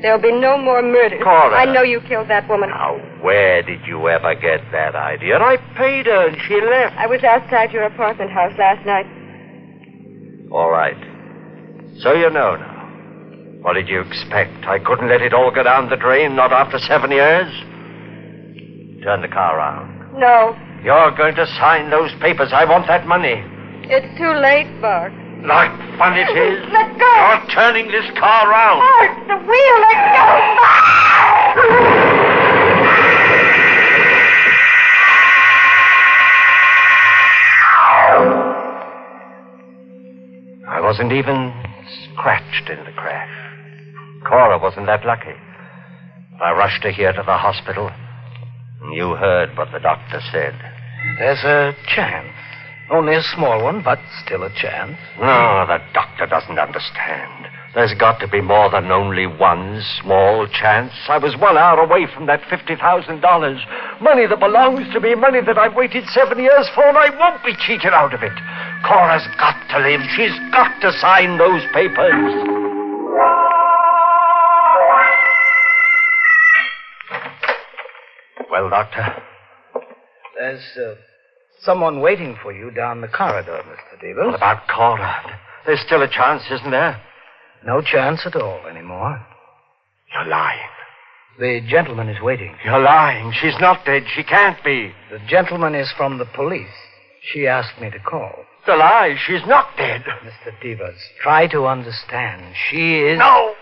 There'll 0.00 0.22
be 0.22 0.30
no 0.32 0.56
more 0.56 0.80
murders. 0.80 1.20
Cora. 1.24 1.56
I 1.56 1.64
know 1.64 1.82
you 1.82 2.00
killed 2.02 2.28
that 2.28 2.48
woman. 2.48 2.70
Now, 2.70 2.98
where 3.20 3.62
did 3.62 3.80
you 3.84 4.08
ever 4.08 4.34
get 4.36 4.60
that 4.70 4.94
idea? 4.94 5.36
I 5.38 5.56
paid 5.76 6.06
her 6.06 6.28
and 6.28 6.36
she 6.46 6.54
left. 6.60 6.96
I 6.96 7.06
was 7.08 7.24
outside 7.24 7.72
your 7.72 7.82
apartment 7.82 8.30
house 8.30 8.52
last 8.58 8.86
night. 8.86 9.06
All 10.52 10.70
right. 10.70 10.96
So 12.00 12.12
you 12.12 12.30
know 12.30 12.54
now. 12.56 12.76
What 13.62 13.72
did 13.74 13.88
you 13.88 14.00
expect? 14.00 14.64
I 14.66 14.78
couldn't 14.78 15.08
let 15.08 15.20
it 15.20 15.34
all 15.34 15.50
go 15.50 15.64
down 15.64 15.90
the 15.90 15.96
drain, 15.96 16.36
not 16.36 16.52
after 16.52 16.78
seven 16.78 17.10
years? 17.10 17.50
Turn 19.02 19.20
the 19.20 19.28
car 19.28 19.58
around. 19.58 19.98
No, 20.18 20.54
You're 20.84 21.10
going 21.16 21.34
to 21.34 21.46
sign 21.58 21.90
those 21.90 22.12
papers. 22.20 22.50
I 22.52 22.64
want 22.64 22.86
that 22.86 23.06
money. 23.06 23.42
it's 23.90 24.06
too 24.16 24.30
late, 24.40 24.70
Mark. 24.80 25.12
Like 25.46 25.70
fun 25.98 26.18
it 26.18 26.30
is. 26.36 26.66
Let 26.72 26.98
go. 26.98 27.06
You're 27.06 27.46
turning 27.54 27.88
this 27.90 28.04
car 28.18 28.50
around. 28.50 28.78
Mark, 28.78 29.28
the 29.28 29.36
wheel, 29.46 29.80
let 29.80 29.98
go. 30.12 30.28
I 40.68 40.80
wasn't 40.80 41.12
even 41.12 41.52
scratched 42.12 42.68
in 42.68 42.84
the 42.84 42.92
crash. 42.92 43.30
Cora 44.26 44.58
wasn't 44.58 44.86
that 44.86 45.04
lucky. 45.06 45.34
I 46.42 46.52
rushed 46.52 46.82
her 46.84 46.90
here 46.90 47.12
to 47.12 47.22
the 47.24 47.36
hospital. 47.36 47.90
You 48.92 49.14
heard 49.14 49.56
what 49.56 49.68
the 49.72 49.80
doctor 49.80 50.20
said. 50.32 50.54
There's 51.18 51.42
a 51.44 51.74
chance. 51.94 52.34
Only 52.90 53.14
a 53.14 53.22
small 53.22 53.64
one, 53.64 53.82
but 53.82 53.98
still 54.24 54.44
a 54.44 54.50
chance. 54.54 54.96
No, 55.20 55.66
the 55.68 55.78
doctor 55.92 56.26
doesn't 56.26 56.58
understand. 56.58 57.46
There's 57.74 57.92
got 57.92 58.18
to 58.20 58.28
be 58.28 58.40
more 58.40 58.70
than 58.70 58.90
only 58.90 59.26
one 59.26 59.82
small 60.00 60.48
chance. 60.48 60.92
I 61.06 61.18
was 61.18 61.36
one 61.36 61.58
hour 61.58 61.80
away 61.80 62.06
from 62.12 62.24
that 62.26 62.40
$50,000. 62.48 64.00
Money 64.00 64.26
that 64.26 64.40
belongs 64.40 64.90
to 64.94 65.00
me, 65.00 65.14
money 65.14 65.40
that 65.44 65.58
I've 65.58 65.74
waited 65.76 66.04
seven 66.08 66.38
years 66.38 66.66
for, 66.74 66.82
and 66.88 66.96
I 66.96 67.10
won't 67.10 67.44
be 67.44 67.54
cheated 67.60 67.92
out 67.92 68.14
of 68.14 68.22
it. 68.22 68.32
Cora's 68.88 69.28
got 69.36 69.60
to 69.68 69.78
live. 69.84 70.00
She's 70.16 70.32
got 70.50 70.80
to 70.80 70.90
sign 70.98 71.36
those 71.36 71.62
papers. 71.74 72.32
Well, 78.50 78.70
Doctor, 78.70 79.22
There's 80.38 80.64
uh, 80.78 80.94
someone 81.62 82.00
waiting 82.00 82.36
for 82.42 82.52
you 82.52 82.70
down 82.70 83.00
the 83.00 83.08
corridor, 83.08 83.62
Mr. 83.66 84.00
Devers. 84.00 84.26
what 84.26 84.34
about 84.34 84.68
Cora? 84.68 85.40
There's 85.66 85.80
still 85.80 86.02
a 86.02 86.08
chance, 86.08 86.42
isn't 86.50 86.70
there? 86.70 87.00
No 87.64 87.82
chance 87.82 88.22
at 88.24 88.36
all 88.36 88.66
anymore. 88.66 89.24
You're 90.12 90.28
lying. 90.28 90.68
The 91.38 91.60
gentleman 91.68 92.08
is 92.08 92.20
waiting. 92.22 92.56
You're 92.64 92.80
lying. 92.80 93.32
She's 93.32 93.58
not 93.60 93.84
dead. 93.84 94.04
She 94.14 94.24
can't 94.24 94.62
be. 94.64 94.92
The 95.10 95.20
gentleman 95.28 95.74
is 95.74 95.92
from 95.96 96.18
the 96.18 96.24
police. 96.24 96.66
She 97.32 97.46
asked 97.46 97.80
me 97.80 97.90
to 97.90 97.98
call. 98.00 98.44
The 98.66 98.76
lie. 98.76 99.16
She's 99.26 99.46
not 99.46 99.76
dead. 99.76 100.02
Mr. 100.02 100.52
Devers, 100.62 100.98
try 101.22 101.46
to 101.48 101.66
understand. 101.66 102.54
She 102.70 103.00
is. 103.00 103.18
No! 103.18 103.54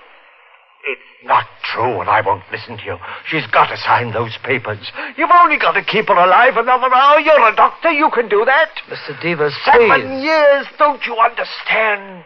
It's 0.89 1.03
not 1.25 1.47
true, 1.65 2.01
and 2.01 2.09
I 2.09 2.21
won't 2.21 2.45
listen 2.53 2.77
to 2.79 2.85
you. 2.85 2.97
She's 3.29 3.47
got 3.49 3.67
to 3.69 3.77
sign 3.77 4.13
those 4.13 4.37
papers. 4.45 4.79
You've 5.17 5.31
only 5.43 5.59
got 5.59 5.73
to 5.73 5.83
keep 5.85 6.07
her 6.09 6.15
alive 6.15 6.57
another 6.57 6.95
hour. 6.95 7.19
You're 7.19 7.49
a 7.49 7.57
doctor. 7.57 7.91
You 7.91 8.09
can 8.15 8.29
do 8.29 8.45
that. 8.45 8.69
Mr. 8.89 9.21
Devers, 9.21 9.53
Seven 9.65 9.89
please. 9.89 10.23
years. 10.25 10.67
Don't 10.79 11.05
you 11.05 11.17
understand? 11.17 12.25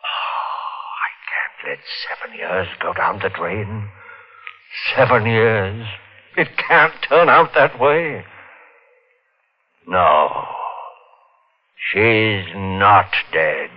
Oh, 0.00 0.88
I 0.96 1.10
can't 1.28 1.68
let 1.68 1.78
seven 2.08 2.38
years 2.38 2.68
go 2.80 2.94
down 2.94 3.18
the 3.22 3.28
drain. 3.28 3.88
Seven 4.96 5.26
years. 5.26 5.86
It 6.36 6.48
can't 6.56 6.94
turn 7.06 7.28
out 7.28 7.50
that 7.54 7.78
way. 7.78 8.24
No. 9.86 10.46
She's 11.92 12.46
not 12.54 13.10
dead. 13.32 13.70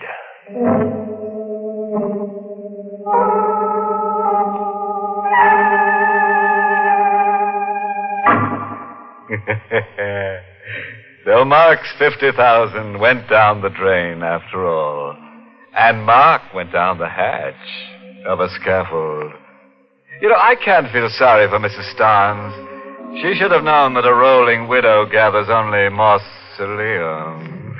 so 11.26 11.44
Mark's 11.44 11.92
50,000 12.00 12.98
went 13.00 13.30
down 13.30 13.62
the 13.62 13.68
drain 13.70 14.24
after 14.24 14.66
all. 14.66 15.18
And 15.76 16.06
Mark 16.06 16.44
went 16.54 16.72
down 16.72 16.98
the 16.98 17.10
hatch 17.10 17.54
of 18.26 18.40
a 18.40 18.48
scaffold. 18.62 19.34
You 20.22 20.30
know, 20.30 20.36
I 20.36 20.56
can't 20.64 20.90
feel 20.94 21.10
sorry 21.10 21.50
for 21.50 21.60
Mrs. 21.60 21.94
Starnes. 21.96 22.54
She 23.22 23.34
should 23.38 23.52
have 23.52 23.66
known 23.66 23.96
that 23.96 24.06
a 24.06 24.14
rolling 24.14 24.70
widow 24.70 25.06
gathers 25.12 25.50
only 25.50 25.90
mausoleums. 25.90 27.76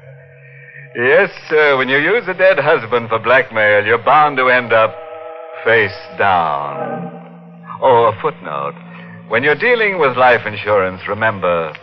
yes, 0.96 1.30
sir, 1.48 1.76
when 1.76 1.88
you 1.88 1.98
use 1.98 2.26
a 2.28 2.34
dead 2.34 2.58
husband 2.58 3.08
for 3.08 3.18
blackmail, 3.18 3.84
you're 3.84 4.02
bound 4.02 4.36
to 4.38 4.48
end 4.48 4.72
up 4.72 4.94
face 5.64 5.96
down. 6.18 7.12
Oh, 7.82 8.06
a 8.06 8.20
footnote. 8.20 8.74
When 9.28 9.42
you're 9.42 9.54
dealing 9.56 9.98
with 9.98 10.16
life 10.16 10.46
insurance, 10.46 11.02
remember, 11.08 11.74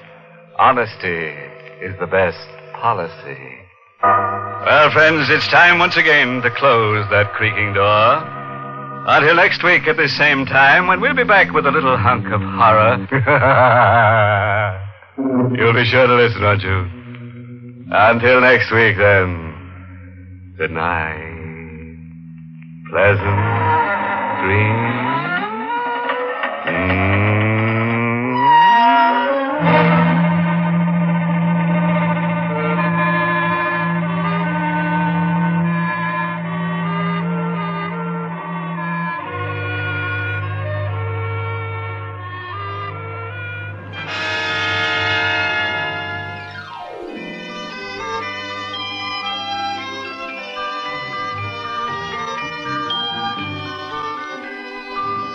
honesty 0.57 1.36
is 1.82 1.93
the 1.99 2.07
best 2.07 2.47
policy. 2.74 3.38
Well, 4.01 4.89
friends, 4.91 5.30
it's 5.30 5.47
time 5.47 5.80
once 5.80 5.97
again 5.97 6.41
to 6.41 6.49
close 6.51 7.05
that 7.09 7.34
creaking 7.34 7.74
door. 7.74 8.24
Until 9.05 9.36
next 9.36 9.64
week 9.64 9.86
at 9.88 9.97
the 9.97 10.07
same 10.07 10.45
time, 10.45 10.88
when 10.88 11.01
we'll 11.01 11.16
be 11.16 11.26
back 11.26 11.51
with 11.51 11.66
a 11.66 11.72
little 11.72 11.97
hunk 11.97 12.26
of 12.28 12.39
horror. 12.39 12.95
You'll 15.57 15.74
be 15.74 15.84
sure 15.84 16.07
to 16.07 16.16
listen, 16.16 16.41
won't 16.41 16.64
you? 16.64 17.03
Until 17.91 18.41
next 18.41 18.71
week, 18.71 18.97
then. 18.97 19.53
Good 20.57 20.71
night. 20.71 21.31
Pleasant 22.89 23.63
dreams. 24.43 24.93
You 26.65 27.32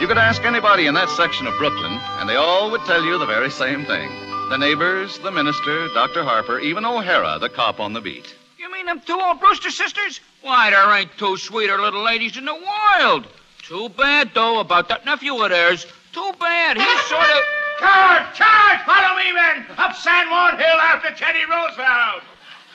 could 0.08 0.16
ask 0.16 0.42
anybody 0.44 0.86
in 0.86 0.94
that 0.94 1.10
section 1.10 1.46
of 1.46 1.52
Brooklyn, 1.58 1.92
and 1.92 2.26
they 2.26 2.36
all 2.36 2.70
would 2.70 2.80
tell 2.86 3.04
you 3.04 3.18
the 3.18 3.26
very 3.26 3.50
same 3.50 3.84
thing. 3.84 4.08
The 4.48 4.56
neighbors, 4.56 5.18
the 5.18 5.30
minister, 5.30 5.86
Dr. 5.88 6.24
Harper, 6.24 6.58
even 6.60 6.86
O'Hara, 6.86 7.38
the 7.38 7.50
cop 7.50 7.78
on 7.78 7.92
the 7.92 8.00
beat. 8.00 8.34
You 8.58 8.72
mean 8.72 8.86
them 8.86 9.02
two 9.04 9.20
old 9.20 9.38
Brewster 9.38 9.68
sisters? 9.68 10.20
Why, 10.40 10.70
there 10.70 10.90
ain't 10.92 11.10
two 11.18 11.36
sweeter 11.36 11.78
little 11.78 12.02
ladies 12.02 12.38
in 12.38 12.46
the 12.46 12.54
world. 12.54 13.26
Too 13.64 13.90
bad, 13.90 14.30
though, 14.32 14.60
about 14.60 14.88
that 14.88 15.04
nephew 15.04 15.42
of 15.44 15.50
theirs. 15.50 15.84
Too 16.14 16.32
bad. 16.40 16.78
He's 16.78 17.00
sort 17.02 17.28
of. 17.28 17.42
Charge! 17.78 18.34
Charge! 18.34 18.80
Follow 18.86 19.14
me, 19.18 19.32
men! 19.32 19.66
Up 19.76 19.94
San 19.94 20.30
Juan 20.30 20.56
Hill 20.56 20.80
after 20.88 21.10
Teddy 21.22 21.44
Roosevelt! 21.44 22.22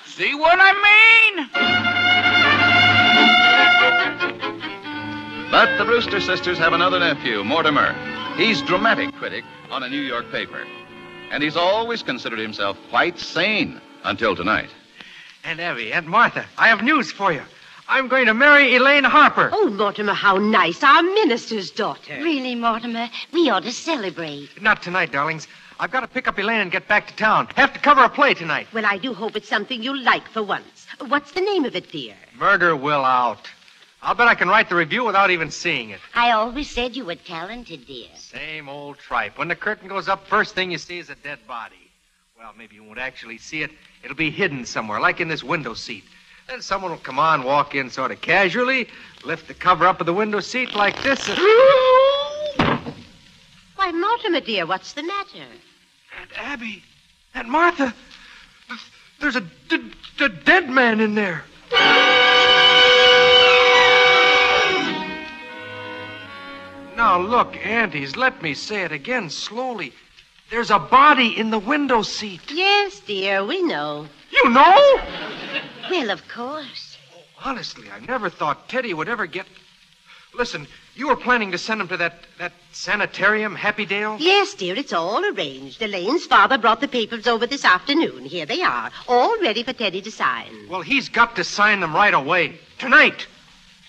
See 0.06 0.36
what 0.36 0.60
I 0.62 1.93
But 5.54 5.78
the 5.78 5.86
Brewster 5.86 6.20
sisters 6.20 6.58
have 6.58 6.74
another 6.74 6.98
nephew, 6.98 7.44
Mortimer. 7.44 7.94
He's 8.38 8.60
dramatic 8.64 9.14
critic 9.14 9.44
on 9.70 9.84
a 9.84 9.88
New 9.88 10.02
York 10.02 10.32
paper. 10.32 10.66
And 11.30 11.44
he's 11.44 11.56
always 11.56 12.02
considered 12.02 12.40
himself 12.40 12.76
quite 12.90 13.20
sane 13.20 13.80
until 14.04 14.36
tonight. 14.36 14.72
Aunt 15.44 15.60
Abby, 15.60 15.94
Aunt 15.94 16.08
Martha, 16.08 16.44
I 16.58 16.70
have 16.70 16.82
news 16.82 17.12
for 17.12 17.32
you. 17.32 17.44
I'm 17.88 18.08
going 18.08 18.26
to 18.26 18.34
marry 18.34 18.76
Elaine 18.76 19.04
Harper. 19.04 19.52
Oh, 19.54 19.70
Mortimer, 19.70 20.16
how 20.16 20.38
nice. 20.38 20.82
Our 20.82 21.04
minister's 21.04 21.70
daughter. 21.70 22.16
Really, 22.16 22.56
Mortimer, 22.56 23.08
we 23.32 23.48
ought 23.52 23.62
to 23.62 23.72
celebrate. 23.72 24.60
Not 24.60 24.82
tonight, 24.82 25.12
darlings. 25.12 25.48
I've 25.80 25.92
got 25.92 26.00
to 26.00 26.08
pick 26.08 26.28
up 26.28 26.40
Elaine 26.40 26.62
and 26.62 26.72
get 26.72 26.88
back 26.88 27.06
to 27.10 27.16
town. 27.16 27.48
Have 27.58 27.74
to 27.74 27.80
cover 27.80 28.04
a 28.04 28.10
play 28.10 28.34
tonight. 28.34 28.66
Well, 28.74 28.88
I 28.88 28.98
do 28.98 29.14
hope 29.14 29.36
it's 29.36 29.50
something 29.50 29.84
you 29.84 29.96
like 30.02 30.28
for 30.30 30.42
once. 30.42 30.88
What's 31.10 31.34
the 31.34 31.42
name 31.42 31.64
of 31.64 31.76
it, 31.76 31.92
dear? 31.92 32.16
Murder 32.40 32.76
will 32.76 33.06
out. 33.06 33.48
I'll 34.06 34.16
bet 34.16 34.28
I 34.28 34.36
can 34.36 34.50
write 34.50 34.68
the 34.68 34.76
review 34.76 35.06
without 35.06 35.32
even 35.32 35.50
seeing 35.50 35.92
it. 35.92 36.00
I 36.14 36.32
always 36.32 36.70
said 36.70 36.94
you 36.94 37.06
were 37.06 37.16
talented, 37.16 37.88
dear. 37.88 38.08
Same 38.18 38.68
old 38.68 38.98
tripe. 38.98 39.38
When 39.38 39.48
the 39.48 39.56
curtain 39.56 39.88
goes 39.88 40.10
up, 40.10 40.28
first 40.28 40.54
thing 40.56 40.72
you 40.72 40.78
see 40.78 40.98
is 41.00 41.10
a 41.10 41.16
dead 41.16 41.40
body. 41.48 41.76
Well, 42.38 42.52
maybe 42.58 42.76
you 42.76 42.84
won't 42.84 43.00
actually 43.00 43.38
see 43.38 43.64
it. 43.64 43.72
It'll 44.04 44.18
be 44.18 44.30
hidden 44.30 44.66
somewhere, 44.66 45.00
like 45.00 45.22
in 45.22 45.30
this 45.30 45.42
window 45.42 45.74
seat. 45.74 46.04
Then 46.50 46.62
someone 46.62 46.92
will 46.92 46.98
come 46.98 47.18
on, 47.18 47.44
walk 47.44 47.76
in 47.76 47.90
sort 47.90 48.12
of 48.12 48.20
casually, 48.20 48.90
lift 49.24 49.48
the 49.48 49.54
cover 49.54 49.88
up 49.88 50.02
of 50.02 50.06
the 50.06 50.14
window 50.14 50.42
seat 50.42 50.76
like 50.76 51.02
this. 51.02 51.30
and- 51.30 51.38
Why, 53.78 53.92
Mortimer, 53.94 54.42
dear, 54.42 54.66
what's 54.66 54.92
the 54.92 55.04
matter? 55.04 55.46
Aunt 56.20 56.32
Abby, 56.36 56.84
Aunt 57.34 57.48
Martha, 57.48 57.94
there's 59.22 59.38
a, 59.38 59.42
d- 59.70 59.94
d- 60.18 60.28
dead 60.44 60.70
man 60.70 61.00
in 61.00 61.16
there. 61.16 61.46
Now, 66.96 67.20
look, 67.20 67.56
aunties, 67.66 68.16
let 68.16 68.42
me 68.42 68.54
say 68.54 68.84
it 68.84 68.92
again 68.92 69.30
slowly. 69.30 69.94
There's 70.50 70.70
a 70.70 70.80
body 70.80 71.38
in 71.38 71.50
the 71.50 71.60
window 71.60 72.04
seat. 72.04 72.42
Yes, 72.52 73.00
dear, 73.00 73.44
we 73.44 73.64
know. 73.64 74.08
You 74.32 74.50
know? 74.50 75.00
Well, 75.90 76.12
of 76.12 76.28
course. 76.28 76.98
Oh, 77.16 77.50
honestly, 77.50 77.88
I 77.90 78.00
never 78.06 78.30
thought 78.30 78.70
Teddy 78.70 78.94
would 78.94 79.10
ever 79.10 79.26
get. 79.26 79.48
Listen, 80.36 80.68
you 80.96 81.08
were 81.08 81.16
planning 81.16 81.52
to 81.52 81.58
send 81.58 81.82
him 81.82 81.88
to 81.88 81.98
that 81.98 82.14
that 82.40 82.54
sanitarium, 82.72 83.56
Happydale? 83.56 84.18
Yes, 84.20 84.54
dear, 84.54 84.76
it's 84.76 84.94
all 84.94 85.24
arranged. 85.26 85.82
Elaine's 85.82 86.26
father 86.26 86.58
brought 86.58 86.82
the 86.82 86.88
papers 86.88 87.28
over 87.28 87.48
this 87.48 87.66
afternoon. 87.66 88.26
Here 88.26 88.46
they 88.46 88.62
are, 88.62 88.92
all 89.08 89.40
ready 89.42 89.64
for 89.64 89.74
Teddy 89.74 90.02
to 90.02 90.12
sign. 90.12 90.68
Well, 90.70 90.82
he's 90.82 91.10
got 91.10 91.36
to 91.38 91.44
sign 91.44 91.80
them 91.80 91.96
right 91.96 92.14
away. 92.14 92.60
Tonight. 92.80 93.28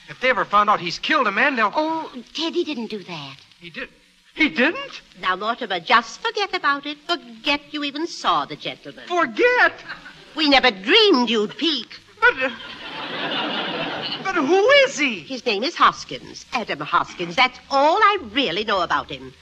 If 0.08 0.20
they 0.20 0.30
ever 0.30 0.44
found 0.44 0.68
out 0.68 0.80
he's 0.80 0.98
killed 0.98 1.26
a 1.26 1.32
man, 1.32 1.56
they'll. 1.56 1.72
Oh, 1.74 2.10
Teddy 2.34 2.64
didn't 2.64 2.88
do 2.88 3.02
that. 3.02 3.36
He 3.60 3.70
did. 3.70 3.88
He 4.34 4.48
didn't? 4.48 5.00
Now, 5.20 5.36
Mortimer, 5.36 5.80
just 5.80 6.20
forget 6.20 6.54
about 6.54 6.86
it. 6.86 6.98
Forget 7.06 7.60
you 7.72 7.84
even 7.84 8.06
saw 8.06 8.44
the 8.44 8.56
gentleman. 8.56 9.04
Forget? 9.06 9.72
We 10.36 10.48
never 10.48 10.70
dreamed 10.72 11.30
you'd 11.30 11.56
peek. 11.56 12.00
But. 12.20 12.42
Uh, 12.42 12.50
but 14.24 14.34
who 14.34 14.68
is 14.86 14.98
he? 14.98 15.20
His 15.20 15.46
name 15.46 15.62
is 15.62 15.76
Hoskins, 15.76 16.46
Adam 16.52 16.80
Hoskins. 16.80 17.36
That's 17.36 17.58
all 17.70 17.96
I 17.96 18.18
really 18.32 18.64
know 18.64 18.82
about 18.82 19.08
him. 19.08 19.32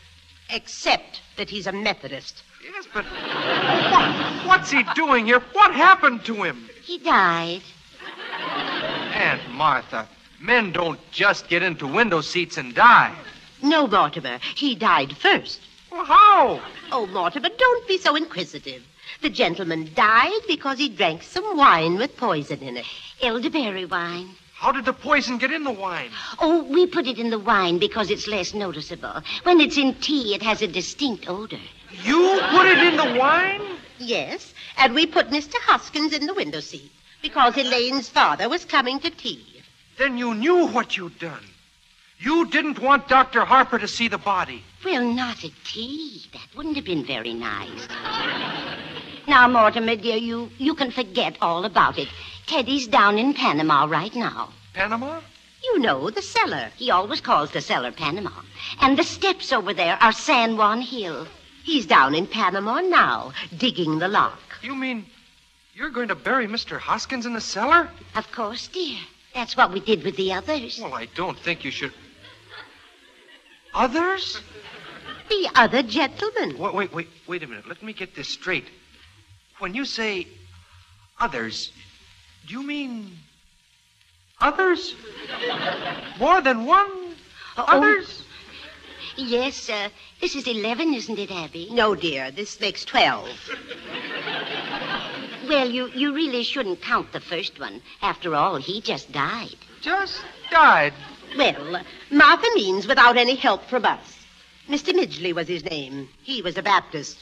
Except 0.51 1.23
that 1.39 1.49
he's 1.49 1.67
a 1.67 1.73
Methodist. 1.73 2.43
Yes, 2.63 2.87
but. 2.93 3.05
What, 3.05 4.47
what's 4.47 4.71
he 4.71 4.83
doing 4.95 5.25
here? 5.27 5.41
What 5.53 5.75
happened 5.75 6.25
to 6.27 6.43
him? 6.43 6.69
He 6.83 6.99
died. 6.99 7.63
Aunt 8.33 9.51
Martha, 9.51 10.09
men 10.43 10.73
don't 10.73 10.99
just 11.13 11.49
get 11.49 11.63
into 11.63 11.87
window 11.87 12.21
seats 12.21 12.57
and 12.57 12.75
die. 12.75 13.15
No, 13.63 13.87
Mortimer. 13.87 14.39
He 14.57 14.75
died 14.75 15.17
first. 15.17 15.61
Well, 15.91 16.05
how? 16.05 16.61
Oh, 16.91 17.07
Mortimer, 17.07 17.49
don't 17.57 17.89
be 17.89 17.99
so 17.99 18.17
inquisitive. 18.17 18.83
The 19.21 19.31
gentleman 19.31 19.91
died 19.95 20.41
because 20.49 20.79
he 20.79 20.89
drank 20.89 21.23
some 21.23 21.57
wine 21.57 21.97
with 21.97 22.17
poison 22.17 22.61
in 22.61 22.77
it. 22.77 22.87
Elderberry 23.21 23.85
wine. 23.85 24.31
How 24.55 24.73
did 24.73 24.85
the 24.85 24.93
poison 24.93 25.39
get 25.39 25.53
in 25.53 25.65
the 25.65 25.73
wine? 25.73 26.11
Oh, 26.39 26.63
we 26.65 26.87
put 26.87 27.07
it 27.07 27.19
in 27.19 27.31
the 27.31 27.39
wine 27.39 27.79
because 27.79 28.11
it's 28.11 28.29
less 28.29 28.55
noticeable. 28.55 29.23
When 29.43 29.61
it's 29.61 29.77
in 29.77 29.95
tea, 29.97 30.35
it 30.35 30.43
has 30.43 30.63
a 30.63 30.69
distinct 30.69 31.29
odor. 31.29 31.61
You 32.05 32.41
put 32.51 32.67
it 32.67 32.79
in 32.79 32.97
the 32.97 33.19
wine? 33.19 33.61
Yes, 33.99 34.55
and 34.79 34.95
we 34.95 35.07
put 35.07 35.31
Mr. 35.31 35.55
Hoskins 35.67 36.13
in 36.13 36.27
the 36.27 36.35
window 36.35 36.61
seat 36.61 36.91
because 37.23 37.57
Elaine's 37.57 38.09
father 38.09 38.49
was 38.49 38.65
coming 38.65 38.99
to 39.01 39.11
tea. 39.11 39.52
Then 39.99 40.19
you 40.19 40.35
knew 40.35 40.67
what 40.69 40.97
you'd 40.97 41.19
done. 41.19 41.45
You 42.19 42.47
didn't 42.47 42.79
want 42.79 43.09
Dr. 43.09 43.45
Harper 43.45 43.79
to 43.79 43.89
see 43.89 44.09
the 44.09 44.19
body. 44.19 44.63
Well, 44.85 45.05
not 45.05 45.45
at 45.45 45.51
tea. 45.65 46.25
That 46.33 46.57
wouldn't 46.57 46.77
have 46.77 46.85
been 46.85 47.05
very 47.05 47.35
nice. 47.35 47.89
Now, 49.27 49.49
Mortimer, 49.49 49.97
dear, 49.97 50.17
you, 50.17 50.51
you 50.59 50.75
can 50.75 50.91
forget 50.91 51.37
all 51.41 51.65
about 51.65 51.99
it. 51.99 52.09
Teddy's 52.47 52.87
down 52.87 53.19
in 53.19 53.35
Panama 53.35 53.87
right 53.87 54.15
now. 54.15 54.51
Panama? 54.73 55.21
You 55.65 55.79
know, 55.79 56.11
the 56.11 56.23
cellar. 56.23 56.71
He 56.77 56.91
always 56.91 57.21
calls 57.21 57.51
the 57.51 57.61
cellar 57.61 57.93
Panama. 57.93 58.33
And 58.81 58.99
the 58.99 59.05
steps 59.05 59.53
over 59.53 59.73
there 59.75 59.97
are 60.01 60.13
San 60.13 60.57
Juan 60.57 60.81
Hill. 60.81 61.27
He's 61.65 61.87
down 61.87 62.15
in 62.15 62.27
Panama 62.27 62.81
now, 62.81 63.33
digging 63.57 63.99
the 63.99 64.09
lock. 64.09 64.41
You 64.63 64.75
mean 64.75 65.07
you're 65.75 65.91
going 65.91 66.09
to 66.09 66.15
bury 66.15 66.47
Mr. 66.49 66.79
Hoskins 66.79 67.27
in 67.27 67.33
the 67.33 67.41
cellar? 67.41 67.89
Of 68.17 68.31
course, 68.33 68.67
dear. 68.69 68.99
That's 69.35 69.57
what 69.57 69.73
we 69.73 69.81
did 69.81 70.05
with 70.05 70.17
the 70.17 70.33
others. 70.33 70.79
Well, 70.83 70.95
I 70.95 71.07
don't 71.15 71.39
think 71.39 71.65
you 71.65 71.71
should. 71.71 71.93
Others? 73.75 74.41
The 75.29 75.51
other 75.55 75.83
gentlemen. 75.83 76.59
Wait, 76.59 76.75
wait, 76.75 76.93
wait, 76.93 77.09
wait 77.27 77.43
a 77.43 77.47
minute. 77.47 77.67
Let 77.67 77.83
me 77.83 77.93
get 77.93 78.15
this 78.15 78.29
straight. 78.29 78.67
When 79.59 79.75
you 79.75 79.85
say 79.85 80.27
others, 81.19 81.73
do 82.47 82.55
you 82.55 82.63
mean 82.63 83.17
others? 84.41 84.95
More 86.19 86.43
than 86.43 86.67
one? 86.67 87.15
Others? 87.57 88.25
Yes, 89.17 89.69
uh, 89.69 89.89
this 90.21 90.35
is 90.35 90.47
11, 90.47 90.95
isn't 90.95 91.19
it, 91.19 91.31
Abby? 91.31 91.69
No, 91.71 91.95
dear, 91.95 92.31
this 92.31 92.61
makes 92.61 92.85
12. 92.85 93.29
Well, 95.49 95.69
you, 95.69 95.89
you 95.89 96.15
really 96.15 96.45
shouldn't 96.45 96.83
count 96.83 97.13
the 97.13 97.21
first 97.21 97.59
one. 97.59 97.83
After 98.01 98.35
all, 98.35 98.57
he 98.57 98.81
just 98.81 99.13
died. 99.13 99.57
Just 99.81 100.21
died? 100.51 100.93
Well, 101.37 101.83
Martha 102.11 102.47
means 102.55 102.87
without 102.87 103.17
any 103.17 103.35
help 103.35 103.65
from 103.65 103.85
us. 103.85 104.19
Mr. 104.69 104.95
Midgley 104.95 105.35
was 105.35 105.49
his 105.49 105.65
name. 105.65 106.09
He 106.23 106.43
was 106.43 106.57
a 106.57 106.63
Baptist. 106.63 107.19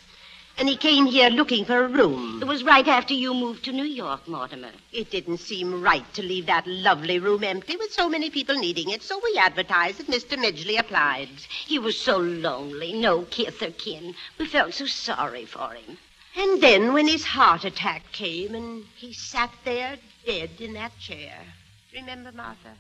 And 0.59 0.69
he 0.69 0.77
came 0.77 1.07
here 1.07 1.31
looking 1.31 1.65
for 1.65 1.85
a 1.85 1.89
room. 1.89 2.41
It 2.43 2.47
was 2.47 2.63
right 2.63 2.87
after 2.87 3.15
you 3.15 3.33
moved 3.33 3.65
to 3.65 3.73
New 3.73 3.85
York, 3.85 4.29
Mortimer. 4.29 4.73
It 4.93 5.11
didn't 5.11 5.39
seem 5.39 5.81
right 5.81 6.05
to 6.15 6.23
leave 6.23 6.47
that 6.47 6.67
lovely 6.67 7.19
room 7.19 7.43
empty 7.45 7.77
with 7.77 7.93
so 7.93 8.11
many 8.11 8.29
people 8.29 8.57
needing 8.57 8.91
it, 8.91 9.03
so 9.03 9.19
we 9.25 9.39
advertised 9.39 9.99
that 9.99 10.09
Mr. 10.09 10.37
Midgley 10.37 10.79
applied. 10.79 11.31
He 11.67 11.79
was 11.79 11.99
so 11.99 12.19
lonely, 12.19 12.93
no 12.93 13.23
kith 13.23 13.63
or 13.63 13.71
kin. 13.71 14.15
We 14.39 14.47
felt 14.47 14.75
so 14.75 14.85
sorry 14.85 15.47
for 15.47 15.73
him. 15.73 15.97
And 16.37 16.63
then 16.63 16.93
when 16.93 17.09
his 17.09 17.25
heart 17.25 17.65
attack 17.65 18.13
came 18.13 18.55
and 18.55 18.85
he 18.97 19.13
sat 19.13 19.51
there 19.65 19.97
dead 20.25 20.51
in 20.61 20.75
that 20.75 20.99
chair. 20.99 21.35
Remember, 21.95 22.33
Martha? 22.33 22.75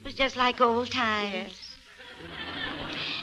It 0.00 0.04
was 0.04 0.14
just 0.14 0.36
like 0.36 0.60
old 0.60 0.90
times. 0.90 1.32
Yes. 1.32 1.76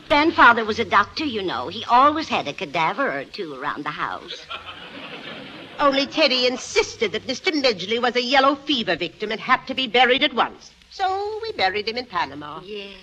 Grandfather 0.07 0.63
was 0.63 0.79
a 0.79 0.85
doctor, 0.85 1.25
you 1.25 1.41
know. 1.41 1.67
He 1.67 1.83
always 1.85 2.29
had 2.29 2.47
a 2.47 2.53
cadaver 2.53 3.19
or 3.19 3.25
two 3.25 3.53
around 3.53 3.83
the 3.83 3.89
house. 3.89 4.45
Only 5.79 6.07
Teddy 6.07 6.47
insisted 6.47 7.11
that 7.11 7.27
Mr. 7.27 7.51
Midgley 7.51 8.01
was 8.01 8.15
a 8.15 8.21
yellow 8.21 8.55
fever 8.55 8.95
victim 8.95 9.31
and 9.31 9.39
had 9.39 9.67
to 9.67 9.75
be 9.75 9.87
buried 9.87 10.23
at 10.23 10.33
once. 10.33 10.71
So 10.89 11.39
we 11.41 11.51
buried 11.51 11.87
him 11.87 11.97
in 11.97 12.05
Panama. 12.05 12.61
Yes. 12.63 12.95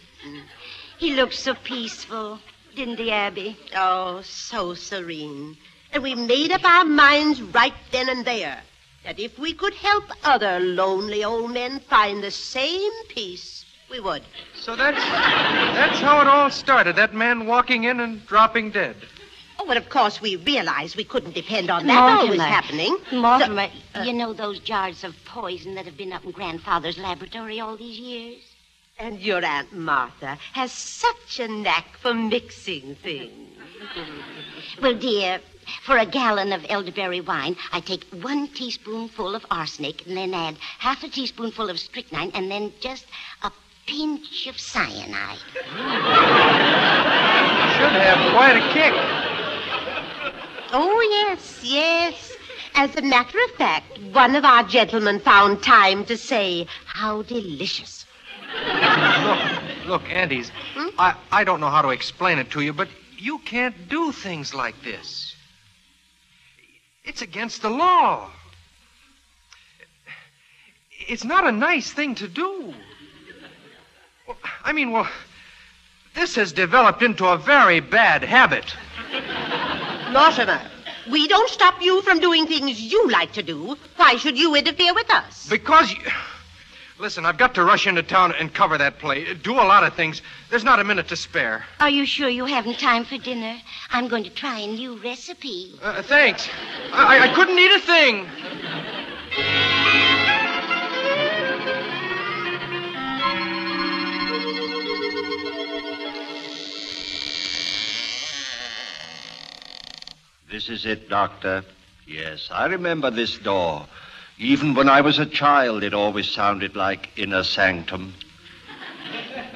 He 0.98 1.14
looked 1.14 1.34
so 1.34 1.54
peaceful, 1.54 2.40
didn't 2.74 2.98
he, 2.98 3.10
Abby? 3.10 3.56
Oh, 3.76 4.22
so 4.22 4.74
serene. 4.74 5.56
And 5.94 6.02
we 6.02 6.16
made 6.16 6.50
up 6.50 6.64
our 6.64 6.84
minds 6.84 7.40
right 7.40 7.72
then 7.92 8.08
and 8.08 8.24
there 8.24 8.60
that 9.04 9.20
if 9.20 9.38
we 9.38 9.54
could 9.54 9.74
help 9.74 10.04
other 10.24 10.58
lonely 10.58 11.22
old 11.22 11.52
men 11.52 11.78
find 11.78 12.22
the 12.22 12.32
same 12.32 12.90
peace, 13.08 13.64
we 13.88 14.00
would. 14.00 14.22
So 14.56 14.74
that's 14.74 14.98
that's 14.98 16.00
how 16.00 16.20
it 16.20 16.26
all 16.26 16.50
started. 16.50 16.96
That 16.96 17.14
man 17.14 17.46
walking 17.46 17.84
in 17.84 18.00
and 18.00 18.26
dropping 18.26 18.72
dead. 18.72 18.96
Oh, 19.60 19.66
but 19.68 19.76
of 19.76 19.88
course 19.88 20.20
we 20.20 20.34
realized 20.34 20.96
we 20.96 21.04
couldn't 21.04 21.34
depend 21.34 21.70
on 21.70 21.86
that 21.86 21.96
always 22.18 22.40
happening. 22.40 22.96
Mortimer, 23.12 23.68
So- 23.94 24.00
uh, 24.00 24.02
you 24.02 24.14
know 24.14 24.32
those 24.32 24.58
jars 24.58 25.04
of 25.04 25.14
poison 25.24 25.76
that 25.76 25.84
have 25.84 25.96
been 25.96 26.12
up 26.12 26.24
in 26.24 26.32
Grandfather's 26.32 26.98
laboratory 26.98 27.60
all 27.60 27.76
these 27.76 28.00
years? 28.00 28.42
And 28.98 29.20
your 29.20 29.44
Aunt 29.44 29.72
Martha 29.72 30.38
has 30.52 30.72
such 30.72 31.38
a 31.40 31.46
knack 31.48 31.96
for 31.98 32.14
mixing 32.14 32.96
things. 32.96 33.50
Well, 34.80 34.94
dear, 34.94 35.40
for 35.82 35.98
a 35.98 36.06
gallon 36.06 36.52
of 36.52 36.64
elderberry 36.68 37.20
wine, 37.20 37.56
I 37.72 37.80
take 37.80 38.04
one 38.22 38.48
teaspoonful 38.48 39.34
of 39.34 39.44
arsenic 39.50 40.06
and 40.06 40.16
then 40.16 40.34
add 40.34 40.56
half 40.78 41.02
a 41.02 41.08
teaspoonful 41.08 41.70
of 41.70 41.78
strychnine 41.78 42.30
and 42.34 42.50
then 42.50 42.72
just 42.80 43.06
a 43.42 43.50
pinch 43.86 44.46
of 44.46 44.58
cyanide. 44.58 45.38
Should 47.76 47.92
have 47.92 48.32
quite 48.32 48.56
a 48.56 48.72
kick. 48.72 48.94
Oh, 50.72 51.26
yes, 51.28 51.60
yes. 51.62 52.36
As 52.74 52.96
a 52.96 53.02
matter 53.02 53.38
of 53.44 53.50
fact, 53.52 53.98
one 54.12 54.34
of 54.34 54.44
our 54.44 54.64
gentlemen 54.64 55.20
found 55.20 55.62
time 55.62 56.04
to 56.06 56.16
say, 56.16 56.66
How 56.86 57.22
delicious. 57.22 58.04
Look, 58.52 59.86
look, 59.86 60.10
Aunties, 60.10 60.50
hmm? 60.74 60.88
I, 60.98 61.14
I 61.30 61.44
don't 61.44 61.60
know 61.60 61.70
how 61.70 61.82
to 61.82 61.90
explain 61.90 62.38
it 62.38 62.50
to 62.52 62.60
you, 62.60 62.72
but 62.72 62.88
you 63.16 63.38
can't 63.38 63.88
do 63.88 64.12
things 64.12 64.54
like 64.54 64.74
this. 64.82 65.33
It's 67.04 67.22
against 67.22 67.62
the 67.62 67.70
law. 67.70 68.30
It's 71.06 71.24
not 71.24 71.46
a 71.46 71.52
nice 71.52 71.92
thing 71.92 72.14
to 72.16 72.28
do. 72.28 72.72
Well, 74.26 74.38
I 74.64 74.72
mean, 74.72 74.90
well, 74.90 75.08
this 76.14 76.36
has 76.36 76.52
developed 76.52 77.02
into 77.02 77.26
a 77.26 77.36
very 77.36 77.80
bad 77.80 78.22
habit. 78.22 78.74
Mortimer, 80.12 80.62
we 81.10 81.28
don't 81.28 81.50
stop 81.50 81.82
you 81.82 82.00
from 82.02 82.20
doing 82.20 82.46
things 82.46 82.80
you 82.80 83.10
like 83.10 83.32
to 83.32 83.42
do. 83.42 83.76
Why 83.96 84.16
should 84.16 84.38
you 84.38 84.54
interfere 84.54 84.94
with 84.94 85.12
us? 85.12 85.46
Because 85.48 85.92
you. 85.92 85.98
Listen, 86.96 87.26
I've 87.26 87.38
got 87.38 87.56
to 87.56 87.64
rush 87.64 87.88
into 87.88 88.04
town 88.04 88.32
and 88.38 88.54
cover 88.54 88.78
that 88.78 89.00
play. 89.00 89.34
Do 89.34 89.54
a 89.54 89.66
lot 89.66 89.82
of 89.82 89.94
things. 89.94 90.22
There's 90.48 90.62
not 90.62 90.78
a 90.78 90.84
minute 90.84 91.08
to 91.08 91.16
spare. 91.16 91.64
Are 91.80 91.90
you 91.90 92.06
sure 92.06 92.28
you 92.28 92.44
haven't 92.44 92.78
time 92.78 93.04
for 93.04 93.18
dinner? 93.18 93.56
I'm 93.90 94.06
going 94.06 94.22
to 94.24 94.30
try 94.30 94.60
a 94.60 94.66
new 94.68 94.96
recipe. 94.98 95.76
Uh, 95.82 96.02
thanks. 96.02 96.48
I, 96.92 97.30
I 97.30 97.34
couldn't 97.34 97.58
eat 97.58 97.72
a 97.72 97.80
thing. 97.80 98.28
This 110.48 110.68
is 110.68 110.86
it, 110.86 111.08
Doctor. 111.08 111.64
Yes, 112.06 112.48
I 112.52 112.66
remember 112.66 113.10
this 113.10 113.36
door. 113.38 113.88
Even 114.38 114.74
when 114.74 114.88
I 114.88 115.00
was 115.00 115.18
a 115.18 115.26
child, 115.26 115.84
it 115.84 115.94
always 115.94 116.28
sounded 116.30 116.74
like 116.74 117.10
inner 117.16 117.44
sanctum. 117.44 118.14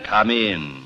Come 0.05 0.31
in. 0.31 0.85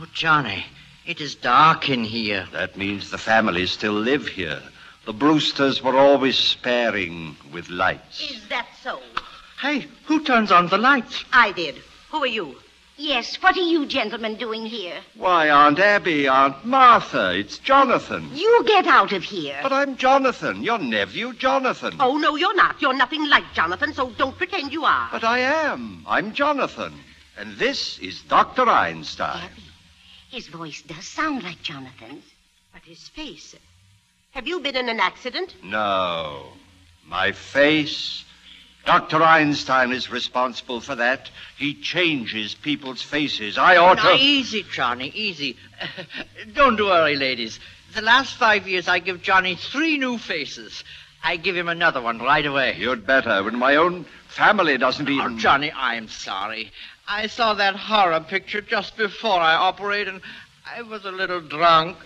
Oh, 0.00 0.06
Johnny, 0.14 0.64
it 1.04 1.20
is 1.20 1.34
dark 1.34 1.88
in 1.90 2.04
here. 2.04 2.46
That 2.52 2.76
means 2.76 3.10
the 3.10 3.18
family 3.18 3.66
still 3.66 3.94
live 3.94 4.28
here. 4.28 4.62
The 5.06 5.12
Brewsters 5.12 5.82
were 5.82 5.96
always 5.96 6.38
sparing 6.38 7.36
with 7.52 7.68
lights. 7.68 8.20
Is 8.30 8.46
that 8.48 8.66
so? 8.82 9.00
Hey, 9.60 9.86
who 10.04 10.22
turns 10.22 10.52
on 10.52 10.68
the 10.68 10.78
lights? 10.78 11.24
I 11.32 11.52
did. 11.52 11.76
Who 12.10 12.18
are 12.18 12.26
you? 12.26 12.56
Yes, 13.00 13.36
what 13.40 13.56
are 13.56 13.60
you 13.60 13.86
gentlemen 13.86 14.34
doing 14.34 14.66
here? 14.66 15.00
Why, 15.14 15.48
Aunt 15.48 15.78
Abby, 15.78 16.26
Aunt 16.26 16.64
Martha, 16.64 17.32
it's 17.38 17.58
Jonathan. 17.58 18.28
You 18.34 18.64
get 18.66 18.88
out 18.88 19.12
of 19.12 19.22
here. 19.22 19.56
But 19.62 19.72
I'm 19.72 19.96
Jonathan, 19.96 20.64
your 20.64 20.78
nephew, 20.78 21.32
Jonathan. 21.34 21.94
Oh, 22.00 22.18
no, 22.18 22.34
you're 22.34 22.56
not. 22.56 22.82
You're 22.82 22.96
nothing 22.96 23.28
like 23.28 23.44
Jonathan, 23.54 23.94
so 23.94 24.10
don't 24.10 24.36
pretend 24.36 24.72
you 24.72 24.84
are. 24.84 25.08
But 25.12 25.22
I 25.22 25.38
am. 25.38 26.04
I'm 26.08 26.32
Jonathan. 26.32 26.92
And 27.38 27.56
this 27.56 28.00
is 28.00 28.20
Dr. 28.22 28.68
Einstein. 28.68 29.44
Abby, 29.44 29.62
His 30.32 30.48
voice 30.48 30.82
does 30.82 31.06
sound 31.06 31.44
like 31.44 31.62
Jonathan's. 31.62 32.24
But 32.72 32.82
his 32.82 33.08
face. 33.10 33.54
Have 34.32 34.48
you 34.48 34.58
been 34.58 34.76
in 34.76 34.88
an 34.88 34.98
accident? 34.98 35.54
No. 35.62 36.48
My 37.06 37.30
face. 37.30 38.24
Dr. 38.86 39.22
Einstein 39.22 39.92
is 39.92 40.10
responsible 40.10 40.80
for 40.80 40.94
that. 40.94 41.30
He 41.58 41.74
changes 41.74 42.54
people's 42.54 43.02
faces. 43.02 43.58
I 43.58 43.76
ought 43.76 43.98
Now, 43.98 44.16
to. 44.16 44.22
easy, 44.22 44.64
Johnny, 44.72 45.08
easy. 45.14 45.56
Don't 46.54 46.78
worry, 46.80 47.16
ladies. 47.16 47.60
The 47.94 48.02
last 48.02 48.36
five 48.36 48.66
years, 48.66 48.88
I 48.88 48.98
give 48.98 49.22
Johnny 49.22 49.56
three 49.56 49.98
new 49.98 50.16
faces. 50.18 50.84
I 51.22 51.36
give 51.36 51.56
him 51.56 51.68
another 51.68 52.00
one 52.00 52.18
right 52.18 52.44
away. 52.46 52.76
You'd 52.78 53.06
better, 53.06 53.42
when 53.42 53.58
my 53.58 53.76
own 53.76 54.06
family 54.28 54.78
doesn't 54.78 55.08
even. 55.08 55.34
Oh, 55.34 55.38
Johnny, 55.38 55.70
I'm 55.74 56.08
sorry. 56.08 56.70
I 57.06 57.26
saw 57.26 57.54
that 57.54 57.74
horror 57.76 58.20
picture 58.20 58.60
just 58.60 58.96
before 58.96 59.38
I 59.40 59.54
operated, 59.54 60.14
and 60.14 60.22
I 60.66 60.82
was 60.82 61.04
a 61.04 61.10
little 61.10 61.40
drunk. 61.40 61.96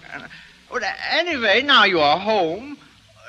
But 0.71 0.83
anyway, 1.11 1.63
now 1.63 1.85
you 1.85 2.01
are 2.01 2.19
home. 2.19 2.79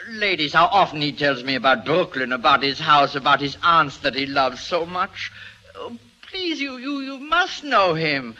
Ladies, 0.09 0.53
how 0.53 0.65
often 0.65 1.01
he 1.01 1.11
tells 1.11 1.43
me 1.43 1.55
about 1.55 1.85
Brooklyn, 1.85 2.33
about 2.33 2.61
his 2.63 2.79
house, 2.79 3.15
about 3.15 3.39
his 3.41 3.57
aunts 3.63 3.97
that 3.99 4.15
he 4.15 4.25
loves 4.25 4.61
so 4.61 4.85
much. 4.85 5.31
Oh, 5.75 5.97
please, 6.29 6.59
you, 6.59 6.77
you, 6.77 6.99
you 7.01 7.17
must 7.19 7.63
know 7.63 7.93
him. 7.93 8.35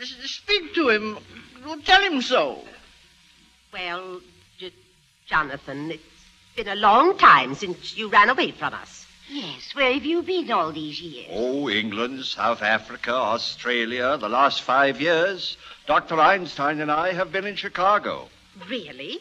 S- 0.00 0.14
Speak 0.24 0.74
to 0.74 0.88
him. 0.88 1.18
Tell 1.84 2.00
him 2.02 2.22
so. 2.22 2.64
Well, 3.72 4.20
J- 4.58 4.72
Jonathan, 5.26 5.90
it's 5.92 6.02
been 6.56 6.68
a 6.68 6.74
long 6.76 7.16
time 7.18 7.54
since 7.54 7.96
you 7.96 8.08
ran 8.08 8.28
away 8.30 8.50
from 8.52 8.74
us. 8.74 9.06
Yes, 9.30 9.74
where 9.74 9.92
have 9.94 10.04
you 10.04 10.22
been 10.22 10.50
all 10.50 10.72
these 10.72 11.00
years? 11.00 11.28
Oh, 11.32 11.68
England, 11.70 12.24
South 12.24 12.60
Africa, 12.62 13.12
Australia, 13.14 14.16
the 14.18 14.28
last 14.28 14.62
five 14.62 15.00
years. 15.00 15.56
Dr. 15.86 16.18
Einstein 16.20 16.80
and 16.80 16.90
I 16.90 17.12
have 17.12 17.32
been 17.32 17.46
in 17.46 17.56
Chicago. 17.56 18.28
Really? 18.68 19.20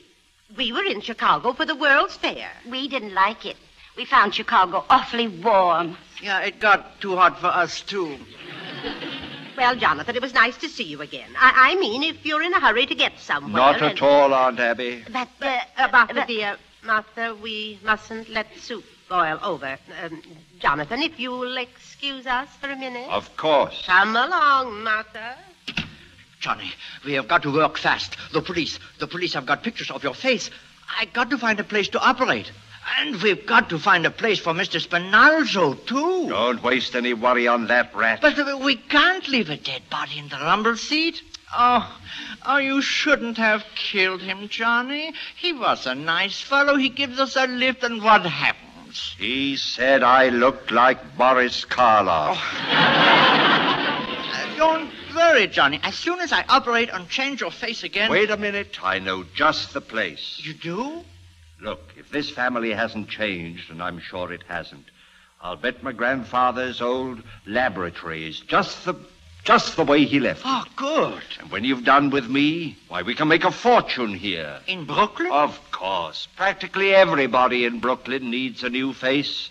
We 0.58 0.72
were 0.72 0.84
in 0.84 1.02
Chicago 1.02 1.54
for 1.54 1.66
the 1.66 1.76
World's 1.76 2.16
Fair. 2.18 2.50
We 2.70 2.88
didn't 2.88 3.14
like 3.14 3.46
it. 3.46 3.58
We 3.96 4.06
found 4.06 4.34
Chicago 4.36 4.86
awfully 4.90 5.28
warm. 5.28 5.98
Yeah, 6.22 6.40
it 6.40 6.60
got 6.60 7.00
too 7.02 7.16
hot 7.16 7.40
for 7.40 7.48
us, 7.48 7.82
too. 7.82 8.18
Well, 9.58 9.76
Jonathan, 9.76 10.16
it 10.16 10.22
was 10.22 10.34
nice 10.34 10.58
to 10.58 10.70
see 10.70 10.84
you 10.84 11.02
again. 11.02 11.30
I, 11.38 11.74
I 11.74 11.76
mean, 11.80 12.04
if 12.04 12.26
you're 12.26 12.42
in 12.42 12.54
a 12.54 12.60
hurry 12.60 12.86
to 12.86 12.96
get 12.96 13.20
somewhere. 13.20 13.54
Not 13.54 13.76
and- 13.82 13.92
at 13.92 14.02
all, 14.02 14.34
Aunt 14.34 14.60
Abby. 14.60 15.04
But, 15.12 15.28
uh, 15.42 15.60
uh, 15.78 15.88
Martha, 15.92 16.26
dear, 16.26 16.58
Martha, 16.84 17.36
we 17.36 17.80
mustn't 17.84 18.30
let 18.30 18.48
soup 18.58 18.86
boil 19.10 19.40
over. 19.44 19.78
Um, 20.04 20.22
Jonathan, 20.60 21.02
if 21.04 21.20
you'll 21.20 21.58
excuse 21.58 22.26
us 22.26 22.48
for 22.60 22.70
a 22.72 22.76
minute. 22.76 23.10
Of 23.10 23.36
course. 23.36 23.84
Come 23.86 24.16
along, 24.16 24.84
Martha. 24.84 25.36
Johnny, 26.42 26.74
we 27.06 27.14
have 27.14 27.28
got 27.28 27.44
to 27.44 27.54
work 27.54 27.78
fast. 27.78 28.18
The 28.34 28.42
police, 28.42 28.80
the 29.00 29.08
police 29.08 29.36
have 29.36 29.46
got 29.46 29.62
pictures 29.62 29.92
of 29.92 30.04
your 30.04 30.16
face. 30.16 30.50
I 31.00 31.06
got 31.06 31.30
to 31.30 31.38
find 31.38 31.60
a 31.60 31.64
place 31.64 31.88
to 31.90 32.00
operate. 32.00 32.52
And 32.98 33.22
we've 33.22 33.46
got 33.46 33.70
to 33.70 33.78
find 33.78 34.08
a 34.08 34.12
place 34.12 34.40
for 34.40 34.52
Mr. 34.52 34.84
Spinalzo, 34.84 35.86
too. 35.86 36.30
Don't 36.30 36.64
waste 36.64 36.96
any 36.96 37.14
worry 37.14 37.48
on 37.48 37.68
that 37.68 37.96
rat. 37.96 38.22
But 38.22 38.40
uh, 38.40 38.60
we 38.64 38.76
can't 38.76 39.28
leave 39.28 39.52
a 39.52 39.56
dead 39.56 39.84
body 39.92 40.18
in 40.18 40.30
the 40.30 40.38
rumble 40.38 40.76
seat. 40.76 41.22
Oh, 41.56 42.00
oh, 42.44 42.58
you 42.58 42.82
shouldn't 42.82 43.38
have 43.38 43.64
killed 43.76 44.22
him, 44.22 44.48
Johnny. 44.50 45.14
He 45.38 45.54
was 45.54 45.86
a 45.86 45.94
nice 45.94 46.42
fellow. 46.42 46.76
He 46.76 46.90
gives 46.90 47.20
us 47.20 47.36
a 47.36 47.46
lift, 47.46 47.84
and 47.84 48.02
what 48.02 48.26
happens? 48.26 49.16
He 49.20 49.58
said 49.58 50.02
I 50.02 50.30
looked 50.30 50.72
like 50.72 51.18
Boris 51.18 51.66
Karloff. 51.66 52.40
Uh, 52.68 53.98
don't 54.62 54.92
worry, 55.16 55.48
Johnny. 55.48 55.80
As 55.82 55.96
soon 55.96 56.20
as 56.20 56.32
I 56.32 56.46
operate 56.48 56.90
and 56.94 57.10
change 57.10 57.42
your 57.42 57.50
face 57.50 57.84
again. 57.84 58.12
Wait 58.12 58.30
a 58.30 58.38
minute. 58.38 58.78
I 58.84 59.00
know 59.00 59.24
just 59.36 59.74
the 59.74 59.82
place. 59.82 60.40
You 60.44 60.54
do? 60.54 61.04
Look, 61.60 61.82
if 61.98 62.12
this 62.12 62.30
family 62.30 62.72
hasn't 62.72 63.10
changed, 63.10 63.72
and 63.72 63.82
I'm 63.82 64.00
sure 64.00 64.32
it 64.32 64.44
hasn't, 64.48 64.86
I'll 65.42 65.56
bet 65.56 65.82
my 65.82 65.94
grandfather's 65.94 66.80
old 66.80 67.24
laboratory 67.48 68.30
is 68.30 68.40
just 68.40 68.86
the 68.86 68.94
just 69.44 69.76
the 69.76 69.84
way 69.84 70.06
he 70.06 70.20
left. 70.20 70.44
Oh, 70.46 70.64
good. 70.76 71.24
And 71.40 71.50
when 71.50 71.64
you've 71.64 71.84
done 71.84 72.12
with 72.12 72.30
me, 72.30 72.78
why, 72.88 73.02
we 73.02 73.16
can 73.16 73.28
make 73.28 73.44
a 73.44 73.50
fortune 73.50 74.14
here. 74.14 74.60
In 74.68 74.86
Brooklyn? 74.86 75.32
Of 75.32 75.60
course. 75.72 76.28
Practically 76.36 76.94
everybody 76.94 77.66
in 77.66 77.80
Brooklyn 77.80 78.30
needs 78.30 78.64
a 78.64 78.70
new 78.70 78.94
face. 78.94 79.50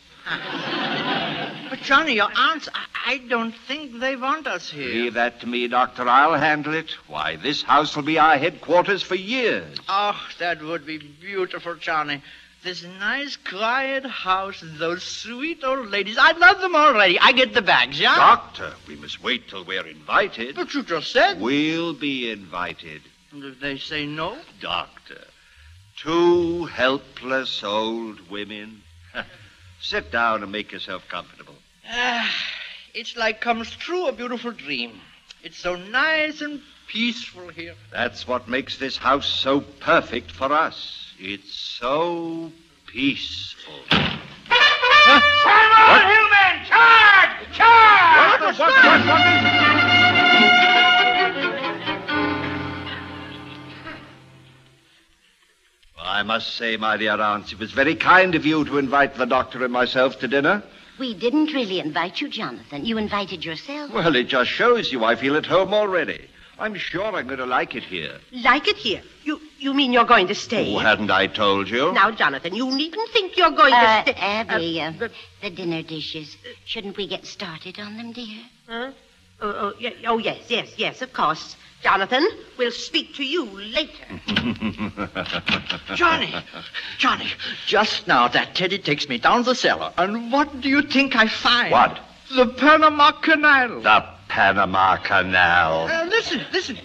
But, 1.71 1.81
Johnny, 1.83 2.15
your 2.15 2.31
aunts, 2.37 2.69
I, 2.75 2.87
I 3.07 3.19
don't 3.19 3.55
think 3.69 4.01
they 4.01 4.17
want 4.17 4.47
us 4.47 4.71
here. 4.71 4.89
Leave 4.89 5.15
that 5.15 5.41
to 5.41 5.47
me, 5.47 5.69
Doctor. 5.69 6.09
I'll 6.09 6.35
handle 6.35 6.75
it. 6.75 6.91
Why, 7.07 7.37
this 7.37 7.63
house 7.63 7.95
will 7.95 8.03
be 8.03 8.19
our 8.19 8.37
headquarters 8.37 9.03
for 9.03 9.15
years. 9.15 9.79
Oh, 9.89 10.21
that 10.39 10.63
would 10.63 10.85
be 10.85 10.99
beautiful, 10.99 11.77
Johnny. 11.77 12.23
This 12.63 12.83
nice, 12.83 13.37
quiet 13.37 14.05
house, 14.05 14.63
those 14.63 15.03
sweet 15.03 15.65
old 15.65 15.89
ladies. 15.89 16.19
I 16.19 16.33
love 16.33 16.61
them 16.61 16.77
already. 16.77 17.19
I 17.19 17.33
get 17.33 17.55
the 17.55 17.63
bags, 17.63 17.99
yeah? 17.99 18.17
Doctor, 18.17 18.75
we 18.87 18.97
must 18.97 19.23
wait 19.23 19.49
till 19.49 19.65
we're 19.65 19.87
invited. 19.87 20.57
But 20.57 20.75
you 20.75 20.83
just 20.83 21.11
said. 21.11 21.41
We'll 21.41 21.95
be 21.95 22.31
invited. 22.31 23.01
And 23.33 23.45
if 23.45 23.61
they 23.61 23.79
say 23.79 24.05
no? 24.07 24.37
Doctor, 24.61 25.23
two 25.97 26.67
helpless 26.67 27.63
old 27.63 28.29
women. 28.29 28.83
Sit 29.81 30.13
down 30.13 30.43
and 30.43 30.53
make 30.53 30.73
yourself 30.73 31.09
comfortable. 31.09 31.55
Ah, 31.89 32.31
it's 32.95 33.17
like 33.17 33.41
comes 33.41 33.71
true 33.71 34.07
a 34.07 34.13
beautiful 34.13 34.53
dream. 34.53 35.01
It's 35.43 35.57
so 35.57 35.75
nice 35.77 36.43
and 36.43 36.61
peaceful 36.87 37.49
here. 37.49 37.75
That's 37.91 38.29
what 38.29 38.47
makes 38.47 38.77
this 38.77 38.99
house 38.99 39.27
so 39.27 39.61
perfect 39.61 40.33
for 40.33 40.53
us. 40.53 41.15
It's 41.19 41.53
so 41.55 42.53
peaceful. 42.87 43.75
Simon 43.91 44.11
Hillman, 46.11 46.67
charge! 46.69 47.31
Charge! 47.55 48.59
What? 48.59 48.59
What? 48.59 49.07
What? 49.07 50.00
I 56.11 56.25
must 56.25 56.57
say, 56.57 56.77
my 56.77 56.97
dear 56.97 57.21
aunt, 57.21 57.53
it 57.53 57.59
was 57.61 57.71
very 57.71 57.95
kind 57.95 58.35
of 58.35 58.45
you 58.45 58.65
to 58.65 58.79
invite 58.79 59.15
the 59.15 59.27
doctor 59.27 59.63
and 59.63 59.73
myself 59.73 60.19
to 60.19 60.27
dinner. 60.27 60.61
We 60.99 61.15
didn't 61.15 61.53
really 61.55 61.79
invite 61.79 62.21
you, 62.21 62.29
Jonathan. 62.29 62.85
You 62.85 62.99
invited 62.99 63.45
yourself. 63.45 63.93
Well, 63.93 64.17
it 64.17 64.25
just 64.27 64.51
shows 64.51 64.91
you 64.91 65.05
I 65.05 65.15
feel 65.15 65.37
at 65.37 65.47
home 65.47 65.73
already. 65.73 66.29
I'm 66.59 66.75
sure 66.75 67.05
I'm 67.15 67.27
going 67.29 67.39
to 67.39 67.47
like 67.47 67.77
it 67.77 67.85
here. 67.85 68.19
Like 68.33 68.67
it 68.67 68.77
here? 68.77 69.03
You 69.23 69.41
you 69.61 69.73
mean 69.73 69.93
you're 69.93 70.05
going 70.05 70.27
to 70.27 70.35
stay? 70.35 70.75
Oh, 70.75 70.79
hadn't 70.81 71.13
I 71.13 71.29
told 71.29 71.71
you? 71.71 71.93
Now, 71.93 72.11
Jonathan, 72.11 72.55
you 72.57 72.69
needn't 72.75 73.09
think 73.11 73.37
you're 73.37 73.53
going 73.53 73.73
Uh, 73.73 74.03
to 74.05 74.11
stay. 74.11 74.21
Abby, 74.21 74.81
uh, 74.83 74.93
the 75.43 75.51
dinner 75.51 75.83
dishes. 75.83 76.37
Shouldn't 76.65 76.97
we 76.97 77.07
get 77.07 77.25
started 77.25 77.79
on 77.79 77.97
them, 77.97 78.13
dear? 78.13 78.39
Huh? 78.69 78.91
Oh, 79.41 79.49
oh, 79.49 79.73
yeah, 79.79 79.91
oh, 80.07 80.19
yes, 80.19 80.39
yes, 80.49 80.69
yes, 80.77 81.01
of 81.03 81.13
course. 81.15 81.57
Jonathan, 81.83 82.27
we'll 82.59 82.71
speak 82.71 83.15
to 83.15 83.25
you 83.25 83.47
later. 83.47 84.21
Johnny, 85.95 86.35
Johnny, 86.99 87.27
just 87.67 88.07
now 88.07 88.29
that 88.29 88.55
Teddy 88.55 88.79
takes 88.79 89.09
me 89.09 89.17
down 89.19 89.45
the 89.45 89.55
cellar, 89.55 89.93
and 89.97 90.31
what 90.31 90.61
do 90.61 90.69
you 90.69 90.83
think 90.83 91.17
I 91.17 91.27
find? 91.27 91.73
What? 91.73 91.99
The 92.35 92.47
Panama 92.47 93.13
Canal. 93.13 93.81
The 93.81 94.05
Panama 94.29 94.97
Canal. 94.99 95.89
Uh, 95.91 96.05
listen, 96.05 96.43
listen. 96.53 96.77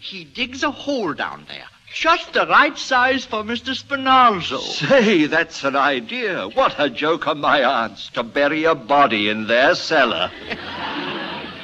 He 0.00 0.24
digs 0.24 0.62
a 0.62 0.70
hole 0.70 1.14
down 1.14 1.46
there, 1.48 1.64
just 1.94 2.34
the 2.34 2.46
right 2.46 2.76
size 2.76 3.24
for 3.24 3.42
Mr. 3.42 3.74
Spinazzo. 3.74 4.58
Say, 4.60 5.24
that's 5.26 5.64
an 5.64 5.74
idea. 5.74 6.48
What 6.48 6.74
a 6.78 6.90
joke 6.90 7.26
on 7.26 7.40
my 7.40 7.64
aunts 7.64 8.10
to 8.10 8.22
bury 8.22 8.64
a 8.64 8.74
body 8.74 9.30
in 9.30 9.46
their 9.46 9.74
cellar. 9.74 10.30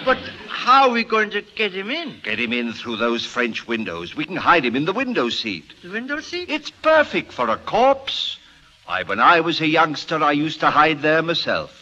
But 0.06 0.18
how 0.70 0.88
are 0.88 0.92
we 0.92 1.02
going 1.02 1.30
to 1.30 1.42
get 1.42 1.72
him 1.72 1.90
in? 1.90 2.20
Get 2.22 2.38
him 2.38 2.52
in 2.52 2.72
through 2.72 2.96
those 2.96 3.26
French 3.26 3.66
windows. 3.66 4.14
We 4.14 4.24
can 4.24 4.36
hide 4.36 4.64
him 4.64 4.76
in 4.76 4.84
the 4.84 4.92
window 4.92 5.28
seat. 5.28 5.64
The 5.82 5.90
window 5.90 6.20
seat? 6.20 6.48
It's 6.48 6.70
perfect 6.70 7.32
for 7.32 7.48
a 7.48 7.56
corpse. 7.56 8.38
Why, 8.86 9.02
when 9.02 9.18
I 9.18 9.40
was 9.40 9.60
a 9.60 9.66
youngster, 9.66 10.22
I 10.22 10.30
used 10.30 10.60
to 10.60 10.70
hide 10.70 11.02
there 11.02 11.22
myself. 11.22 11.76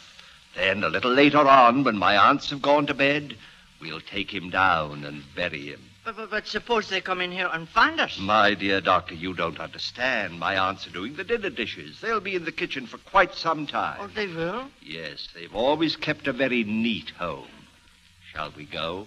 Then, 0.57 0.83
a 0.85 0.89
little 0.89 1.13
later 1.13 1.47
on, 1.47 1.85
when 1.85 1.99
my 1.99 2.17
aunts 2.17 2.49
have 2.49 2.63
gone 2.63 2.87
to 2.87 2.95
bed, 2.95 3.37
we'll 3.79 4.01
take 4.01 4.33
him 4.33 4.49
down 4.49 5.05
and 5.05 5.23
bury 5.37 5.67
him. 5.67 5.83
But, 6.07 6.17
but, 6.17 6.31
but 6.31 6.47
suppose 6.47 6.89
they 6.89 7.03
come 7.03 7.21
in 7.21 7.31
here 7.31 7.51
and 7.53 7.69
find 7.69 8.01
us. 8.01 8.19
My 8.19 8.55
dear 8.55 8.81
doctor, 8.81 9.15
you 9.15 9.35
don't 9.35 9.61
understand. 9.61 10.41
My 10.41 10.57
aunts 10.57 10.87
are 10.87 10.91
doing 10.91 11.15
the 11.15 11.25
dinner 11.25 11.51
dishes. 11.51 12.01
They'll 12.01 12.21
be 12.21 12.35
in 12.35 12.47
the 12.47 12.53
kitchen 12.53 12.87
for 12.87 12.97
quite 12.97 13.35
some 13.35 13.67
time. 13.67 13.99
Oh, 14.01 14.07
they 14.07 14.29
will? 14.29 14.71
Yes, 14.81 15.29
they've 15.35 15.55
always 15.55 15.95
kept 15.95 16.27
a 16.27 16.33
very 16.33 16.65
neat 16.65 17.11
home. 17.11 17.49
Shall 18.39 18.53
we 18.57 18.67
go? 18.67 19.05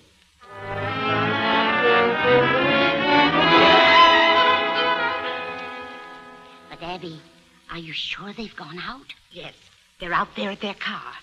But, 6.69 6.81
Abby, 6.81 7.21
are 7.71 7.77
you 7.77 7.93
sure 7.93 8.33
they've 8.33 8.53
gone 8.57 8.77
out? 8.77 9.13
Yes, 9.31 9.53
they're 10.01 10.11
out 10.11 10.35
there 10.35 10.51
at 10.51 10.59
their 10.59 10.73
car. 10.73 11.13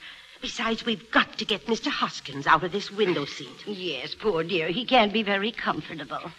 Besides, 0.40 0.86
we've 0.86 1.10
got 1.10 1.36
to 1.36 1.44
get 1.44 1.66
Mr. 1.66 1.88
Hoskins 1.88 2.46
out 2.46 2.64
of 2.64 2.72
this 2.72 2.90
window 2.90 3.26
seat. 3.26 3.66
Yes, 3.66 4.14
poor 4.14 4.42
dear. 4.42 4.68
He 4.68 4.86
can't 4.86 5.12
be 5.12 5.22
very 5.22 5.52
comfortable. 5.52 6.32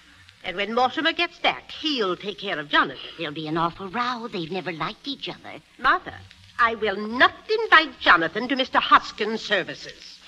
And 0.44 0.56
when 0.56 0.74
Mortimer 0.74 1.14
gets 1.14 1.38
back, 1.38 1.70
he'll 1.70 2.18
take 2.18 2.40
care 2.40 2.58
of 2.58 2.70
Jonathan. 2.70 3.12
There'll 3.20 3.32
be 3.32 3.48
an 3.48 3.58
awful 3.58 3.90
row. 3.90 4.28
They've 4.28 4.50
never 4.52 4.72
liked 4.72 5.08
each 5.08 5.30
other. 5.30 5.62
Martha, 5.78 6.16
I 6.58 6.74
will 6.74 6.96
not 6.96 7.36
invite 7.64 8.00
Jonathan 8.00 8.48
to 8.48 8.56
Mr. 8.56 8.82
Hoskins' 8.82 9.46
services. 9.46 10.19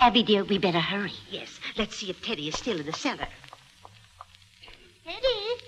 Abby, 0.00 0.22
dear, 0.22 0.44
we 0.44 0.58
better 0.58 0.80
hurry. 0.80 1.12
Yes, 1.30 1.58
let's 1.78 1.96
see 1.96 2.10
if 2.10 2.22
Teddy 2.22 2.48
is 2.48 2.56
still 2.56 2.78
in 2.78 2.86
the 2.86 2.92
cellar. 2.92 3.28
Teddy, 5.04 5.62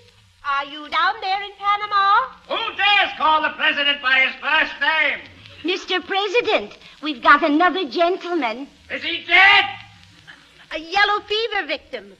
are 0.47 0.65
you 0.65 0.89
down 0.89 1.13
there 1.21 1.43
in 1.43 1.51
Panama? 1.57 2.27
Who 2.47 2.75
dares 2.75 3.11
call 3.17 3.41
the 3.41 3.49
president 3.49 4.01
by 4.01 4.19
his 4.19 4.35
first 4.35 4.73
name? 4.81 5.19
Mr. 5.63 6.05
President, 6.05 6.77
we've 7.01 7.21
got 7.21 7.43
another 7.43 7.89
gentleman. 7.89 8.67
Is 8.91 9.03
he 9.03 9.23
dead? 9.25 9.65
A 10.71 10.79
yellow 10.79 11.21
fever 11.21 11.67
victim. 11.67 12.13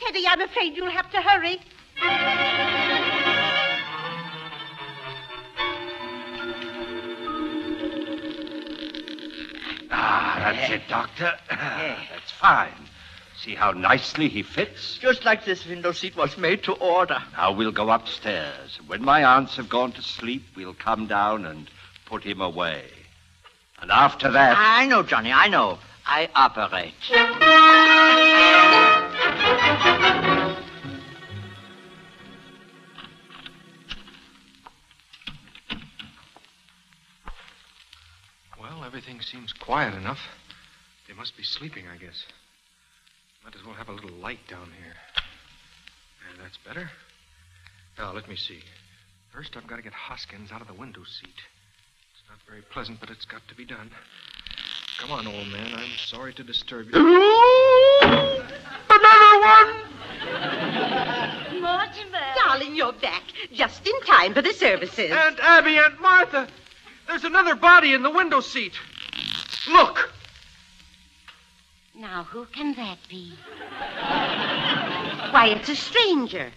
Teddy, 0.00 0.24
I'm 0.28 0.40
afraid 0.40 0.76
you'll 0.76 0.90
have 0.90 1.10
to 1.12 1.20
hurry. 1.20 1.60
That's 10.52 10.70
it, 10.72 10.82
Doctor. 10.88 11.32
That's 11.50 12.30
fine. 12.38 12.88
See 13.36 13.54
how 13.54 13.72
nicely 13.72 14.28
he 14.28 14.42
fits? 14.42 14.98
Just 14.98 15.24
like 15.24 15.44
this 15.44 15.66
window 15.66 15.92
seat 15.92 16.16
was 16.16 16.38
made 16.38 16.62
to 16.64 16.72
order. 16.72 17.18
Now 17.32 17.52
we'll 17.52 17.72
go 17.72 17.90
upstairs. 17.90 18.78
When 18.86 19.02
my 19.04 19.24
aunts 19.24 19.56
have 19.56 19.68
gone 19.68 19.92
to 19.92 20.02
sleep, 20.02 20.44
we'll 20.56 20.74
come 20.74 21.06
down 21.06 21.44
and 21.44 21.68
put 22.06 22.22
him 22.22 22.40
away. 22.40 22.84
And 23.80 23.90
after 23.90 24.30
that. 24.30 24.56
I 24.56 24.86
know, 24.86 25.02
Johnny, 25.02 25.32
I 25.32 25.48
know. 25.48 25.78
I 26.06 26.28
operate. 26.34 26.94
Everything 39.14 39.40
seems 39.40 39.52
quiet 39.52 39.94
enough. 39.94 40.18
They 41.06 41.14
must 41.14 41.36
be 41.36 41.42
sleeping, 41.42 41.84
I 41.92 41.96
guess. 41.96 42.24
Might 43.44 43.54
as 43.54 43.64
well 43.64 43.74
have 43.74 43.88
a 43.88 43.92
little 43.92 44.10
light 44.10 44.40
down 44.48 44.70
here. 44.82 44.94
There, 46.18 46.42
that's 46.42 46.56
better. 46.66 46.90
Now, 47.98 48.12
let 48.12 48.28
me 48.28 48.36
see. 48.36 48.60
First, 49.32 49.56
I've 49.56 49.66
got 49.66 49.76
to 49.76 49.82
get 49.82 49.92
Hoskins 49.92 50.50
out 50.50 50.60
of 50.60 50.66
the 50.66 50.74
window 50.74 51.02
seat. 51.04 51.28
It's 52.12 52.22
not 52.28 52.38
very 52.48 52.62
pleasant, 52.62 53.00
but 53.00 53.10
it's 53.10 53.24
got 53.24 53.46
to 53.48 53.54
be 53.54 53.64
done. 53.64 53.90
Come 54.98 55.12
on, 55.12 55.26
old 55.26 55.48
man. 55.48 55.74
I'm 55.74 55.96
sorry 56.06 56.32
to 56.34 56.42
disturb 56.42 56.86
you. 56.92 57.00
Another 58.02 59.40
one! 59.40 59.74
Mortimer. 61.60 62.34
Darling, 62.36 62.74
you're 62.74 62.92
back. 62.92 63.22
Just 63.52 63.86
in 63.86 64.00
time 64.06 64.34
for 64.34 64.42
the 64.42 64.52
services. 64.54 65.10
Aunt 65.12 65.38
Abby, 65.40 65.76
Aunt 65.78 66.00
Martha. 66.00 66.48
There's 67.06 67.24
another 67.24 67.54
body 67.54 67.92
in 67.92 68.02
the 68.02 68.10
window 68.10 68.40
seat. 68.40 68.72
Look. 69.68 70.10
Now, 71.94 72.24
who 72.24 72.44
can 72.46 72.74
that 72.74 72.98
be? 73.08 73.32
Why, 75.30 75.54
it's 75.56 75.68
a 75.68 75.76
stranger. 75.76 76.50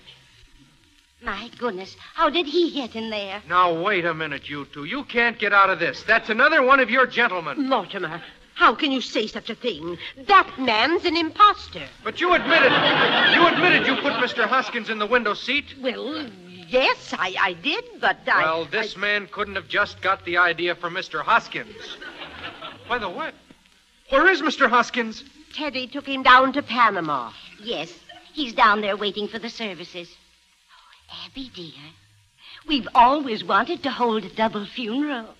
My 1.21 1.49
goodness, 1.57 1.95
how 2.13 2.29
did 2.29 2.45
he 2.45 2.71
get 2.71 2.95
in 2.95 3.09
there? 3.09 3.41
Now, 3.47 3.81
wait 3.81 4.05
a 4.05 4.13
minute, 4.13 4.49
you 4.49 4.65
two. 4.65 4.83
You 4.83 5.03
can't 5.03 5.37
get 5.39 5.53
out 5.53 5.69
of 5.69 5.79
this. 5.79 6.03
That's 6.03 6.29
another 6.29 6.63
one 6.63 6.79
of 6.79 6.89
your 6.89 7.07
gentlemen. 7.07 7.67
Mortimer, 7.69 8.21
how 8.53 8.75
can 8.75 8.91
you 8.91 9.01
say 9.01 9.27
such 9.27 9.49
a 9.49 9.55
thing? 9.55 9.97
That 10.27 10.51
man's 10.59 11.05
an 11.05 11.15
impostor. 11.15 11.87
But 12.03 12.19
you 12.19 12.33
admitted, 12.33 12.71
you 13.33 13.47
admitted 13.47 13.87
you 13.87 13.95
put 13.95 14.13
Mr. 14.13 14.47
Hoskins 14.47 14.89
in 14.89 14.99
the 14.99 15.05
window 15.05 15.33
seat. 15.33 15.65
Well, 15.81 16.27
yes, 16.67 17.13
I, 17.17 17.35
I 17.39 17.53
did, 17.53 17.83
but 17.99 18.17
I. 18.27 18.43
Well, 18.43 18.65
this 18.65 18.97
man 18.97 19.27
couldn't 19.31 19.55
have 19.55 19.67
just 19.67 20.01
got 20.01 20.25
the 20.25 20.37
idea 20.37 20.75
from 20.75 20.93
Mr. 20.95 21.21
Hoskins. 21.21 21.97
By 22.87 22.99
the 22.99 23.09
way, 23.09 23.31
where 24.09 24.29
is 24.29 24.41
Mr. 24.41 24.69
Hoskins? 24.69 25.23
Teddy 25.53 25.87
took 25.87 26.07
him 26.07 26.23
down 26.23 26.53
to 26.53 26.61
Panama. 26.61 27.31
Yes, 27.61 27.93
he's 28.33 28.53
down 28.53 28.81
there 28.81 28.95
waiting 28.95 29.27
for 29.27 29.39
the 29.39 29.49
services. 29.49 30.09
Oh, 31.11 31.25
Abby, 31.25 31.51
dear, 31.53 31.83
we've 32.67 32.87
always 32.95 33.43
wanted 33.43 33.83
to 33.83 33.91
hold 33.91 34.23
a 34.23 34.29
double 34.29 34.65
funeral. 34.65 35.35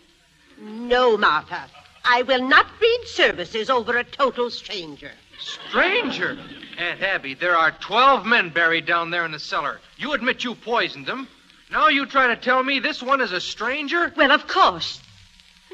No, 0.60 1.18
Martha. 1.18 1.68
I 2.04 2.24
will 2.24 2.48
not 2.48 2.66
read 2.82 3.02
services 3.06 3.70
over 3.70 3.98
a 3.98 4.04
total 4.04 4.50
stranger. 4.50 5.12
Stranger? 5.40 6.38
Aunt 6.78 7.02
Abby, 7.02 7.34
there 7.34 7.56
are 7.56 7.72
12 7.72 8.26
men 8.26 8.50
buried 8.50 8.86
down 8.86 9.10
there 9.10 9.26
in 9.26 9.32
the 9.32 9.40
cellar. 9.40 9.80
You 9.98 10.14
admit 10.14 10.44
you 10.44 10.56
poisoned 10.56 11.06
them. 11.06 11.28
Now 11.72 11.90
you 11.90 12.06
try 12.06 12.28
to 12.28 12.36
tell 12.36 12.64
me 12.64 12.80
this 12.80 13.04
one 13.04 13.22
is 13.22 13.32
a 13.32 13.42
stranger? 13.42 14.12
Well, 14.16 14.32
of 14.32 14.48
course. 14.48 15.02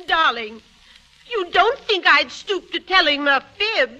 Darling, 0.07 0.61
you 1.33 1.49
don't 1.51 1.79
think 1.79 2.05
I'd 2.07 2.31
stoop 2.31 2.71
to 2.71 2.79
telling 2.79 3.27
a 3.27 3.43
fib? 3.57 3.99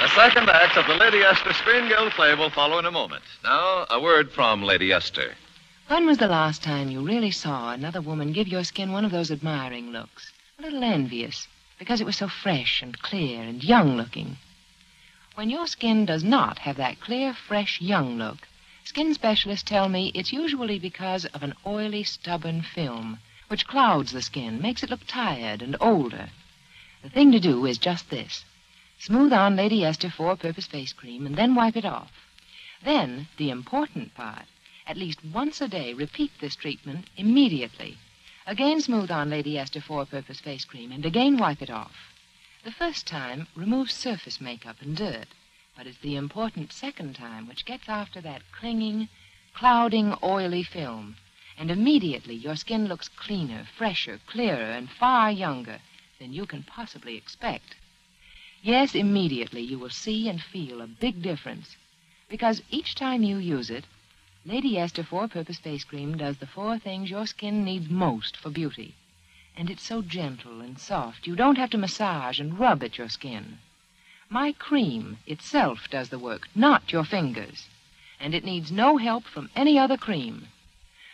The 0.00 0.08
second 0.14 0.48
act 0.48 0.76
of 0.76 0.86
the 0.86 0.94
Lady 0.94 1.18
Esther 1.18 1.52
Screen 1.54 1.88
Guild 1.88 2.12
play 2.12 2.34
will 2.34 2.50
follow 2.50 2.78
in 2.78 2.86
a 2.86 2.92
moment. 2.92 3.24
Now, 3.42 3.86
a 3.90 4.00
word 4.00 4.30
from 4.30 4.62
Lady 4.62 4.92
Esther. 4.92 5.34
When 5.88 6.06
was 6.06 6.18
the 6.18 6.28
last 6.28 6.62
time 6.62 6.88
you 6.90 7.04
really 7.04 7.32
saw 7.32 7.72
another 7.72 8.00
woman 8.00 8.32
give 8.32 8.46
your 8.46 8.62
skin 8.62 8.92
one 8.92 9.04
of 9.04 9.10
those 9.10 9.32
admiring 9.32 9.90
looks? 9.90 10.32
A 10.60 10.62
little 10.62 10.84
envious, 10.84 11.48
because 11.80 12.00
it 12.00 12.06
was 12.06 12.16
so 12.16 12.28
fresh 12.28 12.80
and 12.80 12.96
clear 13.02 13.42
and 13.42 13.62
young 13.64 13.96
looking. 13.96 14.36
When 15.34 15.50
your 15.50 15.66
skin 15.66 16.06
does 16.06 16.22
not 16.22 16.60
have 16.60 16.76
that 16.76 17.00
clear, 17.00 17.34
fresh, 17.34 17.80
young 17.80 18.18
look, 18.18 18.46
skin 18.84 19.12
specialists 19.14 19.68
tell 19.68 19.88
me 19.88 20.12
it's 20.14 20.32
usually 20.32 20.78
because 20.78 21.24
of 21.24 21.42
an 21.42 21.54
oily, 21.66 22.04
stubborn 22.04 22.62
film, 22.62 23.18
which 23.48 23.66
clouds 23.66 24.12
the 24.12 24.22
skin, 24.22 24.62
makes 24.62 24.84
it 24.84 24.90
look 24.90 25.04
tired 25.08 25.60
and 25.60 25.76
older. 25.80 26.30
The 27.02 27.10
thing 27.10 27.32
to 27.32 27.40
do 27.40 27.66
is 27.66 27.78
just 27.78 28.10
this. 28.10 28.44
Smooth 29.00 29.32
on 29.32 29.56
Lady 29.56 29.84
Esther 29.84 30.08
four 30.08 30.36
purpose 30.36 30.68
face 30.68 30.92
cream 30.92 31.26
and 31.26 31.34
then 31.34 31.56
wipe 31.56 31.76
it 31.76 31.84
off. 31.84 32.12
Then, 32.84 33.26
the 33.36 33.50
important 33.50 34.14
part, 34.14 34.46
at 34.86 34.96
least 34.96 35.24
once 35.24 35.60
a 35.60 35.66
day, 35.66 35.94
repeat 35.94 36.30
this 36.38 36.54
treatment 36.54 37.08
immediately. 37.16 37.98
Again 38.46 38.80
smooth 38.80 39.10
on 39.10 39.30
Lady 39.30 39.58
Esther 39.58 39.80
four 39.80 40.06
purpose 40.06 40.38
face 40.38 40.64
cream 40.64 40.92
and 40.92 41.04
again 41.04 41.38
wipe 41.38 41.60
it 41.60 41.70
off. 41.70 42.13
The 42.64 42.72
first 42.72 43.06
time 43.06 43.46
removes 43.54 43.92
surface 43.92 44.40
makeup 44.40 44.80
and 44.80 44.96
dirt, 44.96 45.28
but 45.76 45.86
it's 45.86 45.98
the 45.98 46.16
important 46.16 46.72
second 46.72 47.14
time 47.14 47.46
which 47.46 47.66
gets 47.66 47.90
after 47.90 48.22
that 48.22 48.40
clinging, 48.52 49.10
clouding, 49.52 50.14
oily 50.22 50.62
film. 50.62 51.16
And 51.58 51.70
immediately 51.70 52.34
your 52.34 52.56
skin 52.56 52.86
looks 52.86 53.08
cleaner, 53.08 53.66
fresher, 53.76 54.18
clearer, 54.26 54.70
and 54.72 54.88
far 54.88 55.30
younger 55.30 55.80
than 56.18 56.32
you 56.32 56.46
can 56.46 56.62
possibly 56.62 57.18
expect. 57.18 57.76
Yes, 58.62 58.94
immediately 58.94 59.60
you 59.60 59.78
will 59.78 59.90
see 59.90 60.26
and 60.30 60.40
feel 60.40 60.80
a 60.80 60.86
big 60.86 61.20
difference. 61.20 61.76
Because 62.30 62.62
each 62.70 62.94
time 62.94 63.22
you 63.22 63.36
use 63.36 63.68
it, 63.68 63.84
Lady 64.46 64.78
Esther 64.78 65.04
Four 65.04 65.28
Purpose 65.28 65.58
Face 65.58 65.84
Cream 65.84 66.16
does 66.16 66.38
the 66.38 66.46
four 66.46 66.78
things 66.78 67.10
your 67.10 67.26
skin 67.26 67.62
needs 67.62 67.90
most 67.90 68.38
for 68.38 68.48
beauty. 68.48 68.94
And 69.56 69.70
it's 69.70 69.82
so 69.82 70.02
gentle 70.02 70.60
and 70.60 70.78
soft, 70.78 71.26
you 71.26 71.36
don't 71.36 71.58
have 71.58 71.70
to 71.70 71.78
massage 71.78 72.40
and 72.40 72.58
rub 72.58 72.82
at 72.82 72.98
your 72.98 73.08
skin. 73.08 73.58
My 74.28 74.52
cream 74.52 75.18
itself 75.26 75.88
does 75.90 76.08
the 76.08 76.18
work, 76.18 76.48
not 76.54 76.92
your 76.92 77.04
fingers. 77.04 77.68
And 78.18 78.34
it 78.34 78.44
needs 78.44 78.72
no 78.72 78.96
help 78.96 79.24
from 79.24 79.50
any 79.54 79.78
other 79.78 79.96
cream. 79.96 80.48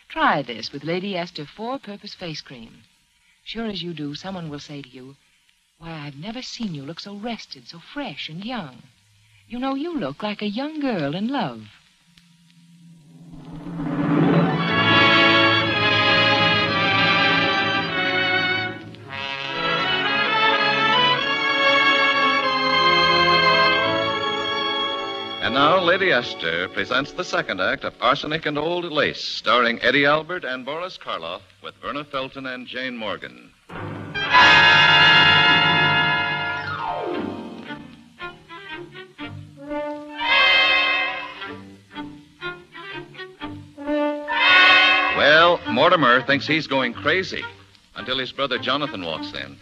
Try 0.09 0.41
this 0.41 0.71
with 0.71 0.83
Lady 0.83 1.15
Esther 1.15 1.45
Four 1.45 1.77
Purpose 1.77 2.13
Face 2.15 2.41
Cream. 2.41 2.83
Sure 3.43 3.67
as 3.67 3.83
you 3.83 3.93
do, 3.93 4.15
someone 4.15 4.49
will 4.49 4.59
say 4.59 4.81
to 4.81 4.89
you, 4.89 5.17
Why, 5.77 5.91
I've 5.91 6.17
never 6.17 6.41
seen 6.41 6.73
you 6.73 6.83
look 6.83 6.99
so 6.99 7.15
rested, 7.15 7.67
so 7.67 7.79
fresh 7.79 8.27
and 8.27 8.43
young. 8.43 8.83
You 9.47 9.59
know, 9.59 9.75
you 9.75 9.97
look 9.97 10.23
like 10.23 10.41
a 10.41 10.47
young 10.47 10.79
girl 10.79 11.15
in 11.15 11.27
love. 11.27 11.67
And 25.51 25.57
now, 25.57 25.81
Lady 25.81 26.13
Esther 26.13 26.69
presents 26.69 27.11
the 27.11 27.25
second 27.25 27.59
act 27.59 27.83
of 27.83 27.93
Arsenic 27.99 28.45
and 28.45 28.57
Old 28.57 28.85
Lace, 28.85 29.21
starring 29.21 29.81
Eddie 29.81 30.05
Albert 30.05 30.45
and 30.45 30.65
Boris 30.65 30.97
Karloff, 30.97 31.41
with 31.61 31.75
Verna 31.81 32.05
Felton 32.05 32.45
and 32.45 32.65
Jane 32.65 32.95
Morgan. 32.95 33.51
Well, 45.17 45.59
Mortimer 45.67 46.21
thinks 46.21 46.47
he's 46.47 46.67
going 46.67 46.93
crazy 46.93 47.43
until 47.97 48.19
his 48.19 48.31
brother 48.31 48.57
Jonathan 48.57 49.03
walks 49.03 49.33
in. 49.33 49.57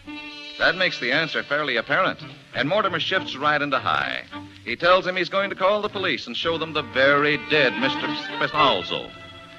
That 0.60 0.76
makes 0.76 1.00
the 1.00 1.12
answer 1.14 1.42
fairly 1.42 1.78
apparent, 1.78 2.20
and 2.54 2.70
Mortimer 2.70 3.00
shifts 3.00 3.36
right 3.36 3.60
into 3.60 3.80
high. 3.80 4.26
He 4.70 4.76
tells 4.76 5.08
him 5.08 5.16
he's 5.16 5.30
going 5.30 5.50
to 5.50 5.56
call 5.56 5.82
the 5.82 5.90
police 5.90 6.28
and 6.28 6.38
show 6.38 6.60
them 6.60 6.74
the 6.74 6.84
very 6.84 7.38
dead 7.50 7.74
Mr. 7.74 8.16
Spinalzo. 8.18 9.10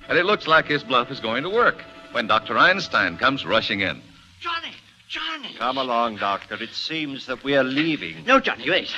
And 0.09 0.16
it 0.16 0.24
looks 0.24 0.47
like 0.47 0.66
his 0.66 0.85
bluff 0.85 1.11
is 1.11 1.19
going 1.19 1.43
to 1.43 1.51
work 1.51 1.82
when 2.12 2.28
Dr. 2.28 2.57
Einstein 2.57 3.19
comes 3.19 3.45
rushing 3.45 3.81
in. 3.81 4.01
Johnny, 4.39 4.73
Johnny. 5.09 5.53
Come 5.59 5.78
along, 5.78 6.19
Doctor. 6.19 6.62
It 6.62 6.74
seems 6.74 7.27
that 7.27 7.43
we 7.43 7.57
are 7.57 7.65
leaving. 7.65 8.24
No, 8.24 8.39
Johnny, 8.39 8.70
wait. 8.70 8.95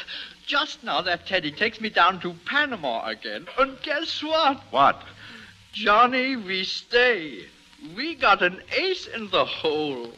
Just 0.47 0.84
now 0.84 1.01
that 1.01 1.26
Teddy 1.26 1.51
takes 1.51 1.80
me 1.80 1.89
down 1.89 2.20
to 2.20 2.34
Panama 2.44 3.06
again. 3.06 3.47
And 3.59 3.80
guess 3.80 4.22
what? 4.22 4.60
What? 4.68 5.02
Johnny, 5.72 6.36
we 6.36 6.64
stay. 6.64 7.47
We 7.97 8.16
got 8.16 8.43
an 8.43 8.60
ace 8.76 9.06
in 9.06 9.30
the 9.30 9.47
hole. 9.47 10.12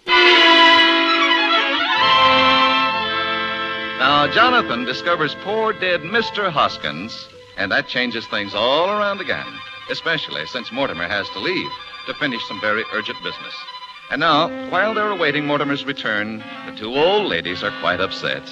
Now, 3.98 4.26
Jonathan 4.32 4.84
discovers 4.84 5.34
poor 5.42 5.72
dead 5.72 6.00
Mr. 6.02 6.50
Hoskins, 6.50 7.28
and 7.56 7.70
that 7.70 7.86
changes 7.88 8.26
things 8.26 8.54
all 8.54 8.90
around 8.90 9.20
again, 9.20 9.46
especially 9.88 10.44
since 10.46 10.72
Mortimer 10.72 11.06
has 11.06 11.28
to 11.30 11.38
leave 11.38 11.70
to 12.06 12.14
finish 12.14 12.44
some 12.46 12.60
very 12.60 12.82
urgent 12.92 13.16
business. 13.22 13.54
And 14.10 14.20
now, 14.20 14.68
while 14.68 14.94
they're 14.94 15.08
awaiting 15.08 15.46
Mortimer's 15.46 15.84
return, 15.84 16.42
the 16.66 16.76
two 16.76 16.92
old 16.94 17.28
ladies 17.28 17.62
are 17.62 17.70
quite 17.80 18.00
upset. 18.00 18.42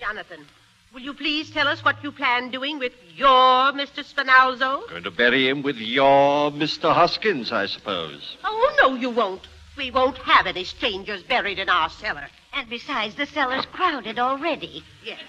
Jonathan, 0.00 0.44
will 0.92 1.02
you 1.02 1.14
please 1.14 1.50
tell 1.50 1.68
us 1.68 1.84
what 1.84 2.02
you 2.02 2.10
plan 2.10 2.50
doing 2.50 2.78
with 2.78 2.92
your 3.14 3.72
Mr. 3.72 4.02
Spinalzo? 4.02 4.88
Going 4.88 5.04
to 5.04 5.10
bury 5.10 5.48
him 5.48 5.62
with 5.62 5.76
your 5.76 6.50
Mr. 6.50 6.92
Hoskins, 6.92 7.52
I 7.52 7.66
suppose. 7.66 8.36
Oh, 8.42 8.76
no, 8.80 8.94
you 8.96 9.10
won't. 9.10 9.46
We 9.76 9.90
won't 9.90 10.18
have 10.18 10.46
any 10.46 10.64
strangers 10.64 11.22
buried 11.22 11.58
in 11.58 11.68
our 11.68 11.90
cellar. 11.90 12.28
And 12.56 12.70
besides, 12.70 13.14
the 13.14 13.26
cellar's 13.26 13.66
crowded 13.66 14.18
already. 14.18 14.82
Yes. 15.04 15.20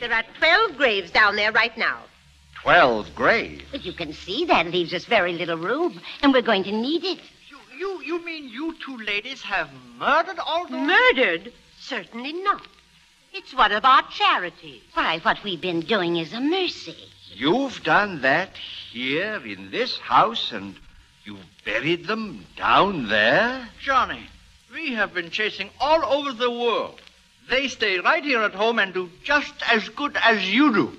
There 0.00 0.12
are 0.12 0.22
12 0.38 0.76
graves 0.76 1.10
down 1.10 1.34
there 1.34 1.50
right 1.50 1.76
now. 1.76 2.02
Twelve 2.62 3.14
graves. 3.14 3.64
But 3.70 3.84
you 3.84 3.92
can 3.92 4.12
see 4.12 4.44
that 4.46 4.66
leaves 4.66 4.92
us 4.92 5.04
very 5.04 5.32
little 5.32 5.56
room, 5.56 6.00
and 6.22 6.32
we're 6.32 6.42
going 6.42 6.64
to 6.64 6.72
need 6.72 7.04
it. 7.04 7.20
You, 7.78 8.02
you 8.02 8.24
mean 8.24 8.48
you 8.48 8.74
two 8.84 8.96
ladies 8.98 9.40
have 9.42 9.70
murdered 9.96 10.38
all 10.40 10.66
those? 10.66 10.86
Murdered? 10.86 11.52
Certainly 11.78 12.32
not. 12.42 12.66
It's 13.32 13.54
one 13.54 13.72
of 13.72 13.84
our 13.84 14.02
charities. 14.10 14.82
Why, 14.94 15.20
what 15.20 15.42
we've 15.44 15.60
been 15.60 15.80
doing 15.80 16.16
is 16.16 16.32
a 16.32 16.40
mercy. 16.40 16.96
You've 17.32 17.82
done 17.84 18.22
that 18.22 18.56
here 18.90 19.40
in 19.46 19.70
this 19.70 19.96
house, 19.98 20.50
and 20.52 20.74
you've 21.24 21.46
buried 21.64 22.06
them 22.06 22.44
down 22.56 23.08
there? 23.08 23.68
Johnny, 23.80 24.26
we 24.78 24.94
have 24.94 25.12
been 25.12 25.30
chasing 25.30 25.70
all 25.80 26.04
over 26.04 26.32
the 26.32 26.50
world. 26.50 27.00
They 27.50 27.66
stay 27.68 27.98
right 27.98 28.22
here 28.22 28.42
at 28.42 28.54
home 28.54 28.78
and 28.78 28.94
do 28.94 29.10
just 29.24 29.52
as 29.72 29.88
good 29.88 30.16
as 30.24 30.48
you 30.48 30.72
do. 30.72 30.92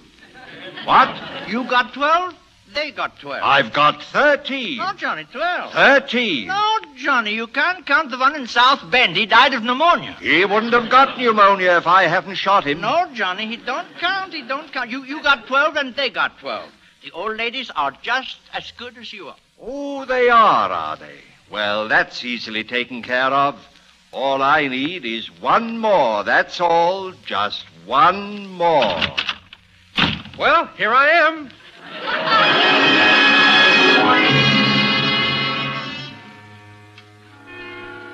What? 0.84 1.10
You 1.48 1.64
got 1.64 1.94
12? 1.94 2.36
They 2.74 2.92
got 2.92 3.20
12. 3.20 3.42
I've 3.42 3.72
got 3.74 4.04
13. 4.04 4.78
No, 4.78 4.94
Johnny, 4.94 5.26
12. 5.32 5.74
13. 5.74 6.48
No, 6.48 6.80
Johnny, 6.98 7.34
you 7.34 7.48
can't 7.48 7.86
count 7.86 8.12
the 8.12 8.18
one 8.18 8.36
in 8.36 8.48
South 8.48 8.92
Bend. 8.92 9.16
He 9.16 9.26
died 9.26 9.54
of 9.54 9.64
pneumonia. 9.64 10.18
He 10.20 10.44
wouldn't 10.44 10.74
have 10.74 10.90
got 10.90 11.18
pneumonia 11.18 11.78
if 11.78 11.88
I 11.88 12.04
hadn't 12.04 12.36
shot 12.36 12.68
him. 12.68 12.82
No, 12.82 13.08
Johnny, 13.14 13.48
he 13.48 13.58
don't 13.58 13.88
count. 13.98 14.34
He 14.34 14.42
don't 14.44 14.72
count. 14.74 14.90
You, 14.90 15.04
you 15.04 15.24
got 15.24 15.48
12 15.48 15.78
and 15.78 15.96
they 15.96 16.10
got 16.10 16.38
12. 16.40 16.70
The 17.04 17.12
old 17.12 17.38
ladies 17.38 17.72
are 17.76 17.94
just 18.02 18.38
as 18.54 18.72
good 18.78 18.98
as 18.98 19.14
you 19.14 19.30
are. 19.30 19.38
Oh, 19.62 20.06
they 20.06 20.30
are, 20.30 20.70
are 20.70 20.98
they? 20.98 21.20
Well, 21.52 21.88
that's 21.88 22.24
easily 22.24 22.64
taken 22.64 23.02
care 23.02 23.32
of. 23.32 23.60
All 24.12 24.42
I 24.42 24.68
need 24.68 25.06
is 25.06 25.28
one 25.40 25.78
more, 25.78 26.24
that's 26.24 26.60
all. 26.62 27.12
Just 27.26 27.66
one 27.86 28.48
more. 28.48 29.00
Well, 30.38 30.68
here 30.78 30.94
I 30.94 31.08
am. 31.10 31.52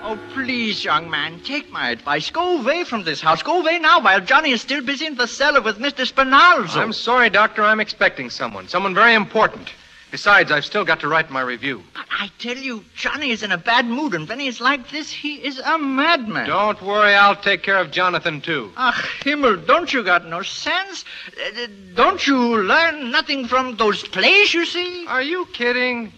Oh, 0.08 0.20
please, 0.34 0.86
young 0.86 1.10
man, 1.10 1.40
take 1.42 1.72
my 1.72 1.90
advice. 1.90 2.30
Go 2.30 2.60
away 2.60 2.84
from 2.84 3.04
this 3.04 3.22
house. 3.22 3.42
Go 3.42 3.62
away 3.62 3.80
now 3.80 4.02
while 4.02 4.22
Johnny 4.22 4.52
is 4.52 4.62
still 4.62 4.84
busy 4.84 5.08
in 5.08 5.16
the 5.16 5.28
cellar 5.28 5.62
with 5.62 5.80
Mr. 5.80 6.06
Spinalzo. 6.06 6.78
I'm 6.78 6.94
sorry, 6.94 7.30
Doctor. 7.30 7.64
I'm 7.64 7.80
expecting 7.80 8.30
someone. 8.30 8.68
Someone 8.68 8.94
very 8.94 9.14
important. 9.14 9.72
Besides, 10.16 10.50
I've 10.50 10.64
still 10.64 10.86
got 10.86 11.02
to 11.02 11.10
write 11.10 11.30
my 11.30 11.42
review. 11.42 11.84
But 11.94 12.06
I 12.10 12.32
tell 12.40 12.56
you, 12.56 12.86
Johnny 12.96 13.32
is 13.32 13.44
in 13.44 13.52
a 13.52 13.58
bad 13.58 13.86
mood, 13.86 14.14
and 14.14 14.30
when 14.30 14.40
he's 14.40 14.62
like 14.62 14.90
this, 14.90 15.12
he 15.12 15.46
is 15.46 15.60
a 15.60 15.78
madman. 15.78 16.48
Don't 16.48 16.82
worry, 16.82 17.14
I'll 17.14 17.36
take 17.36 17.64
care 17.64 17.80
of 17.80 17.92
Jonathan, 17.92 18.40
too. 18.40 18.72
Ach, 18.78 18.96
Himmel, 19.26 19.58
don't 19.58 19.92
you 19.92 20.06
got 20.06 20.26
no 20.26 20.42
sense? 20.42 21.04
Uh, 21.38 21.68
don't 21.96 22.26
you 22.26 22.64
learn 22.64 23.12
nothing 23.12 23.46
from 23.46 23.76
those 23.76 24.08
plays 24.08 24.54
you 24.54 24.66
see? 24.66 25.06
Are 25.06 25.22
you 25.22 25.48
kidding? 25.48 26.14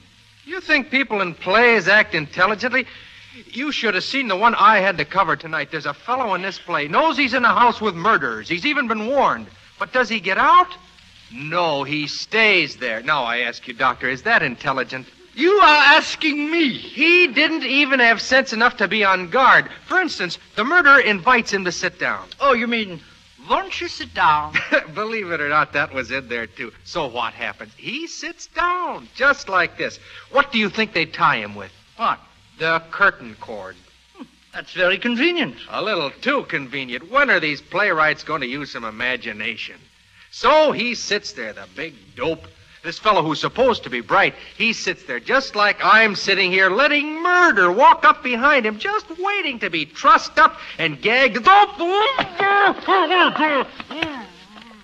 You 0.45 0.61
think 0.61 0.91
people 0.91 1.22
in 1.22 1.34
plays 1.34 1.88
act 1.88 2.14
intelligently? 2.14 2.86
You 3.48 3.72
should 3.72 3.95
have 3.95 4.03
seen 4.03 4.28
the 4.28 4.38
one 4.38 4.53
I 4.53 4.78
had 4.78 4.99
to 4.99 5.06
cover 5.06 5.36
tonight. 5.36 5.69
There's 5.72 5.88
a 5.88 5.95
fellow 5.95 6.36
in 6.36 6.44
this 6.44 6.60
play, 6.60 6.88
knows 6.88 7.18
he's 7.18 7.34
in 7.34 7.44
a 7.44 7.60
house 7.60 7.82
with 7.82 7.95
murderers. 7.95 8.48
He's 8.48 8.68
even 8.68 8.88
been 8.88 9.07
warned. 9.07 9.48
But 9.80 9.91
does 9.91 10.07
he 10.07 10.19
get 10.19 10.38
out? 10.38 10.69
No, 11.32 11.84
he 11.84 12.08
stays 12.08 12.78
there. 12.78 13.02
Now, 13.02 13.24
I 13.24 13.40
ask 13.40 13.68
you, 13.68 13.74
Doctor, 13.74 14.10
is 14.10 14.24
that 14.24 14.41
intelligent? 14.41 15.08
You 15.36 15.52
are 15.52 15.95
asking 15.98 16.49
me. 16.49 16.70
He 16.78 17.28
didn't 17.28 17.64
even 17.64 17.99
have 17.99 18.22
sense 18.22 18.54
enough 18.54 18.78
to 18.78 18.88
be 18.88 19.04
on 19.04 19.30
guard. 19.30 19.70
For 19.86 19.99
instance, 19.99 20.40
the 20.56 20.64
murderer 20.64 20.99
invites 20.99 21.52
him 21.52 21.66
to 21.66 21.72
sit 21.72 21.99
down. 21.99 22.28
Oh, 22.40 22.54
you 22.54 22.66
mean, 22.66 23.02
won't 23.48 23.80
you 23.80 23.88
sit 23.88 24.14
down? 24.14 24.56
Believe 24.95 25.30
it 25.32 25.40
or 25.40 25.49
not, 25.49 25.74
that 25.74 25.94
was 25.94 26.12
in 26.12 26.28
there, 26.28 26.48
too. 26.48 26.72
So 26.86 27.08
what 27.08 27.34
happens? 27.34 27.72
He 27.78 28.08
sits 28.08 28.48
down, 28.48 29.10
just 29.16 29.48
like 29.48 29.78
this. 29.78 29.99
What 30.32 30.52
do 30.52 30.58
you 30.58 30.70
think 30.70 30.94
they 30.94 31.06
tie 31.06 31.38
him 31.38 31.54
with? 31.54 31.72
What? 31.98 32.20
The 32.58 32.82
curtain 32.90 33.36
cord. 33.40 33.76
Hmm, 34.16 34.24
that's 34.54 34.74
very 34.74 34.98
convenient. 34.98 35.58
A 35.70 35.84
little 35.84 36.10
too 36.10 36.45
convenient. 36.49 37.12
When 37.12 37.30
are 37.30 37.40
these 37.40 37.62
playwrights 37.62 38.24
going 38.24 38.41
to 38.41 38.48
use 38.48 38.72
some 38.72 38.86
imagination? 38.86 39.76
So 40.39 40.72
he 40.72 40.93
sits 40.93 41.31
there, 41.31 41.51
the 41.51 41.65
big 41.76 41.95
dope. 42.15 42.45
This 42.84 42.99
fellow 42.99 43.23
who's 43.23 43.41
supposed 43.41 43.85
to 43.85 43.89
be 43.89 44.01
bright, 44.01 44.35
he 44.55 44.72
sits 44.72 45.01
there 45.05 45.19
just 45.19 45.55
like 45.55 45.84
I'm 45.84 46.15
sitting 46.15 46.51
here, 46.51 46.69
letting 46.69 47.23
murder 47.23 47.72
walk 47.72 48.05
up 48.05 48.22
behind 48.22 48.64
him, 48.64 48.77
just 48.77 49.07
waiting 49.18 49.57
to 49.61 49.72
be 49.72 49.88
trussed 49.88 50.38
up 50.38 50.55
and 50.77 51.01
gagged. 51.01 51.38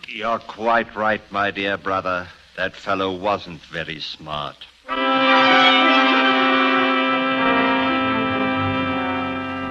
You're 0.08 0.40
quite 0.40 0.96
right, 0.96 1.22
my 1.32 1.52
dear 1.52 1.78
brother. 1.78 2.28
That 2.58 2.76
fellow 2.76 3.16
wasn't 3.16 3.62
very 3.62 4.00
smart. 4.00 4.58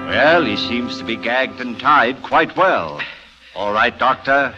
Well, 0.07 0.45
he 0.45 0.55
seems 0.55 0.97
to 0.99 1.03
be 1.03 1.17
gagged 1.17 1.59
and 1.59 1.77
tied 1.77 2.23
quite 2.23 2.55
well. 2.55 3.01
All 3.53 3.73
right, 3.73 3.99
Doctor. 3.99 4.55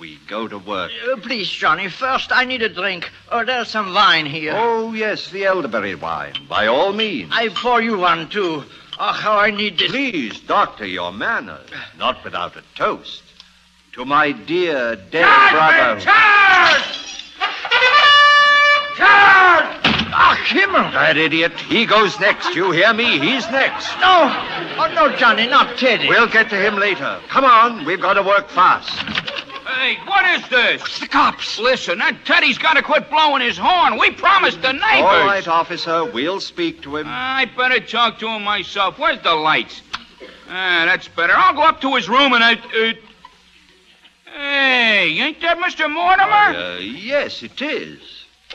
We 0.00 0.18
go 0.26 0.48
to 0.48 0.56
work. 0.56 0.90
Uh, 1.12 1.16
please, 1.18 1.50
Johnny, 1.50 1.90
first 1.90 2.32
I 2.32 2.46
need 2.46 2.62
a 2.62 2.70
drink. 2.70 3.10
Oh, 3.30 3.44
there's 3.44 3.68
some 3.68 3.92
wine 3.92 4.24
here. 4.24 4.54
Oh, 4.56 4.94
yes, 4.94 5.28
the 5.28 5.44
elderberry 5.44 5.94
wine. 5.94 6.32
By 6.48 6.68
all 6.68 6.94
means. 6.94 7.30
I 7.34 7.50
pour 7.50 7.82
you 7.82 7.98
one, 7.98 8.30
too. 8.30 8.64
Oh, 8.98 9.12
how 9.12 9.36
I 9.36 9.50
need 9.50 9.76
this. 9.76 9.90
Please, 9.90 10.40
Doctor, 10.40 10.86
your 10.86 11.12
manners. 11.12 11.68
Not 11.98 12.24
without 12.24 12.56
a 12.56 12.62
toast. 12.74 13.22
To 13.92 14.06
my 14.06 14.32
dear 14.32 14.96
dead 14.96 15.50
brother. 15.50 16.00
Charge! 16.00 16.82
Charge! 18.96 19.76
Ah, 20.12 20.42
Himmel! 20.46 20.92
That 20.92 21.18
idiot. 21.18 21.52
He 21.68 21.84
goes 21.84 22.18
next. 22.18 22.54
You 22.54 22.70
hear 22.70 22.94
me? 22.94 23.18
He's 23.18 23.48
next. 23.50 23.88
No! 24.00 24.16
Oh, 24.78 24.90
no, 24.94 25.14
Johnny, 25.16 25.46
not 25.46 25.76
Teddy. 25.76 26.08
We'll 26.08 26.26
get 26.26 26.48
to 26.50 26.56
him 26.56 26.76
later. 26.76 27.20
Come 27.28 27.44
on. 27.44 27.84
We've 27.84 28.00
got 28.00 28.14
to 28.14 28.22
work 28.22 28.48
fast. 28.48 29.19
Hey, 29.76 29.96
what 30.06 30.24
is 30.40 30.48
this? 30.48 30.98
the 31.00 31.06
cops. 31.08 31.58
Listen, 31.58 31.98
that 31.98 32.24
Teddy's 32.24 32.58
got 32.58 32.74
to 32.74 32.82
quit 32.82 33.08
blowing 33.10 33.42
his 33.42 33.56
horn. 33.58 33.98
We 33.98 34.10
promised 34.10 34.60
the 34.62 34.72
neighbors. 34.72 34.82
All 35.02 35.26
right, 35.26 35.46
officer. 35.46 36.04
We'll 36.04 36.40
speak 36.40 36.82
to 36.82 36.96
him. 36.96 37.06
I 37.08 37.46
better 37.56 37.80
talk 37.80 38.18
to 38.20 38.28
him 38.28 38.42
myself. 38.42 38.98
Where's 38.98 39.20
the 39.22 39.34
lights? 39.34 39.80
Ah, 40.48 40.82
that's 40.86 41.08
better. 41.08 41.32
I'll 41.34 41.54
go 41.54 41.62
up 41.62 41.80
to 41.82 41.94
his 41.94 42.08
room 42.08 42.32
and 42.32 42.42
I. 42.42 42.54
Uh... 42.54 42.92
Hey, 44.32 45.18
ain't 45.20 45.40
that 45.40 45.58
Mr. 45.58 45.90
Mortimer? 45.92 46.58
Uh, 46.76 46.78
yes, 46.78 47.42
it 47.42 47.60
is. 47.62 48.00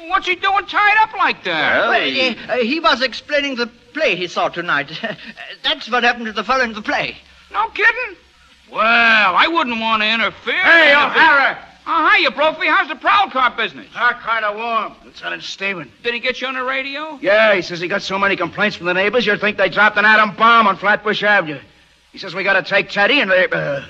What's 0.07 0.27
he 0.27 0.35
doing 0.35 0.65
tied 0.65 0.97
up 0.99 1.13
like 1.17 1.43
that? 1.45 1.79
Well, 1.79 1.89
Well, 1.91 2.01
he- 2.09 2.37
uh, 2.49 2.57
he 2.57 2.79
was 2.79 3.01
explaining 3.01 3.55
the 3.55 3.67
play 3.93 4.15
he 4.15 4.27
saw 4.27 4.49
tonight. 4.49 4.91
That's 5.63 5.89
what 5.89 6.03
happened 6.03 6.25
to 6.25 6.33
the 6.33 6.43
fellow 6.43 6.63
in 6.63 6.73
the 6.73 6.81
play. 6.81 7.17
No 7.51 7.69
kidding? 7.69 8.17
Well, 8.71 8.81
I 9.35 9.47
wouldn't 9.47 9.79
want 9.79 10.01
to 10.01 10.09
interfere. 10.09 10.53
Hey, 10.63 10.91
If 10.91 10.97
it- 10.97 10.97
O'Hara. 11.17 11.57
Oh, 11.87 12.09
hiya, 12.17 12.31
Brophy. 12.31 12.65
How's 12.67 12.87
the 12.87 12.95
prowl 12.95 13.29
car 13.29 13.51
business? 13.55 13.85
Ah, 13.95 14.19
kind 14.23 14.43
of 14.43 14.55
warm. 14.57 14.95
Lieutenant 15.05 15.43
Steven. 15.43 15.91
Did 16.03 16.15
he 16.15 16.19
get 16.19 16.41
you 16.41 16.47
on 16.47 16.55
the 16.55 16.63
radio? 16.63 17.19
Yeah, 17.21 17.53
he 17.53 17.61
says 17.61 17.79
he 17.79 17.87
got 17.87 18.01
so 18.01 18.17
many 18.17 18.35
complaints 18.35 18.75
from 18.75 18.87
the 18.87 18.93
neighbors, 18.95 19.25
you'd 19.27 19.39
think 19.39 19.57
they 19.57 19.69
dropped 19.69 19.95
an 19.97 20.05
atom 20.05 20.35
bomb 20.35 20.65
on 20.67 20.77
Flatbush 20.77 21.21
Avenue. 21.21 21.59
He 22.11 22.17
says 22.17 22.33
we 22.33 22.43
gotta 22.43 22.63
take 22.63 22.89
Teddy 22.89 23.21
and 23.21 23.29
they... 23.29 23.45
Uh, 23.47 23.81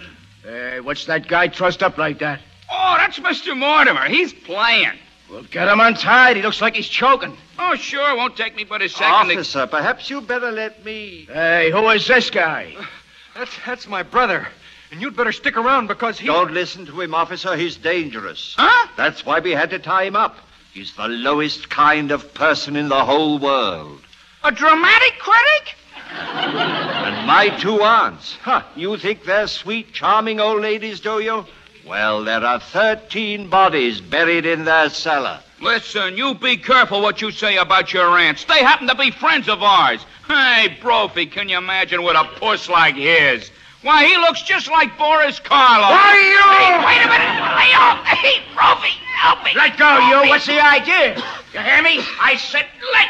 hey, 0.44 0.82
what's 0.82 1.06
that 1.06 1.28
guy 1.30 1.48
trussed 1.48 1.82
up 1.84 1.98
like 1.98 2.20
that? 2.20 2.42
Oh, 2.70 2.96
that's 2.98 3.18
Mr. 3.20 3.56
Mortimer. 3.58 4.06
He's 4.10 4.34
playing. 4.34 4.92
Well, 5.32 5.44
get 5.44 5.68
him 5.70 5.80
untied. 5.80 6.36
He 6.36 6.42
looks 6.42 6.62
like 6.62 6.76
he's 6.76 6.90
choking. 6.90 7.38
Oh, 7.58 7.76
sure. 7.76 8.16
Won't 8.18 8.36
take 8.36 8.56
me 8.58 8.66
but 8.66 8.82
a 8.82 8.90
second. 8.90 9.30
to- 9.30 9.36
Officer, 9.36 9.68
perhaps 9.68 10.10
you 10.10 10.20
better 10.20 10.52
let 10.52 10.84
me. 10.84 11.28
Hey, 11.32 11.72
who 11.72 11.88
is 11.92 12.06
this 12.08 12.30
guy? 12.30 12.76
That's, 13.36 13.52
that's 13.66 13.86
my 13.88 14.02
brother. 14.02 14.48
And 14.96 15.02
you'd 15.02 15.18
better 15.18 15.34
stick 15.34 15.58
around 15.58 15.88
because 15.88 16.18
he. 16.18 16.28
Don't 16.28 16.54
listen 16.54 16.86
to 16.86 17.02
him, 17.02 17.14
officer. 17.14 17.58
He's 17.58 17.76
dangerous. 17.76 18.56
Huh? 18.58 18.88
That's 18.96 19.26
why 19.26 19.42
we 19.42 19.52
had 19.52 19.72
to 19.72 19.80
tie 19.80 20.06
him 20.06 20.16
up. 20.16 20.38
He's 20.74 20.96
the 20.96 21.10
lowest 21.10 21.70
kind 21.70 22.12
of 22.12 22.34
person 22.34 22.78
in 22.78 22.88
the 22.88 23.04
whole 23.04 23.38
world. 23.38 24.00
A 24.46 24.54
dramatic 24.54 25.20
critic? 25.20 25.76
And 26.12 27.28
my 27.28 27.50
two 27.60 27.82
aunts. 27.82 28.38
Huh, 28.42 28.64
you 28.78 28.96
think 28.96 29.26
they're 29.26 29.48
sweet, 29.48 29.92
charming 29.92 30.40
old 30.40 30.62
ladies, 30.62 31.02
do 31.02 31.20
you? 31.20 31.46
Well, 31.86 32.24
there 32.24 32.46
are 32.46 32.62
13 32.62 33.50
bodies 33.50 34.00
buried 34.00 34.46
in 34.46 34.64
their 34.64 34.90
cellar. 34.90 35.42
Listen, 35.60 36.16
you 36.16 36.36
be 36.36 36.56
careful 36.56 37.02
what 37.02 37.22
you 37.22 37.32
say 37.32 37.58
about 37.58 37.92
your 37.92 38.18
aunts. 38.18 38.46
They 38.46 38.64
happen 38.64 38.88
to 38.88 38.96
be 38.96 39.12
friends 39.12 39.50
of 39.50 39.62
ours. 39.62 40.00
Hey, 40.26 40.78
Brophy, 40.82 41.26
can 41.26 41.50
you 41.50 41.58
imagine 41.58 42.02
with 42.02 42.16
a 42.16 42.24
puss 42.40 42.70
like 42.70 42.96
his? 42.96 43.52
Why, 43.86 44.04
he 44.08 44.18
looks 44.18 44.42
just 44.42 44.68
like 44.68 44.98
Boris 44.98 45.40
Karloff. 45.40 45.92
Why, 45.92 46.18
you- 46.18 46.56
Hey, 46.58 46.86
wait 46.88 47.06
a 47.06 47.08
minute. 47.08 47.56
Lay 47.56 47.74
off. 47.76 48.04
Hey, 48.04 48.42
Brophy, 48.56 48.90
help 49.14 49.44
me. 49.44 49.52
Let 49.54 49.78
go, 49.78 50.00
you. 50.24 50.28
What's 50.28 50.48
the 50.48 50.60
idea? 50.60 51.16
You 51.54 51.60
hear 51.60 51.84
me? 51.84 52.00
I 52.20 52.36
said 52.36 52.66
Let 52.94 53.10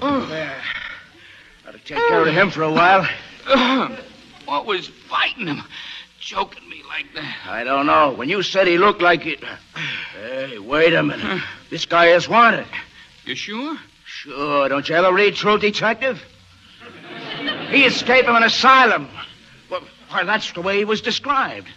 go. 0.00 0.26
There. 0.28 0.56
Gotta 1.62 1.78
take 1.80 1.98
care 2.08 2.26
of 2.26 2.32
him 2.32 2.50
for 2.50 2.62
a 2.62 2.72
while. 2.72 3.06
what 4.46 4.64
was 4.64 4.88
biting 5.10 5.46
him? 5.48 5.62
Choking 6.20 6.66
me 6.66 6.82
like 6.88 7.12
that. 7.14 7.36
I 7.46 7.64
don't 7.64 7.84
know. 7.84 8.14
When 8.14 8.30
you 8.30 8.42
said 8.42 8.66
he 8.66 8.78
looked 8.78 9.02
like 9.02 9.26
it. 9.26 9.44
Hey, 10.14 10.58
wait 10.58 10.94
a 10.94 11.02
minute. 11.02 11.42
This 11.68 11.84
guy 11.84 12.06
is 12.12 12.26
wanted. 12.30 12.66
You 13.26 13.34
sure? 13.34 13.76
Sure. 14.06 14.70
Don't 14.70 14.88
you 14.88 14.94
ever 14.94 15.12
read 15.12 15.34
True 15.34 15.58
Detective? 15.58 16.24
He 17.68 17.84
escaped 17.84 18.26
from 18.26 18.36
an 18.36 18.42
asylum. 18.44 19.08
Well, 19.70 19.82
well, 20.12 20.26
that's 20.26 20.52
the 20.52 20.62
way 20.62 20.78
he 20.78 20.84
was 20.84 21.00
described. 21.00 21.68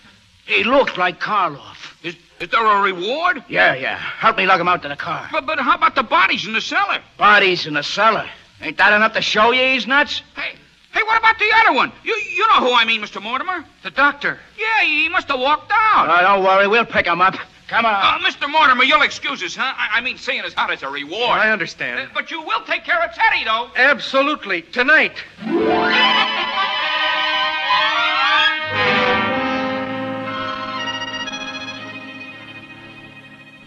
He 0.45 0.63
looked 0.63 0.97
like 0.97 1.19
Karloff. 1.19 1.95
Is, 2.03 2.15
is 2.39 2.49
there 2.49 2.65
a 2.65 2.81
reward? 2.81 3.43
Yeah, 3.47 3.76
yeah. 3.76 3.97
Help 3.97 4.38
me 4.38 4.45
lug 4.45 4.59
him 4.59 4.68
out 4.68 4.81
to 4.84 4.88
the 4.88 4.95
car. 4.95 5.27
But, 5.31 5.45
but 5.45 5.59
how 5.59 5.76
about 5.76 5.95
the 5.95 6.03
bodies 6.03 6.47
in 6.47 6.53
the 6.53 6.61
cellar? 6.61 6.99
Bodies 7.18 7.68
in 7.68 7.73
the 7.73 7.84
cellar. 7.84 8.30
Ain't 8.61 8.77
that 8.77 8.93
enough 8.93 9.13
to 9.13 9.22
show 9.22 9.51
you 9.51 9.63
he's 9.73 9.88
nuts? 9.88 10.22
Hey, 10.35 10.55
hey, 10.93 11.03
what 11.03 11.19
about 11.19 11.38
the 11.39 11.51
other 11.55 11.73
one? 11.73 11.91
You, 12.03 12.13
you 12.35 12.47
know 12.47 12.68
who 12.68 12.73
I 12.73 12.85
mean, 12.85 13.01
Mr. 13.01 13.22
Mortimer. 13.22 13.65
The 13.84 13.91
doctor. 13.91 14.39
Yeah, 14.57 14.85
he 14.85 15.09
must 15.09 15.27
have 15.27 15.39
walked 15.39 15.72
out. 15.73 16.07
Oh, 16.09 16.22
don't 16.22 16.43
worry. 16.43 16.68
We'll 16.68 16.85
pick 16.85 17.07
him 17.07 17.22
up. 17.22 17.35
Come 17.72 17.85
on. 17.85 17.93
Uh, 17.93 18.19
Mr. 18.27 18.52
Mortimer, 18.52 18.84
you'll 18.84 19.02
excuse 19.02 19.41
us, 19.41 19.56
huh? 19.56 19.64
I, 19.64 19.99
I 19.99 20.02
mean, 20.02 20.18
seeing 20.18 20.41
as 20.41 20.53
out 20.57 20.72
as 20.72 20.84
a 20.84 20.89
reward. 20.89 21.39
I 21.39 21.52
understand. 21.52 22.02
Uh, 22.02 22.06
but 22.14 22.30
you 22.30 22.41
will 22.41 22.61
take 22.65 22.84
care 22.84 23.02
of 23.02 23.14
Teddy, 23.14 23.45
though. 23.45 23.69
Absolutely. 23.77 24.64
Tonight. 24.64 25.14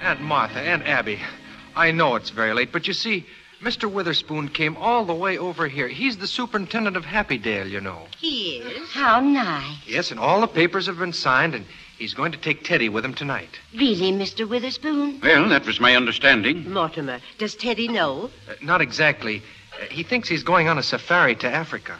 Aunt 0.02 0.20
Martha, 0.20 0.60
Aunt 0.60 0.86
Abby, 0.86 1.18
I 1.74 1.90
know 1.90 2.16
it's 2.16 2.28
very 2.28 2.52
late, 2.52 2.72
but 2.72 2.86
you 2.86 2.92
see, 2.92 3.24
Mr. 3.62 3.90
Witherspoon 3.90 4.50
came 4.50 4.76
all 4.76 5.06
the 5.06 5.14
way 5.14 5.38
over 5.38 5.66
here. 5.66 5.88
He's 5.88 6.18
the 6.18 6.26
superintendent 6.26 6.98
of 6.98 7.06
Happydale, 7.06 7.70
you 7.70 7.80
know. 7.80 8.02
He 8.18 8.58
is? 8.58 8.90
How 8.90 9.20
nice. 9.20 9.78
Yes, 9.86 10.10
and 10.10 10.20
all 10.20 10.42
the 10.42 10.46
papers 10.46 10.84
have 10.88 10.98
been 10.98 11.14
signed, 11.14 11.54
and 11.54 11.64
he's 11.98 12.14
going 12.14 12.32
to 12.32 12.38
take 12.38 12.64
Teddy 12.64 12.88
with 12.88 13.04
him 13.04 13.14
tonight. 13.14 13.50
Really, 13.72 14.12
Mr. 14.12 14.48
Witherspoon? 14.48 15.20
Well, 15.22 15.48
that 15.48 15.66
was 15.66 15.80
my 15.80 15.96
understanding. 15.96 16.72
Mortimer, 16.72 17.20
does 17.38 17.54
Teddy 17.54 17.88
know? 17.88 18.30
Uh, 18.48 18.54
not 18.62 18.80
exactly. 18.80 19.42
Uh, 19.80 19.86
he 19.86 20.02
thinks 20.02 20.28
he's 20.28 20.42
going 20.42 20.68
on 20.68 20.78
a 20.78 20.82
safari 20.82 21.34
to 21.36 21.48
Africa. 21.48 21.96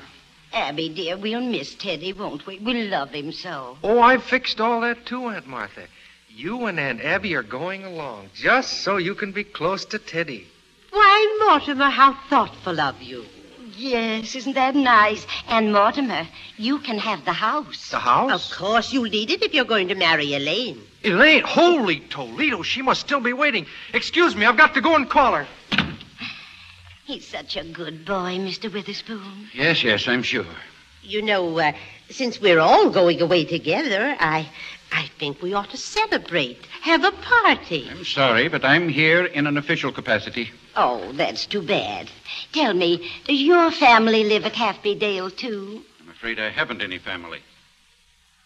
Abby, 0.53 0.89
dear, 0.89 1.17
we'll 1.17 1.41
miss 1.41 1.75
Teddy, 1.75 2.13
won't 2.13 2.47
we? 2.47 2.59
We 2.61 2.85
love 2.85 3.11
him 3.11 3.33
so. 3.33 3.77
Oh, 3.83 4.01
I've 4.01 4.23
fixed 4.23 4.61
all 4.61 4.81
that 4.83 5.05
too, 5.05 5.27
Aunt 5.27 5.47
Martha. 5.49 5.87
You 6.29 6.67
and 6.67 6.79
Aunt 6.79 7.01
Abby 7.01 7.35
are 7.35 7.43
going 7.43 7.85
along 7.85 8.31
just 8.35 8.83
so 8.83 8.97
you 8.97 9.15
can 9.15 9.33
be 9.33 9.45
close 9.45 9.85
to 9.87 9.99
Teddy. 9.99 10.47
Why, 10.91 11.47
Mortimer, 11.49 11.91
how 11.91 12.15
thoughtful 12.29 12.81
of 12.81 13.03
you. 13.03 13.25
Yes, 13.77 14.35
isn't 14.35 14.55
that 14.55 14.75
nice? 14.75 15.27
And 15.49 15.73
Mortimer, 15.73 16.27
you 16.57 16.79
can 16.79 16.99
have 16.99 17.25
the 17.25 17.33
house. 17.33 17.91
The 17.91 17.99
house? 17.99 18.51
Of 18.51 18.57
course 18.57 18.93
you'll 18.93 19.05
need 19.05 19.31
it 19.31 19.43
if 19.43 19.53
you're 19.55 19.65
going 19.65 19.89
to 19.89 19.95
marry 19.95 20.35
Elaine. 20.35 20.81
Elaine, 21.03 21.43
holy 21.45 22.01
Toledo, 22.01 22.63
she 22.63 22.83
must 22.83 23.01
still 23.01 23.21
be 23.21 23.33
waiting. 23.33 23.67
Excuse 23.93 24.35
me, 24.37 24.47
I've 24.47 24.57
got 24.57 24.75
to 24.75 24.81
go 24.81 24.95
and 24.95 25.09
call 25.09 25.35
her. 25.35 25.47
He's 27.05 27.27
such 27.27 27.57
a 27.57 27.65
good 27.65 28.07
boy, 28.07 28.39
Mr. 28.39 28.73
Witherspoon. 28.73 29.49
Yes, 29.53 29.85
yes, 29.85 30.09
I'm 30.09 30.23
sure. 30.23 30.47
You 31.03 31.21
know, 31.21 31.59
uh, 31.59 31.73
since 32.09 32.41
we're 32.41 32.61
all 32.61 32.89
going 32.89 33.21
away 33.21 33.45
together, 33.45 34.17
I, 34.19 34.49
I 34.95 35.11
think 35.19 35.43
we 35.43 35.53
ought 35.55 35.71
to 35.71 35.77
celebrate, 35.77 36.65
have 36.83 37.03
a 37.03 37.11
party. 37.11 37.89
I'm 37.91 38.05
sorry, 38.05 38.47
but 38.49 38.65
I'm 38.65 38.89
here 38.89 39.25
in 39.25 39.49
an 39.49 39.57
official 39.57 39.91
capacity. 39.91 40.53
Oh, 40.77 41.11
that's 41.13 41.47
too 41.47 41.63
bad. 41.63 42.09
Tell 42.53 42.73
me, 42.75 43.11
does 43.27 43.43
your 43.43 43.73
family 43.73 44.23
live 44.23 44.45
at 44.45 44.53
Happydale, 44.53 45.37
too? 45.37 45.83
I'm 46.01 46.11
afraid 46.11 46.39
I 46.39 46.49
haven't 46.51 46.81
any 46.81 46.99
family. 46.99 47.41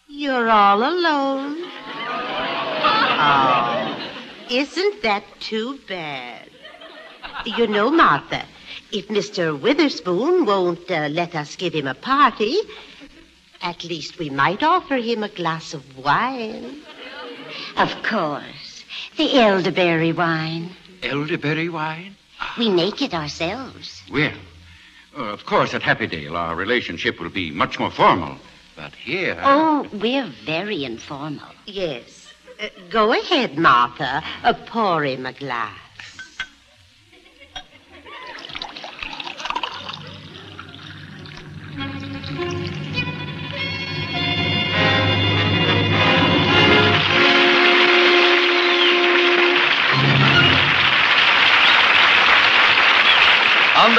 You're 0.07 0.49
all 0.49 0.79
alone. 0.79 1.63
Oh, 3.21 4.11
isn't 4.49 5.01
that 5.01 5.25
too 5.41 5.77
bad? 5.89 6.49
You 7.45 7.67
know, 7.67 7.91
Martha, 7.91 8.45
if 8.93 9.09
Mr. 9.09 9.59
Witherspoon 9.59 10.45
won't 10.45 10.89
uh, 10.89 11.09
let 11.11 11.35
us 11.35 11.57
give 11.57 11.73
him 11.73 11.85
a 11.85 11.93
party, 11.93 12.55
at 13.61 13.83
least 13.83 14.17
we 14.19 14.29
might 14.29 14.63
offer 14.63 14.95
him 14.95 15.23
a 15.23 15.29
glass 15.29 15.73
of 15.73 15.97
wine. 15.97 16.81
Of 17.77 18.03
course. 18.03 18.83
The 19.17 19.39
elderberry 19.39 20.13
wine. 20.13 20.71
Elderberry 21.03 21.69
wine? 21.69 22.15
We 22.57 22.69
make 22.69 23.01
it 23.01 23.13
ourselves. 23.13 24.01
Well, 24.11 24.33
uh, 25.17 25.23
of 25.23 25.45
course, 25.45 25.73
at 25.73 25.81
Happydale, 25.81 26.35
our 26.35 26.55
relationship 26.55 27.19
will 27.19 27.29
be 27.29 27.51
much 27.51 27.79
more 27.79 27.91
formal. 27.91 28.37
But 28.75 28.93
here. 28.95 29.37
Oh, 29.43 29.87
we're 29.91 30.31
very 30.45 30.85
informal. 30.85 31.49
Yes. 31.65 32.33
Uh, 32.61 32.67
go 32.89 33.11
ahead, 33.11 33.57
Martha. 33.57 34.23
Uh, 34.43 34.53
pour 34.53 35.03
him 35.03 35.25
a 35.25 35.33
glass. 35.33 35.77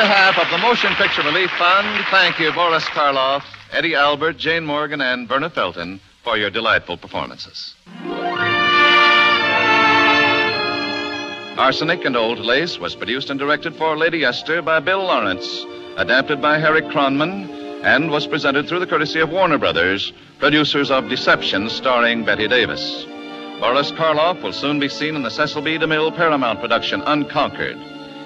Behalf 0.00 0.38
of 0.38 0.50
the 0.50 0.56
Motion 0.56 0.94
Picture 0.94 1.20
Relief 1.20 1.50
Fund, 1.58 2.06
thank 2.10 2.38
you, 2.38 2.50
Boris 2.52 2.84
Karloff, 2.84 3.44
Eddie 3.70 3.94
Albert, 3.94 4.38
Jane 4.38 4.64
Morgan, 4.64 5.02
and 5.02 5.28
Verna 5.28 5.50
Felton 5.50 6.00
for 6.24 6.38
your 6.38 6.48
delightful 6.48 6.96
performances. 6.96 7.74
Arsenic 11.58 12.06
and 12.06 12.16
Old 12.16 12.38
Lace 12.38 12.78
was 12.78 12.94
produced 12.94 13.28
and 13.28 13.38
directed 13.38 13.76
for 13.76 13.94
Lady 13.94 14.24
Esther 14.24 14.62
by 14.62 14.80
Bill 14.80 15.04
Lawrence, 15.04 15.66
adapted 15.98 16.40
by 16.40 16.58
Harry 16.58 16.80
Kronman, 16.80 17.84
and 17.84 18.10
was 18.10 18.26
presented 18.26 18.66
through 18.66 18.80
the 18.80 18.86
courtesy 18.86 19.20
of 19.20 19.28
Warner 19.28 19.58
Brothers, 19.58 20.14
producers 20.38 20.90
of 20.90 21.10
Deception 21.10 21.68
starring 21.68 22.24
Bette 22.24 22.48
Davis. 22.48 23.04
Boris 23.60 23.92
Karloff 23.92 24.42
will 24.42 24.54
soon 24.54 24.80
be 24.80 24.88
seen 24.88 25.14
in 25.14 25.24
the 25.24 25.30
Cecil 25.30 25.60
B. 25.60 25.76
DeMille 25.76 26.16
Paramount 26.16 26.62
production 26.62 27.02
Unconquered. 27.02 27.76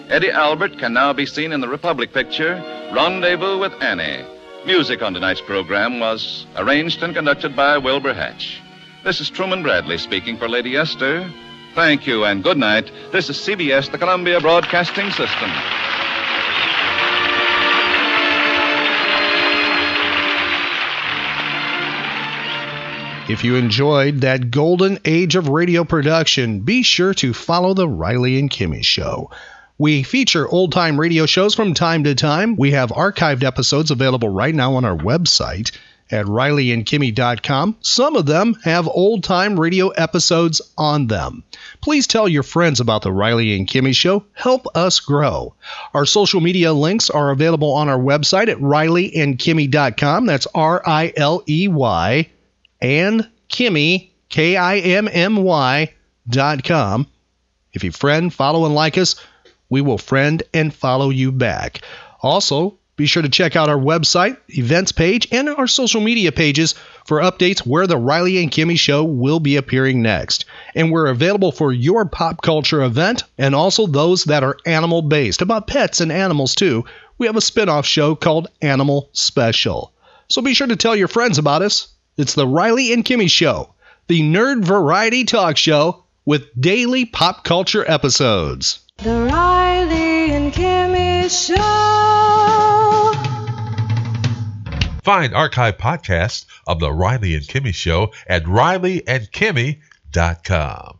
Eddie 0.09 0.31
Albert 0.31 0.78
can 0.78 0.93
now 0.93 1.14
be 1.14 1.24
seen 1.24 1.51
in 1.51 1.62
the 1.62 1.68
Republic 1.68 2.12
picture 2.12 2.62
Rendezvous 2.93 3.59
with 3.59 3.72
Annie. 3.82 4.24
Music 4.66 5.01
on 5.02 5.14
tonight's 5.14 5.40
program 5.40 5.98
was 5.98 6.47
arranged 6.56 7.02
and 7.02 7.14
conducted 7.14 7.56
by 7.56 7.78
Wilbur 7.78 8.12
Hatch. 8.12 8.60
This 9.02 9.20
is 9.22 9.31
Truman 9.31 9.62
Bradley 9.62 9.97
speaking 9.97 10.36
for 10.36 10.47
Lady 10.47 10.76
Esther. 10.76 11.31
Thank 11.74 12.06
you 12.06 12.24
and 12.24 12.44
good 12.44 12.59
night. 12.59 12.90
This 13.12 13.31
is 13.31 13.39
CBS, 13.39 13.90
the 13.90 13.98
Columbia 13.98 14.40
Broadcasting 14.40 15.10
System. 15.10 15.51
If 23.26 23.43
you 23.43 23.56
enjoyed 23.56 24.20
that 24.20 24.51
golden 24.51 24.98
age 25.06 25.35
of 25.35 25.48
radio 25.48 25.82
production, 25.82 26.60
be 26.60 26.82
sure 26.82 27.14
to 27.14 27.32
follow 27.32 27.72
The 27.72 27.89
Riley 27.89 28.39
and 28.39 28.51
Kimmy 28.51 28.85
Show. 28.85 29.31
We 29.76 30.05
feature 30.05 30.48
old 30.48 30.72
time 30.72 30.98
radio 31.01 31.26
shows 31.26 31.55
from 31.55 31.74
time 31.74 32.05
to 32.05 32.14
time. 32.14 32.56
We 32.56 32.70
have 32.72 32.90
archived 32.90 33.42
episodes 33.42 33.90
available 33.90 34.28
right 34.28 34.55
now 34.55 34.74
on 34.74 34.84
our 34.84 34.96
website 34.96 35.72
at 36.10 36.26
rileyandkimmy.com. 36.26 37.78
Some 37.80 38.14
of 38.14 38.26
them 38.26 38.55
have 38.62 38.86
old 38.86 39.24
time 39.24 39.59
radio 39.59 39.88
episodes 39.88 40.60
on 40.78 41.09
them. 41.09 41.42
Please 41.80 42.06
tell 42.06 42.28
your 42.28 42.44
friends 42.44 42.78
about 42.78 43.02
the 43.02 43.12
Riley 43.12 43.56
and 43.56 43.66
Kimmy 43.66 43.96
Show. 43.96 44.24
Help 44.32 44.66
us 44.76 45.01
grow. 45.01 45.55
Our 45.92 46.06
social 46.06 46.40
media 46.40 46.72
links 46.72 47.10
are 47.10 47.30
available 47.30 47.72
on 47.72 47.88
our 47.88 47.98
website 47.98 48.48
at 48.48 48.59
rileyandkimmy.com. 48.59 50.26
That's 50.26 50.46
R 50.55 50.82
I 50.86 51.12
L 51.16 51.42
E 51.48 51.66
Y 51.66 52.30
and 52.80 53.28
Kimmy, 53.48 54.10
K 54.28 54.56
I 54.56 54.78
M 54.78 55.09
M 55.10 55.36
Y 55.36 55.92
dot 56.28 56.62
com. 56.62 57.09
If 57.72 57.82
you 57.82 57.90
friend, 57.90 58.32
follow, 58.32 58.66
and 58.66 58.74
like 58.74 58.96
us, 58.98 59.16
we 59.69 59.81
will 59.81 59.99
friend 59.99 60.43
and 60.53 60.74
follow 60.74 61.11
you 61.11 61.32
back. 61.32 61.81
Also, 62.20 62.78
be 62.97 63.07
sure 63.07 63.23
to 63.24 63.28
check 63.28 63.57
out 63.57 63.69
our 63.69 63.78
website, 63.78 64.36
events 64.49 64.93
page, 64.93 65.27
and 65.32 65.49
our 65.49 65.66
social 65.66 66.01
media 66.01 66.31
pages 66.31 66.77
for 67.05 67.20
updates 67.20 67.66
where 67.66 67.89
the 67.89 67.97
Riley 67.97 68.41
and 68.41 68.53
Kimmy 68.53 68.78
show 68.78 69.03
will 69.03 69.41
be 69.41 69.57
appearing 69.57 70.01
next. 70.01 70.45
And 70.77 70.93
we're 70.93 71.09
available 71.09 71.51
for 71.51 71.73
your 71.73 72.05
pop 72.07 72.41
culture 72.41 72.82
event 72.82 73.24
and 73.36 73.53
also 73.53 73.89
those 73.89 74.24
that 74.24 74.45
are 74.45 74.59
animal 74.65 75.03
based, 75.03 75.43
about 75.43 75.66
pets 75.66 76.01
and 76.01 76.12
animals 76.12 76.55
too. 76.55 76.85
We 77.19 77.27
have 77.27 77.36
a 77.36 77.41
spin 77.41 77.69
off 77.69 77.85
show 77.85 78.15
called 78.15 78.49
Animal 78.62 79.09
Special. 79.12 79.93
So 80.28 80.41
be 80.41 80.55
sure 80.55 80.69
to 80.69 80.77
tell 80.77 80.95
your 80.95 81.09
friends 81.09 81.39
about 81.39 81.62
us. 81.62 81.89
It's 82.16 82.35
the 82.35 82.47
Riley 82.47 82.93
and 82.93 83.05
Kimmy 83.05 83.28
Show, 83.28 83.74
the 84.07 84.23
nerd 84.23 84.65
variety 84.65 85.24
talk 85.24 85.57
show 85.57 86.05
with 86.24 86.49
daily 86.61 87.07
pop 87.07 87.43
culture 87.43 87.85
episodes. 87.89 88.84
The 89.05 89.28
Riley 89.31 90.32
and 90.32 90.51
Kimmy 90.51 91.28
Show. 91.28 91.60
Find 95.02 95.35
archive 95.35 95.76
podcasts 95.76 96.47
of 96.66 96.81
The 96.81 96.90
Riley 96.90 97.35
and 97.35 97.44
Kimmy 97.44 97.74
Show 97.74 98.12
at 98.26 98.44
rileyandkimmy.com. 98.44 100.93